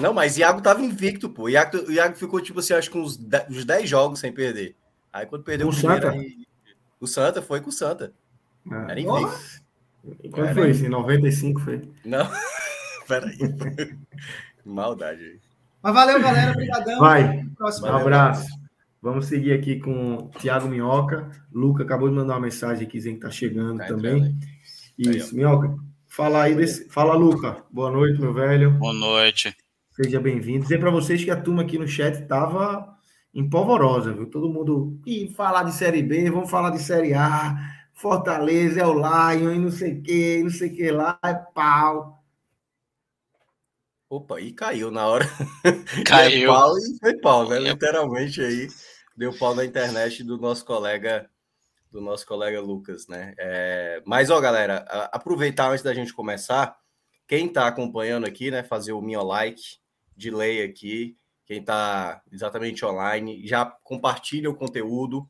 Não, 0.00 0.14
mas 0.14 0.38
Iago 0.38 0.62
tava 0.62 0.82
invicto, 0.82 1.28
pô. 1.28 1.48
Iago, 1.48 1.90
Iago 1.90 2.16
ficou, 2.16 2.40
tipo 2.40 2.60
assim, 2.60 2.74
acho 2.74 2.90
que 2.90 2.98
uns 2.98 3.16
10, 3.16 3.88
jogos 3.88 4.20
sem 4.20 4.32
perder. 4.32 4.76
Aí 5.12 5.26
quando 5.26 5.44
perdeu 5.44 5.68
o 5.68 5.72
Santa? 5.72 6.10
Aí, 6.10 6.46
o 7.00 7.06
Santa 7.06 7.42
foi 7.42 7.60
com 7.60 7.68
o 7.68 7.72
Santa. 7.72 8.12
Ah, 8.70 8.86
Era 8.88 9.00
invicto. 9.00 9.62
Quando 10.30 10.54
foi 10.54 10.70
isso? 10.70 10.84
Em 10.86 10.88
95 10.88 11.60
foi? 11.60 11.88
Não, 12.04 12.28
peraí. 13.06 13.36
Maldade 14.64 15.22
aí. 15.22 15.40
Mas 15.82 15.94
valeu, 15.94 16.20
galera. 16.20 16.52
Obrigadão. 16.52 17.00
Vai. 17.00 17.46
Um 17.60 17.86
abraço. 17.86 18.46
Vamos 19.02 19.26
seguir 19.26 19.52
aqui 19.52 19.80
com 19.80 20.14
o 20.14 20.28
Thiago 20.38 20.68
Minhoca. 20.68 21.28
Luca 21.52 21.82
acabou 21.82 22.08
de 22.08 22.14
mandar 22.14 22.34
uma 22.34 22.42
mensagem 22.42 22.86
aqui 22.86 22.98
dizendo 22.98 23.14
que 23.14 23.26
está 23.26 23.30
chegando 23.32 23.78
tá 23.78 23.86
também. 23.88 24.38
Isso, 24.96 25.30
aí, 25.30 25.34
Minhoca. 25.34 25.74
Fala 26.06 26.42
aí, 26.42 26.54
desse... 26.54 26.88
fala, 26.88 27.14
Luca. 27.14 27.64
Boa 27.68 27.90
noite, 27.90 28.20
meu 28.20 28.32
velho. 28.32 28.70
Boa 28.78 28.92
noite. 28.92 29.56
Seja 29.90 30.20
bem-vindo. 30.20 30.62
Dizer 30.62 30.78
para 30.78 30.92
vocês 30.92 31.24
que 31.24 31.32
a 31.32 31.40
turma 31.40 31.62
aqui 31.62 31.78
no 31.78 31.88
chat 31.88 32.14
estava 32.14 32.96
empolvorosa, 33.34 34.12
viu? 34.12 34.30
Todo 34.30 34.48
mundo. 34.48 34.96
E 35.04 35.28
falar 35.34 35.64
de 35.64 35.74
Série 35.74 36.04
B, 36.04 36.30
vamos 36.30 36.48
falar 36.48 36.70
de 36.70 36.78
Série 36.78 37.12
A. 37.12 37.56
Fortaleza 37.92 38.82
é 38.82 38.86
o 38.86 38.94
Lion 38.94 39.52
e 39.52 39.58
não 39.58 39.70
sei 39.72 39.94
o 39.94 40.02
que, 40.02 40.42
não 40.44 40.50
sei 40.50 40.68
o 40.70 40.74
que 40.76 40.90
lá, 40.92 41.18
é 41.24 41.34
pau. 41.34 42.22
Opa, 44.08 44.40
e 44.40 44.52
caiu 44.52 44.92
na 44.92 45.06
hora. 45.06 45.26
Caiu. 46.06 46.52
É 46.52 46.54
pau 46.54 46.78
e 46.78 46.98
foi 47.00 47.14
pau, 47.14 47.48
né? 47.48 47.58
Literalmente 47.58 48.40
aí 48.40 48.68
deu 49.16 49.36
pau 49.36 49.54
na 49.54 49.64
internet 49.64 50.22
do 50.22 50.38
nosso 50.38 50.64
colega 50.64 51.28
do 51.90 52.00
nosso 52.00 52.26
colega 52.26 52.58
Lucas, 52.58 53.06
né? 53.06 53.34
É, 53.36 54.02
mas 54.06 54.30
ó, 54.30 54.40
galera, 54.40 54.78
aproveitar 55.12 55.70
antes 55.70 55.84
da 55.84 55.92
gente 55.92 56.14
começar, 56.14 56.74
quem 57.28 57.46
está 57.46 57.66
acompanhando 57.66 58.26
aqui, 58.26 58.50
né, 58.50 58.62
fazer 58.62 58.92
o 58.92 59.02
meu 59.02 59.22
like 59.22 59.76
de 60.16 60.30
lei 60.30 60.62
aqui, 60.62 61.16
quem 61.44 61.60
está 61.60 62.22
exatamente 62.32 62.84
online, 62.84 63.46
já 63.46 63.66
compartilha 63.66 64.48
o 64.48 64.54
conteúdo. 64.54 65.28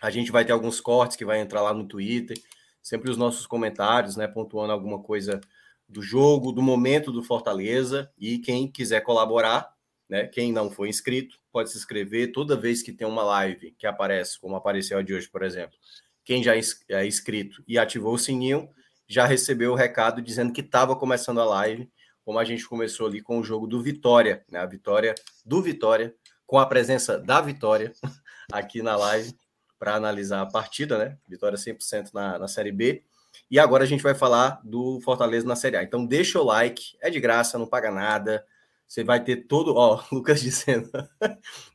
A 0.00 0.10
gente 0.10 0.30
vai 0.30 0.44
ter 0.44 0.52
alguns 0.52 0.78
cortes 0.80 1.16
que 1.16 1.24
vai 1.24 1.40
entrar 1.40 1.62
lá 1.62 1.72
no 1.72 1.86
Twitter, 1.86 2.38
sempre 2.82 3.10
os 3.10 3.16
nossos 3.16 3.46
comentários, 3.46 4.14
né, 4.14 4.28
pontuando 4.28 4.72
alguma 4.72 4.98
coisa 5.02 5.40
do 5.88 6.02
jogo, 6.02 6.52
do 6.52 6.60
momento 6.60 7.10
do 7.10 7.22
Fortaleza. 7.22 8.12
E 8.18 8.38
quem 8.38 8.70
quiser 8.70 9.00
colaborar, 9.00 9.72
né? 10.08 10.26
Quem 10.26 10.52
não 10.52 10.70
foi 10.70 10.88
inscrito, 10.88 11.38
pode 11.52 11.70
se 11.70 11.78
inscrever 11.78 12.32
toda 12.32 12.56
vez 12.56 12.82
que 12.82 12.92
tem 12.92 13.06
uma 13.06 13.22
live 13.22 13.72
que 13.78 13.86
aparece, 13.86 14.38
como 14.40 14.56
apareceu 14.56 14.98
a 14.98 15.02
de 15.02 15.14
hoje, 15.14 15.28
por 15.28 15.42
exemplo. 15.42 15.76
Quem 16.24 16.42
já 16.42 16.54
é 16.54 17.06
inscrito 17.06 17.62
e 17.66 17.78
ativou 17.78 18.14
o 18.14 18.18
sininho, 18.18 18.68
já 19.06 19.26
recebeu 19.26 19.72
o 19.72 19.74
recado 19.74 20.20
dizendo 20.20 20.52
que 20.52 20.60
estava 20.60 20.94
começando 20.94 21.40
a 21.40 21.44
live, 21.44 21.90
como 22.24 22.38
a 22.38 22.44
gente 22.44 22.66
começou 22.68 23.06
ali 23.06 23.22
com 23.22 23.38
o 23.38 23.44
jogo 23.44 23.66
do 23.66 23.82
Vitória, 23.82 24.44
né? 24.50 24.60
A 24.60 24.66
vitória 24.66 25.14
do 25.44 25.62
Vitória, 25.62 26.14
com 26.46 26.58
a 26.58 26.66
presença 26.66 27.18
da 27.18 27.40
Vitória 27.40 27.92
aqui 28.52 28.82
na 28.82 28.96
live 28.96 29.34
para 29.78 29.94
analisar 29.94 30.42
a 30.42 30.46
partida, 30.46 30.98
né? 30.98 31.16
Vitória 31.26 31.56
100% 31.56 32.12
na, 32.12 32.38
na 32.38 32.48
Série 32.48 32.72
B. 32.72 33.02
E 33.50 33.58
agora 33.58 33.84
a 33.84 33.86
gente 33.86 34.02
vai 34.02 34.14
falar 34.14 34.60
do 34.62 35.00
Fortaleza 35.00 35.46
na 35.46 35.56
Série 35.56 35.76
A. 35.76 35.82
Então 35.82 36.04
deixa 36.04 36.38
o 36.38 36.44
like, 36.44 36.98
é 37.00 37.08
de 37.08 37.20
graça, 37.20 37.58
não 37.58 37.66
paga 37.66 37.90
nada. 37.90 38.44
Você 38.88 39.04
vai 39.04 39.22
ter 39.22 39.46
todo. 39.46 39.74
Ó, 39.76 40.02
Lucas 40.10 40.40
dizendo. 40.40 40.90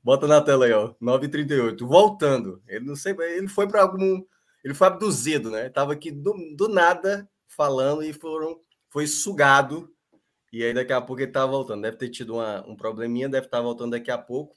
Bota 0.03 0.27
na 0.27 0.41
tela 0.41 0.65
aí, 0.65 0.73
ó. 0.73 0.95
9h38. 0.99 1.85
Voltando. 1.85 2.61
Ele 2.67 2.85
não 2.85 2.95
sei. 2.95 3.15
Ele 3.19 3.47
foi 3.47 3.67
para 3.67 3.83
algum. 3.83 4.23
Ele 4.63 4.73
foi 4.73 4.87
abduzido, 4.87 5.51
né? 5.51 5.69
Tava 5.69 5.93
aqui 5.93 6.09
do, 6.09 6.33
do 6.55 6.67
nada 6.67 7.29
falando 7.47 8.01
e 8.01 8.11
foram, 8.11 8.59
foi 8.89 9.05
sugado. 9.05 9.93
E 10.51 10.63
aí 10.63 10.73
daqui 10.73 10.93
a 10.93 11.01
pouco 11.01 11.21
ele 11.21 11.31
tá 11.31 11.45
voltando. 11.45 11.83
Deve 11.83 11.97
ter 11.97 12.09
tido 12.09 12.35
uma, 12.35 12.65
um 12.67 12.75
probleminha, 12.75 13.29
deve 13.29 13.45
estar 13.45 13.57
tá 13.57 13.63
voltando 13.63 13.91
daqui 13.91 14.09
a 14.09 14.17
pouco. 14.17 14.55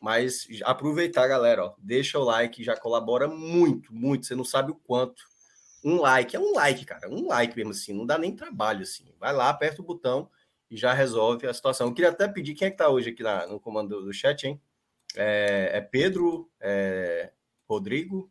Mas 0.00 0.46
aproveitar, 0.62 1.26
galera, 1.26 1.64
ó, 1.64 1.74
deixa 1.78 2.18
o 2.18 2.24
like, 2.24 2.62
já 2.62 2.76
colabora 2.76 3.26
muito, 3.26 3.92
muito. 3.94 4.26
Você 4.26 4.34
não 4.34 4.44
sabe 4.44 4.70
o 4.70 4.74
quanto. 4.74 5.24
Um 5.82 6.00
like 6.00 6.36
é 6.36 6.40
um 6.40 6.52
like, 6.52 6.84
cara, 6.84 7.08
um 7.08 7.26
like 7.28 7.56
mesmo 7.56 7.70
assim, 7.70 7.94
não 7.94 8.04
dá 8.04 8.18
nem 8.18 8.36
trabalho 8.36 8.82
assim. 8.82 9.06
Vai 9.18 9.32
lá, 9.32 9.48
aperta 9.48 9.80
o 9.80 9.84
botão 9.84 10.28
e 10.70 10.76
já 10.76 10.92
resolve 10.92 11.46
a 11.46 11.54
situação. 11.54 11.88
Eu 11.88 11.94
queria 11.94 12.10
até 12.10 12.26
pedir 12.28 12.54
quem 12.54 12.68
é 12.68 12.70
que 12.70 12.76
tá 12.76 12.88
hoje 12.88 13.10
aqui 13.10 13.22
na, 13.22 13.46
no 13.46 13.60
comando 13.60 14.02
do 14.02 14.12
chat, 14.12 14.44
hein? 14.44 14.60
É, 15.14 15.70
é 15.74 15.80
Pedro, 15.80 16.50
é, 16.60 17.32
Rodrigo. 17.68 18.30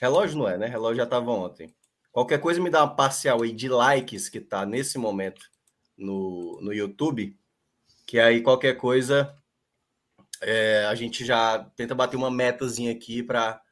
Relógio 0.00 0.38
não 0.38 0.48
é, 0.48 0.56
né? 0.56 0.66
Relógio 0.66 0.96
já 0.96 1.04
estava 1.04 1.30
ontem. 1.30 1.74
Qualquer 2.12 2.40
coisa 2.40 2.60
me 2.60 2.70
dá 2.70 2.82
uma 2.82 2.94
parcial 2.94 3.42
aí 3.42 3.52
de 3.52 3.68
likes 3.68 4.28
que 4.28 4.40
tá 4.40 4.66
nesse 4.66 4.98
momento 4.98 5.50
no, 5.96 6.60
no 6.60 6.72
YouTube, 6.72 7.38
que 8.06 8.18
aí 8.18 8.42
qualquer 8.42 8.76
coisa 8.76 9.36
é, 10.40 10.86
a 10.86 10.94
gente 10.94 11.24
já 11.24 11.58
tenta 11.76 11.94
bater 11.94 12.16
uma 12.16 12.30
metazinha 12.30 12.90
aqui 12.90 13.22
para 13.22 13.62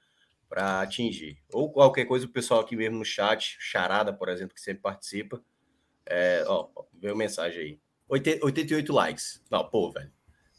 atingir. 0.80 1.42
Ou 1.52 1.72
qualquer 1.72 2.04
coisa, 2.04 2.26
o 2.26 2.30
pessoal 2.30 2.60
aqui 2.60 2.76
mesmo 2.76 2.98
no 2.98 3.04
chat, 3.04 3.56
Charada, 3.58 4.12
por 4.12 4.28
exemplo, 4.28 4.54
que 4.54 4.60
sempre 4.60 4.82
participa. 4.82 5.42
É, 6.08 6.42
ó, 6.46 6.68
veio 7.00 7.16
mensagem 7.16 7.60
aí. 7.60 7.78
88 8.08 8.92
likes. 8.92 9.42
Não, 9.50 9.62
pô, 9.64 9.90
velho. 9.90 10.10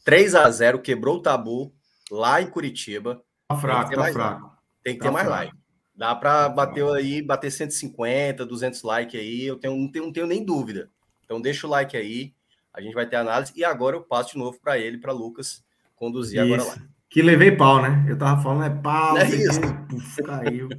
3 0.06 0.36
a 0.36 0.50
0 0.50 0.80
quebrou 0.80 1.18
o 1.18 1.22
tabu 1.22 1.74
lá 2.12 2.42
em 2.42 2.50
Curitiba. 2.50 3.22
Tá 3.48 3.58
fraco, 3.58 3.96
tá 3.96 4.12
fraco. 4.12 4.44
Like. 4.44 4.56
Tem 4.84 4.94
que 4.94 5.00
tá 5.00 5.06
ter 5.06 5.12
mais 5.12 5.28
like. 5.28 5.54
Dá 5.96 6.16
para 6.16 6.44
tá 6.44 6.50
bater 6.50 6.82
fraco. 6.82 6.94
aí, 6.94 7.22
bater 7.22 7.52
150, 7.52 8.46
200 8.46 8.84
likes 8.84 9.20
aí. 9.20 9.46
Eu 9.46 9.58
tenho, 9.58 9.76
não, 9.76 9.92
tenho, 9.92 10.06
não 10.06 10.14
tenho 10.14 10.28
nem 10.28 10.46
dúvida. 10.46 10.90
Então 11.26 11.42
deixa 11.42 11.66
o 11.66 11.70
like 11.70 11.98
aí. 11.98 12.34
A 12.74 12.82
gente 12.82 12.94
vai 12.94 13.08
ter 13.08 13.16
análise. 13.16 13.52
E 13.56 13.66
agora 13.66 13.96
eu 13.96 14.02
passo 14.02 14.34
de 14.34 14.38
novo 14.38 14.60
para 14.62 14.78
ele, 14.78 15.00
para 15.00 15.12
Lucas, 15.12 15.64
conduzir 15.96 16.44
Isso. 16.44 16.54
agora 16.54 16.64
lá. 16.70 16.88
Que 17.10 17.24
levei 17.24 17.52
pau, 17.52 17.82
né? 17.82 18.06
Eu 18.08 18.16
tava 18.18 18.42
falando, 18.42 18.66
é 18.66 18.82
pau, 18.82 19.18
é 19.18 19.28
isso. 19.28 19.60
Puf, 19.90 20.22
caiu. 20.22 20.70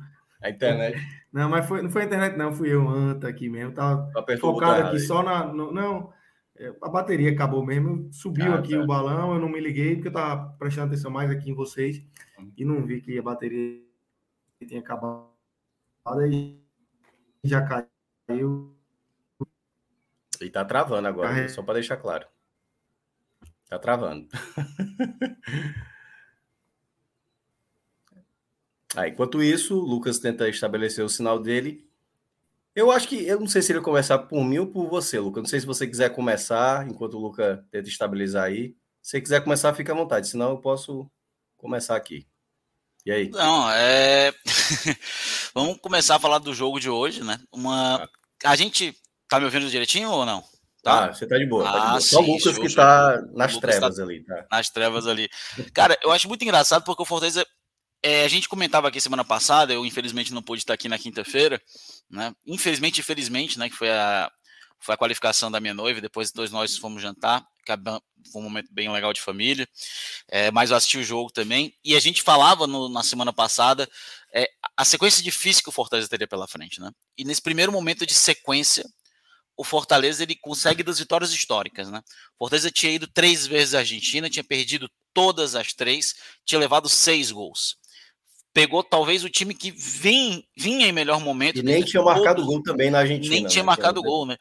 A 0.42 0.50
internet. 0.50 0.96
Não, 1.32 1.48
mas 1.48 1.64
foi, 1.66 1.80
não 1.80 1.88
foi 1.88 2.02
a 2.02 2.04
internet, 2.06 2.36
não, 2.36 2.52
fui 2.52 2.74
eu, 2.74 2.88
Anta, 2.88 3.28
aqui 3.28 3.48
mesmo. 3.48 3.72
Tava 3.72 4.10
focado 4.40 4.88
aqui 4.88 4.98
só 4.98 5.22
na. 5.22 5.46
No, 5.46 5.72
não, 5.72 6.12
é, 6.56 6.74
a 6.82 6.88
bateria 6.88 7.30
acabou 7.30 7.64
mesmo. 7.64 8.12
Subiu 8.12 8.52
ah, 8.52 8.58
aqui 8.58 8.74
tá. 8.74 8.82
o 8.82 8.86
balão, 8.86 9.34
eu 9.34 9.40
não 9.40 9.48
me 9.48 9.60
liguei, 9.60 9.94
porque 9.94 10.08
eu 10.08 10.12
tava 10.12 10.52
prestando 10.58 10.88
atenção 10.88 11.08
mais 11.08 11.30
aqui 11.30 11.48
em 11.48 11.54
vocês 11.54 12.02
hum. 12.36 12.50
e 12.56 12.64
não 12.64 12.84
vi 12.84 13.00
que 13.00 13.16
a 13.16 13.22
bateria 13.22 13.80
tinha 14.66 14.80
acabado. 14.80 15.30
Aí 16.04 16.60
já 17.44 17.62
caiu. 17.62 18.76
E 20.40 20.50
tá 20.50 20.64
travando 20.64 21.06
agora, 21.06 21.28
Carre... 21.28 21.48
só 21.48 21.62
para 21.62 21.74
deixar 21.74 21.96
claro. 21.96 22.26
Tá 23.68 23.78
travando. 23.78 24.26
ah, 28.94 29.08
enquanto 29.08 29.42
isso, 29.42 29.78
o 29.78 29.84
Lucas 29.84 30.18
tenta 30.18 30.48
estabelecer 30.48 31.04
o 31.04 31.08
sinal 31.08 31.38
dele. 31.38 31.88
Eu 32.74 32.90
acho 32.90 33.08
que, 33.08 33.26
eu 33.26 33.40
não 33.40 33.48
sei 33.48 33.62
se 33.62 33.72
ele 33.72 33.80
começar 33.80 34.18
por 34.18 34.44
mim 34.44 34.58
ou 34.58 34.66
por 34.66 34.88
você, 34.88 35.18
Lucas. 35.18 35.42
Não 35.42 35.48
sei 35.48 35.60
se 35.60 35.66
você 35.66 35.86
quiser 35.86 36.10
começar, 36.14 36.88
enquanto 36.88 37.14
o 37.14 37.20
Lucas 37.20 37.58
tenta 37.70 37.88
estabilizar 37.88 38.44
aí. 38.44 38.74
Se 39.02 39.12
você 39.12 39.20
quiser 39.20 39.42
começar, 39.42 39.74
fica 39.74 39.92
à 39.92 39.96
vontade, 39.96 40.28
senão 40.28 40.50
eu 40.50 40.58
posso 40.58 41.10
começar 41.56 41.96
aqui. 41.96 42.26
E 43.04 43.10
aí? 43.10 43.30
Não, 43.30 43.70
é. 43.70 44.32
Vamos 45.54 45.78
começar 45.78 46.16
a 46.16 46.20
falar 46.20 46.38
do 46.38 46.54
jogo 46.54 46.78
de 46.78 46.90
hoje, 46.90 47.24
né? 47.24 47.40
Uma. 47.52 48.08
A 48.44 48.56
gente. 48.56 48.94
Tá 49.28 49.38
me 49.38 49.44
ouvindo 49.44 49.70
direitinho 49.70 50.10
ou 50.10 50.26
não? 50.26 50.42
Tá? 50.82 51.04
Ah, 51.04 51.14
você 51.14 51.26
tá 51.26 51.38
de 51.38 51.46
boa. 51.46 51.62
Tá 51.62 51.70
de 51.70 51.78
boa. 51.78 51.96
Ah, 51.96 52.00
Só 52.00 52.20
o 52.20 52.26
Lucas 52.26 52.58
que 52.58 52.74
tá 52.74 53.22
nas 53.32 53.54
Lucas 53.54 53.70
trevas 53.70 53.96
tá 53.96 54.02
ali, 54.02 54.24
tá? 54.24 54.46
Nas 54.50 54.70
trevas 54.70 55.06
ali. 55.06 55.28
Cara, 55.72 55.96
eu 56.02 56.10
acho 56.10 56.28
muito 56.28 56.42
engraçado 56.42 56.84
porque 56.84 57.02
o 57.02 57.06
Fortaleza. 57.06 57.46
É, 58.02 58.24
a 58.24 58.28
gente 58.28 58.48
comentava 58.48 58.88
aqui 58.88 59.00
semana 59.00 59.24
passada, 59.24 59.72
eu 59.72 59.84
infelizmente 59.84 60.32
não 60.32 60.42
pude 60.42 60.62
estar 60.62 60.74
aqui 60.74 60.88
na 60.88 60.98
quinta-feira, 60.98 61.60
né? 62.10 62.34
Infelizmente, 62.46 63.00
infelizmente, 63.00 63.58
né? 63.58 63.68
Que 63.68 63.76
foi 63.76 63.90
a, 63.90 64.30
foi 64.78 64.94
a 64.94 64.98
qualificação 64.98 65.50
da 65.50 65.60
minha 65.60 65.74
noiva, 65.74 66.00
depois 66.00 66.32
dois 66.32 66.50
nós 66.50 66.76
fomos 66.76 67.02
jantar, 67.02 67.46
foi 68.32 68.40
um 68.40 68.44
momento 68.44 68.68
bem 68.72 68.90
legal 68.90 69.12
de 69.12 69.20
família, 69.20 69.68
é, 70.28 70.50
mas 70.50 70.70
eu 70.70 70.76
assisti 70.76 70.98
o 70.98 71.04
jogo 71.04 71.30
também, 71.30 71.74
e 71.84 71.94
a 71.94 72.00
gente 72.00 72.22
falava 72.22 72.66
no, 72.66 72.88
na 72.88 73.02
semana 73.02 73.32
passada 73.32 73.88
é, 74.32 74.48
a 74.76 74.84
sequência 74.84 75.22
difícil 75.22 75.62
que 75.62 75.68
o 75.68 75.72
Fortaleza 75.72 76.08
teria 76.08 76.26
pela 76.26 76.48
frente, 76.48 76.80
né? 76.80 76.90
E 77.18 77.24
nesse 77.24 77.42
primeiro 77.42 77.70
momento 77.70 78.06
de 78.06 78.14
sequência, 78.14 78.84
o 79.56 79.64
Fortaleza 79.64 80.22
ele 80.22 80.34
consegue 80.36 80.82
das 80.82 80.98
vitórias 80.98 81.32
históricas, 81.32 81.90
né? 81.90 82.02
O 82.34 82.38
Fortaleza 82.44 82.70
tinha 82.70 82.92
ido 82.92 83.06
três 83.06 83.46
vezes 83.46 83.74
à 83.74 83.80
Argentina, 83.80 84.30
tinha 84.30 84.44
perdido 84.44 84.90
todas 85.12 85.54
as 85.54 85.74
três, 85.74 86.14
tinha 86.46 86.58
levado 86.58 86.88
seis 86.88 87.30
gols. 87.30 87.76
Pegou 88.52 88.82
talvez 88.82 89.22
o 89.22 89.28
time 89.28 89.54
que 89.54 89.70
vim, 89.70 90.42
vinha 90.56 90.86
em 90.86 90.92
melhor 90.92 91.20
momento. 91.20 91.58
E 91.58 91.62
nem 91.62 91.82
tinha 91.84 92.02
marcado 92.02 92.44
gol 92.44 92.62
também 92.62 92.90
na 92.90 92.98
Argentina. 92.98 93.34
Nem 93.34 93.46
tinha 93.46 93.62
né? 93.62 93.66
marcado 93.66 94.02
gol, 94.02 94.26
né? 94.26 94.36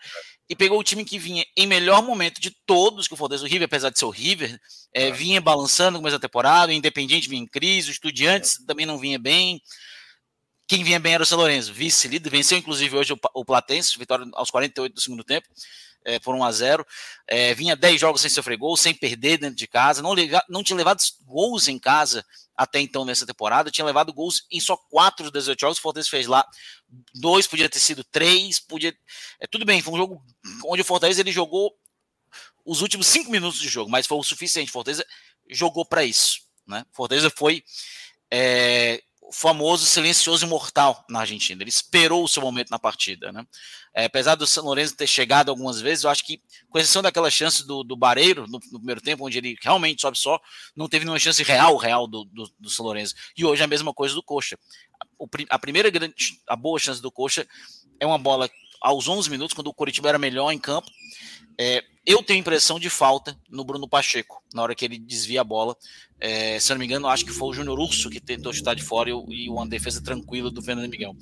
E 0.49 0.55
pegou 0.55 0.79
o 0.79 0.83
time 0.83 1.05
que 1.05 1.19
vinha 1.19 1.45
em 1.55 1.67
melhor 1.67 2.01
momento 2.01 2.41
de 2.41 2.51
todos 2.65 3.07
que 3.07 3.13
o 3.13 3.17
Fortaleza, 3.17 3.45
o 3.45 3.47
River, 3.47 3.65
apesar 3.65 3.91
de 3.91 3.99
ser 3.99 4.05
o 4.05 4.09
River, 4.09 4.59
é, 4.91 5.11
vinha 5.11 5.39
balançando 5.39 5.91
no 5.91 5.99
começo 5.99 6.17
da 6.17 6.27
temporada, 6.27 6.71
o 6.71 6.75
Independiente 6.75 7.29
vinha 7.29 7.43
em 7.43 7.47
crise, 7.47 7.89
o 7.89 7.91
Estudiantes 7.91 8.59
é. 8.59 8.65
também 8.65 8.85
não 8.85 8.97
vinha 8.97 9.19
bem. 9.19 9.61
Quem 10.67 10.83
vinha 10.83 10.99
bem 10.99 11.13
era 11.13 11.23
o 11.23 11.25
São 11.25 11.37
Lourenço, 11.37 11.71
vice-líder, 11.71 12.29
venceu 12.29 12.57
inclusive 12.57 12.95
hoje 12.95 13.13
o, 13.13 13.17
o 13.35 13.45
Platense, 13.45 13.97
vitória 13.97 14.25
aos 14.33 14.49
48 14.49 14.93
do 14.93 15.01
segundo 15.01 15.23
tempo, 15.23 15.47
é, 16.05 16.19
por 16.19 16.35
1 16.35 16.43
a 16.43 16.51
0 16.51 16.87
é, 17.27 17.53
Vinha 17.53 17.75
10 17.75 17.99
jogos 17.99 18.21
sem 18.21 18.29
sofrer 18.29 18.57
gol, 18.57 18.75
sem 18.77 18.93
perder 18.93 19.37
dentro 19.37 19.55
de 19.55 19.67
casa, 19.67 20.01
não, 20.01 20.13
não 20.47 20.63
tinha 20.63 20.77
levado 20.77 20.99
gols 21.25 21.67
em 21.67 21.77
casa 21.77 22.25
até 22.55 22.79
então 22.81 23.05
nessa 23.05 23.25
temporada, 23.25 23.71
tinha 23.71 23.85
levado 23.85 24.13
gols 24.13 24.45
em 24.51 24.59
só 24.59 24.75
4 24.75 25.23
dos 25.23 25.31
18 25.31 25.59
jogos, 25.61 25.77
o 25.77 25.81
Fortaleza 25.81 26.09
fez 26.09 26.27
lá, 26.27 26.45
dois 27.15 27.47
podia 27.47 27.69
ter 27.69 27.79
sido 27.79 28.03
três, 28.03 28.59
podia. 28.59 28.93
É, 29.39 29.47
tudo 29.47 29.65
bem, 29.65 29.81
foi 29.81 29.93
um 29.93 29.97
jogo 29.97 30.21
onde 30.65 30.81
o 30.81 30.85
Fortaleza 30.85 31.21
ele 31.21 31.31
jogou 31.31 31.73
os 32.65 32.81
últimos 32.81 33.07
5 33.07 33.31
minutos 33.31 33.59
de 33.59 33.69
jogo, 33.69 33.89
mas 33.89 34.05
foi 34.05 34.17
o 34.17 34.23
suficiente. 34.23 34.69
O 34.69 34.73
Fortaleza 34.73 35.05
jogou 35.49 35.85
para 35.85 36.03
isso. 36.03 36.41
Né? 36.67 36.85
Fortaleza 36.91 37.31
foi 37.35 37.63
é, 38.29 39.01
famoso 39.31 39.85
silencioso 39.85 40.45
imortal 40.45 41.05
na 41.09 41.21
Argentina. 41.21 41.61
Ele 41.61 41.69
esperou 41.69 42.23
o 42.23 42.27
seu 42.27 42.41
momento 42.41 42.69
na 42.69 42.79
partida. 42.79 43.31
Né? 43.31 43.45
É, 43.93 44.05
apesar 44.05 44.35
do 44.35 44.47
São 44.47 44.63
Lourenço 44.63 44.95
ter 44.95 45.07
chegado 45.07 45.49
algumas 45.49 45.79
vezes, 45.79 46.03
eu 46.03 46.09
acho 46.09 46.25
que, 46.25 46.41
com 46.69 46.77
exceção 46.77 47.01
daquela 47.01 47.29
chance 47.29 47.65
do, 47.65 47.83
do 47.83 47.95
Bareiro 47.95 48.45
no, 48.47 48.59
no, 48.71 48.79
primeiro 48.79 49.01
tempo, 49.01 49.25
onde 49.25 49.37
ele 49.37 49.57
realmente 49.61 50.01
sobe 50.01 50.17
só, 50.17 50.39
não 50.75 50.87
teve 50.87 51.05
nenhuma 51.05 51.19
chance 51.19 51.41
real, 51.43 51.77
real 51.77 52.07
do, 52.07 52.25
do, 52.25 52.51
do 52.59 52.69
São. 52.69 52.85
E 53.37 53.45
hoje 53.45 53.61
é 53.61 53.65
a 53.65 53.67
mesma 53.67 53.93
coisa 53.93 54.15
do 54.15 54.23
Coxa. 54.23 54.57
O, 55.17 55.27
a 55.49 55.59
primeira 55.59 55.89
grande, 55.89 56.15
a 56.47 56.55
boa 56.55 56.79
chance 56.79 57.01
do 57.01 57.11
Coxa 57.11 57.47
é 57.99 58.05
uma 58.05 58.17
bola 58.17 58.49
aos 58.81 59.07
11 59.07 59.29
minutos, 59.29 59.53
quando 59.53 59.67
o 59.67 59.73
Curitiba 59.73 60.09
era 60.09 60.19
melhor 60.19 60.51
em 60.51 60.59
campo. 60.59 60.89
É, 61.57 61.83
eu 62.05 62.23
tenho 62.23 62.39
impressão 62.39 62.79
de 62.79 62.89
falta 62.89 63.37
no 63.49 63.63
Bruno 63.63 63.87
Pacheco, 63.87 64.41
na 64.53 64.63
hora 64.63 64.73
que 64.73 64.85
ele 64.85 64.97
desvia 64.97 65.41
a 65.41 65.43
bola. 65.43 65.75
É, 66.19 66.59
se 66.59 66.71
eu 66.71 66.75
não 66.75 66.79
me 66.79 66.85
engano, 66.85 67.07
acho 67.07 67.25
que 67.25 67.31
foi 67.31 67.49
o 67.49 67.53
Júnior 67.53 67.79
Urso 67.79 68.09
que 68.09 68.19
tentou 68.19 68.53
chutar 68.53 68.75
de 68.75 68.81
fora 68.81 69.09
e, 69.09 69.13
e 69.13 69.49
uma 69.49 69.67
defesa 69.67 70.01
tranquila 70.01 70.49
do 70.49 70.61
Fernando 70.61 70.89
Miguel. 70.89 71.15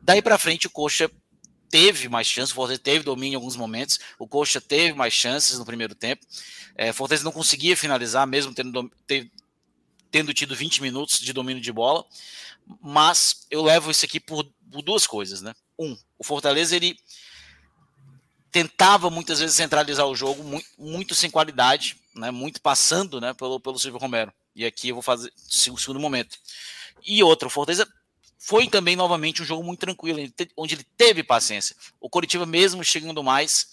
Daí 0.00 0.22
para 0.22 0.38
frente, 0.38 0.68
o 0.68 0.70
Coxa 0.70 1.10
teve 1.68 2.08
mais 2.08 2.26
chances, 2.26 2.52
o 2.52 2.54
Fortaleza 2.54 2.82
teve 2.82 3.04
domínio 3.04 3.32
em 3.32 3.36
alguns 3.36 3.56
momentos, 3.56 3.98
o 4.18 4.28
Coxa 4.28 4.60
teve 4.60 4.92
mais 4.92 5.12
chances 5.12 5.58
no 5.58 5.64
primeiro 5.64 5.94
tempo. 5.94 6.24
É, 6.76 6.92
Fortaleza 6.92 7.24
não 7.24 7.32
conseguia 7.32 7.76
finalizar, 7.76 8.26
mesmo 8.26 8.54
tendo, 8.54 8.90
tendo 10.10 10.34
tido 10.34 10.54
20 10.54 10.82
minutos 10.82 11.18
de 11.18 11.32
domínio 11.32 11.62
de 11.62 11.72
bola, 11.72 12.04
mas 12.80 13.46
eu 13.50 13.62
levo 13.62 13.90
isso 13.90 14.04
aqui 14.04 14.20
por, 14.20 14.44
por 14.70 14.82
duas 14.82 15.06
coisas, 15.06 15.42
né? 15.42 15.54
Um, 15.82 15.96
o 16.18 16.24
Fortaleza 16.24 16.76
ele 16.76 16.96
tentava 18.50 19.08
muitas 19.08 19.40
vezes 19.40 19.56
centralizar 19.56 20.06
o 20.06 20.14
jogo, 20.14 20.44
muito, 20.44 20.66
muito 20.78 21.14
sem 21.14 21.30
qualidade, 21.30 21.96
né, 22.14 22.30
muito 22.30 22.60
passando 22.60 23.20
né, 23.20 23.32
pelo, 23.32 23.58
pelo 23.58 23.78
Silvio 23.78 23.98
Romero. 23.98 24.32
E 24.54 24.66
aqui 24.66 24.90
eu 24.90 24.96
vou 24.96 25.02
fazer 25.02 25.32
o 25.70 25.78
segundo 25.78 25.98
momento. 25.98 26.38
E 27.04 27.22
outro, 27.22 27.48
Fortaleza 27.48 27.88
foi 28.38 28.68
também 28.68 28.94
novamente 28.96 29.40
um 29.40 29.44
jogo 29.44 29.64
muito 29.64 29.80
tranquilo, 29.80 30.18
onde 30.56 30.74
ele 30.74 30.84
teve 30.96 31.22
paciência. 31.22 31.74
O 32.00 32.10
Coritiba, 32.10 32.44
mesmo 32.44 32.84
chegando 32.84 33.22
mais, 33.22 33.66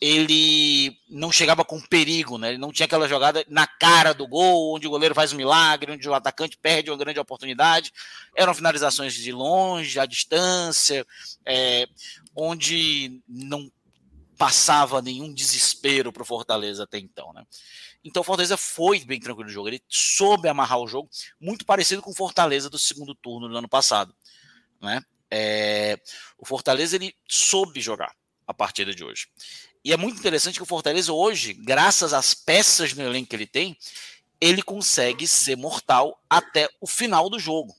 ele 0.00 0.96
não 1.08 1.32
chegava 1.32 1.64
com 1.64 1.80
perigo, 1.80 2.38
né? 2.38 2.50
Ele 2.50 2.58
não 2.58 2.72
tinha 2.72 2.86
aquela 2.86 3.08
jogada 3.08 3.44
na 3.48 3.66
cara 3.66 4.12
do 4.12 4.28
gol, 4.28 4.74
onde 4.74 4.86
o 4.86 4.90
goleiro 4.90 5.14
faz 5.14 5.32
um 5.32 5.36
milagre, 5.36 5.92
onde 5.92 6.08
o 6.08 6.14
atacante 6.14 6.56
perde 6.56 6.90
uma 6.90 6.96
grande 6.96 7.18
oportunidade. 7.18 7.92
Eram 8.34 8.54
finalizações 8.54 9.12
de 9.14 9.32
longe, 9.32 9.98
à 9.98 10.06
distância, 10.06 11.04
é, 11.44 11.88
onde 12.34 13.20
não 13.28 13.70
passava 14.36 15.02
nenhum 15.02 15.34
desespero 15.34 16.12
para 16.12 16.22
o 16.22 16.26
Fortaleza 16.26 16.84
até 16.84 16.98
então, 16.98 17.32
né? 17.32 17.44
Então 18.04 18.20
o 18.20 18.24
Fortaleza 18.24 18.56
foi 18.56 19.00
bem 19.00 19.18
tranquilo 19.18 19.48
no 19.48 19.52
jogo, 19.52 19.68
ele 19.68 19.82
soube 19.88 20.48
amarrar 20.48 20.78
o 20.78 20.86
jogo, 20.86 21.10
muito 21.40 21.66
parecido 21.66 22.00
com 22.00 22.12
o 22.12 22.14
Fortaleza 22.14 22.70
do 22.70 22.78
segundo 22.78 23.16
turno 23.16 23.48
do 23.48 23.58
ano 23.58 23.68
passado, 23.68 24.14
né? 24.80 25.02
É, 25.28 25.98
o 26.38 26.46
Fortaleza 26.46 26.94
ele 26.94 27.14
soube 27.28 27.80
jogar 27.80 28.14
a 28.46 28.54
partida 28.54 28.94
de 28.94 29.04
hoje. 29.04 29.26
E 29.84 29.92
é 29.92 29.96
muito 29.96 30.18
interessante 30.18 30.56
que 30.56 30.62
o 30.62 30.66
Fortaleza 30.66 31.12
hoje, 31.12 31.54
graças 31.54 32.12
às 32.12 32.34
peças 32.34 32.92
no 32.92 33.02
elenco 33.02 33.30
que 33.30 33.36
ele 33.36 33.46
tem, 33.46 33.76
ele 34.40 34.62
consegue 34.62 35.26
ser 35.26 35.56
mortal 35.56 36.20
até 36.28 36.68
o 36.80 36.86
final 36.86 37.28
do 37.28 37.38
jogo. 37.38 37.74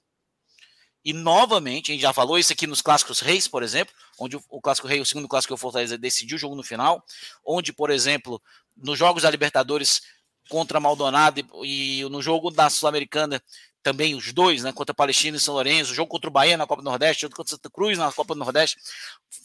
E 1.03 1.13
novamente, 1.13 1.91
a 1.91 1.93
gente 1.93 2.01
já 2.01 2.13
falou 2.13 2.37
isso 2.37 2.51
aqui 2.51 2.67
nos 2.67 2.81
clássicos 2.81 3.19
reis, 3.21 3.47
por 3.47 3.63
exemplo, 3.63 3.93
onde 4.19 4.37
o, 4.49 4.61
clássico 4.61 4.87
rei, 4.87 4.99
o 4.99 5.05
segundo 5.05 5.27
clássico 5.27 5.51
que 5.51 5.55
o 5.55 5.57
Fortaleza 5.57 5.97
decidiu 5.97 6.35
o 6.35 6.39
jogo 6.39 6.55
no 6.55 6.63
final, 6.63 7.03
onde, 7.45 7.71
por 7.71 7.89
exemplo, 7.89 8.41
nos 8.75 8.99
jogos 8.99 9.23
da 9.23 9.31
Libertadores 9.31 10.01
contra 10.49 10.79
Maldonado 10.79 11.39
e, 11.63 12.01
e 12.01 12.09
no 12.09 12.21
jogo 12.21 12.51
da 12.51 12.69
Sul-Americana 12.69 13.41
também 13.81 14.15
os 14.15 14.33
dois, 14.33 14.63
né, 14.63 14.71
contra 14.71 14.93
Palestina 14.93 15.37
e 15.37 15.39
São 15.39 15.53
Lourenço, 15.53 15.91
o 15.91 15.95
jogo 15.95 16.09
contra 16.09 16.29
o 16.29 16.33
Bahia 16.33 16.57
na 16.57 16.67
Copa 16.67 16.81
do 16.81 16.89
Nordeste, 16.89 17.25
outro 17.25 17.37
contra 17.37 17.51
Santa 17.51 17.69
Cruz 17.69 17.97
na 17.97 18.11
Copa 18.11 18.33
do 18.33 18.39
Nordeste, 18.39 18.77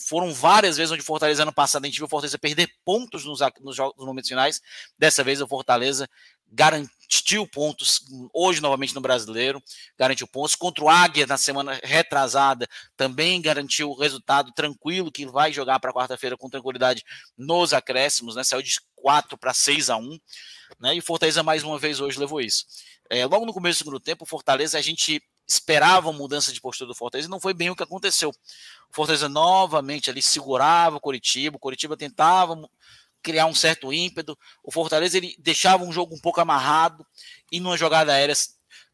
foram 0.09 0.33
várias 0.33 0.77
vezes 0.77 0.91
onde 0.91 1.03
o 1.03 1.05
Fortaleza 1.05 1.43
ano 1.43 1.53
passado 1.53 1.85
a 1.85 1.87
gente 1.87 1.97
viu 1.97 2.07
o 2.07 2.09
Fortaleza 2.09 2.39
perder 2.39 2.69
pontos 2.85 3.25
nos, 3.25 3.41
nos, 3.61 3.77
jogos, 3.77 3.97
nos 3.97 4.07
momentos 4.07 4.29
finais, 4.29 4.61
dessa 4.99 5.23
vez 5.23 5.41
o 5.41 5.47
Fortaleza 5.47 6.09
garantiu 6.55 7.47
pontos 7.47 8.01
hoje 8.33 8.61
novamente 8.61 8.95
no 8.95 9.01
Brasileiro, 9.01 9.63
garantiu 9.99 10.27
pontos 10.27 10.55
contra 10.55 10.85
o 10.85 10.89
Águia 10.89 11.27
na 11.27 11.37
semana 11.37 11.79
retrasada, 11.83 12.69
também 12.97 13.41
garantiu 13.41 13.91
o 13.91 13.99
resultado 13.99 14.53
tranquilo 14.53 15.11
que 15.11 15.27
vai 15.27 15.53
jogar 15.53 15.81
para 15.81 15.93
quarta-feira 15.93 16.37
com 16.37 16.49
tranquilidade 16.49 17.05
nos 17.37 17.73
acréscimos, 17.73 18.37
né, 18.37 18.45
saiu 18.45 18.63
de 18.63 18.81
4 18.97 19.37
para 19.37 19.53
6 19.53 19.91
a 19.91 19.97
1, 19.97 20.19
né, 20.81 20.95
e 20.95 20.99
o 21.01 21.03
Fortaleza 21.03 21.43
mais 21.43 21.63
uma 21.63 21.79
vez 21.79 22.01
hoje 22.01 22.19
levou 22.19 22.41
isso. 22.41 22.65
É, 23.11 23.25
logo 23.27 23.45
no 23.45 23.53
começo 23.53 23.79
do 23.79 23.85
segundo 23.85 24.01
tempo, 24.01 24.25
o 24.25 24.27
Fortaleza, 24.27 24.79
a 24.79 24.83
gente 24.83 25.23
esperava 25.47 26.09
uma 26.09 26.19
mudança 26.19 26.53
de 26.53 26.61
postura 26.61 26.89
do 26.89 26.95
Fortaleza 26.95 27.29
e 27.29 27.31
não 27.31 27.41
foi 27.41 27.53
bem 27.53 27.71
o 27.71 27.77
que 27.77 27.83
aconteceu. 27.83 28.31
O 28.31 28.95
Fortaleza 28.95 29.29
novamente 29.29 30.09
ali 30.11 30.23
segurava 30.23 30.97
o 30.97 31.01
Coritiba, 31.01 31.57
o 31.57 31.61
Coritiba 31.61 31.97
tentava 31.97 32.57
criar 33.23 33.47
um 33.47 33.55
certo 33.55 33.93
ímpeto, 33.93 34.39
o 34.63 34.71
Fortaleza 34.71 35.17
ele 35.17 35.35
deixava 35.39 35.83
um 35.83 35.93
jogo 35.93 36.15
um 36.15 36.21
pouco 36.21 36.41
amarrado 36.41 37.07
e 37.51 37.59
numa 37.59 37.77
jogada 37.77 38.13
aérea 38.13 38.35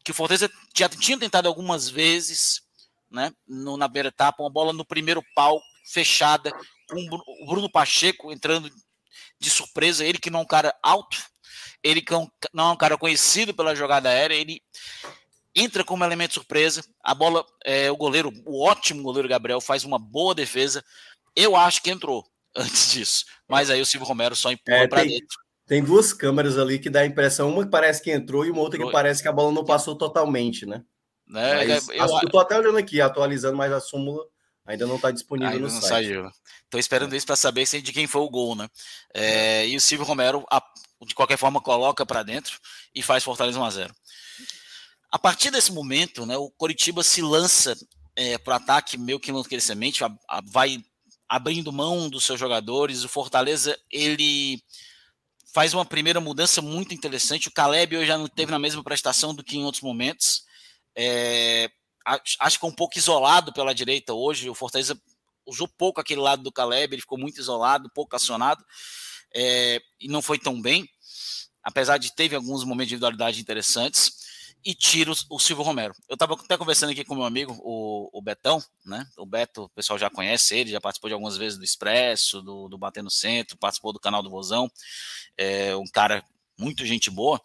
que 0.03 0.11
o 0.11 0.13
Fortaleza 0.13 0.49
já 0.75 0.87
tinha 0.87 1.17
tentado 1.17 1.47
algumas 1.47 1.89
vezes, 1.89 2.61
né, 3.09 3.33
no, 3.47 3.77
na 3.77 3.87
beira 3.87 4.09
etapa, 4.09 4.41
uma 4.41 4.49
bola 4.49 4.71
no 4.73 4.85
primeiro 4.85 5.23
pau 5.35 5.61
fechada, 5.85 6.51
com 6.89 6.97
o 7.43 7.45
Bruno 7.45 7.69
Pacheco 7.69 8.31
entrando 8.31 8.71
de 9.39 9.49
surpresa, 9.49 10.05
ele 10.05 10.17
que 10.17 10.29
não 10.29 10.39
é 10.39 10.43
um 10.43 10.47
cara 10.47 10.73
alto, 10.81 11.17
ele 11.83 12.01
que 12.01 12.13
não 12.53 12.69
é 12.69 12.71
um 12.71 12.77
cara 12.77 12.97
conhecido 12.97 13.53
pela 13.53 13.75
jogada 13.75 14.09
aérea, 14.09 14.35
ele 14.35 14.61
entra 15.55 15.83
como 15.83 16.03
elemento 16.03 16.33
surpresa. 16.33 16.83
A 17.03 17.13
bola, 17.13 17.45
é, 17.65 17.91
o 17.91 17.97
goleiro, 17.97 18.31
o 18.45 18.63
ótimo 18.63 19.03
goleiro 19.03 19.27
Gabriel, 19.27 19.61
faz 19.61 19.83
uma 19.83 19.99
boa 19.99 20.33
defesa. 20.33 20.83
Eu 21.35 21.55
acho 21.55 21.81
que 21.81 21.91
entrou 21.91 22.25
antes 22.55 22.91
disso, 22.91 23.25
mas 23.47 23.69
aí 23.69 23.81
o 23.81 23.85
Silvio 23.85 24.07
Romero 24.07 24.35
só 24.35 24.51
empurra 24.51 24.77
é, 24.77 24.87
para 24.87 25.03
dentro. 25.03 25.37
Tem 25.65 25.83
duas 25.83 26.11
câmeras 26.11 26.57
ali 26.57 26.79
que 26.79 26.89
dá 26.89 27.01
a 27.01 27.05
impressão, 27.05 27.49
uma 27.49 27.63
que 27.63 27.71
parece 27.71 28.01
que 28.01 28.11
entrou 28.11 28.45
e 28.45 28.51
uma 28.51 28.61
outra 28.61 28.77
que 28.77 28.91
parece 28.91 29.21
que 29.21 29.27
a 29.27 29.31
bola 29.31 29.53
não 29.53 29.63
passou 29.63 29.95
totalmente, 29.95 30.65
né? 30.65 30.83
né? 31.25 31.65
Mas, 31.65 31.87
eu, 31.87 32.19
eu 32.23 32.29
tô 32.29 32.39
até 32.39 32.57
olhando 32.57 32.77
aqui, 32.77 32.99
atualizando, 32.99 33.55
mas 33.55 33.71
a 33.71 33.79
súmula 33.79 34.25
ainda 34.65 34.85
não 34.85 34.97
está 34.97 35.11
disponível 35.11 35.53
ainda 35.53 35.67
no 35.67 35.73
não 35.73 35.81
site. 35.81 36.07
Saiu. 36.07 36.29
Tô 36.69 36.77
esperando 36.77 37.15
isso 37.15 37.25
para 37.25 37.37
saber 37.37 37.65
de 37.65 37.93
quem 37.93 38.05
foi 38.05 38.21
o 38.21 38.29
gol, 38.29 38.53
né? 38.53 38.67
É, 39.13 39.65
e 39.67 39.75
o 39.77 39.81
Silvio 39.81 40.05
Romero 40.05 40.45
de 41.05 41.15
qualquer 41.15 41.37
forma 41.37 41.61
coloca 41.61 42.05
para 42.05 42.23
dentro 42.23 42.59
e 42.93 43.01
faz 43.01 43.23
Fortaleza 43.23 43.59
1 43.59 43.63
a 43.63 43.69
0. 43.69 43.95
A 45.11 45.19
partir 45.19 45.51
desse 45.51 45.71
momento, 45.71 46.25
né, 46.25 46.37
o 46.37 46.49
Coritiba 46.51 47.03
se 47.03 47.21
lança 47.21 47.75
é, 48.15 48.37
para 48.37 48.53
o 48.53 48.57
ataque 48.57 48.97
meio 48.97 49.19
que 49.19 49.31
no 49.31 49.43
crescimento, 49.43 49.99
vai 50.45 50.81
abrindo 51.27 51.71
mão 51.71 52.09
dos 52.09 52.23
seus 52.23 52.39
jogadores. 52.39 53.03
O 53.03 53.09
Fortaleza 53.09 53.77
ele 53.89 54.61
faz 55.53 55.73
uma 55.73 55.85
primeira 55.85 56.21
mudança 56.21 56.61
muito 56.61 56.93
interessante. 56.93 57.47
O 57.47 57.53
Caleb 57.53 57.97
hoje 57.97 58.07
já 58.07 58.17
não 58.17 58.27
teve 58.27 58.51
na 58.51 58.59
mesma 58.59 58.83
prestação 58.83 59.33
do 59.33 59.43
que 59.43 59.57
em 59.57 59.65
outros 59.65 59.83
momentos. 59.83 60.43
É, 60.95 61.69
acho 62.39 62.59
que 62.59 62.65
um 62.65 62.71
pouco 62.71 62.97
isolado 62.97 63.51
pela 63.51 63.75
direita 63.75 64.13
hoje. 64.13 64.49
O 64.49 64.55
Fortaleza 64.55 64.97
usou 65.45 65.67
pouco 65.67 65.99
aquele 65.99 66.21
lado 66.21 66.43
do 66.43 66.51
Caleb, 66.51 66.93
ele 66.93 67.01
ficou 67.01 67.17
muito 67.17 67.39
isolado, 67.39 67.91
pouco 67.93 68.15
acionado 68.15 68.63
é, 69.33 69.81
e 69.99 70.07
não 70.07 70.21
foi 70.21 70.37
tão 70.37 70.61
bem, 70.61 70.87
apesar 71.63 71.97
de 71.97 72.13
teve 72.15 72.35
alguns 72.35 72.63
momentos 72.63 72.89
de 72.89 72.95
individualidade 72.95 73.39
interessantes, 73.39 74.21
e 74.63 74.75
tira 74.75 75.11
o, 75.29 75.39
Silvio 75.39 75.63
Romero. 75.63 75.93
Eu 76.07 76.13
estava 76.13 76.35
até 76.35 76.55
conversando 76.55 76.91
aqui 76.91 77.03
com 77.03 77.15
meu 77.15 77.23
amigo, 77.23 77.59
o, 77.63 78.09
o, 78.13 78.21
Betão, 78.21 78.63
né? 78.85 79.07
O 79.17 79.25
Beto, 79.25 79.63
o 79.63 79.69
pessoal 79.69 79.97
já 79.97 80.09
conhece 80.09 80.55
ele, 80.55 80.69
já 80.69 80.79
participou 80.79 81.09
de 81.09 81.15
algumas 81.15 81.35
vezes 81.35 81.57
do 81.57 81.65
Expresso, 81.65 82.41
do, 82.41 82.69
do 82.69 82.77
Bater 82.77 83.03
no 83.03 83.09
Centro, 83.09 83.57
participou 83.57 83.91
do 83.91 83.99
canal 83.99 84.21
do 84.21 84.29
Vozão, 84.29 84.71
é 85.35 85.75
um 85.75 85.87
cara 85.91 86.23
muito 86.57 86.85
gente 86.85 87.09
boa. 87.09 87.41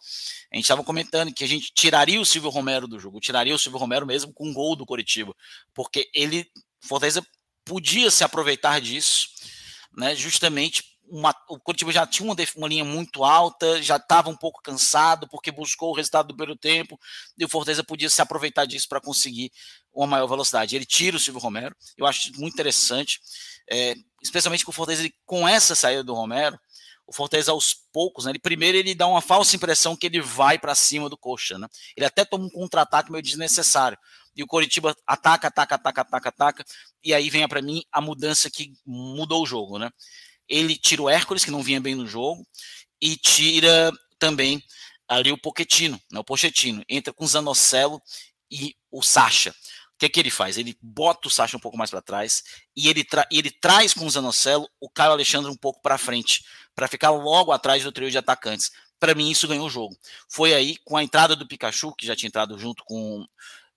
A 0.51 0.55
gente 0.55 0.65
estava 0.65 0.83
comentando 0.83 1.33
que 1.33 1.43
a 1.43 1.47
gente 1.47 1.71
tiraria 1.73 2.21
o 2.21 2.25
Silvio 2.25 2.51
Romero 2.51 2.87
do 2.87 2.99
jogo, 2.99 3.19
tiraria 3.19 3.55
o 3.55 3.59
Silvio 3.59 3.79
Romero 3.79 4.05
mesmo 4.05 4.31
com 4.31 4.47
um 4.47 4.53
gol 4.53 4.75
do 4.75 4.85
Coritiba, 4.85 5.35
porque 5.73 6.07
ele, 6.13 6.47
Fortaleza, 6.81 7.25
podia 7.65 8.11
se 8.11 8.23
aproveitar 8.23 8.79
disso, 8.79 9.27
né? 9.97 10.15
Justamente 10.15 10.96
uma, 11.09 11.35
o 11.49 11.59
Curitiba 11.59 11.91
já 11.91 12.05
tinha 12.05 12.25
uma, 12.25 12.35
uma 12.55 12.67
linha 12.67 12.83
muito 12.83 13.23
alta, 13.23 13.81
já 13.81 13.97
estava 13.97 14.29
um 14.29 14.35
pouco 14.35 14.61
cansado, 14.61 15.27
porque 15.29 15.51
buscou 15.51 15.91
o 15.91 15.95
resultado 15.95 16.27
do 16.27 16.35
primeiro 16.35 16.59
tempo, 16.59 16.99
e 17.37 17.45
o 17.45 17.49
Fortaleza 17.49 17.83
podia 17.83 18.09
se 18.09 18.21
aproveitar 18.21 18.65
disso 18.65 18.87
para 18.87 19.01
conseguir 19.01 19.51
uma 19.93 20.07
maior 20.07 20.27
velocidade. 20.27 20.75
Ele 20.75 20.85
tira 20.85 21.17
o 21.17 21.19
Silvio 21.19 21.41
Romero, 21.41 21.75
eu 21.97 22.05
acho 22.05 22.31
muito 22.37 22.53
interessante, 22.53 23.19
é, 23.69 23.95
especialmente 24.21 24.65
com 24.65 24.71
o 24.71 24.73
Fortaleza, 24.73 25.09
com 25.25 25.47
essa 25.47 25.75
saída 25.75 26.03
do 26.03 26.13
Romero, 26.13 26.59
o 27.07 27.13
Fortaleza 27.13 27.51
aos 27.51 27.73
poucos, 27.93 28.25
né, 28.25 28.31
ele 28.31 28.39
primeiro 28.39 28.77
ele 28.77 28.93
dá 28.93 29.07
uma 29.07 29.21
falsa 29.21 29.55
impressão 29.55 29.95
que 29.95 30.05
ele 30.05 30.19
vai 30.19 30.59
para 30.59 30.75
cima 30.75 31.09
do 31.09 31.17
Coxa, 31.17 31.57
né? 31.57 31.67
Ele 31.95 32.05
até 32.05 32.25
toma 32.25 32.43
um 32.43 32.49
contra-ataque 32.49 33.09
meio 33.09 33.23
desnecessário. 33.23 33.97
E 34.35 34.43
o 34.43 34.47
Coritiba 34.47 34.93
ataca, 35.07 35.47
ataca, 35.47 35.75
ataca, 35.75 36.01
ataca, 36.01 36.29
ataca, 36.29 36.65
e 37.03 37.13
aí 37.13 37.29
vem 37.29 37.47
para 37.47 37.61
mim 37.61 37.81
a 37.91 38.01
mudança 38.01 38.51
que 38.51 38.73
mudou 38.85 39.41
o 39.41 39.45
jogo, 39.45 39.79
né? 39.79 39.89
Ele 40.47 40.75
tira 40.75 41.01
o 41.01 41.09
Hércules, 41.09 41.43
que 41.43 41.51
não 41.51 41.63
vinha 41.63 41.81
bem 41.81 41.95
no 41.95 42.07
jogo, 42.07 42.45
e 43.01 43.15
tira 43.15 43.91
também 44.19 44.63
ali 45.07 45.31
o 45.31 45.37
Pochettino, 45.37 45.99
né, 46.11 46.19
o 46.19 46.23
Pochettino, 46.23 46.83
entra 46.89 47.13
com 47.13 47.23
o 47.23 47.27
Zanocelo 47.27 48.01
e 48.51 48.75
o 48.91 49.01
Sacha. 49.01 49.51
O 49.51 49.97
que, 49.97 50.05
é 50.05 50.09
que 50.09 50.19
ele 50.19 50.29
faz? 50.29 50.57
Ele 50.57 50.77
bota 50.81 51.27
o 51.27 51.31
Sacha 51.31 51.57
um 51.57 51.59
pouco 51.59 51.77
mais 51.77 51.89
para 51.89 52.01
trás 52.01 52.43
e 52.75 52.87
ele, 52.87 53.03
tra 53.03 53.27
ele 53.31 53.49
traz 53.49 53.93
com 53.93 54.05
o 54.05 54.09
Zanocelo 54.09 54.69
o 54.79 54.89
Caio 54.89 55.11
Alexandre 55.11 55.49
um 55.49 55.55
pouco 55.55 55.81
para 55.81 55.97
frente, 55.97 56.43
para 56.75 56.87
ficar 56.87 57.09
logo 57.09 57.51
atrás 57.51 57.83
do 57.83 57.91
trio 57.91 58.11
de 58.11 58.17
atacantes. 58.17 58.71
Para 58.99 59.15
mim, 59.15 59.29
isso 59.31 59.47
ganhou 59.47 59.65
o 59.65 59.69
jogo. 59.69 59.97
Foi 60.29 60.53
aí, 60.53 60.77
com 60.83 60.97
a 60.97 61.03
entrada 61.03 61.35
do 61.35 61.47
Pikachu, 61.47 61.93
que 61.95 62.05
já 62.05 62.15
tinha 62.15 62.27
entrado 62.27 62.57
junto 62.59 62.83
com. 62.83 63.25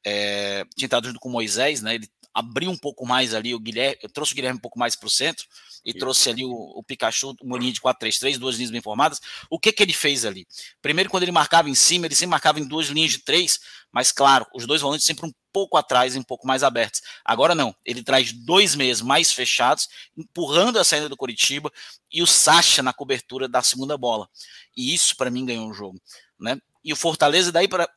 É, 0.04 0.64
tinha 0.76 0.86
entrado 0.86 1.06
junto 1.06 1.20
com 1.20 1.28
Moisés, 1.28 1.82
né? 1.82 1.94
Ele 1.94 2.08
abriu 2.32 2.70
um 2.70 2.76
pouco 2.76 3.06
mais 3.06 3.34
ali 3.34 3.54
o 3.54 3.58
Guilherme, 3.58 3.98
eu 4.02 4.08
trouxe 4.08 4.32
o 4.32 4.36
Guilherme 4.36 4.58
um 4.58 4.60
pouco 4.60 4.78
mais 4.78 4.94
para 4.96 5.06
o 5.06 5.10
centro 5.10 5.46
e 5.84 5.92
trouxe 5.92 6.28
ali 6.28 6.44
o, 6.44 6.50
o 6.50 6.82
Pikachu, 6.82 7.34
uma 7.42 7.58
linha 7.58 7.72
de 7.72 7.80
4-3-3, 7.80 8.38
duas 8.38 8.56
linhas 8.56 8.70
bem 8.70 8.80
formadas. 8.80 9.20
O 9.48 9.58
que 9.58 9.72
que 9.72 9.82
ele 9.82 9.92
fez 9.92 10.24
ali? 10.24 10.46
Primeiro, 10.80 11.10
quando 11.10 11.22
ele 11.22 11.32
marcava 11.32 11.68
em 11.68 11.74
cima, 11.74 12.06
ele 12.06 12.14
sempre 12.14 12.30
marcava 12.30 12.60
em 12.60 12.66
duas 12.66 12.88
linhas 12.88 13.12
de 13.12 13.18
três, 13.18 13.58
mas 13.90 14.12
claro, 14.12 14.46
os 14.54 14.66
dois 14.66 14.80
volantes 14.80 15.06
sempre 15.06 15.26
um 15.26 15.32
pouco 15.52 15.76
atrás, 15.76 16.14
um 16.14 16.22
pouco 16.22 16.46
mais 16.46 16.62
abertos. 16.62 17.00
Agora 17.24 17.54
não, 17.54 17.74
ele 17.84 18.02
traz 18.02 18.32
dois 18.32 18.74
meias 18.74 19.00
mais 19.00 19.32
fechados, 19.32 19.88
empurrando 20.16 20.78
a 20.78 20.84
saída 20.84 21.08
do 21.08 21.16
Coritiba 21.16 21.72
e 22.12 22.22
o 22.22 22.26
Sacha 22.26 22.82
na 22.82 22.92
cobertura 22.92 23.48
da 23.48 23.62
segunda 23.62 23.96
bola. 23.96 24.28
E 24.76 24.94
isso 24.94 25.16
para 25.16 25.30
mim 25.30 25.44
ganhou 25.44 25.68
o 25.68 25.74
jogo, 25.74 26.00
né? 26.38 26.60
E 26.82 26.92
o 26.92 26.96
Fortaleza 26.96 27.52
daí 27.52 27.68
para 27.68 27.88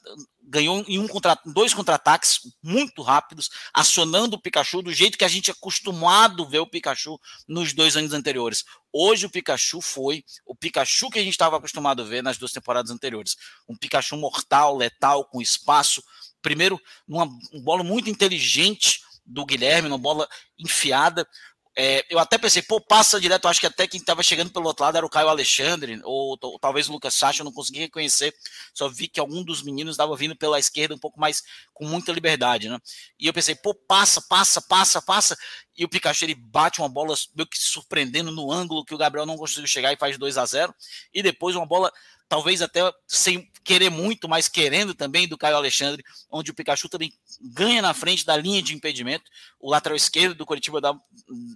ganhou 0.54 0.84
em 0.88 1.00
um 1.00 1.08
contra, 1.08 1.40
dois 1.46 1.74
contra-ataques 1.74 2.42
muito 2.62 3.02
rápidos, 3.02 3.50
acionando 3.74 4.36
o 4.36 4.40
Pikachu 4.40 4.84
do 4.84 4.94
jeito 4.94 5.18
que 5.18 5.26
a 5.26 5.30
gente 5.30 5.50
é 5.50 5.54
acostumado 5.54 6.48
ver 6.48 6.60
o 6.60 6.68
Pikachu 6.68 7.20
nos 7.48 7.74
dois 7.74 7.98
anos 7.98 8.14
anteriores. 8.14 8.64
Hoje 8.92 9.26
o 9.26 9.30
Pikachu 9.30 9.82
foi 9.82 10.24
o 10.46 10.54
Pikachu 10.54 11.10
que 11.10 11.18
a 11.18 11.24
gente 11.24 11.34
estava 11.34 11.58
acostumado 11.58 12.04
a 12.04 12.06
ver 12.06 12.22
nas 12.22 12.38
duas 12.38 12.52
temporadas 12.52 12.92
anteriores. 12.92 13.36
Um 13.68 13.76
Pikachu 13.76 14.16
mortal, 14.16 14.78
letal, 14.78 15.26
com 15.26 15.42
espaço. 15.42 16.04
Primeiro, 16.42 16.80
numa 17.08 17.26
um 17.52 17.62
bola 17.62 17.84
muito 17.84 18.10
inteligente 18.10 19.02
do 19.26 19.46
Guilherme, 19.46 19.88
uma 19.88 19.98
bola 19.98 20.28
enfiada. 20.60 21.28
É, 21.76 22.06
eu 22.08 22.20
até 22.20 22.38
pensei, 22.38 22.62
pô, 22.62 22.80
passa 22.80 23.20
direto. 23.20 23.48
Acho 23.48 23.60
que 23.60 23.66
até 23.66 23.88
quem 23.88 24.00
estava 24.00 24.22
chegando 24.22 24.52
pelo 24.52 24.68
outro 24.68 24.84
lado 24.84 24.98
era 24.98 25.06
o 25.06 25.10
Caio 25.10 25.28
Alexandre, 25.28 26.00
ou, 26.04 26.38
ou 26.40 26.60
talvez 26.60 26.88
o 26.88 26.92
Lucas 26.92 27.16
Sacha, 27.16 27.42
eu 27.42 27.46
não 27.46 27.52
consegui 27.52 27.80
reconhecer. 27.80 28.34
Só 28.74 28.88
vi 28.88 29.08
que 29.08 29.20
algum 29.20 29.44
dos 29.44 29.64
meninos 29.64 29.94
estava 29.94 30.16
vindo 30.16 30.36
pela 30.36 30.60
esquerda 30.60 30.94
um 30.94 31.00
pouco 31.00 31.20
mais 31.20 31.42
com 31.74 31.86
muita 31.86 32.12
liberdade, 32.12 32.70
né? 32.70 32.78
E 33.20 33.26
eu 33.26 33.34
pensei, 33.34 33.56
pô, 33.56 33.74
passa, 33.74 34.22
passa, 34.22 34.62
passa, 34.62 35.02
passa. 35.02 35.38
E 35.76 35.84
o 35.84 35.90
Pikachu 35.90 36.26
ele 36.26 36.36
bate 36.36 36.80
uma 36.80 36.90
bola 36.90 37.16
meio 37.36 37.48
que 37.48 37.60
surpreendendo 37.60 38.32
no 38.32 38.52
ângulo 38.52 38.86
que 38.86 38.94
o 38.94 38.98
Gabriel 38.98 39.26
não 39.26 39.38
conseguiu 39.38 39.68
chegar 39.68 39.92
e 39.92 39.98
faz 39.98 40.18
2 40.18 40.38
a 40.38 40.46
0 40.46 40.74
E 41.12 41.24
depois 41.24 41.56
uma 41.56 41.66
bola 41.66 41.92
talvez 42.28 42.62
até 42.62 42.82
sem 43.08 43.50
querer 43.64 43.90
muito, 43.90 44.28
mas 44.28 44.48
querendo 44.48 44.94
também 44.94 45.28
do 45.28 45.38
Caio 45.38 45.56
Alexandre, 45.56 46.04
onde 46.30 46.52
o 46.52 46.54
Pikachu 46.54 46.90
também 46.90 47.14
ganha 47.42 47.82
na 47.82 47.94
frente 47.94 48.26
da 48.26 48.36
linha 48.36 48.62
de 48.62 48.76
impedimento. 48.76 49.24
O 49.60 49.70
lateral 49.70 49.96
esquerdo 49.96 50.36
do 50.36 50.46
Curitiba 50.46 50.82
dá, 50.82 50.94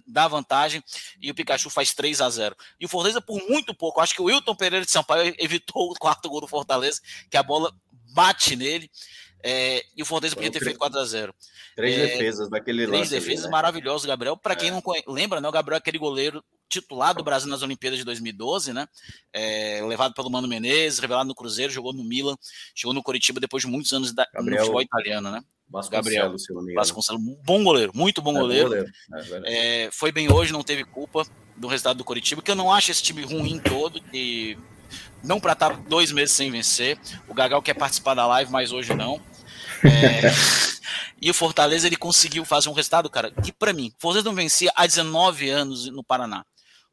dá 0.06 0.26
vantagem 0.26 0.82
e 1.20 1.30
o 1.30 1.34
Pikachu 1.34 1.68
faz 1.68 1.92
3 1.92 2.20
a 2.20 2.30
0 2.30 2.56
E 2.80 2.86
o 2.86 2.88
Fortaleza, 2.88 3.20
por 3.20 3.42
muito 3.48 3.74
pouco, 3.74 4.00
acho 4.00 4.14
que 4.14 4.22
o 4.22 4.26
Wilton 4.26 4.54
Pereira 4.54 4.84
de 4.84 4.90
Sampaio 4.90 5.34
evitou 5.38 5.90
o 5.90 5.94
quarto 5.94 6.28
gol 6.28 6.40
do 6.40 6.48
Fortaleza, 6.48 7.00
que 7.30 7.36
a 7.36 7.42
bola 7.42 7.72
bate 8.12 8.56
nele. 8.56 8.90
É, 9.40 9.84
e 9.96 10.02
o 10.02 10.06
Fortaleza 10.06 10.34
podia 10.34 10.50
ter 10.50 10.58
feito 10.58 10.78
4 10.78 10.98
a 10.98 11.04
0 11.04 11.34
Três 11.76 11.96
é, 11.96 12.06
defesas 12.06 12.50
daquele 12.50 12.86
três 12.86 12.90
lance. 12.90 13.08
Três 13.10 13.22
defesas 13.22 13.44
ali, 13.44 13.52
né? 13.52 13.52
maravilhosas, 13.52 14.04
Gabriel. 14.04 14.36
Para 14.36 14.56
quem 14.56 14.70
é. 14.70 14.72
não 14.72 14.82
lembra, 15.06 15.40
né, 15.40 15.48
o 15.48 15.52
Gabriel 15.52 15.76
é 15.76 15.78
aquele 15.78 15.98
goleiro 15.98 16.42
titular 16.68 17.14
do 17.14 17.24
Brasil 17.24 17.48
nas 17.48 17.62
Olimpíadas 17.62 17.98
de 17.98 18.04
2012, 18.04 18.72
né? 18.72 18.86
É, 19.32 19.82
levado 19.84 20.14
pelo 20.14 20.30
Mano 20.30 20.48
Menezes, 20.48 20.98
revelado 20.98 21.28
no 21.28 21.34
Cruzeiro, 21.34 21.72
jogou 21.72 21.92
no 21.92 22.04
Milan, 22.04 22.36
chegou 22.74 22.94
no 22.94 23.02
Curitiba 23.02 23.40
depois 23.40 23.62
de 23.62 23.70
muitos 23.70 23.92
anos 23.92 24.12
da, 24.12 24.26
Gabriel, 24.32 24.52
no 24.52 24.60
futebol 24.60 24.82
italiano, 24.82 25.30
né? 25.30 25.42
Gabriel 25.90 26.34
Vasconcelos, 26.74 27.22
bom 27.44 27.62
goleiro, 27.62 27.92
muito 27.94 28.22
bom 28.22 28.34
é, 28.36 28.40
goleiro. 28.40 28.68
goleiro. 28.68 28.92
É, 29.44 29.84
é, 29.84 29.90
foi 29.90 30.10
bem 30.10 30.32
hoje, 30.32 30.52
não 30.52 30.62
teve 30.62 30.82
culpa 30.82 31.26
do 31.56 31.68
resultado 31.68 31.98
do 31.98 32.04
Curitiba, 32.04 32.40
que 32.40 32.50
eu 32.50 32.56
não 32.56 32.72
acho 32.72 32.90
esse 32.90 33.02
time 33.02 33.22
ruim 33.22 33.58
todo, 33.58 34.00
e 34.12 34.56
não 35.22 35.38
para 35.38 35.52
estar 35.52 35.70
tá 35.70 35.82
dois 35.88 36.10
meses 36.10 36.34
sem 36.34 36.50
vencer. 36.50 36.98
O 37.28 37.34
Gagal 37.34 37.60
quer 37.60 37.74
participar 37.74 38.14
da 38.14 38.26
live, 38.26 38.50
mas 38.50 38.72
hoje 38.72 38.94
não. 38.94 39.20
É, 39.84 40.22
e 41.20 41.30
o 41.30 41.34
Fortaleza 41.34 41.86
ele 41.86 41.96
conseguiu 41.96 42.44
fazer 42.44 42.70
um 42.70 42.72
resultado, 42.72 43.10
cara, 43.10 43.30
que 43.30 43.52
para 43.52 43.72
mim, 43.72 43.92
o 43.98 44.00
Fortaleza 44.00 44.28
não 44.28 44.34
vencia 44.34 44.72
há 44.74 44.86
19 44.86 45.50
anos 45.50 45.86
no 45.86 46.02
Paraná. 46.02 46.44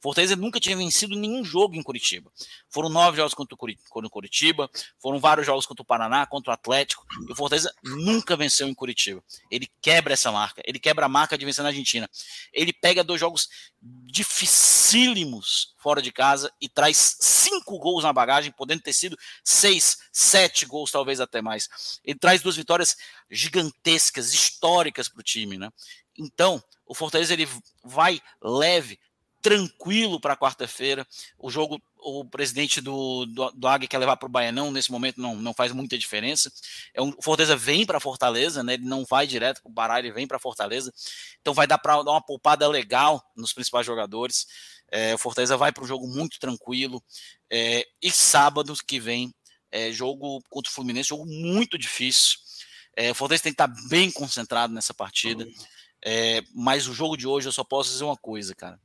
Fortaleza 0.06 0.36
nunca 0.36 0.60
tinha 0.60 0.78
vencido 0.78 1.16
nenhum 1.16 1.44
jogo 1.44 1.76
em 1.76 1.82
Curitiba. 1.82 2.32
Foram 2.70 2.90
nove 2.90 3.18
jogos 3.18 3.34
contra 3.34 3.56
o 3.56 4.10
Curitiba, 4.12 4.70
foram 5.00 5.20
vários 5.20 5.48
jogos 5.48 5.66
contra 5.66 5.82
o 5.82 5.86
Paraná, 5.86 6.28
contra 6.28 6.52
o 6.52 6.54
Atlético, 6.54 7.04
e 7.28 7.32
o 7.32 7.36
Fortaleza 7.36 7.74
nunca 7.84 8.38
venceu 8.38 8.68
em 8.68 8.74
Curitiba. 8.76 9.24
Ele 9.50 9.68
quebra 9.82 10.14
essa 10.14 10.32
marca, 10.32 10.62
ele 10.64 10.78
quebra 10.78 11.08
a 11.08 11.10
marca 11.10 11.36
de 11.36 11.44
vencer 11.44 11.64
na 11.64 11.70
Argentina. 11.70 12.08
Ele 12.54 12.72
pega 12.72 13.04
dois 13.04 13.20
jogos 13.20 13.50
dificílimos 13.82 15.74
fora 15.80 16.04
de 16.04 16.12
casa 16.12 16.54
e 16.62 16.70
traz 16.70 17.18
cinco 17.20 17.80
gols 17.80 18.04
na 18.04 18.14
bagagem, 18.14 18.52
podendo 18.52 18.84
ter 18.84 18.94
sido 18.94 19.18
seis, 19.44 19.98
sete 20.14 20.68
gols, 20.68 20.92
talvez 20.92 21.20
até 21.20 21.42
mais. 21.42 21.68
Ele 22.04 22.20
traz 22.20 22.44
duas 22.44 22.56
vitórias 22.56 22.96
gigantescas, 23.28 24.36
históricas 24.36 25.10
para 25.10 25.22
o 25.22 25.24
time, 25.24 25.58
né? 25.58 25.72
Então, 26.16 26.64
o 26.86 26.94
Fortaleza 26.94 27.34
ele 27.34 27.50
vai 27.84 28.22
leve, 28.40 29.00
tranquilo 29.46 30.20
para 30.20 30.36
quarta-feira. 30.36 31.06
O 31.38 31.52
jogo, 31.52 31.80
o 32.00 32.26
presidente 32.26 32.82
do, 32.82 33.28
do, 33.28 33.52
do 33.52 33.68
Águia 33.68 33.88
quer 33.88 34.00
levar 34.00 34.18
para 34.18 34.26
o 34.26 34.32
Baianão, 34.32 34.72
nesse 34.72 34.92
momento 34.92 35.22
não, 35.22 35.36
não 35.36 35.54
faz 35.54 35.72
muita 35.72 35.96
diferença. 36.00 36.52
É 36.96 37.00
um, 37.00 37.10
o 37.16 37.22
Fortaleza 37.22 37.56
vem 37.56 37.86
para 37.86 38.00
Fortaleza, 38.00 38.64
né? 38.64 38.74
ele 38.74 38.86
não 38.86 39.06
vai 39.06 39.28
direto 39.28 39.62
para 39.62 39.70
o 39.70 39.74
Pará, 39.74 40.00
ele 40.00 40.12
vem 40.12 40.26
para 40.26 40.40
Fortaleza. 40.40 40.92
Então 41.40 41.54
vai 41.54 41.68
dar 41.68 41.78
para 41.78 42.02
dar 42.02 42.10
uma 42.10 42.26
poupada 42.26 42.68
legal 42.68 43.24
nos 43.36 43.54
principais 43.54 43.86
jogadores. 43.86 44.48
É, 44.92 45.14
o 45.14 45.18
Fortaleza 45.20 45.56
vai 45.56 45.72
para 45.72 45.84
um 45.84 45.88
jogo 45.88 46.08
muito 46.08 46.40
tranquilo. 46.40 47.04
É, 47.48 47.86
e 48.02 48.10
sábado 48.10 48.74
que 48.88 49.00
vem, 49.00 49.32
é, 49.72 49.92
jogo 49.92 50.42
contra 50.50 50.72
o 50.72 50.74
Fluminense, 50.74 51.10
jogo 51.10 51.28
muito 51.28 51.78
difícil. 51.78 52.40
É, 52.96 53.12
o 53.12 53.16
Fortaleza 53.16 53.44
tem 53.44 53.54
que 53.54 53.62
estar 53.62 53.68
tá 53.68 53.82
bem 53.90 54.10
concentrado 54.10 54.74
nessa 54.74 54.94
partida. 54.94 55.48
É, 56.04 56.42
mas 56.52 56.88
o 56.88 56.96
jogo 56.96 57.16
de 57.16 57.28
hoje 57.28 57.48
eu 57.48 57.52
só 57.52 57.64
posso 57.64 57.92
dizer 57.92 58.06
uma 58.06 58.18
coisa, 58.18 58.56
cara 58.56 58.80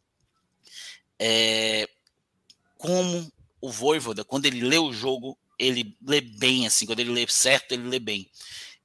é, 1.20 1.86
como 2.78 3.30
o 3.60 3.70
Voivoda, 3.70 4.24
quando 4.24 4.46
ele 4.46 4.62
lê 4.62 4.78
o 4.78 4.90
jogo, 4.90 5.38
ele 5.58 5.94
lê 6.02 6.22
bem, 6.22 6.66
assim, 6.66 6.86
quando 6.86 7.00
ele 7.00 7.10
lê 7.10 7.26
certo, 7.28 7.72
ele 7.72 7.86
lê 7.86 7.98
bem. 7.98 8.28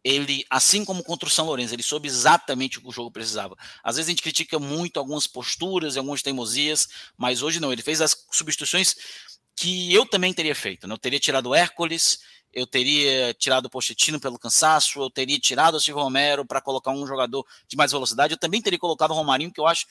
Ele, 0.03 0.45
assim 0.49 0.83
como 0.83 1.03
contra 1.03 1.27
o 1.27 1.31
São 1.31 1.45
Lourenço, 1.45 1.73
ele 1.73 1.81
soube 1.81 2.07
exatamente 2.07 2.77
o 2.77 2.81
que 2.81 2.89
o 2.89 2.91
jogo 2.91 3.09
precisava. 3.09 3.57
Às 3.81 3.95
vezes 3.95 4.09
a 4.09 4.11
gente 4.11 4.21
critica 4.21 4.59
muito 4.59 4.99
algumas 4.99 5.25
posturas 5.25 5.95
e 5.95 5.97
algumas 5.97 6.21
teimosias, 6.21 6.87
mas 7.17 7.41
hoje 7.41 7.59
não. 7.59 7.71
Ele 7.71 7.81
fez 7.81 8.01
as 8.01 8.15
substituições 8.29 8.95
que 9.55 9.91
eu 9.91 10.05
também 10.05 10.33
teria 10.33 10.53
feito. 10.53 10.85
Né? 10.85 10.93
Eu 10.93 10.97
teria 10.97 11.19
tirado 11.19 11.49
o 11.49 11.55
Hércules, 11.55 12.19
eu 12.53 12.67
teria 12.67 13.33
tirado 13.33 13.65
o 13.65 13.69
Pochettino 13.69 14.19
pelo 14.19 14.37
cansaço, 14.37 14.99
eu 14.99 15.09
teria 15.09 15.39
tirado 15.39 15.75
o 15.75 15.81
Silvio 15.81 16.03
Romero 16.03 16.45
para 16.45 16.61
colocar 16.61 16.91
um 16.91 17.07
jogador 17.07 17.43
de 17.67 17.75
mais 17.75 17.91
velocidade, 17.91 18.33
eu 18.33 18.39
também 18.39 18.61
teria 18.61 18.77
colocado 18.77 19.11
o 19.11 19.15
Romarinho, 19.15 19.51
que 19.51 19.59
eu 19.59 19.65
acho 19.65 19.87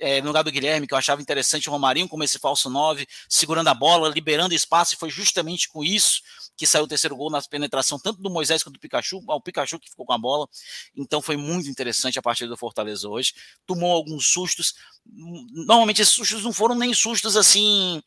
é, 0.00 0.20
no 0.20 0.28
lugar 0.28 0.42
do 0.42 0.50
Guilherme, 0.50 0.86
que 0.86 0.94
eu 0.94 0.98
achava 0.98 1.20
interessante 1.20 1.68
o 1.68 1.72
Romarinho 1.72 2.08
como 2.08 2.24
esse 2.24 2.38
falso 2.38 2.70
9, 2.70 3.06
segurando 3.28 3.68
a 3.68 3.74
bola, 3.74 4.08
liberando 4.08 4.54
espaço, 4.54 4.94
e 4.94 4.98
foi 4.98 5.10
justamente 5.10 5.68
com 5.68 5.84
isso 5.84 6.22
que 6.56 6.66
saiu 6.66 6.84
o 6.84 6.88
terceiro 6.88 7.16
gol 7.16 7.30
na 7.30 7.40
penetração, 7.42 7.98
tanto 7.98 8.20
do 8.20 8.28
Moisés 8.28 8.62
quanto 8.62 8.74
do 8.74 8.80
Pikachu, 8.80 9.22
o 9.26 9.40
Pikachu 9.40 9.78
que 9.78 9.88
ficou 9.88 10.04
com 10.04 10.12
a 10.12 10.18
bola. 10.18 10.48
Então 10.94 11.22
foi 11.22 11.36
muito 11.36 11.68
interessante 11.68 12.18
a 12.18 12.22
partida 12.22 12.50
do 12.50 12.56
Fortaleza 12.56 13.08
hoje. 13.08 13.32
Tomou 13.66 13.92
alguns 13.92 14.26
sustos. 14.30 14.74
Normalmente 15.06 16.02
esses 16.02 16.14
sustos 16.14 16.42
não 16.42 16.52
foram 16.52 16.74
nem 16.74 16.92
sustos 16.92 17.34
assim 17.36 18.02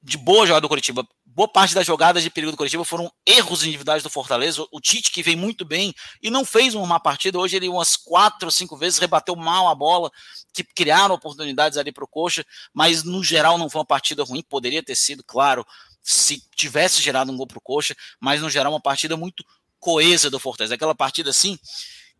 de 0.00 0.16
boa 0.16 0.46
jogada 0.46 0.60
do 0.60 0.68
Curitiba 0.68 1.06
boa 1.34 1.48
parte 1.48 1.74
das 1.74 1.84
jogadas 1.84 2.22
de 2.22 2.30
perigo 2.30 2.52
do 2.52 2.56
Curitiba 2.56 2.84
foram 2.84 3.12
erros 3.26 3.64
individuais 3.64 4.02
do 4.02 4.08
Fortaleza. 4.08 4.64
O 4.70 4.80
Tite, 4.80 5.10
que 5.10 5.22
vem 5.22 5.34
muito 5.34 5.64
bem 5.64 5.92
e 6.22 6.30
não 6.30 6.44
fez 6.44 6.74
uma 6.74 6.86
má 6.86 7.00
partida, 7.00 7.38
hoje 7.38 7.56
ele 7.56 7.68
umas 7.68 7.96
quatro 7.96 8.46
ou 8.46 8.52
cinco 8.52 8.76
vezes 8.76 8.98
rebateu 8.98 9.34
mal 9.34 9.68
a 9.68 9.74
bola, 9.74 10.10
que 10.52 10.62
criaram 10.62 11.14
oportunidades 11.14 11.76
ali 11.76 11.90
para 11.90 12.04
o 12.04 12.08
Coxa, 12.08 12.44
mas 12.72 13.02
no 13.02 13.22
geral 13.22 13.58
não 13.58 13.68
foi 13.68 13.80
uma 13.80 13.86
partida 13.86 14.22
ruim, 14.22 14.42
poderia 14.48 14.82
ter 14.82 14.94
sido, 14.94 15.24
claro, 15.24 15.66
se 16.02 16.40
tivesse 16.54 17.02
gerado 17.02 17.32
um 17.32 17.36
gol 17.36 17.48
para 17.48 17.58
o 17.58 17.62
Coxa, 17.62 17.96
mas 18.20 18.40
no 18.40 18.48
geral 18.48 18.72
uma 18.72 18.80
partida 18.80 19.16
muito 19.16 19.44
coesa 19.80 20.30
do 20.30 20.38
Fortaleza. 20.38 20.76
Aquela 20.76 20.94
partida 20.94 21.30
assim 21.30 21.58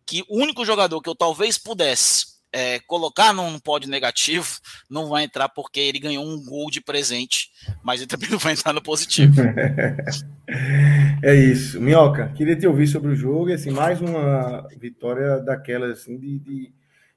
que 0.06 0.22
o 0.28 0.42
único 0.42 0.64
jogador 0.64 1.00
que 1.00 1.08
eu 1.08 1.14
talvez 1.14 1.56
pudesse 1.56 2.33
é, 2.54 2.78
colocar 2.86 3.32
num 3.32 3.58
pódio 3.58 3.90
negativo, 3.90 4.46
não 4.88 5.08
vai 5.08 5.24
entrar 5.24 5.48
porque 5.48 5.80
ele 5.80 5.98
ganhou 5.98 6.24
um 6.24 6.40
gol 6.44 6.70
de 6.70 6.80
presente, 6.80 7.50
mas 7.82 8.00
ele 8.00 8.06
também 8.06 8.30
não 8.30 8.38
vai 8.38 8.52
entrar 8.52 8.72
no 8.72 8.80
positivo. 8.80 9.42
é 11.20 11.34
isso. 11.34 11.80
Minhoca, 11.80 12.28
queria 12.28 12.54
te 12.54 12.64
ouvir 12.64 12.86
sobre 12.86 13.10
o 13.10 13.16
jogo 13.16 13.50
e 13.50 13.54
assim, 13.54 13.72
mais 13.72 14.00
uma 14.00 14.68
vitória 14.78 15.40
daquelas 15.40 15.98
assim, 15.98 16.16
de, 16.16 16.38
de 16.38 16.72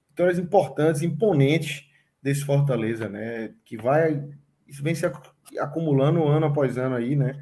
vitórias 0.10 0.40
importantes, 0.40 1.04
imponentes 1.04 1.86
desse 2.22 2.44
Fortaleza, 2.44 3.08
né? 3.08 3.52
Que 3.64 3.78
vai. 3.78 4.28
Isso 4.68 4.82
vem 4.82 4.96
se 4.96 5.06
acumulando 5.60 6.28
ano 6.28 6.48
após 6.48 6.80
ano 6.80 6.96
aí, 6.96 7.16
né? 7.16 7.40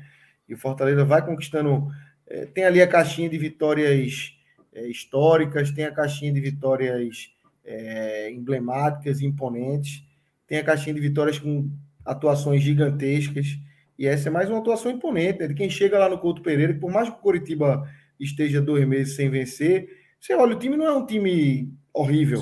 E 0.49 0.53
o 0.53 0.57
Fortaleza 0.57 1.05
vai 1.05 1.25
conquistando. 1.25 1.87
É, 2.27 2.45
tem 2.45 2.65
ali 2.65 2.81
a 2.81 2.87
caixinha 2.87 3.29
de 3.29 3.37
vitórias 3.37 4.33
é, 4.73 4.85
históricas, 4.85 5.71
tem 5.71 5.85
a 5.85 5.93
caixinha 5.93 6.33
de 6.33 6.41
vitórias 6.41 7.33
é, 7.65 8.31
emblemáticas, 8.31 9.21
imponentes. 9.21 10.03
Tem 10.47 10.59
a 10.59 10.63
caixinha 10.63 10.93
de 10.93 11.01
vitórias 11.01 11.39
com 11.39 11.69
atuações 12.05 12.61
gigantescas. 12.61 13.57
E 13.97 14.05
essa 14.05 14.29
é 14.29 14.31
mais 14.31 14.49
uma 14.49 14.59
atuação 14.59 14.91
imponente, 14.91 15.39
né? 15.39 15.47
de 15.47 15.53
quem 15.53 15.69
chega 15.69 15.97
lá 15.97 16.09
no 16.09 16.19
Couto 16.19 16.41
Pereira, 16.41 16.73
que 16.73 16.79
por 16.79 16.91
mais 16.91 17.09
que 17.09 17.15
o 17.15 17.19
Coritiba 17.19 17.89
esteja 18.19 18.61
dois 18.61 18.85
meses 18.87 19.15
sem 19.15 19.29
vencer, 19.29 19.89
você 20.19 20.33
olha, 20.35 20.55
o 20.55 20.59
time 20.59 20.75
não 20.75 20.85
é 20.85 20.93
um 20.93 21.05
time 21.05 21.73
horrível. 21.93 22.41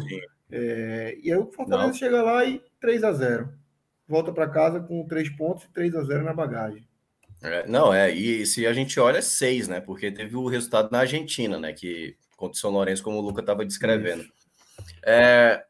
É, 0.51 1.17
e 1.21 1.31
aí 1.31 1.37
o 1.37 1.51
Fortaleza 1.51 1.87
não. 1.87 1.93
chega 1.93 2.21
lá 2.21 2.45
e 2.45 2.61
3 2.79 3.03
a 3.03 3.11
0 3.11 3.49
Volta 4.07 4.31
para 4.31 4.49
casa 4.49 4.79
com 4.79 5.05
três 5.07 5.29
pontos 5.29 5.63
e 5.63 5.69
3 5.73 5.95
a 5.95 6.03
0 6.03 6.23
na 6.23 6.33
bagagem. 6.33 6.85
É, 7.41 7.67
não, 7.67 7.93
é, 7.93 8.11
e 8.11 8.45
se 8.45 8.65
a 8.65 8.73
gente 8.73 8.99
olha, 8.99 9.17
é 9.17 9.21
seis, 9.21 9.67
né? 9.67 9.81
Porque 9.81 10.11
teve 10.11 10.35
o 10.35 10.47
resultado 10.47 10.89
na 10.91 10.99
Argentina, 10.99 11.59
né? 11.59 11.73
Que 11.73 12.15
contra 12.37 12.55
o 12.55 12.59
São 12.59 12.71
Lourenço, 12.71 13.03
como 13.03 13.17
o 13.17 13.21
Luca 13.21 13.41
estava 13.41 13.65
descrevendo. 13.65 14.23
Isso. 14.23 14.42
É, 15.05 15.65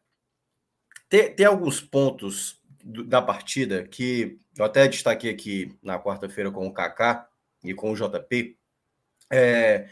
tem, 1.10 1.36
tem 1.36 1.46
alguns 1.46 1.82
pontos 1.82 2.62
da 2.84 3.22
partida 3.22 3.88
que 3.88 4.38
eu 4.58 4.66
até 4.66 4.88
destaquei 4.88 5.32
aqui 5.32 5.78
na 5.82 6.00
quarta-feira 6.00 6.52
com 6.52 6.68
o 6.68 6.74
Kaká 6.74 7.28
e 7.64 7.74
com 7.74 7.92
o 7.92 7.96
JP. 7.96 8.58
é, 9.32 9.88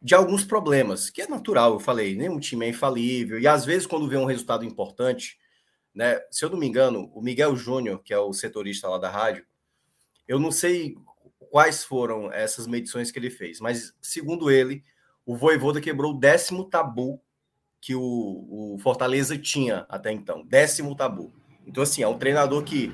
de 0.00 0.14
alguns 0.14 0.44
problemas, 0.44 1.10
que 1.10 1.22
é 1.22 1.26
natural, 1.26 1.74
eu 1.74 1.80
falei, 1.80 2.14
nenhum 2.14 2.38
time 2.38 2.66
é 2.66 2.68
infalível, 2.68 3.38
e 3.38 3.48
às 3.48 3.64
vezes 3.64 3.86
quando 3.86 4.08
vê 4.08 4.16
um 4.16 4.24
resultado 4.24 4.64
importante, 4.64 5.36
né, 5.92 6.20
se 6.30 6.44
eu 6.44 6.50
não 6.50 6.58
me 6.58 6.66
engano, 6.68 7.10
o 7.12 7.20
Miguel 7.20 7.56
Júnior, 7.56 8.00
que 8.02 8.14
é 8.14 8.18
o 8.18 8.32
setorista 8.32 8.88
lá 8.88 8.98
da 8.98 9.10
rádio, 9.10 9.44
eu 10.28 10.38
não 10.38 10.52
sei 10.52 10.96
quais 11.50 11.82
foram 11.82 12.32
essas 12.32 12.66
medições 12.66 13.10
que 13.10 13.18
ele 13.18 13.30
fez, 13.30 13.58
mas 13.58 13.92
segundo 14.00 14.50
ele, 14.50 14.84
o 15.26 15.36
Voivoda 15.36 15.80
quebrou 15.80 16.12
o 16.12 16.18
décimo 16.18 16.68
tabu 16.70 17.20
que 17.88 17.94
o, 17.94 18.74
o 18.74 18.78
Fortaleza 18.80 19.38
tinha 19.38 19.86
até 19.88 20.12
então, 20.12 20.44
décimo 20.44 20.94
tabu. 20.94 21.32
Então, 21.66 21.82
assim, 21.82 22.02
é 22.02 22.06
um 22.06 22.18
treinador 22.18 22.62
que 22.62 22.92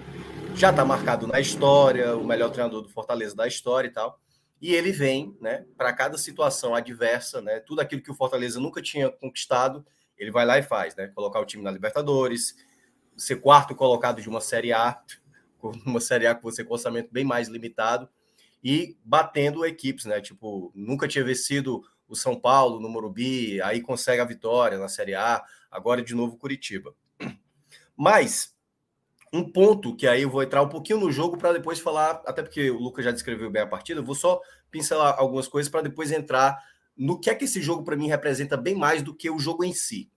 já 0.55 0.71
está 0.71 0.85
marcado 0.85 1.27
na 1.27 1.41
história, 1.41 2.17
o 2.17 2.25
melhor 2.25 2.51
treinador 2.51 2.81
do 2.81 2.89
Fortaleza 2.89 3.35
da 3.35 3.45
história 3.45 3.89
e 3.89 3.91
tal. 3.91 4.21
E 4.63 4.73
ele 4.73 4.93
vem, 4.93 5.37
né, 5.41 5.67
para 5.77 5.93
cada 5.93 6.17
situação 6.17 6.77
adversa, 6.77 7.43
né, 7.43 7.59
tudo 7.59 7.81
aquilo 7.81 8.03
que 8.03 8.11
o 8.13 8.15
Fortaleza 8.15 8.61
nunca 8.61 8.81
tinha 8.81 9.11
conquistado, 9.11 9.85
ele 10.17 10.31
vai 10.31 10.47
lá 10.47 10.61
e 10.61 10.63
faz, 10.63 10.95
né, 10.95 11.09
colocar 11.09 11.41
o 11.41 11.45
time 11.45 11.65
na 11.65 11.73
Libertadores, 11.73 12.55
ser 13.17 13.41
quarto 13.41 13.75
colocado 13.75 14.23
de 14.23 14.29
uma 14.29 14.41
Série 14.41 14.73
A, 14.73 15.03
uma 15.85 15.99
Série 15.99 16.29
A 16.29 16.37
com 16.37 16.43
você 16.49 16.63
com 16.63 16.73
orçamento 16.73 17.09
bem 17.11 17.25
mais 17.25 17.49
limitado 17.49 18.09
e 18.63 18.97
batendo 19.05 19.67
equipes, 19.67 20.05
né, 20.05 20.21
tipo, 20.21 20.71
nunca 20.73 21.09
tinha 21.09 21.25
vencido 21.25 21.83
o 22.09 22.15
São 22.15 22.39
Paulo 22.39 22.81
no 22.81 22.89
Morumbi, 22.89 23.61
aí 23.63 23.81
consegue 23.81 24.21
a 24.21 24.25
vitória 24.25 24.79
na 24.79 24.89
Série 24.89 25.15
A, 25.15 25.43
agora 25.71 26.03
de 26.03 26.15
novo 26.15 26.37
Curitiba. 26.37 26.95
Mas 27.97 28.55
um 29.33 29.51
ponto 29.51 29.97
que 29.97 30.07
aí 30.07 30.23
eu 30.23 30.31
vou 30.31 30.43
entrar 30.43 30.63
um 30.63 30.69
pouquinho 30.69 31.01
no 31.01 31.11
jogo 31.11 31.37
para 31.37 31.53
depois 31.53 31.81
falar, 31.81 32.23
até 32.25 32.43
porque 32.43 32.71
o 32.71 32.79
Lucas 32.79 33.05
já 33.05 33.11
descreveu 33.11 33.51
bem 33.51 33.63
a 33.63 33.67
partida, 33.67 34.01
eu 34.01 34.05
vou 34.05 34.15
só 34.15 34.41
pincelar 34.71 35.17
algumas 35.19 35.49
coisas 35.49 35.71
para 35.71 35.83
depois 35.83 36.13
entrar 36.13 36.57
no 36.97 37.19
que 37.19 37.29
é 37.29 37.35
que 37.35 37.45
esse 37.45 37.61
jogo 37.61 37.83
para 37.83 37.97
mim 37.97 38.09
representa 38.09 38.57
bem 38.57 38.75
mais 38.75 39.03
do 39.03 39.15
que 39.15 39.29
o 39.29 39.39
jogo 39.39 39.65
em 39.65 39.73
si. 39.73 40.09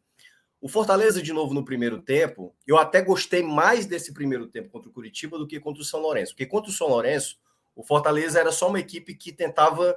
O 0.60 0.68
Fortaleza, 0.68 1.22
de 1.22 1.32
novo, 1.32 1.54
no 1.54 1.64
primeiro 1.64 2.02
tempo, 2.02 2.56
eu 2.66 2.78
até 2.78 3.02
gostei 3.02 3.44
mais 3.44 3.86
desse 3.86 4.12
primeiro 4.12 4.48
tempo 4.48 4.70
contra 4.70 4.90
o 4.90 4.92
Curitiba 4.94 5.38
do 5.38 5.46
que 5.46 5.60
contra 5.60 5.82
o 5.82 5.86
São 5.86 6.00
Lourenço. 6.00 6.34
Porque 6.34 6.48
contra 6.48 6.72
o 6.72 6.74
São 6.74 6.88
Lourenço, 6.88 7.40
o 7.76 7.84
Fortaleza 7.84 8.40
era 8.40 8.52
só 8.52 8.70
uma 8.70 8.80
equipe 8.80 9.14
que 9.14 9.32
tentava 9.32 9.96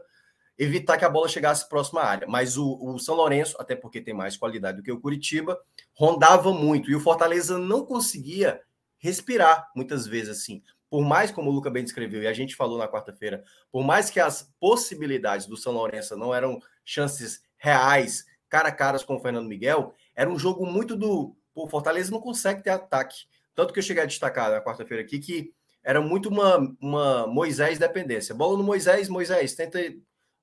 evitar 0.60 0.98
que 0.98 1.06
a 1.06 1.08
bola 1.08 1.26
chegasse 1.26 1.66
próxima 1.66 2.02
à 2.02 2.06
área. 2.06 2.28
Mas 2.28 2.58
o, 2.58 2.78
o 2.82 2.98
São 2.98 3.14
Lourenço, 3.14 3.56
até 3.58 3.74
porque 3.74 3.98
tem 3.98 4.12
mais 4.12 4.36
qualidade 4.36 4.76
do 4.76 4.82
que 4.82 4.92
o 4.92 5.00
Curitiba, 5.00 5.58
rondava 5.94 6.52
muito. 6.52 6.90
E 6.90 6.94
o 6.94 7.00
Fortaleza 7.00 7.58
não 7.58 7.86
conseguia 7.86 8.60
respirar 8.98 9.70
muitas 9.74 10.06
vezes 10.06 10.38
assim. 10.38 10.62
Por 10.90 11.02
mais, 11.02 11.30
como 11.30 11.48
o 11.48 11.52
Luca 11.52 11.70
bem 11.70 11.82
descreveu, 11.82 12.22
e 12.22 12.26
a 12.26 12.32
gente 12.34 12.54
falou 12.54 12.76
na 12.76 12.86
quarta-feira, 12.86 13.42
por 13.72 13.82
mais 13.82 14.10
que 14.10 14.20
as 14.20 14.52
possibilidades 14.60 15.46
do 15.46 15.56
São 15.56 15.72
Lourenço 15.72 16.14
não 16.14 16.34
eram 16.34 16.60
chances 16.84 17.40
reais, 17.56 18.26
cara 18.46 18.68
a 18.68 18.72
cara 18.72 19.02
com 19.02 19.16
o 19.16 19.20
Fernando 19.20 19.48
Miguel, 19.48 19.94
era 20.14 20.28
um 20.28 20.38
jogo 20.38 20.66
muito 20.66 20.94
do. 20.94 21.34
Pô, 21.54 21.66
Fortaleza 21.68 22.10
não 22.10 22.20
consegue 22.20 22.62
ter 22.62 22.70
ataque. 22.70 23.24
Tanto 23.54 23.72
que 23.72 23.78
eu 23.78 23.82
cheguei 23.82 24.02
a 24.02 24.06
destacar 24.06 24.50
na 24.50 24.60
quarta-feira 24.60 25.02
aqui 25.02 25.18
que 25.20 25.54
era 25.82 26.02
muito 26.02 26.28
uma, 26.28 26.58
uma 26.78 27.26
Moisés 27.26 27.78
dependência. 27.78 28.34
Bola 28.34 28.58
no 28.58 28.64
Moisés, 28.64 29.08
Moisés 29.08 29.54
tenta 29.54 29.78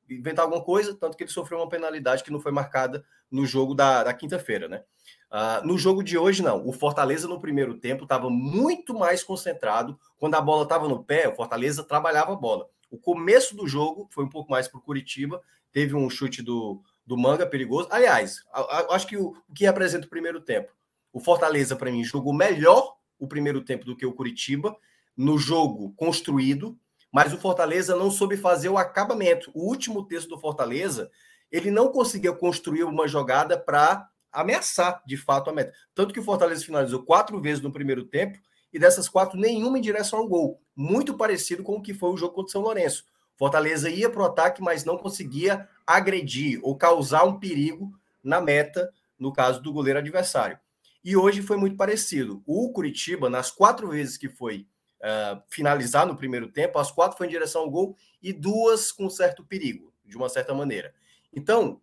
inventar 0.10 0.46
alguma 0.46 0.64
coisa, 0.64 0.96
tanto 0.96 1.18
que 1.18 1.24
ele 1.24 1.32
sofreu 1.32 1.60
uma 1.60 1.70
penalidade 1.70 2.24
que 2.24 2.32
não 2.32 2.40
foi 2.40 2.52
marcada 2.52 3.04
no 3.30 3.46
jogo 3.46 3.74
da, 3.74 4.04
da 4.04 4.14
quinta-feira, 4.14 4.68
né? 4.68 4.84
Uh, 5.32 5.66
no 5.66 5.78
jogo 5.78 6.04
de 6.04 6.18
hoje, 6.18 6.42
não. 6.42 6.66
O 6.66 6.72
Fortaleza, 6.72 7.28
no 7.28 7.40
primeiro 7.40 7.78
tempo, 7.78 8.04
estava 8.04 8.30
muito 8.30 8.94
mais 8.94 9.24
concentrado. 9.24 10.00
Quando 10.18 10.36
a 10.36 10.42
bola 10.42 10.64
estava 10.64 10.88
no 10.88 11.04
pé, 11.04 11.28
o 11.28 11.36
Fortaleza 11.36 11.84
trabalhava 11.84 12.34
a 12.34 12.36
bola. 12.36 12.70
O 12.90 12.98
começo 12.98 13.56
do 13.56 13.68
jogo 13.68 14.08
foi 14.12 14.24
um 14.24 14.30
pouco 14.30 14.50
mais 14.50 14.68
para 14.68 14.80
o 14.80 14.82
Curitiba. 14.82 15.42
Teve 15.72 15.96
um 15.96 16.10
chute 16.10 16.42
do, 16.42 16.82
do 17.06 17.18
Manga 17.18 17.46
perigoso. 17.46 17.90
Aliás, 17.92 18.44
acho 18.90 19.08
que 19.08 19.18
o, 19.18 19.36
o 19.48 19.54
que 19.54 19.66
representa 19.66 20.08
o 20.08 20.10
primeiro 20.10 20.40
tempo? 20.40 20.72
O 21.12 21.20
Fortaleza, 21.20 21.76
para 21.76 21.92
mim, 21.92 22.04
jogou 22.04 22.34
melhor 22.34 22.96
o 23.20 23.28
primeiro 23.28 23.62
tempo 23.62 23.86
do 23.86 23.96
que 23.96 24.06
o 24.06 24.14
Curitiba. 24.14 24.76
No 25.16 25.38
jogo 25.38 25.94
construído, 25.96 26.78
mas 27.18 27.34
o 27.34 27.38
Fortaleza 27.40 27.96
não 27.96 28.12
soube 28.12 28.38
fazer 28.38 28.70
o 28.70 28.78
acabamento. 28.78 29.50
O 29.56 29.68
último 29.68 30.06
texto 30.06 30.30
do 30.30 30.40
Fortaleza, 30.40 31.10
ele 31.52 31.72
não 31.72 31.92
conseguiu 31.92 32.36
construir 32.36 32.84
uma 32.84 33.08
jogada 33.08 33.58
para 33.58 34.08
ameaçar 34.32 35.02
de 35.04 35.18
fato 35.18 35.50
a 35.50 35.54
meta. 35.54 35.74
Tanto 35.96 36.14
que 36.14 36.20
o 36.20 36.24
Fortaleza 36.24 36.64
finalizou 36.64 37.02
quatro 37.02 37.42
vezes 37.42 37.64
no 37.64 37.74
primeiro 37.74 38.04
tempo 38.04 38.38
e 38.72 38.78
dessas 38.78 39.10
quatro, 39.10 39.36
nenhuma 39.36 39.80
em 39.80 39.82
direção 39.82 40.20
ao 40.20 40.28
gol. 40.28 40.62
Muito 40.76 41.18
parecido 41.18 41.64
com 41.64 41.78
o 41.78 41.82
que 41.82 41.92
foi 41.92 42.12
o 42.12 42.18
jogo 42.18 42.36
contra 42.36 42.50
o 42.50 42.52
São 42.52 42.62
Lourenço. 42.62 43.04
Fortaleza 43.36 43.90
ia 43.90 44.12
para 44.12 44.22
o 44.22 44.26
ataque, 44.26 44.62
mas 44.62 44.86
não 44.86 44.96
conseguia 44.96 45.68
agredir 45.88 46.60
ou 46.62 46.78
causar 46.78 47.24
um 47.24 47.40
perigo 47.40 47.92
na 48.24 48.40
meta, 48.40 48.94
no 49.18 49.34
caso 49.34 49.60
do 49.60 49.74
goleiro 49.74 49.98
adversário. 49.98 50.60
E 51.04 51.18
hoje 51.18 51.42
foi 51.42 51.58
muito 51.58 51.78
parecido. 51.78 52.44
O 52.46 52.72
Curitiba, 52.72 53.28
nas 53.28 53.50
quatro 53.50 53.88
vezes 53.88 54.18
que 54.20 54.30
foi 54.30 54.68
uh, 55.08 55.42
finalizar 55.48 56.06
no 56.06 56.18
primeiro 56.18 56.52
tempo, 56.52 56.78
as 56.78 56.92
quatro 56.92 57.18
foi 57.18 57.28
em 57.28 57.30
direção 57.30 57.62
ao 57.62 57.72
gol 57.72 57.96
e 58.22 58.34
duas 58.34 58.92
com 58.92 59.10
certo 59.10 59.44
perigo, 59.46 59.94
de 60.06 60.18
uma 60.18 60.28
certa 60.28 60.54
maneira. 60.54 60.94
Então, 61.34 61.82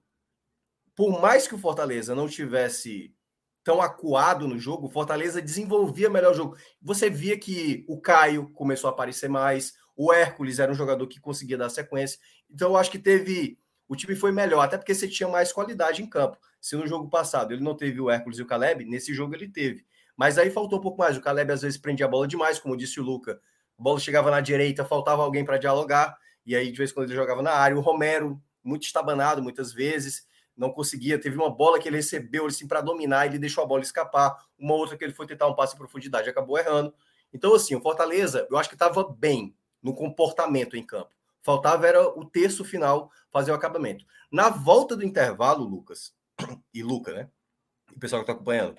por 0.95 1.21
mais 1.21 1.49
que 1.49 1.55
o 1.55 1.59
Fortaleza 1.59 2.15
não 2.15 2.29
tivesse 2.29 3.15
tão 3.65 3.81
acuado 3.81 4.47
no 4.47 4.59
jogo, 4.59 4.87
o 4.87 4.91
Fortaleza 4.91 5.41
desenvolvia 5.41 6.11
melhor 6.11 6.33
o 6.33 6.37
jogo. 6.37 6.57
Você 6.83 7.09
via 7.09 7.39
que 7.39 7.85
o 7.89 7.99
Caio 7.99 8.51
começou 8.51 8.89
a 8.89 8.93
aparecer 8.93 9.29
mais, 9.29 9.75
o 9.97 10.13
Hércules 10.13 10.59
era 10.59 10.71
um 10.71 10.75
jogador 10.75 11.07
que 11.07 11.19
conseguia 11.19 11.57
dar 11.57 11.71
sequência. 11.71 12.19
Então, 12.51 12.71
eu 12.71 12.77
acho 12.77 12.91
que 12.91 12.99
teve. 12.99 13.59
O 13.87 13.97
time 13.97 14.17
foi 14.17 14.33
melhor, 14.33 14.61
até 14.61 14.79
porque 14.79 14.95
você 14.95 15.07
tinha 15.07 15.29
mais 15.29 15.53
qualidade 15.53 16.03
em 16.03 16.09
campo. 16.09 16.39
Se 16.61 16.75
no 16.75 16.87
jogo 16.87 17.09
passado 17.09 17.53
ele 17.53 17.63
não 17.63 17.77
teve 17.77 18.01
o 18.01 18.11
Hércules 18.11 18.39
e 18.39 18.43
o 18.43 18.47
Caleb, 18.47 18.85
nesse 18.87 19.13
jogo 19.13 19.35
ele 19.35 19.49
teve. 19.49 19.85
Mas 20.16 20.39
aí 20.39 20.51
faltou 20.51 20.78
um 20.78 20.82
pouco 20.82 20.99
mais. 20.99 21.16
O 21.16 21.20
Caleb 21.20 21.53
às 21.53 21.62
vezes 21.62 21.78
prendia 21.78 22.07
a 22.07 22.09
bola 22.09 22.27
demais, 22.27 22.59
como 22.59 22.77
disse 22.77 23.01
o 23.01 23.03
Luca. 23.03 23.41
A 23.78 23.82
bola 23.82 23.99
chegava 23.99 24.31
na 24.31 24.41
direita, 24.41 24.85
faltava 24.85 25.23
alguém 25.23 25.45
para 25.45 25.59
dialogar, 25.59 26.16
e 26.47 26.55
aí 26.55 26.70
de 26.70 26.78
vez 26.78 26.91
em 26.91 26.95
quando 26.95 27.09
ele 27.09 27.16
jogava 27.16 27.43
na 27.43 27.53
área. 27.53 27.77
O 27.77 27.81
Romero, 27.81 28.41
muito 28.62 28.85
estabanado 28.85 29.43
muitas 29.43 29.73
vezes, 29.73 30.27
não 30.57 30.70
conseguia. 30.70 31.20
Teve 31.20 31.36
uma 31.36 31.51
bola 31.51 31.78
que 31.78 31.89
ele 31.89 31.97
recebeu 31.97 32.47
assim, 32.47 32.66
para 32.66 32.81
dominar, 32.81 33.27
ele 33.27 33.39
deixou 33.39 33.65
a 33.65 33.66
bola 33.66 33.82
escapar. 33.82 34.36
Uma 34.59 34.74
outra 34.74 34.97
que 34.97 35.05
ele 35.05 35.12
foi 35.12 35.27
tentar 35.27 35.49
um 35.49 35.55
passe 35.55 35.74
em 35.74 35.78
profundidade, 35.78 36.28
acabou 36.28 36.59
errando. 36.59 36.95
Então, 37.32 37.53
assim, 37.55 37.74
o 37.74 37.81
Fortaleza, 37.81 38.47
eu 38.51 38.57
acho 38.57 38.69
que 38.69 38.77
estava 38.77 39.03
bem 39.12 39.55
no 39.82 39.93
comportamento 39.93 40.77
em 40.77 40.86
campo. 40.86 41.11
Faltava 41.43 41.86
era 41.86 42.09
o 42.09 42.24
terço 42.24 42.65
final 42.65 43.11
fazer 43.31 43.51
o 43.51 43.55
acabamento. 43.55 44.07
Na 44.31 44.49
volta 44.49 44.97
do 44.97 45.05
intervalo, 45.05 45.65
Lucas, 45.65 46.15
e 46.73 46.82
Luca, 46.82 47.12
né? 47.12 47.28
O 47.95 48.01
pessoal 48.01 48.20
que 48.20 48.24
está 48.24 48.32
acompanhando, 48.32 48.77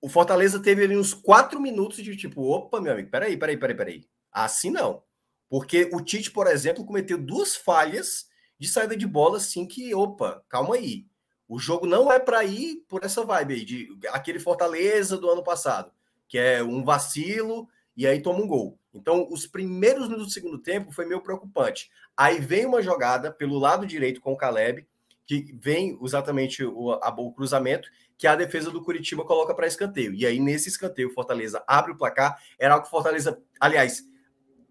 o 0.00 0.08
Fortaleza 0.08 0.60
teve 0.60 0.84
ali 0.84 0.96
uns 0.96 1.14
quatro 1.14 1.60
minutos 1.60 1.98
de 1.98 2.16
tipo, 2.16 2.42
opa, 2.42 2.80
meu 2.80 2.92
amigo, 2.92 3.10
peraí, 3.10 3.36
peraí, 3.36 3.56
peraí, 3.56 3.76
peraí. 3.76 4.08
Assim 4.30 4.70
não. 4.70 5.02
Porque 5.48 5.88
o 5.92 6.00
Tite, 6.00 6.30
por 6.30 6.46
exemplo, 6.46 6.84
cometeu 6.84 7.18
duas 7.18 7.56
falhas 7.56 8.26
de 8.58 8.68
saída 8.68 8.96
de 8.96 9.06
bola 9.06 9.36
assim 9.38 9.66
que, 9.66 9.94
opa, 9.94 10.42
calma 10.48 10.74
aí. 10.74 11.06
O 11.48 11.58
jogo 11.58 11.86
não 11.86 12.10
é 12.10 12.18
para 12.18 12.44
ir 12.44 12.84
por 12.88 13.04
essa 13.04 13.24
vibe 13.24 13.54
aí, 13.54 13.64
de 13.64 13.88
aquele 14.08 14.40
Fortaleza 14.40 15.16
do 15.16 15.30
ano 15.30 15.44
passado, 15.44 15.92
que 16.28 16.38
é 16.38 16.62
um 16.62 16.84
vacilo 16.84 17.68
e 17.96 18.06
aí 18.06 18.20
toma 18.20 18.40
um 18.40 18.46
gol. 18.46 18.78
Então, 18.92 19.28
os 19.30 19.46
primeiros 19.46 20.08
minutos 20.08 20.28
do 20.28 20.32
segundo 20.32 20.58
tempo 20.58 20.90
foi 20.90 21.06
meio 21.06 21.22
preocupante. 21.22 21.90
Aí 22.16 22.40
vem 22.40 22.66
uma 22.66 22.82
jogada 22.82 23.30
pelo 23.30 23.58
lado 23.58 23.86
direito 23.86 24.20
com 24.20 24.32
o 24.32 24.36
Caleb, 24.36 24.86
que 25.24 25.56
vem 25.60 25.98
exatamente 26.02 26.64
o, 26.64 26.92
a, 26.92 27.14
o 27.18 27.32
cruzamento, 27.32 27.88
que 28.18 28.26
a 28.26 28.34
defesa 28.34 28.70
do 28.70 28.82
Curitiba 28.82 29.24
coloca 29.24 29.54
para 29.54 29.66
escanteio. 29.66 30.14
E 30.14 30.26
aí, 30.26 30.38
nesse 30.38 30.68
escanteio, 30.68 31.12
Fortaleza 31.12 31.62
abre 31.66 31.92
o 31.92 31.96
placar. 31.96 32.40
Era 32.58 32.74
algo 32.74 32.84
que 32.84 32.90
Fortaleza, 32.90 33.42
aliás, 33.60 34.04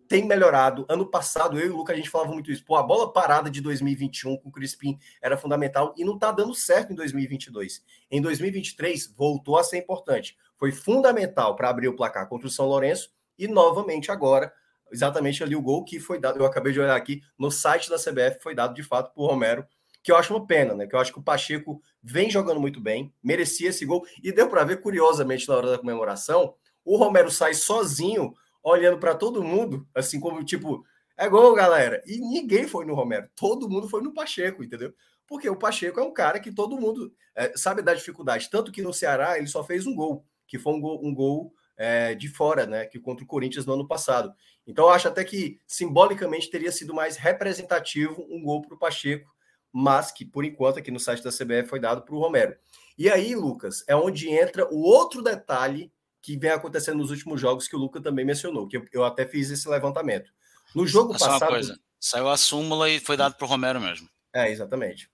tem 0.07 0.25
melhorado. 0.25 0.85
Ano 0.89 1.05
passado, 1.05 1.59
eu 1.59 1.67
e 1.67 1.69
o 1.69 1.77
Lucas, 1.77 1.93
a 1.93 1.97
gente 1.97 2.09
falava 2.09 2.31
muito 2.31 2.51
isso. 2.51 2.63
Pô, 2.65 2.75
a 2.75 2.83
bola 2.83 3.11
parada 3.11 3.49
de 3.49 3.61
2021 3.61 4.37
com 4.37 4.49
o 4.49 4.51
Crispim 4.51 4.97
era 5.21 5.37
fundamental 5.37 5.93
e 5.97 6.03
não 6.03 6.17
tá 6.17 6.31
dando 6.31 6.53
certo 6.53 6.91
em 6.91 6.95
2022. 6.95 7.83
Em 8.09 8.21
2023, 8.21 9.13
voltou 9.15 9.57
a 9.57 9.63
ser 9.63 9.77
importante. 9.77 10.37
Foi 10.57 10.71
fundamental 10.71 11.55
para 11.55 11.69
abrir 11.69 11.87
o 11.87 11.95
placar 11.95 12.27
contra 12.27 12.47
o 12.47 12.51
São 12.51 12.67
Lourenço 12.67 13.11
e, 13.37 13.47
novamente, 13.47 14.11
agora, 14.11 14.51
exatamente 14.91 15.43
ali 15.43 15.55
o 15.55 15.61
gol 15.61 15.83
que 15.83 15.99
foi 15.99 16.19
dado. 16.19 16.39
Eu 16.39 16.45
acabei 16.45 16.71
de 16.71 16.79
olhar 16.79 16.95
aqui 16.95 17.21
no 17.37 17.51
site 17.51 17.89
da 17.89 17.97
CBF, 17.97 18.41
foi 18.41 18.55
dado 18.55 18.73
de 18.73 18.83
fato 18.83 19.13
por 19.13 19.29
Romero 19.29 19.65
que 20.05 20.11
eu 20.11 20.17
acho 20.17 20.31
uma 20.31 20.45
pena, 20.45 20.75
né? 20.75 20.85
Que 20.85 20.95
eu 20.95 20.99
acho 20.99 21.11
que 21.11 21.17
o 21.17 21.23
Pacheco 21.23 21.81
vem 22.01 22.29
jogando 22.29 22.61
muito 22.61 22.79
bem, 22.79 23.11
merecia 23.23 23.69
esse 23.69 23.83
gol 23.87 24.05
e 24.23 24.31
deu 24.31 24.47
para 24.47 24.63
ver 24.63 24.79
curiosamente 24.79 25.47
na 25.49 25.55
hora 25.55 25.71
da 25.71 25.79
comemoração, 25.79 26.53
o 26.85 26.95
Romero 26.95 27.31
sai 27.31 27.55
sozinho, 27.55 28.31
olhando 28.61 28.99
para 28.99 29.15
todo 29.15 29.43
mundo, 29.43 29.87
assim 29.95 30.19
como 30.19 30.45
tipo, 30.45 30.85
é 31.17 31.27
gol, 31.27 31.55
galera. 31.55 32.03
E 32.05 32.19
ninguém 32.19 32.67
foi 32.67 32.85
no 32.85 32.93
Romero, 32.93 33.27
todo 33.35 33.67
mundo 33.67 33.89
foi 33.89 34.03
no 34.03 34.13
Pacheco, 34.13 34.63
entendeu? 34.63 34.93
Porque 35.25 35.49
o 35.49 35.57
Pacheco 35.57 35.99
é 35.99 36.03
um 36.03 36.13
cara 36.13 36.39
que 36.39 36.53
todo 36.53 36.79
mundo 36.79 37.11
é, 37.35 37.57
sabe 37.57 37.81
da 37.81 37.95
dificuldade, 37.95 38.47
tanto 38.51 38.71
que 38.71 38.83
no 38.83 38.93
Ceará 38.93 39.39
ele 39.39 39.47
só 39.47 39.63
fez 39.63 39.87
um 39.87 39.95
gol, 39.95 40.23
que 40.45 40.59
foi 40.59 40.73
um 40.73 40.79
gol, 40.79 41.03
um 41.03 41.15
gol 41.15 41.51
é, 41.75 42.13
de 42.13 42.27
fora, 42.27 42.67
né? 42.67 42.85
Que 42.85 42.99
contra 42.99 43.23
o 43.23 43.27
Corinthians 43.27 43.65
no 43.65 43.73
ano 43.73 43.87
passado. 43.87 44.31
Então, 44.67 44.85
eu 44.85 44.91
acho 44.91 45.07
até 45.07 45.23
que 45.23 45.59
simbolicamente 45.65 46.51
teria 46.51 46.71
sido 46.71 46.93
mais 46.93 47.17
representativo 47.17 48.23
um 48.29 48.43
gol 48.43 48.61
para 48.61 48.75
o 48.75 48.79
Pacheco, 48.79 49.34
mas 49.77 50.09
que 50.09 50.23
por 50.23 50.45
enquanto 50.45 50.79
aqui 50.79 50.89
no 50.89 51.01
site 51.01 51.21
da 51.21 51.29
CBF 51.29 51.67
foi 51.67 51.81
dado 51.81 52.01
para 52.03 52.15
o 52.15 52.19
Romero. 52.19 52.55
E 52.97 53.09
aí, 53.09 53.35
Lucas, 53.35 53.83
é 53.89 53.93
onde 53.93 54.29
entra 54.29 54.65
o 54.73 54.79
outro 54.79 55.21
detalhe 55.21 55.91
que 56.21 56.37
vem 56.37 56.51
acontecendo 56.51 56.99
nos 56.99 57.11
últimos 57.11 57.41
jogos 57.41 57.67
que 57.67 57.75
o 57.75 57.79
Lucas 57.79 58.01
também 58.01 58.23
mencionou, 58.23 58.69
que 58.69 58.77
eu, 58.77 58.85
eu 58.93 59.03
até 59.03 59.25
fiz 59.25 59.49
esse 59.49 59.67
levantamento. 59.67 60.31
No 60.73 60.87
jogo 60.87 61.11
passado. 61.11 61.49
Coisa, 61.49 61.77
saiu 61.99 62.29
a 62.29 62.37
súmula 62.37 62.89
e 62.89 63.01
foi 63.01 63.17
dado 63.17 63.35
para 63.35 63.43
o 63.43 63.49
Romero 63.49 63.81
mesmo. 63.81 64.09
É, 64.33 64.49
exatamente. 64.49 65.09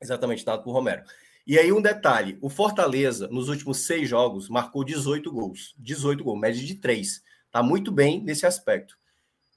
Exatamente, 0.00 0.44
dado 0.44 0.62
para 0.62 0.70
o 0.70 0.72
Romero. 0.72 1.02
E 1.44 1.58
aí, 1.58 1.72
um 1.72 1.82
detalhe: 1.82 2.38
o 2.40 2.48
Fortaleza, 2.48 3.26
nos 3.26 3.48
últimos 3.48 3.78
seis 3.78 4.08
jogos, 4.08 4.48
marcou 4.48 4.84
18 4.84 5.32
gols. 5.32 5.74
18 5.76 6.22
gols, 6.22 6.38
média 6.38 6.64
de 6.64 6.76
3. 6.76 7.20
Tá 7.50 7.64
muito 7.64 7.90
bem 7.90 8.22
nesse 8.22 8.46
aspecto. 8.46 8.96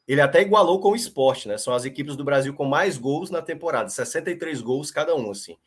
Ele 0.07 0.22
até 0.22 0.41
igualou 0.41 0.80
com 0.80 0.91
o 0.91 0.95
esporte, 0.95 1.48
né? 1.48 1.57
São 1.57 1.73
as 1.73 1.86
equipes 1.86 2.15
do 2.15 2.23
Brasil 2.23 2.53
com 2.53 2.65
mais 2.65 2.98
gols 2.98 3.30
na 3.30 3.41
temporada, 3.41 3.90
63 3.90 4.61
gols 4.61 4.91
cada 4.91 5.15
um, 5.15 5.32
assim. 5.32 5.57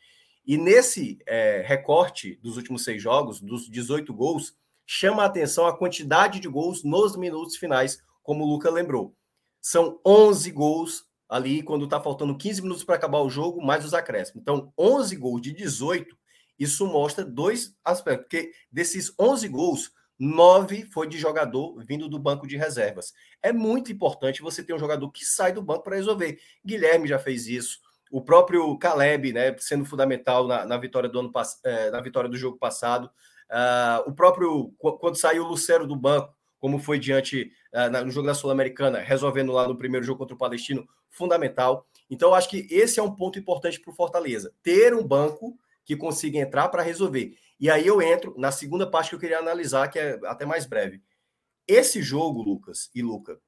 E 0.45 0.57
nesse 0.57 1.17
é, 1.25 1.63
recorte 1.65 2.35
dos 2.41 2.55
últimos 2.55 2.83
seis 2.83 3.01
jogos, 3.01 3.41
dos 3.41 3.69
18 3.69 4.13
gols, 4.13 4.53
chama 4.85 5.23
a 5.23 5.25
atenção 5.25 5.65
a 5.65 5.75
quantidade 5.75 6.39
de 6.39 6.47
gols 6.47 6.83
nos 6.83 7.15
minutos 7.15 7.55
finais, 7.55 7.99
como 8.21 8.43
o 8.43 8.47
Luca 8.47 8.69
lembrou. 8.69 9.15
São 9.59 9.99
11 10.05 10.51
gols 10.51 11.05
ali 11.27 11.63
quando 11.63 11.85
está 11.85 11.99
faltando 11.99 12.37
15 12.37 12.61
minutos 12.61 12.83
para 12.83 12.95
acabar 12.95 13.19
o 13.19 13.29
jogo, 13.29 13.65
mais 13.65 13.83
os 13.83 13.95
acréscimos. 13.95 14.41
Então, 14.41 14.71
11 14.77 15.15
gols 15.15 15.41
de 15.41 15.51
18, 15.53 16.15
isso 16.59 16.85
mostra 16.85 17.25
dois 17.25 17.75
aspectos, 17.83 18.27
porque 18.27 18.51
desses 18.71 19.11
11 19.19 19.47
gols, 19.47 19.91
nove 20.17 20.85
foi 20.91 21.07
de 21.07 21.17
jogador 21.17 21.83
vindo 21.85 22.07
do 22.07 22.19
banco 22.19 22.47
de 22.47 22.57
reservas. 22.57 23.13
É 23.41 23.51
muito 23.51 23.91
importante 23.91 24.41
você 24.41 24.63
ter 24.63 24.73
um 24.73 24.79
jogador 24.79 25.09
que 25.11 25.25
sai 25.25 25.51
do 25.51 25.61
banco 25.61 25.83
para 25.83 25.95
resolver. 25.95 26.39
Guilherme 26.65 27.07
já 27.07 27.19
fez 27.19 27.47
isso, 27.47 27.79
o 28.11 28.21
próprio 28.21 28.77
Caleb, 28.77 29.33
né, 29.33 29.55
sendo 29.59 29.85
fundamental 29.85 30.47
na, 30.47 30.65
na 30.65 30.77
vitória 30.77 31.09
do 31.09 31.19
ano 31.19 31.31
é, 31.63 31.91
na 31.91 32.01
vitória 32.01 32.29
do 32.29 32.37
jogo 32.37 32.57
passado. 32.57 33.09
Uh, 33.49 34.09
o 34.09 34.13
próprio 34.13 34.73
quando 34.77 35.17
saiu 35.17 35.43
o 35.43 35.47
Lucero 35.47 35.85
do 35.85 35.95
banco, 35.95 36.33
como 36.59 36.79
foi 36.79 36.97
diante 36.97 37.51
uh, 37.73 38.03
no 38.03 38.11
jogo 38.11 38.25
da 38.25 38.33
Sul-Americana, 38.33 38.99
resolvendo 38.99 39.51
lá 39.51 39.67
no 39.67 39.77
primeiro 39.77 40.05
jogo 40.05 40.19
contra 40.19 40.35
o 40.35 40.39
Palestino, 40.39 40.87
fundamental. 41.09 41.85
Então, 42.09 42.33
acho 42.33 42.49
que 42.49 42.67
esse 42.69 42.99
é 42.99 43.03
um 43.03 43.15
ponto 43.15 43.37
importante 43.39 43.79
para 43.79 43.91
o 43.91 43.95
Fortaleza, 43.95 44.53
ter 44.63 44.93
um 44.93 45.05
banco 45.05 45.57
que 45.83 45.95
consiga 45.95 46.39
entrar 46.39 46.69
para 46.69 46.81
resolver. 46.81 47.35
E 47.59 47.69
aí 47.69 47.87
eu 47.87 48.01
entro 48.01 48.35
na 48.37 48.51
segunda 48.51 48.89
parte 48.89 49.09
que 49.09 49.15
eu 49.15 49.19
queria 49.19 49.39
analisar, 49.39 49.87
que 49.87 49.99
é 49.99 50.19
até 50.25 50.45
mais 50.45 50.65
breve. 50.65 51.01
Esse 51.67 52.01
jogo, 52.01 52.41
Lucas 52.41 52.89
e 52.93 53.01
Luca, 53.01 53.39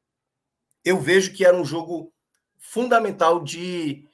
eu 0.84 1.00
vejo 1.00 1.34
que 1.34 1.46
era 1.46 1.56
um 1.56 1.66
jogo 1.66 2.14
fundamental 2.58 3.44
de 3.44 4.08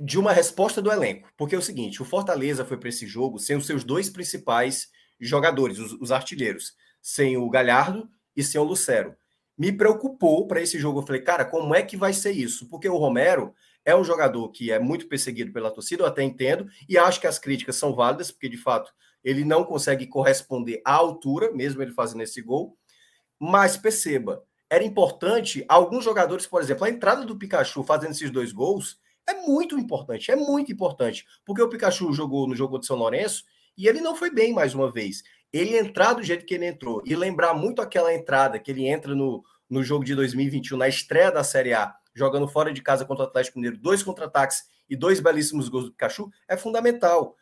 de 0.00 0.18
uma 0.18 0.32
resposta 0.32 0.80
do 0.80 0.92
elenco. 0.92 1.28
Porque 1.36 1.54
é 1.54 1.58
o 1.58 1.62
seguinte: 1.62 2.00
o 2.00 2.04
Fortaleza 2.04 2.64
foi 2.64 2.76
para 2.76 2.88
esse 2.88 3.06
jogo 3.06 3.38
sem 3.38 3.56
os 3.56 3.66
seus 3.66 3.84
dois 3.84 4.08
principais 4.08 4.88
jogadores, 5.20 5.78
os, 5.78 5.92
os, 5.94 6.12
artilheiros, 6.12 6.74
sem 7.02 7.36
o 7.36 7.50
Galhardo 7.50 8.08
e 8.36 8.44
sem 8.44 8.60
o 8.60 8.64
Lucero. 8.64 9.16
Me 9.56 9.72
preocupou 9.72 10.46
para 10.46 10.60
esse 10.60 10.78
jogo. 10.78 11.00
Eu 11.00 11.06
falei, 11.06 11.22
cara, 11.22 11.44
como 11.44 11.74
é 11.74 11.82
que 11.82 11.96
vai 11.96 12.12
ser 12.12 12.30
isso? 12.30 12.68
Porque 12.68 12.88
o 12.88 12.96
Romero 12.96 13.52
é 13.88 13.96
um 13.96 14.04
jogador 14.04 14.50
que 14.50 14.70
é 14.70 14.78
muito 14.78 15.08
perseguido 15.08 15.50
pela 15.50 15.70
torcida, 15.70 16.02
eu 16.02 16.06
até 16.06 16.22
entendo, 16.22 16.68
e 16.86 16.98
acho 16.98 17.18
que 17.18 17.26
as 17.26 17.38
críticas 17.38 17.76
são 17.76 17.94
válidas, 17.94 18.30
porque 18.30 18.46
de 18.46 18.58
fato 18.58 18.92
ele 19.24 19.46
não 19.46 19.64
consegue 19.64 20.06
corresponder 20.06 20.82
à 20.84 20.92
altura, 20.92 21.50
mesmo 21.52 21.80
ele 21.80 21.92
fazendo 21.92 22.22
esse 22.22 22.42
gol. 22.42 22.76
Mas 23.40 23.78
perceba, 23.78 24.44
era 24.68 24.84
importante 24.84 25.64
alguns 25.66 26.04
jogadores, 26.04 26.46
por 26.46 26.60
exemplo, 26.60 26.84
a 26.84 26.90
entrada 26.90 27.24
do 27.24 27.38
Pikachu 27.38 27.82
fazendo 27.82 28.10
esses 28.10 28.30
dois 28.30 28.52
gols 28.52 29.00
é 29.26 29.32
muito 29.46 29.78
importante, 29.78 30.30
é 30.30 30.36
muito 30.36 30.70
importante. 30.70 31.24
Porque 31.46 31.62
o 31.62 31.68
Pikachu 31.70 32.12
jogou 32.12 32.46
no 32.46 32.54
jogo 32.54 32.78
de 32.78 32.84
São 32.84 32.96
Lourenço 32.96 33.44
e 33.74 33.88
ele 33.88 34.02
não 34.02 34.14
foi 34.14 34.30
bem 34.30 34.52
mais 34.52 34.74
uma 34.74 34.92
vez. 34.92 35.22
Ele 35.50 35.78
entrar 35.78 36.12
do 36.12 36.22
jeito 36.22 36.44
que 36.44 36.52
ele 36.52 36.66
entrou 36.66 37.02
e 37.06 37.16
lembrar 37.16 37.54
muito 37.54 37.80
aquela 37.80 38.12
entrada 38.12 38.58
que 38.58 38.70
ele 38.70 38.86
entra 38.86 39.14
no, 39.14 39.42
no 39.70 39.82
jogo 39.82 40.04
de 40.04 40.14
2021, 40.14 40.76
na 40.76 40.88
estreia 40.88 41.32
da 41.32 41.42
Série 41.42 41.72
A, 41.72 41.94
jogando 42.18 42.48
fora 42.48 42.72
de 42.72 42.82
casa 42.82 43.04
contra 43.04 43.24
o 43.24 43.28
Atlético 43.28 43.58
Mineiro, 43.58 43.78
dois 43.78 44.02
contra-ataques 44.02 44.64
e 44.90 44.96
dois 44.96 45.20
belíssimos 45.20 45.68
gols 45.68 45.84
do 45.84 45.92
Pikachu, 45.92 46.28
é 46.48 46.56
fundamental. 46.56 47.36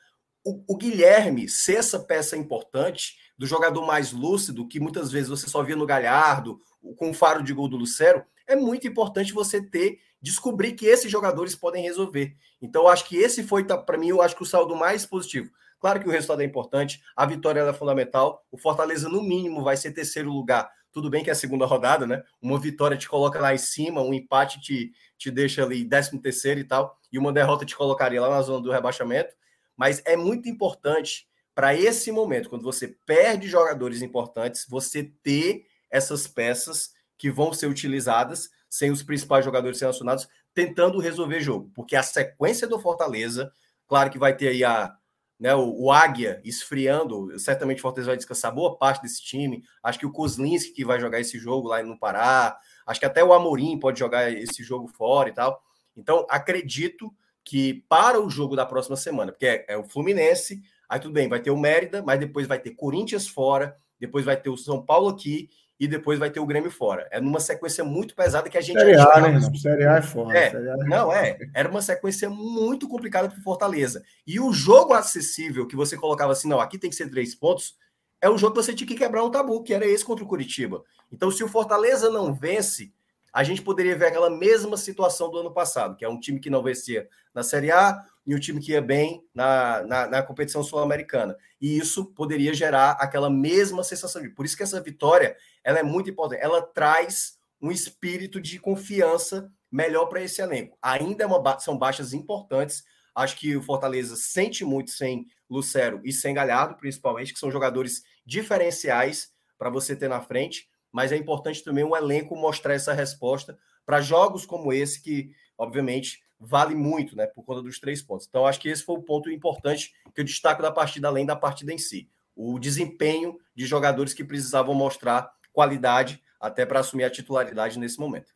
O, 0.45 0.63
o, 0.69 0.77
Guilherme 0.77 1.49
ser 1.49 1.77
essa 1.77 1.99
peça 1.99 2.37
importante, 2.37 3.17
do 3.37 3.47
jogador 3.47 3.85
mais 3.85 4.13
lúcido, 4.13 4.69
que 4.69 4.79
muitas 4.79 5.11
vezes 5.11 5.29
você 5.29 5.49
só 5.49 5.63
via 5.63 5.75
no 5.75 5.87
Galhardo, 5.87 6.61
com 6.97 7.11
o 7.11 7.15
faro 7.15 7.43
de 7.43 7.53
gol 7.53 7.69
do 7.69 7.77
Lucero, 7.77 8.25
é 8.47 8.55
muito 8.55 8.87
importante 8.87 9.33
você 9.33 9.61
ter 9.61 9.99
descobrir 10.23 10.73
que 10.73 10.87
esses 10.87 11.11
jogadores 11.11 11.55
podem 11.55 11.83
resolver. 11.83 12.37
Então, 12.61 12.83
eu 12.83 12.89
acho 12.89 13.07
que 13.07 13.17
esse 13.17 13.43
foi, 13.43 13.65
tá, 13.65 13.77
para 13.77 13.99
mim, 13.99 14.09
eu 14.09 14.23
acho 14.23 14.37
que 14.37 14.43
o 14.43 14.47
saldo 14.47 14.75
mais 14.77 15.05
positivo. 15.05 15.51
Claro 15.79 16.01
que 16.01 16.09
o 16.09 16.11
resultado 16.11 16.43
é 16.43 16.45
importante, 16.45 17.01
a 17.15 17.27
vitória 17.27 17.61
é 17.61 17.73
fundamental. 17.73 18.45
O 18.51 18.59
Fortaleza, 18.59 19.09
no 19.09 19.23
mínimo, 19.23 19.63
vai 19.63 19.77
ser 19.77 19.93
terceiro 19.93 20.31
lugar. 20.31 20.71
Tudo 20.97 21.11
bem 21.11 21.23
que 21.23 21.29
é 21.29 21.35
a 21.35 21.37
segunda 21.37 21.67
rodada, 21.67 22.07
né? 22.07 22.23
Uma 22.41 22.59
vitória 22.59 22.97
te 22.97 23.07
coloca 23.07 23.39
lá 23.39 23.53
em 23.53 23.59
cima, 23.59 24.01
um 24.01 24.15
empate 24.15 24.59
te, 24.63 24.95
te 25.19 25.31
deixa 25.31 25.63
ali 25.63 25.85
décimo 25.85 26.23
terceiro 26.23 26.59
e 26.59 26.65
tal, 26.65 26.99
e 27.13 27.19
uma 27.19 27.35
derrota 27.35 27.67
te 27.67 27.77
colocaria 27.77 28.19
lá 28.19 28.31
na 28.31 28.41
zona 28.41 28.63
do 28.63 28.73
rebaixamento. 28.73 29.35
Mas 29.77 30.01
é 30.07 30.17
muito 30.17 30.49
importante 30.49 31.29
para 31.55 31.75
esse 31.75 32.11
momento, 32.11 32.49
quando 32.49 32.63
você 32.63 32.97
perde 33.05 33.47
jogadores 33.47 34.01
importantes, 34.01 34.65
você 34.67 35.13
ter 35.23 35.67
essas 35.91 36.27
peças 36.27 36.95
que 37.19 37.31
vão 37.31 37.53
ser 37.53 37.67
utilizadas 37.67 38.49
sem 38.67 38.91
os 38.91 39.03
principais 39.03 39.45
jogadores 39.45 39.79
selecionados, 39.79 40.27
tentando 40.55 40.99
resolver 40.99 41.41
jogo. 41.41 41.71
Porque 41.75 41.95
a 41.95 42.03
sequência 42.03 42.67
do 42.67 42.81
Fortaleza, 42.81 43.53
claro 43.87 44.09
que 44.09 44.19
vai 44.19 44.35
ter 44.35 44.49
aí 44.49 44.65
a, 44.65 44.97
né, 45.39 45.55
o, 45.55 45.85
o, 45.85 45.93
Águia 45.93 46.41
esfriando, 46.45 47.39
certamente 47.39 47.79
o 47.79 47.83
Fortaleza 47.83 48.11
vai 48.11 48.17
descansar 48.17 48.55
boa 48.55 48.77
parte 48.77 49.03
desse 49.03 49.23
time. 49.23 49.63
Acho 49.83 49.99
que 49.99 50.07
o 50.07 50.13
Kozlinski 50.13 50.73
que 50.73 50.85
vai 50.85 50.99
jogar 50.99 51.21
esse 51.21 51.39
jogo 51.39 51.69
lá 51.69 51.83
no 51.83 51.99
Pará. 51.99 52.59
Acho 52.87 53.01
que 53.01 53.07
até 53.07 53.23
o 53.23 53.33
Amorim 53.33 53.79
pode 53.79 53.99
jogar 53.99 54.33
esse 54.33 54.63
jogo 54.63 54.89
fora 54.89 55.29
e 55.29 55.33
tal. 55.33 55.63
Então, 55.97 56.27
acredito 56.31 57.13
que 57.45 57.85
para 57.89 58.21
o 58.21 58.29
jogo 58.29 58.57
da 58.57 58.67
próxima 58.67 58.97
semana, 58.97 59.31
porque 59.31 59.47
é, 59.47 59.65
é 59.69 59.77
o 59.77 59.85
Fluminense, 59.85 60.61
aí 60.89 60.99
tudo 60.99 61.13
bem, 61.13 61.29
vai 61.29 61.41
ter 61.41 61.51
o 61.51 61.57
Mérida, 61.57 62.03
mas 62.03 62.19
depois 62.19 62.47
vai 62.47 62.59
ter 62.59 62.71
Corinthians 62.71 63.29
fora, 63.29 63.77
depois 64.01 64.25
vai 64.25 64.37
ter 64.37 64.51
o 64.51 64.57
São 64.57 64.85
Paulo 64.85 65.09
aqui 65.09 65.49
e 65.79 65.87
depois 65.87 66.19
vai 66.19 66.31
ter 66.31 66.41
o 66.41 66.47
Grêmio 66.47 66.71
fora. 66.71 67.07
É 67.11 67.21
numa 67.21 67.41
sequência 67.41 67.85
muito 67.85 68.15
pesada 68.15 68.49
que 68.49 68.57
a 68.57 68.61
gente. 68.61 68.79
Série 68.79 68.97
A, 68.97 69.21
né? 69.21 69.41
Série 69.59 69.87
A 69.87 69.97
é 69.97 70.03
fora. 70.03 70.39
É, 70.39 70.47
é, 70.47 70.77
não, 70.85 71.13
é. 71.13 71.39
Era 71.55 71.69
uma 71.69 71.83
sequência 71.83 72.31
muito 72.31 72.89
complicada 72.89 73.29
para 73.29 73.39
o 73.39 73.43
Fortaleza. 73.43 74.03
E 74.27 74.41
o 74.41 74.53
jogo 74.53 74.95
acessível 74.95 75.67
que 75.67 75.77
você 75.77 75.97
colocava 75.97 76.33
assim, 76.33 76.49
não, 76.49 76.61
aqui 76.61 76.79
tem 76.79 76.91
que 76.91 76.97
ser 76.97 77.11
três 77.11 77.35
pontos, 77.35 77.77
é 78.21 78.31
um 78.31 78.39
jogo 78.39 78.55
que 78.55 78.63
você 78.63 78.75
tinha 78.75 78.89
que 78.89 78.95
quebrar 78.95 79.25
um 79.25 79.31
tabu, 79.31 79.63
que 79.63 79.75
era 79.75 79.87
esse 79.87 80.05
contra 80.05 80.25
o 80.25 80.29
Curitiba. 80.29 80.83
Então, 81.13 81.31
se 81.31 81.45
o 81.45 81.49
Fortaleza 81.49 82.11
não 82.11 82.35
vence, 82.35 82.93
a 83.33 83.45
gente 83.45 83.61
poderia 83.61 83.97
ver 83.97 84.07
aquela 84.07 84.31
mesma 84.31 84.77
situação 84.77 85.31
do 85.31 85.39
ano 85.39 85.53
passado, 85.53 85.95
que 85.95 86.05
é 86.05 86.09
um 86.09 86.19
time 86.19 86.41
que 86.41 86.49
não 86.49 86.63
vencia 86.63 87.07
na 87.35 87.43
Série 87.43 87.71
A 87.71 88.03
e 88.27 88.35
um 88.35 88.39
time 88.39 88.61
que 88.61 88.73
ia 88.73 88.83
bem 88.83 89.23
na, 89.35 89.83
na, 89.85 90.07
na 90.09 90.23
competição 90.23 90.63
sul-americana. 90.63 91.37
E 91.61 91.79
isso 91.79 92.07
poderia 92.07 92.53
gerar 92.53 92.93
aquela 92.93 93.31
mesma 93.31 93.85
sensação. 93.85 94.21
De, 94.21 94.31
por 94.31 94.45
isso 94.45 94.57
que 94.57 94.63
essa 94.63 94.81
vitória 94.81 95.37
ela 95.63 95.79
é 95.79 95.83
muito 95.83 96.11
importante. 96.11 96.43
Ela 96.43 96.61
traz 96.61 97.39
um 97.61 97.71
espírito 97.71 98.41
de 98.41 98.59
confiança 98.59 99.51
melhor 99.71 100.07
para 100.07 100.23
esse 100.23 100.43
elenco. 100.43 100.77
Ainda 100.83 101.25
é 101.25 101.27
uma, 101.27 101.59
são 101.59 101.79
baixas 101.79 102.13
importantes. 102.13 102.85
Acho 103.15 103.37
que 103.37 103.57
o 103.57 103.63
Fortaleza 103.63 104.17
sente 104.17 104.65
muito 104.65 104.91
sem 104.91 105.27
Lucero 105.49 106.01
e 106.05 106.13
sem 106.13 106.35
Galhardo, 106.35 106.77
principalmente, 106.77 107.33
que 107.33 107.39
são 107.39 107.51
jogadores 107.51 108.03
diferenciais 108.25 109.31
para 109.57 109.71
você 109.71 109.95
ter 109.95 110.09
na 110.09 110.21
frente 110.21 110.69
mas 110.97 111.13
é 111.13 111.17
importante 111.19 111.63
também 111.63 111.85
o 111.85 111.95
elenco 111.95 112.35
mostrar 112.35 112.73
essa 112.73 112.95
resposta 112.95 113.59
para 113.85 114.01
jogos 114.01 114.47
como 114.47 114.73
esse, 114.73 115.03
que, 115.03 115.31
obviamente, 115.59 116.23
vale 116.39 116.75
muito, 116.75 117.17
né, 117.17 117.27
por 117.27 117.45
conta 117.45 117.63
dos 117.63 117.79
três 117.79 118.03
pontos. 118.03 118.27
Então, 118.29 118.47
acho 118.47 118.61
que 118.61 118.69
esse 118.69 118.83
foi 118.83 118.97
o 118.97 119.03
ponto 119.03 119.31
importante 119.31 119.95
que 120.15 120.21
eu 120.21 120.25
destaco 120.25 120.63
da 120.63 120.71
partida, 120.71 121.09
além 121.09 121.25
da 121.25 121.37
partida 121.37 121.73
em 121.73 121.79
si. 121.79 122.09
O 122.35 122.59
desempenho 122.59 123.39
de 123.55 123.65
jogadores 123.65 124.13
que 124.13 124.25
precisavam 124.25 124.75
mostrar 124.75 125.31
qualidade 125.53 126.23
até 126.39 126.67
para 126.67 126.81
assumir 126.81 127.05
a 127.05 127.11
titularidade 127.11 127.79
nesse 127.79 127.99
momento. 127.99 128.35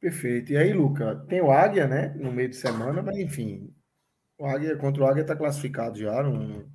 Perfeito. 0.00 0.52
E 0.52 0.56
aí, 0.56 0.72
Luca, 0.72 1.24
tem 1.28 1.40
o 1.40 1.50
Águia, 1.50 1.86
né, 1.86 2.14
no 2.18 2.32
meio 2.32 2.48
de 2.48 2.56
semana, 2.56 3.02
mas 3.02 3.16
enfim, 3.16 3.72
o 4.38 4.44
Águia 4.44 4.76
contra 4.76 5.02
o 5.02 5.06
Águia 5.06 5.22
está 5.22 5.34
classificado 5.34 5.98
já. 5.98 6.22
No, 6.22 6.70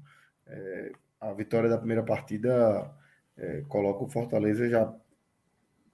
é, 0.47 0.91
a 1.19 1.33
vitória 1.33 1.69
da 1.69 1.77
primeira 1.77 2.03
partida 2.03 2.91
é, 3.37 3.61
coloca 3.67 4.03
o 4.03 4.09
Fortaleza 4.09 4.67
já 4.69 4.93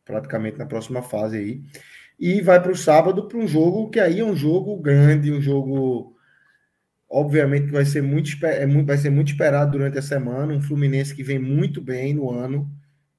praticamente 0.05 0.57
na 0.57 0.65
próxima 0.65 1.01
fase 1.01 1.37
aí. 1.37 1.63
E 2.19 2.41
vai 2.41 2.61
para 2.61 2.71
o 2.71 2.75
sábado 2.75 3.27
para 3.27 3.37
um 3.37 3.47
jogo 3.47 3.89
que 3.89 3.99
aí 3.99 4.19
é 4.19 4.25
um 4.25 4.35
jogo 4.35 4.77
grande, 4.77 5.31
um 5.31 5.41
jogo 5.41 6.17
Obviamente 7.09 7.67
que 7.67 7.71
vai 7.71 7.85
ser 7.85 8.01
muito, 8.01 8.29
é 8.45 8.67
vai 8.83 8.97
ser 8.97 9.09
muito 9.09 9.29
esperado 9.31 9.71
durante 9.71 9.97
a 9.97 10.01
semana. 10.01 10.53
Um 10.53 10.61
Fluminense 10.61 11.15
que 11.15 11.23
vem 11.23 11.39
muito 11.39 11.81
bem 11.81 12.13
no 12.13 12.29
ano. 12.31 12.69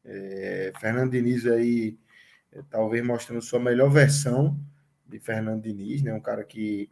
É, 0.05 0.73
Fernando 0.79 1.11
Diniz 1.11 1.47
aí, 1.47 1.97
é, 2.53 2.61
talvez 2.70 3.05
mostrando 3.05 3.41
sua 3.41 3.59
melhor 3.59 3.91
versão 3.91 4.59
de 5.07 5.19
Fernando 5.19 5.62
Diniz, 5.62 6.03
né? 6.03 6.12
Um 6.12 6.20
cara 6.20 6.45
que 6.45 6.91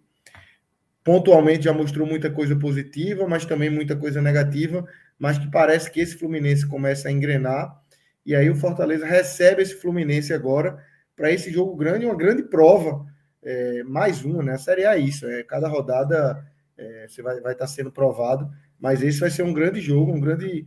pontualmente 1.04 1.64
já 1.64 1.72
mostrou 1.72 2.06
muita 2.06 2.30
coisa 2.30 2.56
positiva, 2.56 3.28
mas 3.28 3.44
também 3.44 3.68
muita 3.68 3.94
coisa 3.94 4.22
negativa, 4.22 4.86
mas 5.18 5.38
que 5.38 5.50
parece 5.50 5.90
que 5.90 6.00
esse 6.00 6.16
Fluminense 6.16 6.66
começa 6.66 7.08
a 7.08 7.12
engrenar. 7.12 7.78
E 8.24 8.34
aí 8.34 8.48
o 8.48 8.56
Fortaleza 8.56 9.04
recebe 9.04 9.62
esse 9.62 9.74
Fluminense 9.74 10.32
agora 10.32 10.82
para 11.16 11.32
esse 11.32 11.50
jogo 11.50 11.74
grande, 11.74 12.04
uma 12.04 12.14
grande 12.14 12.42
prova, 12.42 13.04
é, 13.42 13.82
mais 13.82 14.22
uma, 14.22 14.42
né? 14.42 14.52
A 14.52 14.58
Série 14.58 14.84
A 14.84 14.96
é 14.96 15.00
isso, 15.00 15.26
é 15.26 15.42
cada 15.42 15.66
rodada 15.66 16.46
é, 16.76 17.08
você 17.08 17.22
vai, 17.22 17.40
vai 17.40 17.52
estar 17.54 17.66
tá 17.66 17.72
sendo 17.72 17.90
provado, 17.90 18.48
mas 18.78 19.02
esse 19.02 19.18
vai 19.18 19.30
ser 19.30 19.42
um 19.42 19.54
grande 19.54 19.80
jogo, 19.80 20.12
um 20.12 20.20
grande, 20.20 20.66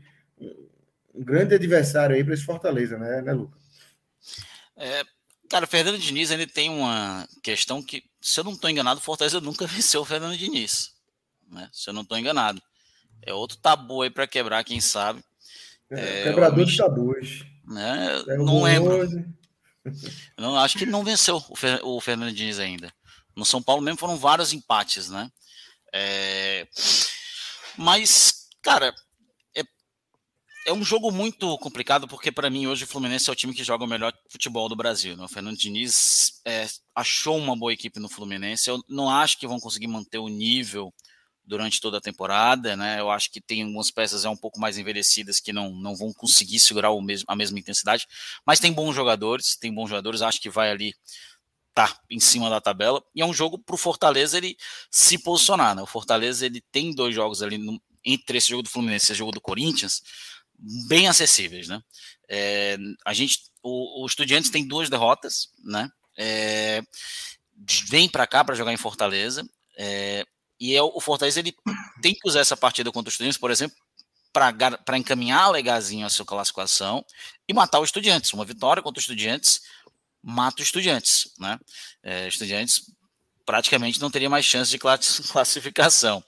um 1.13 1.23
grande 1.23 1.53
adversário 1.53 2.15
aí 2.15 2.23
para 2.23 2.33
esse 2.33 2.43
Fortaleza, 2.43 2.97
né, 2.97 3.21
né 3.21 3.31
Lucas? 3.31 3.61
É, 4.75 5.03
cara, 5.49 5.65
o 5.65 5.67
Fernando 5.67 5.99
Diniz 5.99 6.31
ele 6.31 6.47
tem 6.47 6.69
uma 6.69 7.27
questão 7.43 7.83
que, 7.83 8.03
se 8.19 8.39
eu 8.39 8.43
não 8.43 8.53
estou 8.53 8.69
enganado, 8.69 8.99
o 8.99 9.03
Fortaleza 9.03 9.39
nunca 9.39 9.67
venceu 9.67 10.01
o 10.01 10.05
Fernando 10.05 10.37
Diniz, 10.37 10.95
né? 11.51 11.69
Se 11.71 11.89
eu 11.89 11.93
não 11.93 12.01
estou 12.01 12.17
enganado. 12.17 12.61
É 13.21 13.33
outro 13.33 13.57
tabu 13.57 14.01
aí 14.01 14.09
para 14.09 14.25
quebrar, 14.25 14.63
quem 14.63 14.79
sabe. 14.79 15.21
É, 15.91 16.21
é 16.21 16.23
quebrador 16.23 16.65
de 16.65 16.77
tabus. 16.77 17.43
Né? 17.67 18.23
Não 18.37 18.63
lembro. 18.63 19.03
Eu 19.03 19.25
não, 20.37 20.57
acho 20.57 20.77
que 20.77 20.85
não 20.85 21.03
venceu 21.03 21.43
o, 21.49 21.55
Fer, 21.55 21.79
o 21.83 21.99
Fernando 21.99 22.33
Diniz 22.33 22.59
ainda. 22.59 22.93
No 23.35 23.45
São 23.45 23.61
Paulo 23.61 23.81
mesmo 23.81 23.99
foram 23.99 24.17
vários 24.17 24.53
empates, 24.53 25.09
né? 25.09 25.29
É... 25.93 26.67
Mas, 27.77 28.47
cara, 28.61 28.93
é... 29.55 29.63
é 30.67 30.73
um 30.73 30.83
jogo 30.83 31.11
muito 31.11 31.57
complicado 31.59 32.07
porque 32.07 32.31
para 32.31 32.49
mim 32.49 32.67
hoje 32.67 32.83
o 32.83 32.87
Fluminense 32.87 33.29
é 33.29 33.33
o 33.33 33.35
time 33.35 33.53
que 33.53 33.63
joga 33.63 33.83
o 33.83 33.87
melhor 33.87 34.13
futebol 34.29 34.67
do 34.67 34.75
Brasil. 34.75 35.15
Né? 35.15 35.23
O 35.23 35.29
Fernando 35.29 35.57
Diniz 35.57 36.41
é, 36.45 36.67
achou 36.95 37.37
uma 37.37 37.55
boa 37.55 37.73
equipe 37.73 37.99
no 37.99 38.09
Fluminense. 38.09 38.69
Eu 38.69 38.83
não 38.89 39.09
acho 39.09 39.37
que 39.37 39.47
vão 39.47 39.59
conseguir 39.59 39.87
manter 39.87 40.17
o 40.17 40.27
nível 40.27 40.93
durante 41.49 41.81
toda 41.81 41.97
a 41.97 42.01
temporada, 42.01 42.77
né? 42.77 42.99
Eu 42.99 43.09
acho 43.09 43.31
que 43.31 43.41
tem 43.41 43.63
algumas 43.63 43.89
peças 43.89 44.23
é 44.23 44.29
um 44.29 44.37
pouco 44.37 44.59
mais 44.59 44.77
envelhecidas 44.77 45.39
que 45.39 45.51
não, 45.51 45.71
não 45.71 45.95
vão 45.95 46.13
conseguir 46.13 46.59
segurar 46.59 46.91
o 46.91 47.01
mesmo, 47.01 47.25
a 47.27 47.35
mesma 47.35 47.57
intensidade, 47.57 48.05
mas 48.45 48.59
tem 48.59 48.71
bons 48.71 48.93
jogadores, 48.93 49.57
tem 49.57 49.73
bons 49.73 49.89
jogadores, 49.89 50.21
acho 50.21 50.39
que 50.39 50.49
vai 50.49 50.69
ali 50.69 50.93
tá 51.73 51.99
em 52.07 52.19
cima 52.19 52.51
da 52.51 52.61
tabela, 52.61 53.03
e 53.15 53.21
é 53.21 53.25
um 53.25 53.33
jogo 53.33 53.57
para 53.57 53.73
o 53.73 53.77
Fortaleza 53.77 54.37
ele 54.37 54.55
se 54.91 55.17
posicionar, 55.17 55.75
né? 55.75 55.81
O 55.81 55.87
Fortaleza 55.87 56.45
ele 56.45 56.61
tem 56.71 56.93
dois 56.93 57.15
jogos 57.15 57.41
ali 57.41 57.57
no, 57.57 57.81
entre 58.05 58.37
esse 58.37 58.49
jogo 58.49 58.63
do 58.63 58.69
Fluminense 58.69 59.05
e 59.05 59.07
esse 59.07 59.17
jogo 59.17 59.31
do 59.31 59.41
Corinthians, 59.41 60.03
bem 60.87 61.07
acessíveis, 61.07 61.67
né? 61.67 61.81
É, 62.29 62.77
a 63.03 63.13
gente, 63.13 63.39
o, 63.63 64.03
o 64.03 64.05
Estudiantes 64.05 64.51
tem 64.51 64.67
duas 64.67 64.87
derrotas, 64.87 65.49
né? 65.63 65.89
É, 66.15 66.83
vem 67.87 68.07
para 68.07 68.27
cá 68.27 68.43
para 68.43 68.55
jogar 68.55 68.71
em 68.71 68.77
Fortaleza, 68.77 69.43
é, 69.75 70.25
e 70.59 70.75
é, 70.75 70.81
o 70.81 70.99
Fortaleza 70.99 71.39
ele 71.39 71.55
tem 72.01 72.13
que 72.13 72.27
usar 72.27 72.41
essa 72.41 72.57
partida 72.57 72.91
contra 72.91 73.09
o 73.09 73.11
Estudiantes, 73.11 73.37
por 73.37 73.49
exemplo, 73.49 73.77
para 74.33 74.97
encaminhar 74.97 75.49
legazinho 75.49 76.05
a 76.05 76.09
sua 76.09 76.25
classificação 76.25 77.03
e 77.47 77.53
matar 77.53 77.79
o 77.79 77.83
Estudiantes. 77.83 78.33
Uma 78.33 78.45
vitória 78.45 78.83
contra 78.83 78.99
o 78.99 79.01
Estudiantes 79.01 79.61
mata 80.21 80.61
o 80.61 80.63
Estudiantes, 80.63 81.33
né? 81.39 81.57
É, 82.03 82.27
estudiantes 82.27 82.91
praticamente 83.49 83.99
não 83.99 84.11
teria 84.11 84.29
mais 84.29 84.45
chance 84.45 84.69
de 84.69 84.77
classificação. 85.33 86.23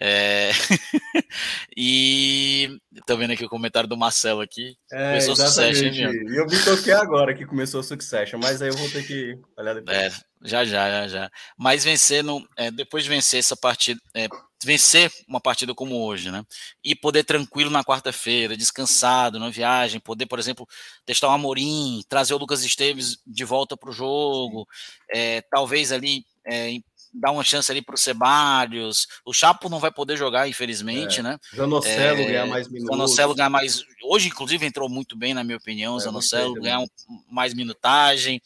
É... 0.00 0.50
e 1.76 2.78
tô 3.04 3.16
vendo 3.16 3.32
aqui 3.32 3.44
o 3.44 3.48
comentário 3.48 3.88
do 3.88 3.96
Marcelo 3.96 4.40
aqui. 4.40 4.76
É, 4.92 5.08
começou 5.08 5.34
Succession. 5.34 5.88
E 5.88 6.36
eu 6.36 6.46
me 6.46 6.64
toquei 6.64 6.92
agora 6.92 7.34
que 7.34 7.44
começou 7.44 7.80
o 7.80 7.82
Succession, 7.82 8.38
mas 8.40 8.62
aí 8.62 8.68
eu 8.68 8.76
vou 8.76 8.88
ter 8.88 9.04
que 9.04 9.36
olhar 9.58 9.74
depois. 9.74 9.96
É, 9.96 10.10
já, 10.44 10.64
já, 10.64 10.88
já, 10.88 11.08
já. 11.08 11.30
Mas 11.58 11.82
vencer, 11.82 12.22
no, 12.22 12.46
é, 12.56 12.70
depois 12.70 13.02
de 13.02 13.10
vencer 13.10 13.40
essa 13.40 13.56
partida, 13.56 14.00
é, 14.14 14.28
vencer 14.64 15.10
uma 15.28 15.40
partida 15.40 15.74
como 15.74 16.00
hoje, 16.04 16.30
né? 16.30 16.44
E 16.84 16.94
poder 16.94 17.24
tranquilo 17.24 17.70
na 17.70 17.82
quarta-feira, 17.82 18.56
descansado, 18.56 19.40
na 19.40 19.50
viagem, 19.50 19.98
poder, 19.98 20.26
por 20.26 20.38
exemplo, 20.38 20.68
testar 21.04 21.28
o 21.28 21.32
Amorim, 21.32 22.02
trazer 22.08 22.34
o 22.34 22.38
Lucas 22.38 22.62
Esteves 22.62 23.18
de 23.26 23.44
volta 23.44 23.76
para 23.76 23.90
o 23.90 23.92
jogo, 23.92 24.68
é, 25.12 25.40
talvez 25.50 25.90
ali 25.90 26.24
é, 26.46 26.78
dar 27.12 27.32
uma 27.32 27.44
chance 27.44 27.70
ali 27.70 27.82
para 27.82 27.94
o 27.94 27.98
Ceballos. 27.98 29.06
O 29.24 29.32
Chapo 29.32 29.68
não 29.68 29.80
vai 29.80 29.90
poder 29.90 30.16
jogar, 30.16 30.48
infelizmente, 30.48 31.20
é. 31.20 31.22
né? 31.22 31.38
Zanocelo 31.54 32.20
é, 32.20 32.24
ganhar 32.24 32.46
mais 32.46 32.68
minutos. 32.68 32.96
Zanocelo 32.96 33.34
ganhar 33.34 33.50
mais. 33.50 33.84
Hoje, 34.02 34.28
inclusive, 34.28 34.64
entrou 34.64 34.88
muito 34.88 35.16
bem, 35.16 35.34
na 35.34 35.44
minha 35.44 35.58
opinião. 35.58 35.96
É, 35.96 36.00
Zanocelo 36.00 36.54
ganhar 36.54 36.80
um, 36.80 36.86
mais 37.30 37.54
minutagem. 37.54 38.40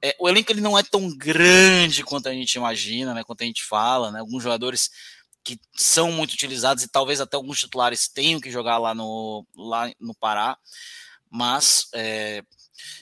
É, 0.00 0.14
o 0.18 0.28
elenco 0.28 0.52
ele 0.52 0.60
não 0.60 0.78
é 0.78 0.82
tão 0.82 1.08
grande 1.16 2.04
quanto 2.04 2.28
a 2.28 2.32
gente 2.32 2.54
imagina, 2.54 3.14
né? 3.14 3.24
Quanto 3.24 3.42
a 3.42 3.46
gente 3.46 3.64
fala, 3.64 4.10
né? 4.10 4.20
Alguns 4.20 4.42
jogadores 4.42 4.90
que 5.42 5.58
são 5.74 6.12
muito 6.12 6.32
utilizados 6.32 6.84
e 6.84 6.88
talvez 6.88 7.20
até 7.20 7.36
alguns 7.36 7.58
titulares 7.58 8.06
tenham 8.06 8.38
que 8.38 8.50
jogar 8.50 8.76
lá 8.76 8.94
no, 8.94 9.46
lá 9.56 9.90
no 9.98 10.14
Pará, 10.14 10.58
mas 11.30 11.88
é, 11.94 12.42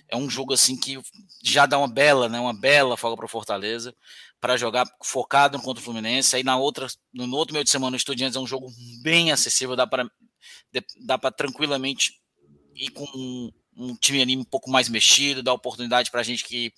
é 0.09 0.17
um 0.17 0.29
jogo 0.29 0.53
assim 0.53 0.77
que 0.79 1.01
já 1.43 1.67
dá 1.67 1.79
uma 1.79 1.89
bela, 1.89 2.29
né, 2.29 2.39
uma 2.39 2.55
bela 2.55 2.97
folga 2.97 3.17
para 3.17 3.27
o 3.27 3.29
Fortaleza 3.29 3.95
para 4.41 4.57
jogar 4.57 4.87
focado 5.03 5.59
contra 5.61 5.81
o 5.81 5.85
Fluminense. 5.85 6.37
Aí 6.37 6.43
na 6.43 6.57
outra, 6.57 6.87
no 7.13 7.37
outro 7.37 7.53
meio 7.53 7.65
de 7.65 7.71
semana, 7.71 7.95
o 7.95 7.97
Estudiantes 7.97 8.37
é 8.37 8.41
um 8.41 8.47
jogo 8.47 8.71
bem 9.03 9.33
acessível, 9.33 9.75
dá 9.75 9.87
para 9.87 10.09
dá 11.05 11.19
para 11.19 11.31
tranquilamente 11.31 12.21
ir 12.75 12.91
com 12.91 13.05
um, 13.15 13.51
um 13.77 13.97
time 13.97 14.23
ali 14.23 14.37
um 14.37 14.45
pouco 14.45 14.71
mais 14.71 14.89
mexido, 14.89 15.43
dar 15.43 15.53
oportunidade 15.53 16.11
para 16.11 16.21
a 16.21 16.25
gente 16.25 16.45
que 16.45 16.73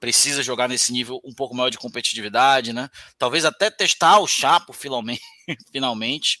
precisa 0.00 0.42
jogar 0.42 0.68
nesse 0.68 0.92
nível 0.92 1.20
um 1.24 1.32
pouco 1.32 1.54
maior 1.54 1.70
de 1.70 1.78
competitividade, 1.78 2.72
né? 2.72 2.90
Talvez 3.16 3.44
até 3.44 3.70
testar 3.70 4.18
o 4.18 4.26
Chapo 4.26 4.72
finalmente. 4.72 5.22
finalmente. 5.70 6.40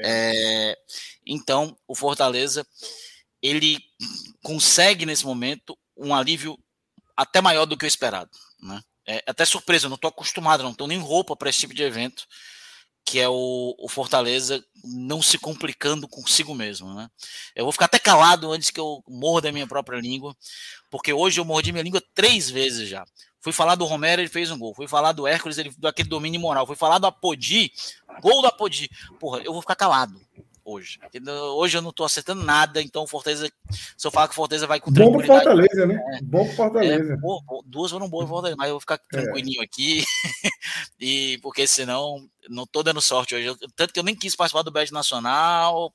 É, 0.00 0.76
então, 1.24 1.76
o 1.86 1.94
Fortaleza 1.94 2.66
ele 3.42 3.78
consegue 4.42 5.06
nesse 5.06 5.24
momento 5.24 5.76
um 5.96 6.14
alívio 6.14 6.58
até 7.16 7.40
maior 7.40 7.66
do 7.66 7.76
que 7.76 7.84
o 7.84 7.88
esperado, 7.88 8.30
né? 8.60 8.80
É 9.06 9.24
até 9.26 9.44
surpresa, 9.44 9.86
eu 9.86 9.88
não 9.88 9.94
estou 9.94 10.08
acostumado, 10.08 10.62
não 10.62 10.72
estou 10.72 10.86
nem 10.86 10.98
roupa 10.98 11.34
para 11.34 11.48
esse 11.48 11.60
tipo 11.60 11.72
de 11.72 11.82
evento 11.82 12.26
que 13.08 13.18
é 13.18 13.26
o, 13.26 13.74
o, 13.78 13.88
Fortaleza 13.88 14.62
não 14.84 15.22
se 15.22 15.38
complicando 15.38 16.06
consigo 16.06 16.54
mesmo. 16.54 16.92
Né? 16.92 17.08
Eu 17.56 17.64
vou 17.64 17.72
ficar 17.72 17.86
até 17.86 17.98
calado 17.98 18.52
antes 18.52 18.68
que 18.68 18.78
eu 18.78 19.02
morra 19.08 19.40
da 19.40 19.52
minha 19.52 19.66
própria 19.66 19.98
língua, 19.98 20.36
porque 20.90 21.10
hoje 21.10 21.40
eu 21.40 21.44
mordi 21.44 21.72
minha 21.72 21.82
língua 21.82 22.02
três 22.14 22.50
vezes 22.50 22.86
já. 22.86 23.06
Fui 23.40 23.50
falar 23.50 23.76
do 23.76 23.86
Romero, 23.86 24.20
ele 24.20 24.28
fez 24.28 24.50
um 24.50 24.58
gol. 24.58 24.74
Fui 24.74 24.86
falar 24.86 25.12
do 25.12 25.26
Hércules, 25.26 25.56
ele 25.56 25.72
deu 25.78 25.88
aquele 25.88 26.08
domínio 26.10 26.38
moral. 26.38 26.66
Fui 26.66 26.76
falar 26.76 26.98
do 26.98 27.06
Apodi, 27.06 27.72
gol 28.20 28.42
do 28.42 28.48
Apodi. 28.48 28.90
Porra, 29.18 29.40
eu 29.42 29.54
vou 29.54 29.62
ficar 29.62 29.76
calado 29.76 30.20
hoje. 30.68 30.98
Hoje 31.56 31.78
eu 31.78 31.82
não 31.82 31.90
estou 31.90 32.04
acertando 32.04 32.44
nada, 32.44 32.82
então 32.82 33.02
o 33.02 33.06
Fortaleza, 33.06 33.50
se 33.96 34.06
eu 34.06 34.10
falar 34.10 34.28
que 34.28 34.32
o 34.32 34.36
Fortaleza 34.36 34.66
vai 34.66 34.78
com 34.78 34.92
Bom 34.92 35.12
pro 35.12 35.26
Fortaleza, 35.26 35.86
né? 35.86 35.98
É, 36.14 36.22
Bom 36.22 36.44
pro 36.46 36.54
Fortaleza. 36.54 37.14
É, 37.14 37.16
duas 37.64 37.90
foram 37.90 38.08
boas 38.08 38.28
Fortaleza, 38.28 38.56
mas 38.58 38.68
eu 38.68 38.74
vou 38.74 38.80
ficar 38.80 38.98
tranquilinho 38.98 39.62
é. 39.62 39.64
aqui, 39.64 40.04
e 41.00 41.38
porque 41.42 41.66
senão 41.66 42.28
não 42.48 42.66
tô 42.66 42.82
dando 42.82 43.00
sorte 43.00 43.34
hoje. 43.34 43.56
Tanto 43.74 43.92
que 43.92 43.98
eu 43.98 44.04
nem 44.04 44.14
quis 44.14 44.36
participar 44.36 44.62
do 44.62 44.70
Bet 44.70 44.92
Nacional, 44.92 45.92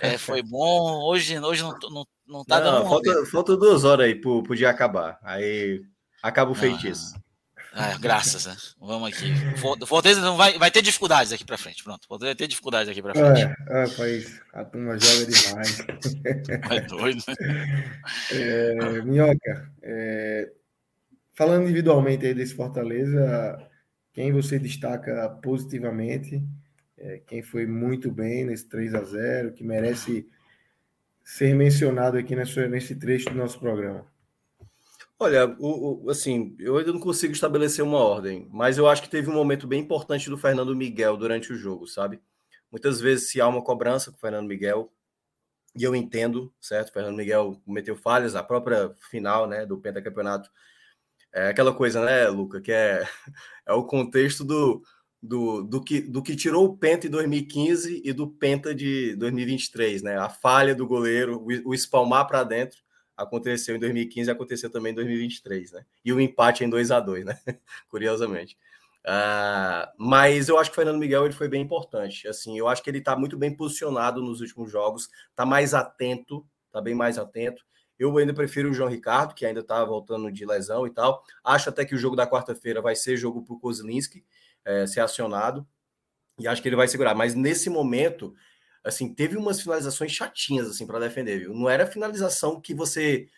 é, 0.00 0.18
foi 0.18 0.42
bom. 0.42 1.04
Hoje, 1.04 1.38
hoje 1.38 1.62
não, 1.62 1.76
não, 1.90 2.06
não 2.26 2.44
tá 2.44 2.60
não, 2.60 2.72
dando 2.72 2.88
falta, 2.88 3.26
falta, 3.26 3.56
duas 3.56 3.84
horas 3.84 4.06
aí 4.06 4.14
pro, 4.14 4.42
pro 4.42 4.56
dia 4.56 4.70
acabar. 4.70 5.18
Aí 5.22 5.82
acaba 6.22 6.50
o 6.50 6.54
feitiço. 6.54 7.14
É, 7.78 7.96
graças, 7.96 8.44
né? 8.46 8.56
Vamos 8.80 9.08
aqui. 9.08 9.32
Fortaleza 9.86 10.20
não 10.20 10.36
vai, 10.36 10.58
vai 10.58 10.68
ter 10.68 10.82
dificuldades 10.82 11.32
aqui 11.32 11.44
para 11.44 11.56
frente. 11.56 11.84
Pronto, 11.84 12.08
Fortaleza 12.08 12.34
vai 12.34 12.38
ter 12.38 12.48
dificuldades 12.48 12.90
aqui 12.90 13.00
para 13.00 13.14
frente. 13.14 13.54
É, 13.68 13.84
é, 13.84 13.88
país. 13.88 14.40
A 14.52 14.64
turma 14.64 14.98
joga 14.98 15.26
demais. 15.26 15.78
É 16.70 16.80
doido, 16.80 17.22
né? 17.28 18.00
É, 18.32 19.02
Minhoca, 19.02 19.72
é, 19.80 20.50
falando 21.34 21.64
individualmente 21.64 22.26
aí 22.26 22.34
desse 22.34 22.54
Fortaleza, 22.54 23.58
quem 24.12 24.32
você 24.32 24.58
destaca 24.58 25.28
positivamente? 25.40 26.42
É, 26.96 27.20
quem 27.26 27.42
foi 27.42 27.64
muito 27.64 28.10
bem 28.10 28.44
nesse 28.44 28.68
3 28.68 28.94
a 28.96 29.04
0 29.04 29.52
que 29.52 29.62
merece 29.62 30.26
ser 31.22 31.54
mencionado 31.54 32.18
aqui 32.18 32.34
nesse 32.34 32.96
trecho 32.96 33.30
do 33.30 33.36
nosso 33.36 33.60
programa? 33.60 34.04
Olha, 35.20 35.48
o, 35.58 36.04
o, 36.06 36.10
assim, 36.10 36.54
eu 36.60 36.76
ainda 36.76 36.92
não 36.92 37.00
consigo 37.00 37.32
estabelecer 37.32 37.84
uma 37.84 37.98
ordem, 37.98 38.48
mas 38.52 38.78
eu 38.78 38.86
acho 38.88 39.02
que 39.02 39.10
teve 39.10 39.28
um 39.28 39.34
momento 39.34 39.66
bem 39.66 39.80
importante 39.80 40.30
do 40.30 40.38
Fernando 40.38 40.76
Miguel 40.76 41.16
durante 41.16 41.52
o 41.52 41.56
jogo, 41.56 41.88
sabe? 41.88 42.20
Muitas 42.70 43.00
vezes 43.00 43.30
se 43.30 43.40
há 43.40 43.48
uma 43.48 43.62
cobrança 43.62 44.12
com 44.12 44.16
o 44.16 44.20
Fernando 44.20 44.46
Miguel, 44.46 44.92
e 45.76 45.82
eu 45.82 45.94
entendo, 45.96 46.54
certo? 46.60 46.90
O 46.90 46.92
Fernando 46.92 47.16
Miguel 47.16 47.60
cometeu 47.64 47.96
falhas, 47.96 48.36
a 48.36 48.44
própria 48.44 48.94
final, 49.10 49.48
né, 49.48 49.66
do 49.66 49.78
pentacampeonato. 49.78 50.48
É 51.34 51.48
aquela 51.48 51.74
coisa, 51.74 52.04
né, 52.04 52.28
Luca, 52.28 52.60
que 52.60 52.72
é, 52.72 53.04
é 53.66 53.72
o 53.72 53.84
contexto 53.84 54.44
do, 54.44 54.82
do, 55.20 55.64
do, 55.64 55.82
que, 55.82 56.00
do 56.00 56.22
que 56.22 56.36
tirou 56.36 56.64
o 56.66 56.76
Penta 56.76 57.08
em 57.08 57.10
2015 57.10 58.02
e 58.04 58.12
do 58.12 58.28
Penta 58.30 58.72
de 58.74 59.16
2023, 59.16 60.02
né? 60.02 60.16
A 60.16 60.28
falha 60.28 60.76
do 60.76 60.86
goleiro, 60.86 61.38
o, 61.40 61.70
o 61.70 61.74
espalmar 61.74 62.26
para 62.28 62.44
dentro 62.44 62.78
aconteceu 63.18 63.74
em 63.74 63.80
2015 63.80 64.30
e 64.30 64.32
aconteceu 64.32 64.70
também 64.70 64.92
em 64.92 64.94
2023, 64.94 65.72
né? 65.72 65.84
E 66.04 66.12
o 66.12 66.20
empate 66.20 66.64
em 66.64 66.70
2 66.70 66.90
a 66.92 67.00
2 67.00 67.24
né? 67.26 67.38
Curiosamente. 67.90 68.56
Uh, 69.04 69.90
mas 69.98 70.48
eu 70.48 70.58
acho 70.58 70.70
que 70.70 70.74
o 70.74 70.76
Fernando 70.76 70.98
Miguel 70.98 71.24
ele 71.24 71.34
foi 71.34 71.48
bem 71.48 71.62
importante. 71.62 72.28
Assim, 72.28 72.56
eu 72.56 72.68
acho 72.68 72.82
que 72.82 72.88
ele 72.88 72.98
está 72.98 73.16
muito 73.16 73.36
bem 73.36 73.54
posicionado 73.54 74.22
nos 74.22 74.40
últimos 74.40 74.70
jogos, 74.70 75.08
está 75.30 75.44
mais 75.44 75.74
atento, 75.74 76.46
está 76.66 76.80
bem 76.80 76.94
mais 76.94 77.18
atento. 77.18 77.64
Eu 77.98 78.16
ainda 78.16 78.32
prefiro 78.32 78.70
o 78.70 78.72
João 78.72 78.88
Ricardo, 78.88 79.34
que 79.34 79.44
ainda 79.44 79.60
está 79.60 79.84
voltando 79.84 80.30
de 80.30 80.46
lesão 80.46 80.86
e 80.86 80.90
tal. 80.90 81.24
Acho 81.42 81.70
até 81.70 81.84
que 81.84 81.96
o 81.96 81.98
jogo 81.98 82.14
da 82.14 82.28
quarta-feira 82.28 82.80
vai 82.80 82.94
ser 82.94 83.16
jogo 83.16 83.42
para 83.42 83.54
o 83.54 83.58
Kozlinski 83.58 84.24
é, 84.64 84.86
ser 84.86 85.00
acionado. 85.00 85.66
E 86.38 86.46
acho 86.46 86.62
que 86.62 86.68
ele 86.68 86.76
vai 86.76 86.86
segurar. 86.86 87.16
Mas 87.16 87.34
nesse 87.34 87.68
momento, 87.68 88.32
assim, 88.84 89.12
teve 89.12 89.36
umas 89.36 89.60
finalizações 89.60 90.12
chatinhas 90.12 90.68
assim 90.68 90.86
para 90.86 90.98
defender, 90.98 91.40
viu? 91.40 91.54
Não 91.54 91.68
era 91.68 91.86
finalização 91.86 92.60
que 92.60 92.74
você 92.74 93.28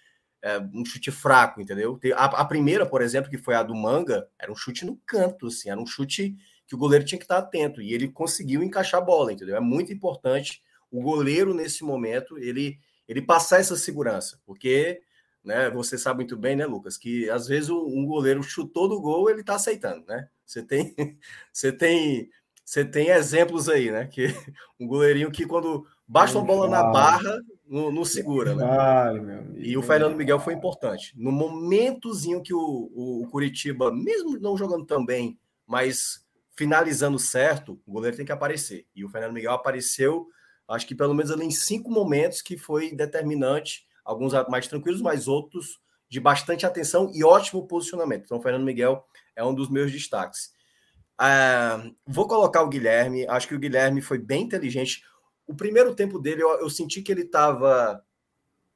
é, 0.42 0.58
um 0.72 0.84
chute 0.84 1.10
fraco, 1.10 1.60
entendeu? 1.60 1.98
A, 2.14 2.24
a, 2.24 2.44
primeira, 2.44 2.86
por 2.86 3.02
exemplo, 3.02 3.30
que 3.30 3.38
foi 3.38 3.54
a 3.54 3.62
do 3.62 3.74
Manga, 3.74 4.28
era 4.38 4.50
um 4.50 4.56
chute 4.56 4.84
no 4.86 4.96
canto, 5.06 5.48
assim, 5.48 5.70
era 5.70 5.80
um 5.80 5.86
chute 5.86 6.36
que 6.66 6.74
o 6.74 6.78
goleiro 6.78 7.04
tinha 7.04 7.18
que 7.18 7.24
estar 7.24 7.38
atento 7.38 7.82
e 7.82 7.92
ele 7.92 8.08
conseguiu 8.08 8.62
encaixar 8.62 9.00
a 9.00 9.04
bola, 9.04 9.32
entendeu? 9.32 9.56
É 9.56 9.60
muito 9.60 9.92
importante 9.92 10.62
o 10.90 11.02
goleiro 11.02 11.52
nesse 11.54 11.84
momento 11.84 12.38
ele 12.38 12.78
ele 13.08 13.22
passar 13.22 13.58
essa 13.58 13.76
segurança, 13.76 14.40
porque 14.46 15.02
né, 15.42 15.68
você 15.70 15.98
sabe 15.98 16.18
muito 16.18 16.36
bem, 16.36 16.54
né, 16.54 16.64
Lucas, 16.64 16.96
que 16.96 17.28
às 17.28 17.48
vezes 17.48 17.68
um 17.68 18.06
goleiro 18.06 18.40
chutou 18.40 18.88
do 18.88 19.00
gol, 19.00 19.28
ele 19.28 19.42
tá 19.42 19.56
aceitando, 19.56 20.06
né? 20.06 20.28
Você 20.46 20.62
tem 20.62 20.94
você 21.52 21.72
tem 21.72 22.30
você 22.70 22.84
tem 22.84 23.08
exemplos 23.08 23.68
aí, 23.68 23.90
né? 23.90 24.06
Que 24.06 24.26
um 24.78 24.86
goleirinho 24.86 25.32
que 25.32 25.44
quando 25.44 25.84
baixa 26.06 26.38
uma 26.38 26.46
bola 26.46 26.68
na 26.70 26.84
barra, 26.84 27.36
não, 27.66 27.90
não 27.90 28.04
segura, 28.04 28.54
né? 28.54 29.44
e 29.56 29.76
o 29.76 29.82
Fernando 29.82 30.14
Miguel 30.14 30.38
foi 30.38 30.54
importante. 30.54 31.12
No 31.16 31.32
momentozinho 31.32 32.40
que 32.40 32.54
o, 32.54 32.88
o, 32.94 33.24
o, 33.24 33.28
Curitiba, 33.28 33.92
mesmo 33.92 34.38
não 34.38 34.56
jogando 34.56 34.86
tão 34.86 35.04
bem, 35.04 35.36
mas 35.66 36.24
finalizando 36.54 37.18
certo, 37.18 37.80
o 37.84 37.90
goleiro 37.90 38.16
tem 38.16 38.24
que 38.24 38.30
aparecer. 38.30 38.86
E 38.94 39.04
o 39.04 39.08
Fernando 39.08 39.32
Miguel 39.32 39.52
apareceu, 39.52 40.28
acho 40.68 40.86
que 40.86 40.94
pelo 40.94 41.12
menos 41.12 41.32
ali 41.32 41.46
em 41.46 41.50
cinco 41.50 41.90
momentos 41.90 42.40
que 42.40 42.56
foi 42.56 42.94
determinante, 42.94 43.84
alguns 44.04 44.32
mais 44.48 44.68
tranquilos, 44.68 45.02
mas 45.02 45.26
outros 45.26 45.80
de 46.08 46.20
bastante 46.20 46.64
atenção 46.64 47.10
e 47.12 47.24
ótimo 47.24 47.66
posicionamento. 47.66 48.26
Então, 48.26 48.38
o 48.38 48.42
Fernando 48.42 48.64
Miguel 48.64 49.04
é 49.34 49.44
um 49.44 49.52
dos 49.52 49.68
meus 49.68 49.90
destaques. 49.90 50.52
Uh, 51.20 51.94
vou 52.06 52.26
colocar 52.26 52.62
o 52.62 52.68
Guilherme. 52.68 53.26
Acho 53.28 53.46
que 53.46 53.54
o 53.54 53.58
Guilherme 53.58 54.00
foi 54.00 54.18
bem 54.18 54.44
inteligente. 54.44 55.04
O 55.46 55.54
primeiro 55.54 55.94
tempo 55.94 56.18
dele, 56.18 56.42
eu, 56.42 56.60
eu 56.60 56.70
senti 56.70 57.02
que 57.02 57.12
ele 57.12 57.22
estava 57.22 58.02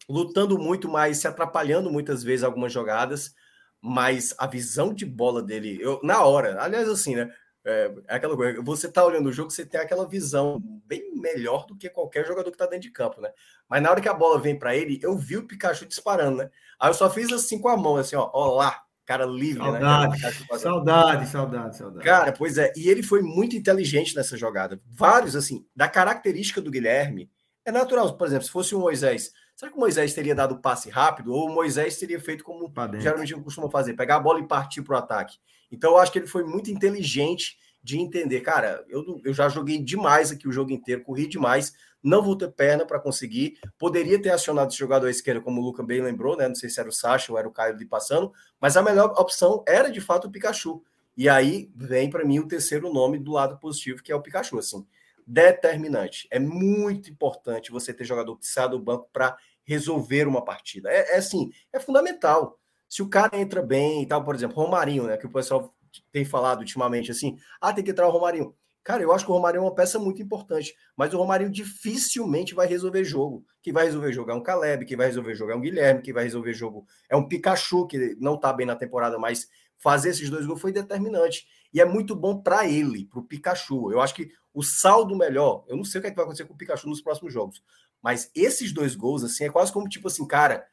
lutando 0.09 0.59
muito 0.59 0.89
mais, 0.89 1.19
se 1.19 1.27
atrapalhando 1.27 1.91
muitas 1.91 2.23
vezes 2.23 2.45
algumas 2.45 2.73
jogadas, 2.73 3.35
mas 3.81 4.35
a 4.39 4.47
visão 4.47 4.93
de 4.93 5.07
bola 5.07 5.43
dele, 5.43 5.79
eu, 5.81 6.01
na 6.03 6.23
hora, 6.25 6.63
aliás, 6.63 6.89
assim, 6.89 7.15
né? 7.17 7.33
É, 7.67 7.95
é 8.09 8.17
aquela 8.17 8.37
coisa, 8.37 8.61
você 8.61 8.93
tá 8.93 9.03
olhando 9.03 9.31
o 9.31 9.33
jogo, 9.33 9.51
você 9.51 9.65
tem 9.65 9.81
aquela 9.81 10.07
visão 10.07 10.61
bem 10.85 11.15
melhor 11.15 11.65
do 11.65 11.75
que 11.75 11.89
qualquer 11.89 12.27
jogador 12.27 12.51
que 12.51 12.59
tá 12.59 12.67
dentro 12.67 12.83
de 12.83 12.91
campo, 12.91 13.23
né? 13.23 13.33
Mas 13.67 13.83
na 13.83 13.91
hora 13.91 14.03
que 14.03 14.09
a 14.09 14.13
bola 14.13 14.39
vem 14.39 14.59
para 14.59 14.77
ele, 14.77 15.01
eu 15.03 15.17
vi 15.17 15.39
o 15.39 15.47
Pikachu 15.47 15.87
disparando, 15.87 16.39
né? 16.39 16.51
Aí 16.79 16.91
eu 16.91 16.95
só 16.95 17.09
fiz 17.09 17.33
assim 17.33 17.59
com 17.59 17.69
a 17.69 17.77
mão, 17.77 17.97
assim, 17.97 18.17
ó, 18.17 18.31
ó 18.35 18.57
lá, 18.57 18.84
cara 19.05 19.27
livre, 19.27 19.63
saudade, 19.63 20.23
né? 20.23 20.31
Saudade, 20.59 21.29
saudade, 21.29 21.77
saudade. 21.77 22.05
Cara, 22.05 22.33
pois 22.33 22.59
é, 22.59 22.73
e 22.77 22.89
ele 22.89 23.03
foi 23.03 23.23
muito 23.23 23.55
inteligente 23.55 24.15
nessa 24.17 24.37
jogada. 24.37 24.81
Vários, 24.87 25.37
assim, 25.37 25.67
da 25.75 25.89
característica 25.89 26.61
do 26.61 26.71
Guilherme, 26.71 27.31
é 27.65 27.73
natural, 27.73 28.17
por 28.17 28.27
exemplo, 28.27 28.45
se 28.45 28.51
fosse 28.51 28.75
o 28.75 28.81
Moisés, 28.81 29.33
será 29.57 29.71
que 29.71 29.77
o 29.77 29.81
Moisés 29.81 30.13
teria 30.13 30.35
dado 30.35 30.61
passe 30.61 30.91
rápido? 30.91 31.33
Ou 31.33 31.49
o 31.49 31.55
Moisés 31.55 31.99
teria 31.99 32.21
feito 32.21 32.45
como 32.45 32.73
geralmente 32.99 33.35
costuma 33.37 33.71
fazer, 33.71 33.95
pegar 33.95 34.17
a 34.17 34.21
bola 34.21 34.41
e 34.41 34.47
partir 34.47 34.83
para 34.83 34.97
o 34.97 34.99
ataque? 34.99 35.39
Então, 35.71 35.93
eu 35.93 35.99
acho 35.99 36.13
que 36.13 36.19
ele 36.19 36.27
foi 36.27 36.45
muito 36.45 36.71
inteligente 36.71 37.57
de 37.83 37.99
entender, 37.99 38.41
cara, 38.41 38.83
eu, 38.89 39.21
eu 39.23 39.35
já 39.35 39.49
joguei 39.49 39.79
demais 39.79 40.31
aqui 40.31 40.49
o 40.49 40.53
jogo 40.53 40.73
inteiro, 40.73 41.03
corri 41.03 41.27
demais, 41.27 41.75
não 42.05 42.23
vou 42.23 42.37
ter 42.37 42.53
perna 42.53 42.85
para 42.85 43.01
conseguir. 43.01 43.59
Poderia 43.79 44.21
ter 44.21 44.31
acionado 44.31 44.69
esse 44.69 44.79
jogador 44.79 45.07
à 45.07 45.11
esquerda, 45.11 45.41
como 45.41 45.61
o 45.61 45.65
Luca 45.65 45.83
bem 45.83 46.03
lembrou, 46.03 46.37
né? 46.37 46.47
Não 46.47 46.55
sei 46.55 46.69
se 46.69 46.79
era 46.79 46.89
o 46.89 46.93
Sacha 46.93 47.33
ou 47.33 47.39
era 47.39 47.49
o 47.49 47.51
Caio 47.51 47.75
ali 47.75 47.87
passando, 47.87 48.31
mas 48.61 48.77
a 48.77 48.83
melhor 48.83 49.15
opção 49.19 49.65
era 49.67 49.91
de 49.91 50.01
fato 50.01 50.29
o 50.29 50.31
Pikachu. 50.31 50.85
E 51.17 51.29
aí 51.29 51.71
vem 51.75 52.11
para 52.11 52.25
mim 52.25 52.41
o 52.41 52.47
terceiro 52.47 52.93
nome 52.93 53.19
do 53.19 53.33
lado 53.33 53.59
positivo, 53.59 54.03
que 54.03 54.13
é 54.13 54.15
o 54.15 54.21
Pikachu. 54.21 54.59
Assim, 54.59 54.87
determinante. 55.27 56.29
É 56.31 56.39
muito 56.39 57.11
importante 57.11 57.73
você 57.73 57.95
ter 57.95 58.05
jogador 58.05 58.37
que 58.37 58.47
sai 58.47 58.69
do 58.69 58.79
banco 58.79 59.09
para 59.13 59.37
resolver 59.65 60.29
uma 60.29 60.45
partida. 60.45 60.91
É, 60.91 61.15
é 61.15 61.17
assim, 61.17 61.51
é 61.73 61.81
fundamental. 61.81 62.59
Se 62.89 63.03
o 63.03 63.09
cara 63.09 63.39
entra 63.39 63.63
bem 63.63 64.03
e 64.03 64.07
tal, 64.07 64.23
por 64.23 64.35
exemplo, 64.35 64.57
Romarinho, 64.57 65.05
né? 65.05 65.17
Que 65.17 65.27
o 65.27 65.33
pessoal 65.33 65.75
tem 66.13 66.25
falado 66.25 66.61
ultimamente 66.61 67.11
assim, 67.11 67.39
ah, 67.61 67.73
tem 67.73 67.83
que 67.83 67.91
entrar 67.91 68.07
o 68.07 68.11
Romarinho. 68.11 68.55
Cara, 68.85 69.03
eu 69.03 69.13
acho 69.13 69.25
que 69.25 69.31
o 69.31 69.35
Romarinho 69.35 69.63
é 69.63 69.65
uma 69.65 69.75
peça 69.75 69.99
muito 69.99 70.21
importante, 70.21 70.77
mas 70.95 71.15
o 71.15 71.17
Romarinho 71.17 71.51
dificilmente 71.51 72.55
vai 72.55 72.67
resolver 72.67 73.03
jogo. 73.03 73.43
Quem 73.63 73.73
vai 73.73 73.87
resolver 73.87 74.13
jogo 74.13 74.31
é 74.31 74.35
um 74.35 74.43
Caleb, 74.43 74.85
quem 74.85 74.95
vai 74.95 75.07
resolver 75.07 75.35
jogo 75.35 75.53
é 75.53 75.57
um 75.57 75.61
Guilherme, 75.63 76.03
quem 76.03 76.13
vai 76.13 76.25
resolver 76.25 76.53
jogo 76.53 76.87
é 77.09 77.17
um 77.17 77.27
Pikachu, 77.27 77.87
que 77.87 78.15
não 78.21 78.39
tá 78.39 78.53
bem 78.53 78.67
na 78.67 78.77
temporada, 78.77 79.19
mas 79.19 79.49
fazer 79.79 80.11
esses 80.11 80.29
dois 80.29 80.45
gols 80.45 80.61
foi 80.61 80.71
determinante. 80.71 81.47
E 81.73 81.81
é 81.81 81.85
muito 81.87 82.15
bom 82.15 82.39
para 82.39 82.69
ele, 82.69 83.07
para 83.07 83.21
o 83.21 83.25
Pikachu. 83.25 83.91
Eu 83.91 84.03
acho 84.03 84.15
que 84.15 84.31
o 84.53 84.63
saldo 84.63 85.17
melhor, 85.17 85.65
eu 85.67 85.79
não 85.79 85.85
sei 85.85 85.99
o 85.99 86.03
que, 86.03 86.09
é 86.09 86.11
que 86.11 86.17
vai 86.17 86.25
acontecer 86.27 86.45
com 86.45 86.53
o 86.53 86.57
Pikachu 86.57 86.87
nos 86.87 87.01
próximos 87.01 87.33
jogos, 87.33 87.63
mas 88.03 88.31
esses 88.35 88.71
dois 88.71 88.95
gols, 88.95 89.25
assim, 89.25 89.45
é 89.45 89.51
quase 89.51 89.73
como 89.73 89.89
tipo 89.89 90.09
assim, 90.09 90.27
cara. 90.27 90.67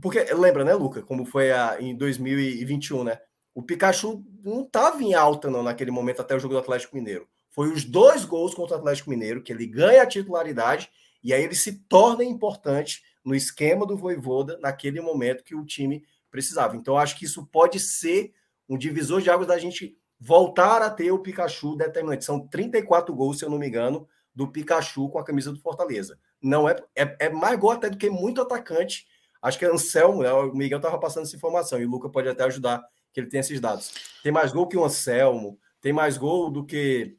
Porque 0.00 0.18
lembra, 0.32 0.64
né, 0.64 0.72
Luca, 0.72 1.02
como 1.02 1.26
foi 1.26 1.52
a, 1.52 1.76
em 1.78 1.94
2021, 1.94 3.04
né? 3.04 3.20
O 3.60 3.62
Pikachu 3.62 4.24
não 4.42 4.62
estava 4.62 5.02
em 5.02 5.12
alta 5.12 5.50
não 5.50 5.62
naquele 5.62 5.90
momento 5.90 6.22
até 6.22 6.34
o 6.34 6.38
jogo 6.38 6.54
do 6.54 6.60
Atlético 6.60 6.96
Mineiro. 6.96 7.28
Foi 7.50 7.70
os 7.70 7.84
dois 7.84 8.24
gols 8.24 8.54
contra 8.54 8.74
o 8.74 8.78
Atlético 8.78 9.10
Mineiro 9.10 9.42
que 9.42 9.52
ele 9.52 9.66
ganha 9.66 10.02
a 10.02 10.06
titularidade 10.06 10.90
e 11.22 11.34
aí 11.34 11.44
ele 11.44 11.54
se 11.54 11.74
torna 11.80 12.24
importante 12.24 13.02
no 13.22 13.34
esquema 13.34 13.84
do 13.84 13.98
Voivoda 13.98 14.58
naquele 14.62 14.98
momento 15.02 15.44
que 15.44 15.54
o 15.54 15.62
time 15.62 16.02
precisava. 16.30 16.74
Então 16.74 16.96
acho 16.96 17.18
que 17.18 17.26
isso 17.26 17.44
pode 17.44 17.78
ser 17.78 18.32
um 18.66 18.78
divisor 18.78 19.20
de 19.20 19.28
águas 19.28 19.48
da 19.48 19.58
gente 19.58 19.94
voltar 20.18 20.80
a 20.80 20.88
ter 20.88 21.10
o 21.12 21.18
Pikachu 21.18 21.76
determinante. 21.76 22.24
São 22.24 22.48
34 22.48 23.14
gols, 23.14 23.40
se 23.40 23.44
eu 23.44 23.50
não 23.50 23.58
me 23.58 23.68
engano, 23.68 24.08
do 24.34 24.48
Pikachu 24.48 25.10
com 25.10 25.18
a 25.18 25.24
camisa 25.24 25.52
do 25.52 25.60
Fortaleza. 25.60 26.18
Não 26.40 26.66
é, 26.66 26.76
é, 26.96 27.26
é 27.26 27.28
mais 27.28 27.60
gol 27.60 27.72
até 27.72 27.90
do 27.90 27.98
que 27.98 28.08
muito 28.08 28.40
atacante. 28.40 29.06
Acho 29.42 29.58
que 29.58 29.66
é 29.66 29.68
Anselmo, 29.68 30.22
né? 30.22 30.32
o 30.32 30.54
Miguel 30.54 30.78
estava 30.78 30.98
passando 30.98 31.24
essa 31.24 31.36
informação 31.36 31.78
e 31.78 31.84
o 31.84 31.90
Luca 31.90 32.08
pode 32.08 32.26
até 32.26 32.44
ajudar 32.44 32.82
que 33.12 33.20
ele 33.20 33.28
tem 33.28 33.40
esses 33.40 33.60
dados. 33.60 33.92
Tem 34.22 34.32
mais 34.32 34.52
gol 34.52 34.66
que 34.66 34.76
o 34.76 34.84
Anselmo, 34.84 35.58
tem 35.80 35.92
mais 35.92 36.16
gol 36.16 36.50
do 36.50 36.64
que 36.64 37.16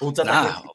outros 0.00 0.26
atacantes. 0.26 0.70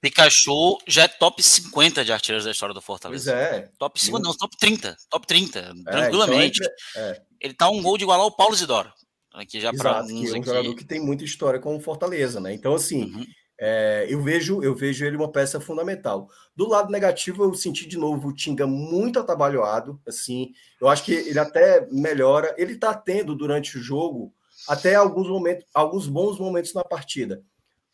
Pikachu 0.00 0.78
já 0.86 1.04
é 1.04 1.08
top 1.08 1.42
50 1.42 2.04
de 2.04 2.12
artilheiros 2.12 2.44
da 2.44 2.50
história 2.50 2.74
do 2.74 2.80
Fortaleza. 2.80 3.32
Pois 3.32 3.42
é. 3.42 3.70
Top 3.78 4.00
50, 4.00 4.22
não, 4.22 4.36
top 4.36 4.56
30. 4.56 4.96
Top 5.10 5.26
30, 5.26 5.58
é, 5.58 5.90
tranquilamente. 5.90 6.60
Então 6.62 7.02
é, 7.02 7.22
Ele 7.40 7.54
tá 7.54 7.68
um 7.68 7.82
gol 7.82 7.98
de 7.98 8.04
igualar 8.04 8.26
o 8.26 8.30
Paulo 8.30 8.54
Zidoro. 8.54 8.92
Aqui 9.32 9.60
já 9.60 9.72
para 9.72 9.98
alguns 9.98 10.08
que 10.08 10.28
é 10.28 10.32
um 10.32 10.40
aqui. 10.40 10.46
jogador 10.46 10.74
que 10.74 10.84
tem 10.84 11.00
muita 11.00 11.24
história 11.24 11.60
com 11.60 11.76
o 11.76 11.80
Fortaleza, 11.80 12.40
né? 12.40 12.54
Então, 12.54 12.74
assim, 12.74 13.04
uhum. 13.04 13.26
É, 13.58 14.06
eu 14.08 14.22
vejo 14.22 14.62
eu 14.62 14.74
vejo 14.74 15.04
ele 15.04 15.16
uma 15.16 15.30
peça 15.30 15.58
fundamental. 15.60 16.28
Do 16.54 16.68
lado 16.68 16.90
negativo, 16.90 17.44
eu 17.44 17.54
senti 17.54 17.86
de 17.88 17.96
novo 17.96 18.28
o 18.28 18.34
Tinga 18.34 18.66
muito 18.66 19.18
atabalhoado. 19.18 20.00
Assim, 20.06 20.52
eu 20.80 20.88
acho 20.88 21.04
que 21.04 21.12
ele 21.12 21.38
até 21.38 21.86
melhora. 21.90 22.54
Ele 22.58 22.74
está 22.74 22.94
tendo 22.94 23.34
durante 23.34 23.78
o 23.78 23.82
jogo 23.82 24.32
até 24.68 24.94
alguns 24.94 25.28
momentos, 25.28 25.66
alguns 25.72 26.06
bons 26.06 26.38
momentos 26.38 26.74
na 26.74 26.84
partida. 26.84 27.42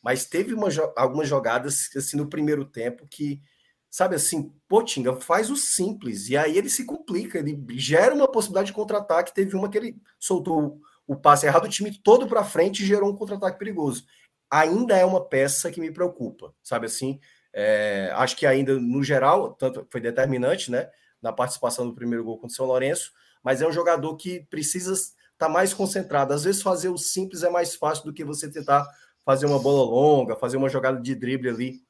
Mas 0.03 0.25
teve 0.25 0.53
uma, 0.53 0.69
algumas 0.97 1.29
jogadas 1.29 1.89
assim 1.97 2.17
no 2.17 2.29
primeiro 2.29 2.65
tempo 2.65 3.07
que, 3.09 3.41
sabe 3.89 4.17
assim, 4.17 4.53
pô, 4.69 4.83
Tinga, 4.83 5.15
faz 5.21 5.49
o 5.49 5.57
simples. 5.57 6.29
E 6.29 6.37
aí 6.37 6.59
ele 6.59 6.69
se 6.69 6.85
complica, 6.85 7.39
ele 7.39 7.57
gera 7.79 8.13
uma 8.15 8.27
possibilidade 8.27 8.69
de 8.69 8.73
contra-ataque. 8.73 9.35
Teve 9.35 9.55
uma 9.55 9.71
que 9.71 9.79
ele 9.79 9.97
soltou 10.19 10.81
o 11.07 11.15
passe 11.15 11.47
errado, 11.47 11.67
o 11.67 11.69
time 11.69 11.97
todo 12.03 12.27
para 12.27 12.45
frente 12.45 12.83
e 12.83 12.87
gerou 12.87 13.11
um 13.11 13.17
contra-ataque 13.17 13.59
perigoso 13.59 14.05
ainda 14.53 14.99
é 14.99 15.05
uma 15.05 15.25
peça 15.25 15.73
que 15.73 15.81
me 15.81 15.91
preocupa, 15.91 16.55
sabe 16.63 16.85
assim? 16.85 17.19
É, 17.55 18.13
acho 18.15 18.37
que 18.37 18.45
ainda, 18.45 18.79
no 18.79 19.03
geral, 19.03 19.55
tanto 19.55 19.87
foi 19.91 19.99
determinante, 19.99 20.71
né? 20.71 20.91
Na 21.23 21.33
participação 21.33 21.87
do 21.87 21.95
primeiro 21.95 22.23
gol 22.23 22.37
contra 22.37 22.53
o 22.53 22.57
São 22.57 22.67
Lourenço, 22.67 23.13
mas 23.43 23.63
é 23.63 23.67
um 23.67 23.73
jogador 23.73 24.15
que 24.17 24.41
precisa 24.51 24.93
estar 24.93 25.17
tá 25.39 25.49
mais 25.49 25.73
concentrado. 25.73 26.35
Às 26.35 26.45
vezes, 26.45 26.61
fazer 26.61 26.91
o 26.91 26.99
simples 26.99 27.43
é 27.43 27.49
mais 27.49 27.75
fácil 27.75 28.05
do 28.05 28.13
que 28.13 28.25
você 28.25 28.51
tentar 28.51 28.87
fazer 29.25 29.47
uma 29.47 29.59
bola 29.59 29.91
longa, 29.91 30.37
fazer 30.37 30.59
uma 30.59 30.69
jogada 30.69 31.01
de 31.01 31.15
drible 31.15 31.49
ali. 31.49 31.83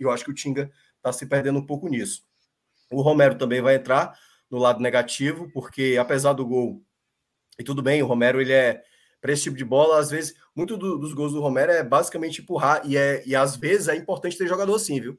E 0.00 0.02
eu 0.02 0.10
acho 0.10 0.24
que 0.24 0.30
o 0.32 0.34
Tinga 0.34 0.72
está 0.96 1.12
se 1.12 1.24
perdendo 1.24 1.60
um 1.60 1.66
pouco 1.66 1.88
nisso. 1.88 2.24
O 2.90 3.00
Romero 3.00 3.36
também 3.36 3.60
vai 3.62 3.76
entrar 3.76 4.18
no 4.50 4.58
lado 4.58 4.80
negativo, 4.80 5.48
porque 5.52 5.96
apesar 6.00 6.32
do 6.32 6.44
gol, 6.44 6.82
e 7.58 7.62
tudo 7.62 7.80
bem, 7.80 8.02
o 8.02 8.06
Romero 8.06 8.40
ele 8.40 8.52
é 8.52 8.82
para 9.20 9.32
esse 9.32 9.44
tipo 9.44 9.56
de 9.56 9.64
bola. 9.64 9.98
Às 9.98 10.10
vezes, 10.10 10.34
muito 10.54 10.76
do, 10.76 10.98
dos 10.98 11.12
gols 11.12 11.32
do 11.32 11.40
Romero 11.40 11.72
é 11.72 11.82
basicamente 11.82 12.42
empurrar, 12.42 12.82
e, 12.84 12.96
é, 12.96 13.22
e 13.26 13.34
às 13.34 13.56
vezes 13.56 13.88
é 13.88 13.96
importante 13.96 14.36
ter 14.36 14.46
jogador 14.46 14.74
assim, 14.74 15.00
viu? 15.00 15.18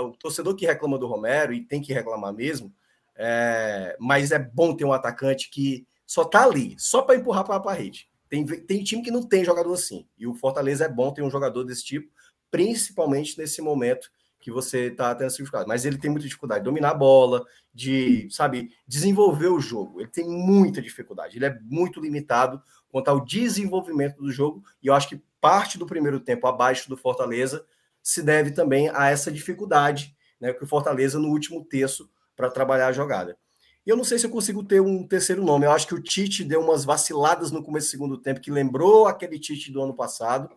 O 0.00 0.10
torcedor 0.10 0.54
que 0.54 0.66
reclama 0.66 0.98
do 0.98 1.06
Romero, 1.06 1.52
e 1.52 1.64
tem 1.64 1.80
que 1.80 1.92
reclamar 1.92 2.32
mesmo, 2.32 2.72
é, 3.16 3.96
mas 3.98 4.30
é 4.30 4.38
bom 4.38 4.74
ter 4.74 4.84
um 4.84 4.92
atacante 4.92 5.50
que 5.50 5.86
só 6.06 6.24
tá 6.24 6.44
ali, 6.44 6.74
só 6.78 7.02
para 7.02 7.16
empurrar 7.16 7.44
para 7.44 7.70
a 7.70 7.74
rede. 7.74 8.08
Tem, 8.28 8.44
tem 8.44 8.82
time 8.82 9.02
que 9.02 9.10
não 9.10 9.22
tem 9.22 9.44
jogador 9.44 9.72
assim, 9.72 10.06
e 10.18 10.26
o 10.26 10.34
Fortaleza 10.34 10.84
é 10.84 10.88
bom 10.88 11.12
ter 11.12 11.22
um 11.22 11.30
jogador 11.30 11.64
desse 11.64 11.84
tipo, 11.84 12.10
principalmente 12.50 13.38
nesse 13.38 13.62
momento 13.62 14.10
que 14.44 14.50
você 14.50 14.88
está 14.88 15.14
tendo 15.14 15.30
dificuldade. 15.30 15.66
Mas 15.66 15.86
ele 15.86 15.96
tem 15.96 16.10
muita 16.10 16.26
dificuldade 16.26 16.60
de 16.60 16.64
dominar 16.66 16.90
a 16.90 16.94
bola, 16.94 17.42
de, 17.72 18.28
sabe, 18.30 18.70
desenvolver 18.86 19.48
o 19.48 19.58
jogo. 19.58 20.02
Ele 20.02 20.10
tem 20.10 20.28
muita 20.28 20.82
dificuldade. 20.82 21.38
Ele 21.38 21.46
é 21.46 21.58
muito 21.62 21.98
limitado 21.98 22.62
quanto 22.94 23.08
ao 23.08 23.24
desenvolvimento 23.24 24.22
do 24.22 24.30
jogo. 24.30 24.62
E 24.80 24.86
eu 24.86 24.94
acho 24.94 25.08
que 25.08 25.20
parte 25.40 25.76
do 25.76 25.84
primeiro 25.84 26.20
tempo 26.20 26.46
abaixo 26.46 26.88
do 26.88 26.96
Fortaleza 26.96 27.66
se 28.00 28.22
deve 28.22 28.52
também 28.52 28.88
a 28.90 29.10
essa 29.10 29.32
dificuldade, 29.32 30.14
né, 30.40 30.52
que 30.52 30.62
o 30.62 30.66
Fortaleza 30.66 31.18
no 31.18 31.26
último 31.26 31.64
terço 31.64 32.08
para 32.36 32.48
trabalhar 32.48 32.86
a 32.86 32.92
jogada. 32.92 33.36
E 33.84 33.90
eu 33.90 33.96
não 33.96 34.04
sei 34.04 34.16
se 34.16 34.26
eu 34.26 34.30
consigo 34.30 34.62
ter 34.62 34.80
um 34.80 35.04
terceiro 35.08 35.42
nome. 35.42 35.66
Eu 35.66 35.72
acho 35.72 35.88
que 35.88 35.94
o 35.94 36.00
Tite 36.00 36.44
deu 36.44 36.60
umas 36.60 36.84
vaciladas 36.84 37.50
no 37.50 37.64
começo 37.64 37.88
do 37.88 37.90
segundo 37.90 38.16
tempo 38.16 38.40
que 38.40 38.48
lembrou 38.48 39.08
aquele 39.08 39.40
Tite 39.40 39.72
do 39.72 39.82
ano 39.82 39.94
passado 39.94 40.48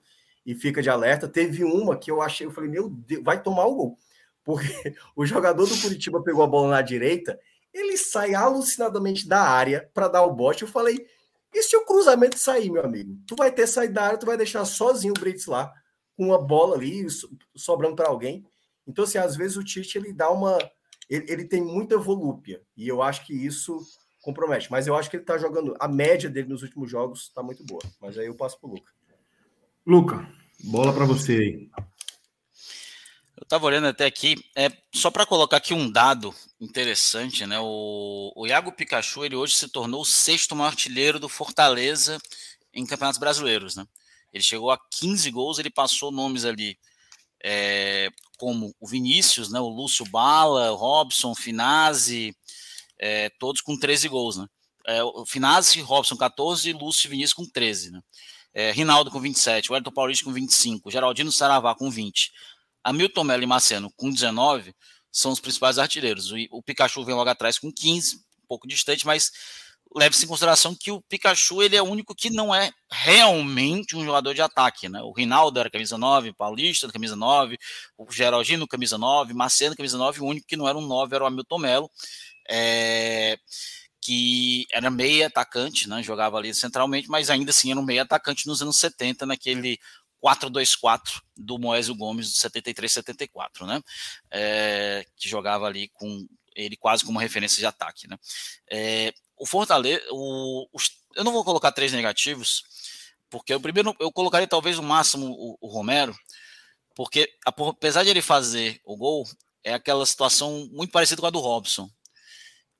e 0.45 0.53
fica 0.53 0.79
de 0.79 0.91
alerta. 0.91 1.27
Teve 1.27 1.63
uma 1.63 1.97
que 1.97 2.11
eu 2.11 2.21
achei, 2.21 2.45
eu 2.45 2.51
falei, 2.51 2.69
meu 2.69 2.87
Deus, 2.87 3.23
vai 3.23 3.41
tomar 3.41 3.65
o 3.65 3.73
gol. 3.73 3.97
Porque 4.43 4.93
o 5.17 5.25
jogador 5.25 5.65
do 5.65 5.81
Curitiba 5.81 6.21
pegou 6.21 6.43
a 6.43 6.47
bola 6.47 6.69
na 6.69 6.81
direita, 6.83 7.39
ele 7.73 7.97
sai 7.97 8.35
alucinadamente 8.35 9.27
da 9.27 9.41
área 9.41 9.89
para 9.91 10.07
dar 10.07 10.21
o 10.21 10.35
bote. 10.35 10.61
Eu 10.61 10.69
falei, 10.69 11.03
e 11.53 11.63
se 11.63 11.75
o 11.75 11.85
cruzamento 11.85 12.37
sair, 12.37 12.69
meu 12.69 12.83
amigo? 12.83 13.17
Tu 13.25 13.35
vai 13.35 13.51
ter 13.51 13.67
saído 13.67 13.93
da 13.93 14.03
área, 14.03 14.17
tu 14.17 14.25
vai 14.25 14.37
deixar 14.37 14.65
sozinho 14.65 15.13
o 15.15 15.19
Brits 15.19 15.45
lá, 15.45 15.71
com 16.15 16.27
uma 16.27 16.41
bola 16.41 16.75
ali, 16.75 17.05
sobrando 17.55 17.95
para 17.95 18.09
alguém. 18.09 18.45
Então, 18.85 19.03
assim, 19.03 19.17
às 19.17 19.35
vezes 19.35 19.57
o 19.57 19.63
Tite 19.63 19.97
ele 19.97 20.13
dá 20.13 20.29
uma. 20.29 20.57
Ele, 21.09 21.25
ele, 21.31 21.45
tem 21.45 21.61
muita 21.61 21.97
volúpia, 21.97 22.61
e 22.75 22.87
eu 22.87 23.01
acho 23.01 23.25
que 23.25 23.33
isso 23.33 23.79
compromete. 24.21 24.69
Mas 24.69 24.87
eu 24.87 24.95
acho 24.95 25.09
que 25.09 25.15
ele 25.15 25.23
está 25.23 25.37
jogando. 25.37 25.75
A 25.79 25.87
média 25.87 26.29
dele 26.29 26.49
nos 26.49 26.63
últimos 26.63 26.89
jogos 26.89 27.23
está 27.23 27.41
muito 27.41 27.63
boa. 27.63 27.81
Mas 28.01 28.17
aí 28.17 28.27
eu 28.27 28.35
passo 28.35 28.59
para 28.59 28.69
o 28.69 28.73
Luca. 28.73 28.91
Luca, 29.85 30.29
bola 30.65 30.93
para 30.93 31.05
você 31.05 31.33
aí. 31.33 31.69
Eu 33.37 33.43
estava 33.43 33.67
olhando 33.67 33.87
até 33.87 34.05
aqui, 34.05 34.35
é, 34.55 34.67
só 34.93 35.11
para 35.11 35.25
colocar 35.25 35.57
aqui 35.57 35.71
um 35.71 35.91
dado 35.91 36.33
interessante, 36.59 37.45
né? 37.45 37.59
O, 37.59 38.33
o 38.35 38.47
Iago 38.47 38.71
Pikachu 38.71 39.23
ele 39.23 39.35
hoje 39.35 39.55
se 39.55 39.69
tornou 39.69 40.01
o 40.01 40.05
sexto 40.05 40.55
maior 40.55 40.69
artilheiro 40.69 41.19
do 41.19 41.29
Fortaleza 41.29 42.17
em 42.73 42.83
campeonatos 42.83 43.19
brasileiros, 43.19 43.75
né? 43.75 43.85
Ele 44.33 44.43
chegou 44.43 44.71
a 44.71 44.79
15 44.91 45.29
gols, 45.29 45.59
ele 45.59 45.69
passou 45.69 46.11
nomes 46.11 46.45
ali 46.45 46.79
é, 47.43 48.09
como 48.39 48.75
o 48.79 48.87
Vinícius, 48.87 49.51
né? 49.51 49.59
O 49.59 49.69
Lúcio 49.69 50.03
Bala, 50.09 50.71
o 50.71 50.75
Robson, 50.75 51.35
Finazzi, 51.35 52.35
é, 52.99 53.29
todos 53.39 53.61
com 53.61 53.77
13 53.77 54.07
gols, 54.07 54.37
né? 54.37 54.47
É, 54.87 55.03
o 55.03 55.25
Finazzi, 55.27 55.79
Robson 55.81 56.17
14 56.17 56.69
e 56.69 56.73
Lúcio 56.73 57.07
e 57.07 57.11
Vinícius 57.11 57.33
com 57.33 57.45
13, 57.45 57.91
né? 57.91 58.01
é, 58.57 58.71
Rinaldo 58.71 59.11
com 59.11 59.19
27, 59.19 59.71
o 59.71 59.75
Elton 59.75 59.91
Paulista 59.91 60.25
com 60.25 60.33
25, 60.33 60.89
Geraldino 60.89 61.31
Saravá 61.31 61.75
com 61.75 61.91
20, 61.91 62.31
Hamilton 62.83 63.23
Melo 63.23 63.43
e 63.43 63.47
Marceno 63.47 63.91
com 63.95 64.09
19 64.11 64.73
são 65.11 65.31
os 65.31 65.39
principais 65.39 65.77
artilheiros. 65.77 66.31
O, 66.51 66.61
Pikachu 66.61 67.03
vem 67.03 67.15
logo 67.15 67.29
atrás 67.29 67.57
com 67.57 67.71
15, 67.71 68.17
um 68.17 68.47
pouco 68.47 68.67
distante, 68.67 69.05
mas 69.05 69.31
leve-se 69.95 70.25
em 70.25 70.27
consideração 70.27 70.75
que 70.75 70.91
o 70.91 71.01
Pikachu 71.01 71.63
ele 71.63 71.75
é 71.75 71.81
o 71.81 71.85
único 71.85 72.13
que 72.13 72.29
não 72.29 72.53
é 72.53 72.71
realmente 72.91 73.95
um 73.95 74.03
jogador 74.03 74.33
de 74.33 74.41
ataque, 74.41 74.87
né? 74.89 75.01
O 75.01 75.11
Rinaldo 75.11 75.59
era 75.59 75.69
camisa 75.69 75.97
9, 75.97 76.33
Paulista 76.33 76.91
camisa 76.91 77.15
9, 77.15 77.57
o 77.97 78.11
Geraldino 78.11 78.67
camisa 78.67 78.97
9, 78.97 79.33
Marceno 79.33 79.75
camisa 79.75 79.97
9, 79.97 80.21
o 80.21 80.25
único 80.25 80.45
que 80.45 80.57
não 80.57 80.67
era 80.67 80.77
um 80.77 80.85
9 80.85 81.15
era 81.15 81.23
o 81.23 81.27
Hamilton 81.27 81.57
Melo. 81.57 81.91
É 82.49 83.37
que 84.07 84.65
era 84.71 84.89
meia 84.89 85.27
atacante, 85.27 85.89
né? 85.89 86.01
Jogava 86.01 86.37
ali 86.37 86.53
centralmente, 86.53 87.09
mas 87.09 87.29
ainda 87.29 87.51
assim 87.51 87.71
era 87.71 87.79
um 87.79 87.83
meia 87.83 88.03
atacante 88.03 88.47
nos 88.47 88.61
anos 88.61 88.79
70, 88.79 89.25
naquele 89.25 89.77
4-2-4 90.23 91.21
do 91.35 91.57
Moésio 91.57 91.95
Gomes 91.95 92.31
de 92.31 92.39
73-74, 92.39 93.65
né? 93.65 93.81
É, 94.31 95.05
que 95.15 95.29
jogava 95.29 95.65
ali 95.65 95.89
com 95.89 96.27
ele 96.55 96.75
quase 96.75 97.05
como 97.05 97.19
referência 97.19 97.59
de 97.59 97.65
ataque, 97.65 98.07
né? 98.07 98.17
É, 98.69 99.13
o 99.37 99.45
Fortaleza, 99.45 100.01
o, 100.11 100.67
eu 101.15 101.23
não 101.23 101.31
vou 101.31 101.43
colocar 101.43 101.71
três 101.71 101.91
negativos, 101.91 102.63
porque 103.29 103.53
o 103.53 103.59
primeiro 103.59 103.95
eu 103.99 104.11
colocaria 104.11 104.47
talvez 104.47 104.77
o 104.77 104.83
máximo 104.83 105.27
o, 105.27 105.57
o 105.61 105.67
Romero, 105.67 106.17
porque 106.95 107.31
apesar 107.45 108.03
de 108.03 108.09
ele 108.09 108.21
fazer 108.21 108.81
o 108.83 108.97
gol, 108.97 109.23
é 109.63 109.73
aquela 109.73 110.05
situação 110.05 110.67
muito 110.71 110.91
parecida 110.91 111.21
com 111.21 111.27
a 111.27 111.31
do 111.31 111.39
Robson, 111.39 111.89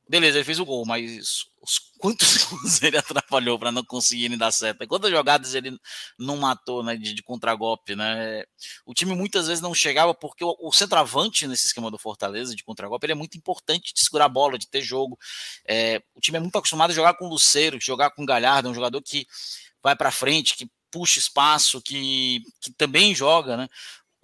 Beleza, 0.10 0.38
ele 0.38 0.46
fez 0.46 0.60
o 0.60 0.66
gol, 0.66 0.86
mas 0.86 1.48
os 1.62 1.80
quantos 1.98 2.44
gols 2.46 2.82
ele 2.82 2.98
atrapalhou 2.98 3.60
para 3.60 3.72
não 3.72 3.84
conseguirem 3.84 4.38
dar 4.38 4.52
certo? 4.52 4.88
Quantas 4.88 5.12
jogadas 5.12 5.54
ele 5.54 5.78
não 6.18 6.38
matou 6.38 6.82
né, 6.82 6.96
de, 6.96 7.14
de 7.14 7.22
contragolpe, 7.22 7.96
né? 7.96 8.44
O 8.86 8.94
time 8.94 9.14
muitas 9.14 9.48
vezes 9.48 9.62
não 9.62 9.74
chegava 9.74 10.14
porque 10.14 10.44
o, 10.44 10.56
o 10.62 10.72
centroavante 10.72 11.46
nesse 11.46 11.68
esquema 11.68 11.92
do 11.92 11.98
Fortaleza 11.98 12.56
de 12.56 12.64
contragolpe 12.64 13.06
ele 13.06 13.14
é 13.14 13.16
muito 13.16 13.38
importante 13.38 13.94
de 13.94 14.02
segurar 14.02 14.26
a 14.26 14.30
bola, 14.30 14.58
de 14.58 14.68
ter 14.68 14.82
jogo. 14.82 15.18
É, 15.68 16.02
o 16.16 16.22
time 16.22 16.38
é 16.38 16.42
muito 16.42 16.58
acostumado 16.58 16.92
a 16.92 16.96
jogar 16.96 17.16
com 17.16 17.26
o 17.26 17.30
Luceiro, 17.30 17.80
jogar 17.82 18.12
com 18.12 18.24
o 18.24 18.26
Galhardo, 18.26 18.70
um 18.70 18.74
jogador 18.74 19.02
que 19.02 19.28
vai 19.84 19.96
para 19.96 20.12
frente, 20.12 20.56
que 20.56 20.70
puxa 20.90 21.20
espaço, 21.20 21.82
que, 21.82 22.42
que 22.62 22.72
também 22.72 23.14
joga, 23.14 23.58
né? 23.58 23.68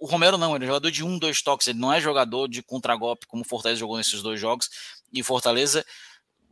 O 0.04 0.06
Romero 0.06 0.36
não, 0.36 0.54
ele 0.54 0.66
é 0.66 0.68
jogador 0.68 0.90
de 0.90 1.02
um, 1.02 1.18
dois 1.18 1.40
toques, 1.40 1.66
ele 1.66 1.78
não 1.78 1.90
é 1.90 1.98
jogador 1.98 2.46
de 2.46 2.62
contragolpe 2.62 3.26
como 3.26 3.40
o 3.40 3.48
Fortaleza 3.48 3.80
jogou 3.80 3.96
nesses 3.96 4.20
dois 4.20 4.38
jogos 4.38 4.68
e 5.10 5.22
Fortaleza 5.22 5.82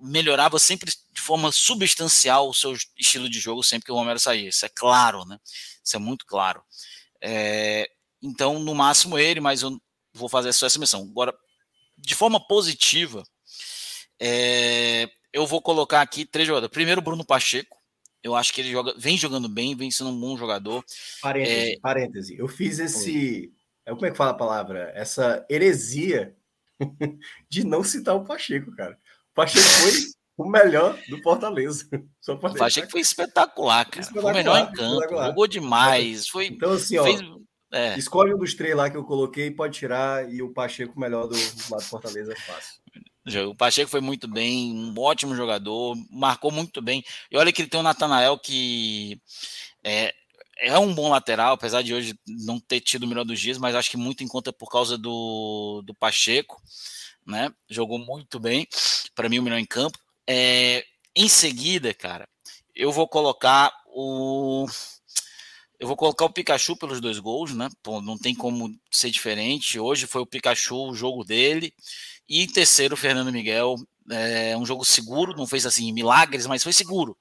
melhorava 0.00 0.58
sempre 0.58 0.90
de 0.90 1.20
forma 1.20 1.52
substancial 1.52 2.48
o 2.48 2.54
seu 2.54 2.72
estilo 2.98 3.28
de 3.28 3.38
jogo 3.38 3.62
sempre 3.62 3.84
que 3.84 3.92
o 3.92 3.94
Romero 3.94 4.18
saía. 4.18 4.48
Isso 4.48 4.64
é 4.64 4.70
claro, 4.70 5.26
né? 5.26 5.38
Isso 5.84 5.94
é 5.94 5.98
muito 5.98 6.24
claro. 6.24 6.62
É, 7.20 7.90
então, 8.22 8.58
no 8.58 8.74
máximo 8.74 9.18
ele, 9.18 9.38
mas 9.38 9.60
eu 9.60 9.78
vou 10.14 10.30
fazer 10.30 10.54
só 10.54 10.64
essa 10.64 10.78
menção. 10.78 11.02
Agora, 11.02 11.36
de 11.98 12.14
forma 12.14 12.40
positiva, 12.40 13.22
é, 14.18 15.10
eu 15.30 15.46
vou 15.46 15.60
colocar 15.60 16.00
aqui 16.00 16.24
três 16.24 16.48
jogadores. 16.48 16.72
Primeiro, 16.72 17.02
Bruno 17.02 17.22
Pacheco. 17.22 17.76
Eu 18.22 18.34
acho 18.36 18.52
que 18.52 18.60
ele 18.60 18.70
joga, 18.70 18.94
vem 18.96 19.16
jogando 19.16 19.48
bem, 19.48 19.74
vem 19.74 19.90
sendo 19.90 20.10
um 20.10 20.20
bom 20.20 20.36
jogador. 20.36 20.84
Parêntese, 21.20 21.72
é, 21.72 21.80
parêntese. 21.80 22.38
Eu 22.38 22.46
fiz 22.46 22.78
esse. 22.78 23.52
Oi. 23.86 23.94
Como 23.94 24.06
é 24.06 24.10
que 24.10 24.16
fala 24.16 24.30
a 24.30 24.34
palavra? 24.34 24.92
Essa 24.94 25.44
heresia 25.50 26.36
de 27.48 27.64
não 27.64 27.82
citar 27.82 28.14
o 28.14 28.24
Pacheco, 28.24 28.74
cara. 28.76 28.96
O 29.32 29.34
Pacheco 29.34 29.64
foi 29.64 29.92
o 30.36 30.48
melhor 30.48 30.96
do 31.08 31.20
Fortaleza. 31.22 31.88
Só 32.20 32.34
o 32.34 32.38
Pacheco 32.38 32.90
foi 32.90 33.00
espetacular, 33.00 33.84
cara. 33.86 34.00
Espetacular, 34.00 34.32
foi 34.32 34.42
o 34.42 34.44
melhor 34.44 34.68
em 34.68 34.72
campo, 34.72 35.24
jogou 35.26 35.46
demais. 35.46 36.28
Foi, 36.28 36.46
então, 36.46 36.72
assim, 36.72 36.98
ó, 36.98 37.04
fez, 37.04 37.20
é. 37.72 37.98
escolhe 37.98 38.34
um 38.34 38.38
dos 38.38 38.54
três 38.54 38.76
lá 38.76 38.88
que 38.88 38.96
eu 38.96 39.04
coloquei, 39.04 39.50
pode 39.50 39.78
tirar, 39.78 40.30
e 40.30 40.42
o 40.42 40.52
Pacheco 40.52 40.98
melhor 40.98 41.26
do, 41.26 41.34
do 41.34 41.70
lado 41.70 41.82
do 41.82 41.88
Fortaleza 41.88 42.32
é 42.32 42.36
fácil. 42.36 42.81
O 43.48 43.54
Pacheco 43.54 43.90
foi 43.90 44.00
muito 44.00 44.26
bem, 44.26 44.72
um 44.72 44.94
ótimo 44.98 45.36
jogador, 45.36 45.96
marcou 46.10 46.50
muito 46.50 46.82
bem. 46.82 47.04
E 47.30 47.36
olha 47.36 47.52
que 47.52 47.62
ele 47.62 47.68
tem 47.68 47.78
o 47.78 47.82
Natanael 47.82 48.36
que 48.38 49.20
é, 49.84 50.12
é 50.58 50.78
um 50.78 50.94
bom 50.94 51.08
lateral, 51.08 51.54
apesar 51.54 51.82
de 51.82 51.94
hoje 51.94 52.18
não 52.26 52.58
ter 52.58 52.80
tido 52.80 53.04
o 53.04 53.06
melhor 53.06 53.24
dos 53.24 53.38
dias, 53.38 53.58
mas 53.58 53.74
acho 53.74 53.90
que 53.90 53.96
muito 53.96 54.24
em 54.24 54.28
conta 54.28 54.52
por 54.52 54.70
causa 54.70 54.98
do, 54.98 55.82
do 55.84 55.94
Pacheco, 55.94 56.60
né? 57.26 57.52
Jogou 57.68 57.98
muito 57.98 58.40
bem, 58.40 58.66
para 59.14 59.28
mim 59.28 59.38
o 59.38 59.42
melhor 59.42 59.58
em 59.58 59.66
campo. 59.66 59.98
É, 60.26 60.84
em 61.14 61.28
seguida, 61.28 61.94
cara, 61.94 62.28
eu 62.74 62.90
vou 62.90 63.06
colocar 63.06 63.72
o 63.86 64.66
eu 65.82 65.88
vou 65.88 65.96
colocar 65.96 66.24
o 66.24 66.30
Pikachu 66.30 66.76
pelos 66.76 67.00
dois 67.00 67.18
gols, 67.18 67.52
né? 67.52 67.68
Pô, 67.82 68.00
não 68.00 68.16
tem 68.16 68.36
como 68.36 68.72
ser 68.88 69.10
diferente. 69.10 69.80
Hoje 69.80 70.06
foi 70.06 70.22
o 70.22 70.26
Pikachu 70.26 70.90
o 70.90 70.94
jogo 70.94 71.24
dele. 71.24 71.74
E 72.28 72.42
em 72.42 72.46
terceiro, 72.46 72.94
o 72.94 72.98
Fernando 72.98 73.32
Miguel. 73.32 73.76
É 74.10 74.56
um 74.56 74.66
jogo 74.66 74.84
seguro, 74.84 75.36
não 75.36 75.46
fez 75.46 75.64
assim 75.64 75.92
milagres, 75.92 76.44
mas 76.46 76.62
foi 76.62 76.72
seguro. 76.72 77.16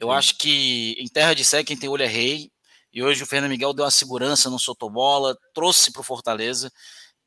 Eu 0.00 0.10
acho 0.10 0.36
que 0.38 0.96
em 0.98 1.08
terra 1.08 1.34
de 1.34 1.44
sé, 1.44 1.62
quem 1.62 1.76
tem 1.76 1.88
olho 1.88 2.02
é 2.02 2.06
rei. 2.06 2.50
E 2.92 3.02
hoje 3.02 3.22
o 3.22 3.26
Fernando 3.26 3.50
Miguel 3.50 3.74
deu 3.74 3.84
uma 3.84 3.90
segurança, 3.90 4.48
não 4.48 4.58
soltou 4.58 4.88
bola, 4.88 5.36
trouxe 5.52 5.92
para 5.92 6.00
o 6.00 6.04
Fortaleza, 6.04 6.72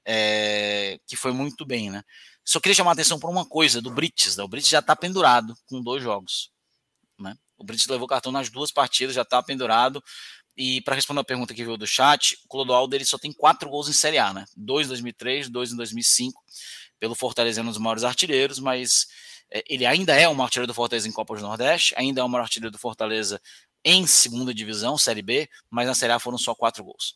é, 0.04 1.00
que 1.06 1.16
foi 1.16 1.32
muito 1.32 1.66
bem, 1.66 1.92
né? 1.92 2.04
Só 2.44 2.60
queria 2.60 2.74
chamar 2.74 2.92
a 2.92 2.94
atenção 2.94 3.20
para 3.20 3.30
uma 3.30 3.46
coisa 3.46 3.80
do 3.80 3.92
Brits, 3.92 4.36
né? 4.36 4.44
O 4.44 4.48
Brits 4.48 4.68
já 4.68 4.80
está 4.80 4.96
pendurado 4.96 5.56
com 5.68 5.80
dois 5.82 6.02
jogos, 6.02 6.52
né? 7.20 7.36
O 7.56 7.64
Brits 7.64 7.86
levou 7.86 8.08
cartão 8.08 8.32
nas 8.32 8.50
duas 8.50 8.72
partidas, 8.72 9.14
já 9.14 9.22
está 9.22 9.44
pendurado. 9.44 10.04
E 10.58 10.82
para 10.82 10.96
responder 10.96 11.22
a 11.22 11.24
pergunta 11.24 11.54
que 11.54 11.64
veio 11.64 11.78
do 11.78 11.86
chat, 11.86 12.40
o 12.44 12.48
Clodoaldo 12.48 12.96
ele 12.96 13.06
só 13.06 13.18
tem 13.18 13.32
quatro 13.32 13.70
gols 13.70 13.88
em 13.88 13.94
Série 13.94 14.18
A, 14.18 14.34
né? 14.34 14.46
Dois 14.58 14.88
em 14.88 14.90
2003, 14.90 15.50
dois 15.50 15.72
em 15.72 15.76
2005, 15.76 16.44
pelo 17.00 17.16
Fortaleza, 17.16 17.62
um 17.62 17.66
dos 17.66 17.78
maiores 17.78 18.04
artilheiros, 18.04 18.60
mas 18.60 19.08
é, 19.52 19.64
ele 19.68 19.86
ainda 19.86 20.14
é 20.14 20.28
o 20.28 20.34
maior 20.34 20.46
artilheiro 20.46 20.68
do 20.68 20.74
Fortaleza 20.74 21.08
em 21.08 21.12
Copa 21.12 21.36
do 21.36 21.42
Nordeste, 21.42 21.94
ainda 21.98 22.22
é 22.22 22.24
o 22.24 22.30
maior 22.30 22.44
artilheiro 22.44 22.72
do 22.72 22.78
Fortaleza 22.78 23.42
em 23.84 24.06
segunda 24.06 24.54
divisão, 24.54 24.98
Série 24.98 25.22
B, 25.22 25.50
mas 25.70 25.88
na 25.88 25.96
Série 25.96 26.14
A 26.14 26.20
foram 26.20 26.38
só 26.38 26.54
quatro 26.54 26.84
gols. 26.84 27.16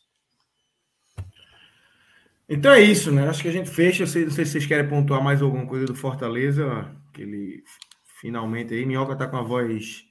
Então 2.48 2.72
é 2.72 2.80
isso, 2.80 3.10
né? 3.10 3.28
Acho 3.28 3.42
que 3.42 3.48
a 3.48 3.52
gente 3.52 3.70
fecha. 3.70 4.04
Não 4.04 4.10
sei, 4.10 4.28
se 4.28 4.44
vocês 4.44 4.66
querem 4.66 4.88
pontuar 4.88 5.22
mais 5.22 5.40
alguma 5.40 5.66
coisa 5.66 5.86
do 5.86 5.94
Fortaleza, 5.94 6.94
que 7.12 7.22
ele 7.22 7.64
finalmente 8.20 8.74
aí. 8.74 8.84
Minhoca 8.84 9.16
tá 9.16 9.26
com 9.26 9.36
a 9.36 9.42
voz 9.42 10.04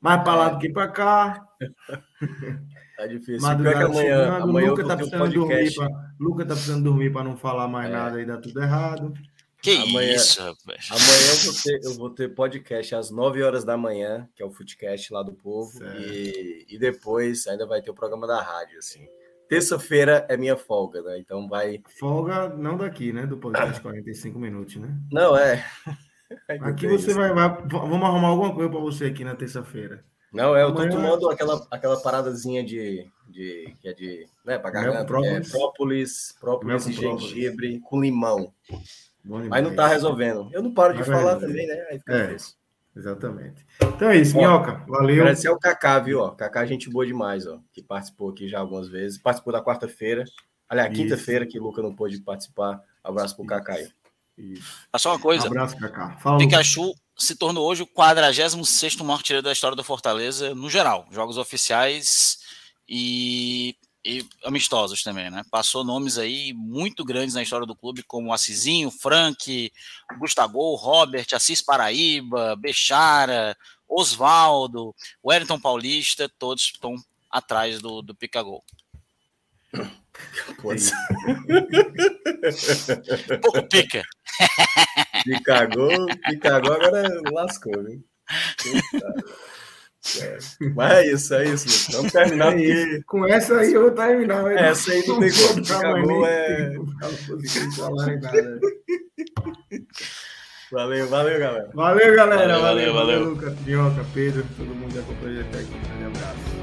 mais 0.00 0.22
para 0.22 0.34
lá 0.34 0.48
do 0.50 0.58
que 0.58 0.70
para 0.70 0.88
cá. 0.88 1.46
Tá 2.96 3.06
difícil. 3.06 3.56
Pior 3.58 3.72
que 3.72 3.82
amanhã, 3.82 4.36
amanhã 4.36 4.70
Luca 4.70 4.86
tá 4.86 4.96
precisando 4.96 5.32
dormir 5.32 5.74
pra, 5.74 5.88
Luca 6.20 6.46
tá 6.46 6.54
precisando 6.54 6.84
dormir 6.84 7.12
para 7.12 7.24
não 7.24 7.36
falar 7.36 7.68
mais 7.68 7.88
é. 7.88 7.92
nada 7.92 8.20
e 8.20 8.24
dar 8.24 8.38
tudo 8.38 8.62
errado. 8.62 9.12
Que 9.60 9.76
amanhã, 9.76 10.14
isso, 10.14 10.42
rapaz. 10.42 10.88
Amanhã 10.90 11.30
eu 11.32 11.52
vou, 11.52 11.62
ter, 11.62 11.80
eu 11.82 11.94
vou 11.94 12.10
ter 12.10 12.34
podcast 12.34 12.94
às 12.94 13.10
9 13.10 13.42
horas 13.42 13.64
da 13.64 13.78
manhã, 13.78 14.28
que 14.36 14.42
é 14.42 14.46
o 14.46 14.50
Footcast 14.50 15.10
lá 15.12 15.22
do 15.22 15.32
povo. 15.32 15.82
E, 15.98 16.66
e 16.68 16.78
depois 16.78 17.46
ainda 17.46 17.66
vai 17.66 17.80
ter 17.80 17.90
o 17.90 17.94
programa 17.94 18.26
da 18.26 18.42
rádio, 18.42 18.78
assim. 18.78 19.06
Terça-feira 19.48 20.26
é 20.28 20.36
minha 20.36 20.56
folga, 20.56 21.02
né? 21.02 21.18
Então 21.18 21.48
vai. 21.48 21.80
Folga 21.98 22.48
não 22.50 22.76
daqui, 22.76 23.12
né? 23.12 23.26
Do 23.26 23.38
podcast 23.38 23.80
45 23.80 24.38
minutos, 24.38 24.76
né? 24.76 24.94
Não, 25.10 25.36
é. 25.36 25.64
Aqui 26.60 26.86
você 26.86 27.14
vai, 27.14 27.32
vai, 27.32 27.48
Vamos 27.68 28.02
arrumar 28.02 28.28
alguma 28.28 28.54
coisa 28.54 28.70
para 28.70 28.80
você 28.80 29.04
aqui 29.06 29.22
na 29.22 29.36
terça-feira. 29.36 30.04
Não, 30.34 30.56
é, 30.56 30.64
eu 30.64 30.74
tô 30.74 30.88
tomando 30.88 31.30
aquela, 31.30 31.64
aquela 31.70 31.96
paradazinha 32.00 32.64
de, 32.64 33.06
de. 33.28 33.72
que 33.80 33.88
é 33.88 33.92
de. 33.92 34.26
né, 34.44 34.58
pra 34.58 34.70
garganta. 34.70 35.04
Própolis, 35.04 35.48
é, 35.48 35.50
própolis, 35.50 36.36
própolis 36.40 36.86
e 36.88 36.92
gengibre 36.92 37.80
com 37.80 38.00
limão. 38.00 38.52
Mas 39.24 39.62
não 39.62 39.74
tá 39.74 39.86
resolvendo. 39.86 40.50
Eu 40.52 40.62
não 40.62 40.74
paro 40.74 40.94
de 40.94 41.04
falar 41.04 41.36
também, 41.36 41.66
né? 41.66 41.86
Aí 41.88 41.98
fica 41.98 42.14
é. 42.14 42.26
difícil. 42.26 42.54
Exatamente. 42.96 43.64
Então 43.82 44.10
é 44.10 44.16
isso, 44.16 44.36
Minhoca. 44.36 44.84
Valeu. 44.86 45.22
Agradecer 45.22 45.48
ao 45.48 45.58
Kaká, 45.58 45.98
viu? 46.00 46.20
Ó, 46.20 46.30
Kaká, 46.30 46.64
é 46.64 46.66
gente 46.66 46.90
boa 46.90 47.06
demais, 47.06 47.46
ó. 47.46 47.60
Que 47.72 47.82
participou 47.82 48.30
aqui 48.30 48.48
já 48.48 48.58
algumas 48.58 48.88
vezes. 48.88 49.18
Participou 49.18 49.52
da 49.52 49.62
quarta-feira. 49.62 50.24
Aliás, 50.68 50.94
quinta-feira, 50.94 51.46
que 51.46 51.58
o 51.58 51.62
Luca 51.62 51.82
não 51.82 51.94
pôde 51.94 52.20
participar. 52.20 52.80
Abraço 53.02 53.36
pro 53.36 53.46
Kaká 53.46 53.74
aí. 53.74 53.88
Isso. 54.36 54.86
só 54.98 55.12
uma 55.12 55.18
coisa. 55.20 55.44
Um 55.44 55.48
abraço, 55.48 55.76
Kaká. 55.76 56.16
Fala, 56.18 56.38
Pikachu 56.38 56.94
se 57.16 57.36
tornou 57.36 57.66
hoje 57.66 57.82
o 57.82 57.86
46 57.86 58.96
maior 58.96 59.16
artilheiro 59.16 59.44
da 59.44 59.52
história 59.52 59.76
do 59.76 59.84
Fortaleza, 59.84 60.54
no 60.54 60.68
geral. 60.68 61.06
Jogos 61.10 61.36
oficiais 61.36 62.38
e 62.88 63.76
e 64.04 64.22
amistosos 64.44 65.02
também, 65.02 65.30
né? 65.30 65.42
Passou 65.50 65.82
nomes 65.82 66.18
aí 66.18 66.52
muito 66.52 67.04
grandes 67.04 67.34
na 67.34 67.42
história 67.42 67.66
do 67.66 67.74
clube, 67.74 68.02
como 68.02 68.34
Assisinho, 68.34 68.90
Frank, 68.90 69.72
Gustavo, 70.18 70.74
Robert, 70.74 71.26
Assis 71.32 71.62
Paraíba, 71.62 72.54
Bechara, 72.54 73.56
Oswaldo, 73.88 74.94
Wellington 75.24 75.58
Paulista, 75.58 76.30
todos 76.38 76.64
estão 76.64 76.96
atrás 77.30 77.80
do, 77.80 78.02
do 78.02 78.14
Picagol. 78.14 78.62
Pode 80.60 80.82
Pouco 83.42 83.68
pica. 83.68 84.02
Picagol, 85.24 86.06
Picagol 86.28 86.72
agora 86.72 87.20
lascou, 87.32 87.82
viu? 87.82 88.04
É. 90.20 90.36
Mas 90.74 90.92
é 90.92 91.06
isso, 91.06 91.34
é 91.34 91.48
isso. 91.48 91.92
Vamos 91.92 92.12
terminar. 92.12 92.48
É 92.48 92.56
porque... 92.56 93.02
Com 93.06 93.26
essa 93.26 93.58
aí 93.58 93.72
eu 93.72 93.80
vou 93.82 93.90
terminar. 93.90 94.52
Essa 94.52 94.92
aí 94.92 95.02
não 95.06 95.18
tem 95.18 95.30
como. 95.32 95.78
Acabou, 95.78 96.26
é... 96.26 96.74
Valeu, 100.70 101.08
valeu, 101.08 101.38
galera. 101.38 101.70
Valeu, 101.72 102.16
galera. 102.16 102.58
Valeu, 102.58 102.60
valeu. 102.60 102.62
valeu. 102.94 102.94
valeu. 102.94 103.24
Lucas, 103.30 103.54
Pedro, 104.12 104.44
todo 104.56 104.74
mundo 104.74 104.92
que 104.92 104.98
acompanhou 104.98 105.40
até 105.40 105.60
aqui. 105.60 105.72
Um 105.72 106.06
abraço. 106.06 106.53